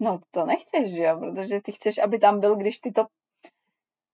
No, 0.00 0.20
to 0.30 0.46
nechceš, 0.46 0.94
že 0.94 1.02
jo, 1.02 1.18
protože 1.20 1.60
ty 1.60 1.72
chceš, 1.72 1.98
aby 1.98 2.18
tam 2.18 2.40
byl, 2.40 2.56
když 2.56 2.78
ty 2.78 2.92
to, 2.92 3.06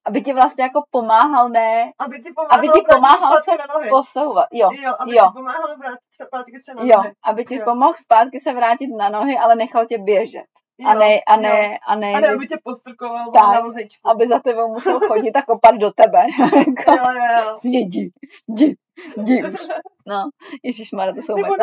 aby 0.05 0.23
ti 0.23 0.33
vlastně 0.33 0.65
jako 0.65 0.83
pomáhal, 0.91 1.49
ne 1.49 1.93
Aby 1.99 2.23
ti 2.23 2.33
pomáhal, 2.33 2.59
Aby 2.59 2.69
ti 2.69 2.81
pomáhal 2.91 3.39
se 3.41 3.51
posouvat, 3.91 4.47
jo, 4.53 4.69
Jo, 4.73 4.95
aby 4.99 5.11
jo. 5.11 5.27
ti 5.27 5.33
pomáhal 5.35 5.77
vrátit 5.79 6.05
se 6.17 6.25
zpátky 6.27 6.61
se 6.63 6.75
na 6.75 6.83
jo, 6.83 6.89
nohy. 6.97 7.13
aby 7.25 7.45
ti 7.45 7.55
Jo. 7.55 7.65
pomohl 7.65 7.95
zpátky 7.95 8.41
se 8.41 8.53
vrátit 8.53 8.87
na 8.87 9.09
nohy, 9.09 9.39
ale 9.39 9.55
nechal 9.55 9.87
tě 9.87 9.99
běžet. 9.99 10.45
A 10.87 10.93
Jo, 10.93 10.99
ne, 10.99 11.21
a 11.27 11.37
jo. 11.37 11.43
ne, 11.43 11.79
a 11.89 11.95
ne, 11.97 12.13
A 12.15 12.21
ne, 12.21 12.29
aby 12.29 12.47
tě 12.49 12.57
postrkoval 12.65 13.33
Tak. 13.33 13.43
na 13.55 13.61
vozečku. 13.61 14.09
aby 14.09 14.29
za 14.29 14.39
tebou 14.41 14.69
musel 14.73 15.01
chodit 15.01 15.37
a 15.37 15.43
kopat 15.43 15.75
do 15.75 15.91
tebe. 15.93 16.19
Jako, 16.57 16.93
Jo, 16.97 17.13
jo, 17.13 17.45
jo. 17.47 17.57
Jdi, 17.65 18.11
jdi, 18.49 18.77
jdi. 19.17 19.43
No, 20.07 20.31
ježišmarja, 20.63 21.15
to 21.15 21.23
jsou 21.23 21.37
Nebo 21.37 21.55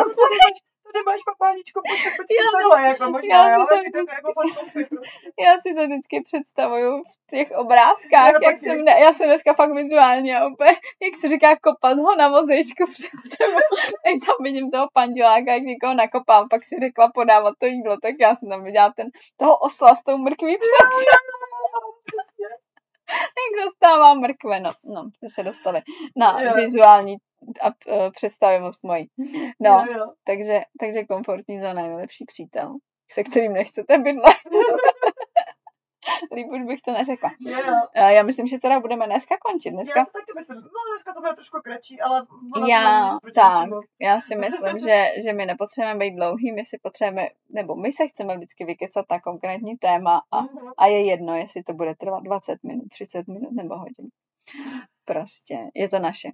meta. 0.92 0.98
no, 0.98 1.04
tady 1.04 1.04
máš, 1.04 1.04
tady 1.04 1.04
máš 1.10 1.20
papáničko, 1.30 1.78
pojď, 1.88 2.00
pojď, 2.02 2.16
pojď, 2.16 2.28
Jo, 2.30 2.50
takhle, 2.54 2.88
jako 2.88 3.04
já 3.04 3.10
možná, 3.16 3.38
si 3.44 3.52
jo, 3.52 3.60
to 3.60 3.74
taky 3.74 3.90
to 3.90 3.98
jako. 3.98 4.30
Já 5.44 5.52
si 5.62 5.68
to 5.74 5.82
vždycky 5.86 6.16
představuju 6.28 6.92
v 7.26 7.30
těch 7.36 7.48
obrázkách, 7.62 8.32
Já 8.32 8.50
jak 8.50 8.58
jsem, 8.58 8.84
ne, 8.84 8.94
já 9.04 9.10
jsem 9.12 9.26
dneska 9.26 9.54
fakt 9.54 9.74
vizuálně 9.82 10.32
úplně, 10.52 10.74
jak 11.04 11.14
se 11.20 11.28
říká, 11.28 11.48
kopat 11.56 11.96
ho 11.98 12.12
na 12.16 12.28
vozejčku 12.28 12.84
před 12.94 13.20
sebou. 13.36 13.68
Tak 14.04 14.14
tam 14.26 14.36
vidím 14.46 14.70
toho 14.70 14.86
pandiláka, 14.92 15.52
jak 15.52 15.62
někoho 15.62 15.94
nakopám, 15.94 16.48
pak 16.48 16.64
si 16.64 16.74
řekla 16.80 17.10
podávat 17.14 17.54
to 17.58 17.66
jídlo, 17.66 17.96
tak 18.02 18.14
já 18.20 18.36
jsem 18.36 18.48
tam 18.48 18.64
viděla 18.64 18.92
ten, 18.96 19.08
toho 19.36 19.56
osla 19.56 19.94
s 19.94 20.02
tou 20.04 20.16
mrkví 20.18 20.56
před 20.58 20.90
jak 23.40 23.66
dostává 23.66 24.14
mrkve, 24.14 24.60
no, 24.60 24.72
no, 24.84 25.10
jsme 25.18 25.30
se 25.30 25.42
dostali 25.42 25.82
na 26.16 26.40
Jo. 26.42 26.54
vizuální 26.54 27.16
a, 27.62 27.66
uh, 27.68 28.10
představivost 28.12 28.84
mojí. 28.84 29.08
No, 29.60 29.84
Jo, 29.88 29.98
jo. 29.98 30.06
takže, 30.24 30.60
takže 30.80 31.04
komfortní 31.04 31.60
zóna 31.60 31.82
je 31.82 31.88
nejlepší 31.88 32.24
přítel, 32.24 32.74
se 33.12 33.24
kterým 33.24 33.52
nechcete 33.52 33.98
bydlet. 33.98 34.36
Líp 36.34 36.46
už 36.52 36.62
bych 36.62 36.80
to 36.84 36.92
neřekla. 36.92 37.30
Jo, 37.40 37.58
jo. 37.58 38.02
Já 38.08 38.22
myslím, 38.22 38.46
že 38.46 38.58
teda 38.58 38.80
budeme 38.80 39.06
dneska 39.06 39.36
končit. 39.44 39.70
Dneska 39.70 40.00
Já 40.00 40.04
si 40.04 40.12
taky 40.12 40.32
myslím, 40.38 40.56
no 40.56 40.80
dneska 40.94 41.14
to 41.14 41.20
bude 41.20 41.32
trošku 41.34 41.58
kratší, 41.64 42.00
ale 42.00 42.26
Já, 42.68 43.18
tak. 43.34 43.60
ničemu. 43.60 43.80
já 44.00 44.20
si 44.20 44.36
myslím, 44.36 44.78
že, 44.78 45.04
že 45.24 45.32
my 45.32 45.46
nepotřebujeme 45.46 45.98
být 45.98 46.16
dlouhý, 46.16 46.52
my 46.52 46.64
si 46.64 46.78
potřebujeme, 46.82 47.28
nebo 47.50 47.76
my 47.76 47.92
se 47.92 48.08
chceme 48.08 48.36
vždycky 48.36 48.64
vykecat 48.64 49.06
na 49.10 49.20
konkrétní 49.20 49.76
téma 49.76 50.22
a, 50.30 50.40
Mhm. 50.40 50.72
a 50.78 50.86
je 50.86 51.06
jedno, 51.06 51.36
jestli 51.36 51.62
to 51.62 51.72
bude 51.72 51.94
trvat 51.94 52.22
20 52.22 52.62
minut, 52.64 52.88
30 52.90 53.28
minut 53.28 53.52
nebo 53.52 53.74
hodinu. 53.76 54.08
Prostě, 55.04 55.58
je 55.74 55.88
to 55.88 55.98
naše. 55.98 56.28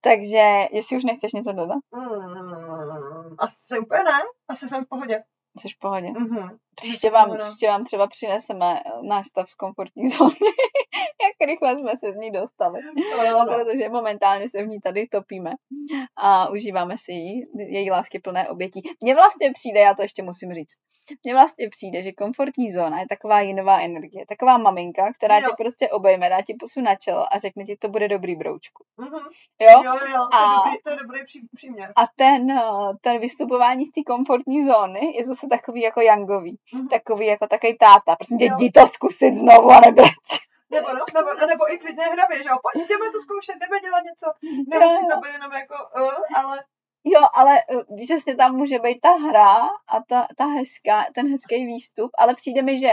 Takže, 0.00 0.66
jestli 0.72 0.96
už 0.96 1.04
nechceš 1.04 1.32
něco 1.32 1.52
dodat, 1.52 1.78
Mm, 1.92 3.34
asi 3.38 3.78
úplně 3.78 4.04
ne, 4.04 4.20
asi 4.48 4.68
jsem 4.68 4.84
v 4.84 4.88
pohodě. 4.88 5.22
jsi 5.60 5.68
v 5.68 5.78
pohodě. 5.78 6.10
Mhm. 6.10 6.58
Příště 6.80 7.10
vám, 7.10 7.28
Dobrá. 7.28 7.44
příště 7.44 7.66
vám 7.68 7.84
třeba 7.84 8.06
přineseme 8.06 8.80
eh, 8.86 8.90
náš 9.02 9.26
stav 9.26 9.50
z 9.50 9.54
komfortní 9.54 10.08
zóny, 10.10 10.36
jak 11.24 11.48
rychle 11.48 11.76
jsme 11.76 11.96
se 11.96 12.12
z 12.12 12.16
ní 12.16 12.30
dostali. 12.30 12.80
Jo, 13.26 13.44
no. 13.44 13.54
protože 13.54 13.88
momentálně 13.88 14.48
se 14.48 14.62
v 14.62 14.66
ní 14.68 14.80
tady 14.80 15.06
topíme 15.06 15.52
a 16.16 16.48
užíváme 16.50 16.98
si 16.98 17.12
ji, 17.12 17.46
její 17.58 17.90
lásky 17.90 18.18
plné 18.18 18.48
obětí. 18.48 18.82
Mně 19.00 19.14
vlastně 19.14 19.50
přijde, 19.54 19.80
já 19.80 19.94
to 19.94 20.02
ještě 20.02 20.22
musím 20.22 20.54
říct, 20.54 20.76
mně 21.24 21.34
vlastně 21.34 21.68
přijde, 21.70 22.02
že 22.02 22.12
komfortní 22.12 22.72
zóna 22.72 23.00
je 23.00 23.06
taková 23.08 23.40
jinová 23.40 23.80
energie, 23.80 24.24
taková 24.28 24.58
maminka, 24.58 25.12
která 25.12 25.38
Jo. 25.38 25.44
tě 25.48 25.54
prostě 25.58 25.88
obejme, 25.88 26.28
dá 26.28 26.42
ti 26.42 26.54
pusu 26.60 26.80
na 26.80 26.94
čelo 26.96 27.34
a 27.34 27.38
řekne 27.38 27.64
ti, 27.64 27.76
to 27.76 27.88
bude 27.88 28.08
dobrý 28.08 28.36
broučku. 28.36 28.84
Mhm. 28.96 29.10
Jo? 29.60 29.68
Jo, 29.68 29.82
jo, 29.84 29.92
jo, 29.92 30.00
to 30.00 30.06
je 30.06 30.14
A- 30.44 30.64
dobrý, 30.64 30.78
to 30.84 30.90
je 30.90 30.96
dobrý 30.96 31.24
pří, 31.24 31.40
příměr. 31.56 31.92
A 31.96 32.02
ten, 32.16 32.50
eh, 32.50 32.62
ten 33.00 33.18
vystupování 33.18 33.84
z 33.84 33.90
té 33.92 34.00
komfortní 34.06 34.66
zóny 34.66 35.00
je 35.16 35.24
zase 35.26 35.46
takový 35.50 35.80
jako 35.80 36.00
jangový. 36.00 36.58
Mhm. 36.74 36.88
Takový 36.88 37.26
jako 37.26 37.46
takový 37.46 37.76
táta. 37.78 38.16
Prostě 38.16 38.44
Jo. 38.44 38.54
jdi 38.58 38.70
to 38.70 38.86
zkusit 38.86 39.34
znovu 39.34 39.70
a 39.70 39.80
nebreč. 39.80 40.28
Nebo, 40.70 40.88
no, 40.88 41.04
nebo, 41.14 41.46
nebo 41.46 41.72
i 41.72 41.78
klidně 41.78 42.04
hravě, 42.04 42.36
že 42.42 42.48
jo, 42.48 42.56
pojď, 42.64 42.88
jdeme 42.88 43.10
to 43.12 43.20
zkoušet, 43.20 43.56
jdeme 43.60 43.80
dělat 43.80 44.02
něco. 44.10 44.26
Nemusí 44.68 45.02
to 45.12 45.20
být 45.20 45.32
jenom 45.32 45.52
jako, 45.52 45.74
uh, 45.96 46.40
ale 46.40 46.64
Jo, 47.04 47.20
ale 47.34 47.58
přesně 48.04 48.36
tam 48.36 48.56
může 48.56 48.78
být 48.78 49.00
ta 49.00 49.12
hra 49.12 49.54
a 49.88 50.02
ta, 50.08 50.26
ta 50.36 50.46
hezká, 50.46 51.06
ten 51.14 51.30
hezký 51.30 51.66
výstup, 51.66 52.10
ale 52.18 52.34
přijde 52.34 52.62
mi, 52.62 52.78
že 52.78 52.90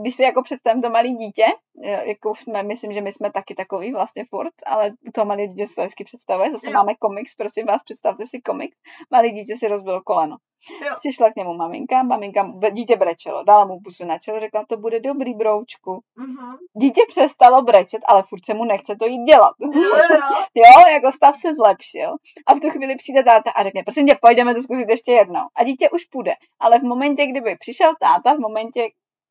když 0.00 0.16
si 0.16 0.22
jako 0.22 0.42
představím 0.42 0.82
to 0.82 0.90
malé 0.90 1.08
dítě, 1.08 1.44
eh, 1.84 2.08
jako 2.08 2.34
jsme, 2.34 2.62
myslím, 2.62 2.92
že 2.92 3.00
my 3.00 3.12
jsme 3.12 3.32
taky 3.32 3.54
takový 3.54 3.92
vlastně 3.92 4.24
furt, 4.30 4.54
ale 4.66 4.90
to 5.14 5.24
malé 5.24 5.46
dítě 5.46 5.66
si 5.66 5.74
to 5.74 5.82
hezky 5.82 6.04
představuje, 6.04 6.50
zase 6.52 6.66
Jo. 6.66 6.72
máme 6.72 6.94
komiks, 6.94 7.34
prosím 7.34 7.66
vás, 7.66 7.82
představte 7.82 8.26
si 8.26 8.40
komiks, 8.40 8.76
malé 9.10 9.28
dítě 9.28 9.56
si 9.58 9.68
rozbilo 9.68 10.02
koleno. 10.02 10.36
Jo. 10.70 10.94
Přišla 10.96 11.30
k 11.30 11.36
němu 11.36 11.54
maminka, 11.54 12.02
maminka, 12.02 12.52
dítě 12.72 12.96
brečelo, 12.96 13.44
dala 13.44 13.64
mu 13.64 13.80
pusu 13.84 14.04
na 14.04 14.18
čelo, 14.18 14.40
řekla, 14.40 14.64
to 14.68 14.76
bude 14.76 15.00
dobrý 15.00 15.34
broučku. 15.34 16.00
mhm. 16.16 16.56
Dítě 16.76 17.00
přestalo 17.08 17.62
brečet, 17.62 18.02
ale 18.08 18.22
furt 18.22 18.44
se 18.44 18.54
mu 18.54 18.64
nechce 18.64 18.96
to 18.96 19.06
jít 19.06 19.24
dělat. 19.24 19.54
jo, 19.60 19.72
jo, 19.74 20.18
Jo, 20.54 20.88
jako 20.92 21.12
stav 21.12 21.36
se 21.36 21.54
zlepšil. 21.54 22.10
A 22.46 22.54
v 22.54 22.60
tu 22.60 22.70
chvíli 22.70 22.96
přijde 22.96 23.22
táta 23.24 23.50
a 23.50 23.62
řekne, 23.62 23.82
prosím 23.82 24.06
tě, 24.06 24.18
pojďme 24.20 24.54
to 24.54 24.62
zkusit 24.62 24.88
ještě 24.88 25.12
jednou. 25.12 25.42
A 25.56 25.64
dítě 25.64 25.90
už 25.90 26.04
půjde. 26.04 26.34
Ale 26.60 26.78
v 26.78 26.82
momentě, 26.82 27.26
kdyby 27.26 27.56
přišel 27.56 27.92
táta, 28.00 28.34
v 28.34 28.38
momentě, 28.38 28.88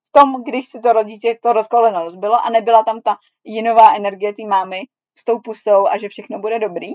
v 0.08 0.20
tom, 0.20 0.44
když 0.44 0.68
si 0.70 0.80
to 0.80 1.04
dítě 1.04 1.38
to 1.44 1.54
rozkoleno 1.54 2.04
rozbilo 2.04 2.46
a 2.46 2.50
nebyla 2.50 2.84
tam 2.84 3.02
ta 3.02 3.18
jinová 3.44 3.96
energie 3.96 4.34
té 4.34 4.44
mámy 4.48 4.82
s 5.18 5.24
tou 5.24 5.40
pusou 5.40 5.88
a 5.88 5.98
že 5.98 6.10
všechno 6.10 6.40
bude 6.40 6.60
dobrý, 6.60 6.88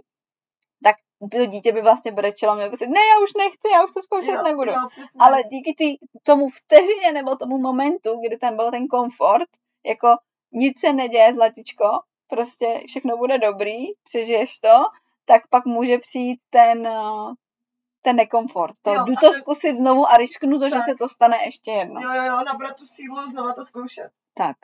tak 0.84 0.96
to 1.32 1.46
dítě 1.46 1.72
by 1.72 1.82
vlastně 1.82 2.12
brečelo, 2.12 2.54
mělo 2.54 2.70
by 2.70 2.76
si, 2.76 2.86
ne, 2.86 3.00
já 3.00 3.22
už 3.24 3.34
nechci, 3.38 3.68
já 3.72 3.84
už 3.84 3.92
to 3.94 4.02
zkoušet 4.02 4.30
jo, 4.32 4.42
nebudu. 4.42 4.70
jo, 4.70 4.88
přesně. 4.88 5.20
Ale 5.20 5.42
díky 5.42 5.74
tý, 5.78 5.96
tomu 6.22 6.48
vteřině 6.50 7.12
nebo 7.12 7.36
tomu 7.36 7.58
momentu, 7.58 8.10
kdy 8.26 8.38
tam 8.38 8.56
byl 8.56 8.70
ten 8.70 8.86
komfort, 8.86 9.48
jako 9.86 10.08
nic 10.52 10.80
se 10.80 10.92
neděje, 10.92 11.34
zlatičko, 11.34 11.84
prostě 12.28 12.80
všechno 12.86 13.16
bude 13.16 13.38
dobrý, 13.38 13.76
přežiješ 14.04 14.58
to, 14.58 14.74
tak 15.24 15.42
pak 15.50 15.64
může 15.64 15.98
přijít 15.98 16.40
ten, 16.50 16.86
eh, 16.86 17.32
ten 18.02 18.16
nekomfort. 18.16 18.74
To, 18.82 18.94
Jo, 18.94 19.04
jdu 19.04 19.14
to 19.14 19.30
ten- 19.30 19.40
zkusit 19.40 19.76
znovu 19.76 20.06
a 20.10 20.16
risknu 20.16 20.58
to, 20.58 20.64
že 20.68 20.74
Tak. 20.74 20.84
se 20.88 20.94
to 20.98 21.08
stane 21.08 21.36
ještě 21.44 21.70
jednou. 21.70 22.00
Jo, 22.02 22.10
jo, 22.14 22.22
jo, 22.22 22.36
nabrat 22.46 22.76
tu 22.76 22.86
sílu, 22.86 23.30
znova 23.30 23.52
to 23.54 23.64
zkoušet. 23.64 24.10
Tak. 24.34 24.56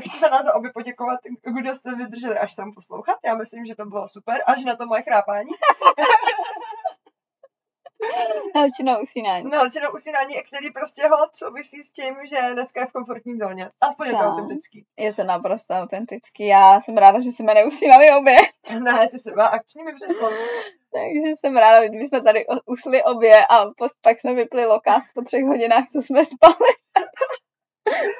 Chci 0.00 0.20
za 0.20 0.28
nás 0.28 0.46
obě 0.54 0.70
poděkovat, 0.72 1.20
kdo 1.60 1.74
jste 1.74 1.94
vydrželi 1.94 2.38
až 2.38 2.54
sem 2.54 2.72
poslouchat. 2.74 3.18
Já 3.24 3.34
myslím, 3.34 3.66
že 3.66 3.74
to 3.74 3.84
bylo 3.84 4.08
super, 4.08 4.42
až 4.46 4.64
na 4.64 4.76
to 4.76 4.86
moje 4.86 5.02
chrápání. 5.02 5.50
Helčino 8.54 9.02
usínání. 9.02 9.50
No, 9.50 9.70
čino 9.70 9.92
usínání, 9.92 10.34
který 10.48 10.70
prostě 10.72 11.02
hod 11.08 11.36
souvisí 11.36 11.82
s 11.82 11.92
tím, 11.92 12.14
že 12.30 12.52
dneska 12.52 12.80
je 12.80 12.86
v 12.86 12.92
komfortní 12.92 13.38
zóně. 13.38 13.70
Aspoň 13.80 14.06
je 14.06 14.12
to 14.12 14.18
Tak. 14.18 14.28
autentický. 14.28 14.86
Je 14.98 15.14
to 15.14 15.24
naprosto 15.24 15.74
autentický. 15.74 16.46
Já 16.46 16.80
jsem 16.80 16.96
ráda, 16.96 17.20
že 17.20 17.28
jsme 17.32 17.54
neusínali 17.54 18.06
obě. 18.20 18.36
Ne, 18.84 19.08
ty 19.08 19.18
jsi 19.18 19.30
byla 19.30 19.46
akční 19.46 19.82
mi 19.84 19.92
přišlo. 19.94 20.28
Takže 20.92 21.30
jsem 21.40 21.56
ráda, 21.56 21.82
že 21.82 22.04
jsme 22.08 22.22
tady 22.22 22.46
usli 22.66 23.04
obě 23.04 23.46
a 23.46 23.64
post, 23.76 23.94
pak 24.02 24.20
jsme 24.20 24.34
vypli 24.34 24.66
lokást 24.66 25.06
po 25.14 25.22
třech 25.22 25.44
hodinách, 25.44 25.84
co 25.92 26.02
jsme 26.02 26.24
spali. 26.24 26.70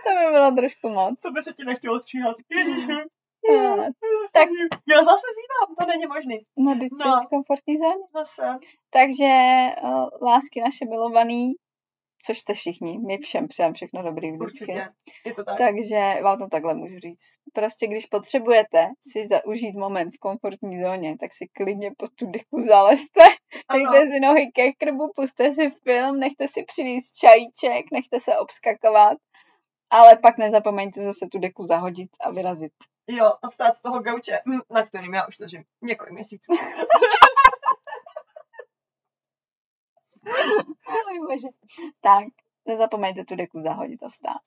To 0.05 0.11
by 0.19 0.33
bylo 0.33 0.51
trošku 0.57 0.89
moc. 0.89 1.21
To 1.21 1.31
by 1.31 1.43
se 1.43 1.53
ti 1.53 1.65
nechtělo 1.65 2.01
stříhat. 2.01 2.37
Ježiši. 2.51 2.93
Eh, 3.53 3.77
tak- 4.33 4.49
Já 4.93 4.99
zase 5.05 5.27
zívám, 5.39 5.77
to 5.79 5.87
není 5.87 6.07
možný. 6.07 6.39
No, 6.59 6.75
teď 6.81 6.89
No. 6.99 7.21
v 7.25 7.29
komfortní 7.29 7.77
zóně. 7.79 8.05
Zase. 8.15 8.43
Takže 8.91 9.31
uh, 9.83 10.09
lásky 10.29 10.61
naše 10.61 10.85
milovaný, 10.85 11.53
což 12.27 12.39
jste 12.39 12.55
všichni, 12.55 12.99
my 12.99 13.19
všem 13.19 13.49
přejem 13.49 13.75
všechno 13.75 14.03
dobrý 14.03 14.31
vždycky. 14.33 14.45
Určitě. 14.45 14.89
Je 15.25 15.35
to 15.35 15.45
tak. 15.45 15.59
Takže 15.59 16.17
vám 16.23 16.39
to 16.39 16.49
takhle 16.49 16.75
můžu 16.75 16.99
říct. 16.99 17.27
Prostě 17.53 17.87
když 17.87 18.07
potřebujete 18.07 18.89
si 19.13 19.27
zaužít 19.29 19.75
moment 19.77 20.11
v 20.15 20.19
komfortní 20.19 20.83
zóně, 20.83 21.17
tak 21.21 21.33
si 21.33 21.47
klidně 21.53 21.91
pod 21.99 22.11
tu 22.15 22.27
deku 22.27 22.65
zalezte, 22.69 23.21
dejte 23.73 24.07
si 24.07 24.21
nohy 24.21 24.51
ke 24.55 24.73
krbu, 24.73 25.13
puste 25.17 25.53
si 25.53 25.71
film, 25.71 26.21
nechte 26.21 26.49
si 26.49 26.65
přinést 26.65 27.13
čajíček, 27.13 27.87
nechte 27.93 28.21
se 28.21 28.39
obskakovat, 28.39 29.19
ale 29.91 30.17
pak 30.17 30.39
nezapomeňte 30.39 31.05
zase 31.05 31.27
tu 31.27 31.39
deku 31.39 31.65
zahodit 31.65 32.11
a 32.21 32.31
vyrazit. 32.31 32.73
Jo, 33.07 33.33
a 33.43 33.51
vstát 33.51 33.77
z 33.77 33.83
toho 33.83 34.01
gauče, 34.01 34.41
na 34.71 34.87
kterým 34.87 35.15
já 35.15 35.27
už 35.27 35.39
ležím 35.39 35.65
několik 35.83 36.13
měsíců. 36.13 36.53
Oj, 41.09 41.19
bože. 41.29 41.49
Tak, 42.01 42.25
nezapomeňte 42.67 43.25
tu 43.25 43.37
deku 43.37 43.61
zahodit 43.61 44.03
a 44.03 44.09
vstát. 44.09 44.41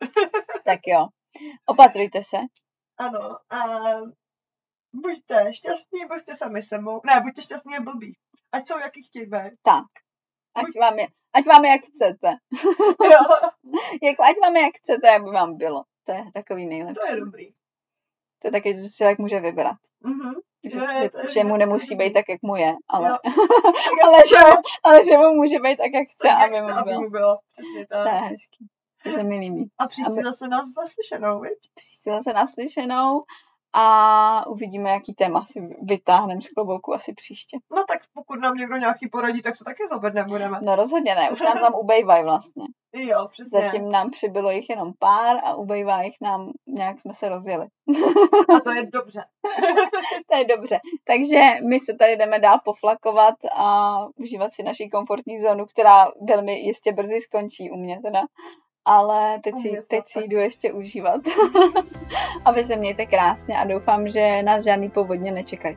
tak 0.64 0.80
jo, 0.86 1.08
opatrujte 1.66 2.22
se. 2.22 2.36
Ano, 2.98 3.38
a 3.50 3.58
buďte 4.92 5.54
šťastní, 5.54 6.06
buďte 6.08 6.36
sami 6.36 6.62
sebou. 6.62 7.00
Ne, 7.06 7.20
buďte 7.20 7.42
šťastní 7.42 7.76
a 7.76 7.80
blbí. 7.80 8.16
Ať 8.52 8.66
jsou 8.66 8.78
jaký 8.78 9.02
chtějí 9.02 9.26
být. 9.26 9.52
Tak, 9.62 9.84
ať 10.56 10.66
vám 10.80 10.98
je, 10.98 11.06
ať 11.34 11.44
vám 11.46 11.64
je 11.64 11.70
jak 11.70 11.80
chcete. 11.80 12.30
Jo, 13.12 13.20
Jako, 14.02 14.22
ať 14.22 14.36
vám 14.42 14.56
je 14.56 14.62
jak 14.62 14.74
chcete, 14.76 15.10
aby 15.16 15.30
vám 15.30 15.56
bylo. 15.56 15.82
To 16.04 16.12
je 16.12 16.24
takový 16.34 16.66
nejlepší. 16.66 16.94
to 16.94 17.06
je 17.06 17.20
dobrý. 17.20 17.46
To 18.42 18.48
je 18.48 18.52
taky, 18.52 18.74
že 18.74 18.90
člověk 18.96 19.18
může 19.18 19.40
vybrat. 19.40 19.76
Mhm. 20.04 20.32
Že, 20.64 20.78
je- 20.78 20.96
že, 20.98 21.02
je 21.20 21.28
že 21.32 21.44
mu 21.44 21.56
nemusí 21.56 21.96
být 21.96 22.12
tak, 22.12 22.24
jak 22.28 22.42
mu 22.42 22.56
je, 22.56 22.74
ale, 22.88 23.08
Jo. 23.08 23.16
ale, 24.04 24.14
že, 24.28 24.36
mu- 24.46 24.62
ale 24.84 25.04
že 25.04 25.18
mu 25.18 25.34
může 25.34 25.58
být 25.58 25.76
tak, 25.76 25.92
jak 25.94 26.08
chce, 26.08 26.28
Tak, 26.28 26.50
jak 26.52 26.62
aby 26.64 26.72
chce, 26.72 26.80
mu 26.80 26.84
bylo. 26.84 27.00
mu 27.02 27.10
bylo. 27.10 27.38
Přesně 27.52 27.86
tak. 27.86 28.02
To 28.04 28.08
je 28.14 28.20
hezký. 28.20 28.66
To 29.02 29.10
se 29.12 29.22
mi 29.22 29.36
líbí. 29.38 29.70
A 29.78 29.86
příště 29.88 30.12
Aby- 30.12 30.22
zase 30.22 30.48
nás 30.48 30.68
zaslyšenou, 30.68 31.40
viď? 31.40 31.58
Příště 31.74 32.10
zase 32.10 32.32
naslyšenou 32.32 33.22
a 33.78 34.46
uvidíme, 34.46 34.90
jaký 34.90 35.14
téma 35.14 35.44
si 35.44 35.60
vytáhneme 35.82 36.40
z 36.40 36.48
klobouku 36.48 36.94
asi 36.94 37.12
příště. 37.12 37.58
No 37.76 37.84
tak 37.88 37.98
pokud 38.14 38.40
nám 38.40 38.54
někdo 38.54 38.76
nějaký 38.76 39.08
poradí, 39.08 39.42
tak 39.42 39.56
se 39.56 39.64
taky 39.64 39.82
zobet 39.92 40.14
nebudeme. 40.14 40.58
No 40.62 40.76
rozhodně 40.76 41.14
ne, 41.14 41.30
už 41.30 41.40
nám 41.40 41.58
tam 41.60 41.74
ubejvají 41.80 42.24
vlastně. 42.24 42.64
Jo, 42.94 43.28
přesně. 43.32 43.60
Zatím 43.60 43.90
nám 43.90 44.10
přibylo 44.10 44.50
jich 44.50 44.70
jenom 44.70 44.92
pár 44.98 45.36
a 45.44 45.54
ubejvá 45.54 46.02
jich 46.02 46.16
nám, 46.22 46.52
nějak 46.66 47.00
jsme 47.00 47.14
se 47.14 47.28
rozjeli. 47.28 47.66
A 48.56 48.60
to 48.60 48.70
je 48.70 48.86
dobře. 48.86 49.24
To 50.30 50.36
je 50.36 50.44
dobře. 50.44 50.80
Takže 51.06 51.40
my 51.68 51.80
se 51.80 51.94
tady 51.94 52.16
jdeme 52.16 52.38
dál 52.38 52.60
poflakovat 52.64 53.34
a 53.56 53.98
užívat 54.16 54.52
si 54.52 54.62
naší 54.62 54.90
komfortní 54.90 55.40
zónu, 55.40 55.66
která 55.66 56.08
velmi 56.28 56.60
jistě 56.60 56.92
brzy 56.92 57.20
skončí 57.20 57.70
u 57.70 57.76
mě 57.76 58.00
teda. 58.02 58.20
Ale 58.86 59.38
teď 59.44 59.54
si, 59.60 59.80
teď 59.90 60.04
si 60.06 60.18
jdu 60.28 60.36
ještě 60.36 60.72
užívat. 60.72 61.20
a 62.44 62.52
vy 62.52 62.64
se 62.64 62.76
mějte 62.76 63.06
krásně 63.06 63.58
a 63.58 63.64
doufám, 63.64 64.08
že 64.08 64.42
nás 64.42 64.64
žádný 64.64 64.90
povodně 64.90 65.32
nečekají. 65.32 65.76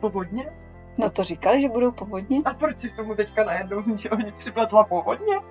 Povodně? 0.00 0.52
No 0.98 1.10
to 1.10 1.24
říkali, 1.24 1.60
že 1.60 1.68
budou 1.68 1.90
povodně? 1.92 2.38
A 2.44 2.54
proč 2.54 2.78
si 2.78 2.90
k 2.90 2.96
tomu 2.96 3.14
teďka 3.14 3.44
najednou 3.44 3.82
z 3.82 3.86
ničeho 3.86 4.16
nic 4.16 4.34
připletla 4.38 4.84
povodně? 4.84 5.34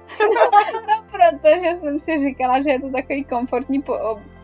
No, 0.88 1.04
protože 1.12 1.76
jsem 1.76 2.00
si 2.00 2.20
říkala, 2.20 2.62
že 2.62 2.70
je 2.70 2.82
to 2.82 2.90
takový 2.90 3.24
komfortní 3.24 3.82
po, 3.82 3.94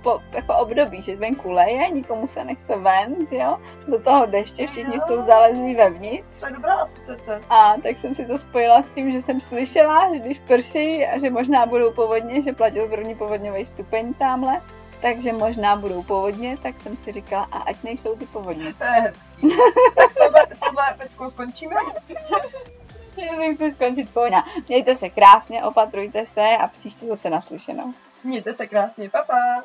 po, 0.04 0.22
jako 0.32 0.56
období, 0.58 1.02
že 1.02 1.16
venku 1.16 1.52
leje, 1.52 1.90
nikomu 1.90 2.28
se 2.28 2.44
nechce 2.44 2.76
ven, 2.80 3.16
že 3.30 3.36
jo? 3.36 3.58
Do 3.88 4.00
toho 4.00 4.26
deště 4.26 4.68
všichni 4.68 4.96
Jo. 4.96 5.02
jsou 5.08 5.26
zalezlí 5.26 5.76
vevnitř. 5.76 6.26
To 6.40 6.46
je 6.46 6.52
dobrá 6.54 6.74
asociace. 6.74 7.42
A 7.50 7.74
tak 7.84 7.98
jsem 7.98 8.16
si 8.16 8.26
to 8.26 8.38
spojila 8.38 8.82
s 8.82 8.88
tím, 8.88 9.12
že 9.12 9.22
jsem 9.22 9.42
slyšela, 9.42 10.14
že 10.14 10.20
když 10.20 10.40
prší 10.40 11.06
a 11.06 11.18
že 11.20 11.30
možná 11.30 11.66
budou 11.66 11.92
povodně, 11.92 12.42
že 12.42 12.54
platil 12.54 12.88
první 12.90 13.16
povodňový 13.16 13.66
stupeň 13.66 14.14
tamhle, 14.14 14.62
takže 15.02 15.34
možná 15.34 15.76
budou 15.76 16.04
povodně, 16.04 16.58
tak 16.64 16.78
jsem 16.78 16.98
si 16.98 17.12
říkala, 17.12 17.48
a 17.52 17.58
ať 17.58 17.84
nejsou 17.84 18.16
ty 18.16 18.26
povodně. 18.26 18.74
To 18.74 18.84
je 18.84 18.90
hezký. 18.92 19.58
tak 19.96 20.12
s 20.12 20.16
tohle, 20.16 20.48
s 20.56 20.60
tohle 20.60 20.96
peckou 20.98 21.30
skončíme. 21.30 21.76
Já 23.18 23.54
chci 23.54 23.72
skončit 23.72 24.14
pohodně. 24.14 24.44
Mějte 24.68 24.96
se 24.96 25.10
krásně, 25.10 25.64
opatrujte 25.64 26.26
se 26.26 26.58
a 26.58 26.68
příště 26.68 27.06
zase 27.06 27.30
naslyšenou. 27.30 27.94
Mějte 28.24 28.54
se 28.54 28.68
krásně, 28.68 29.10
papa. 29.10 29.64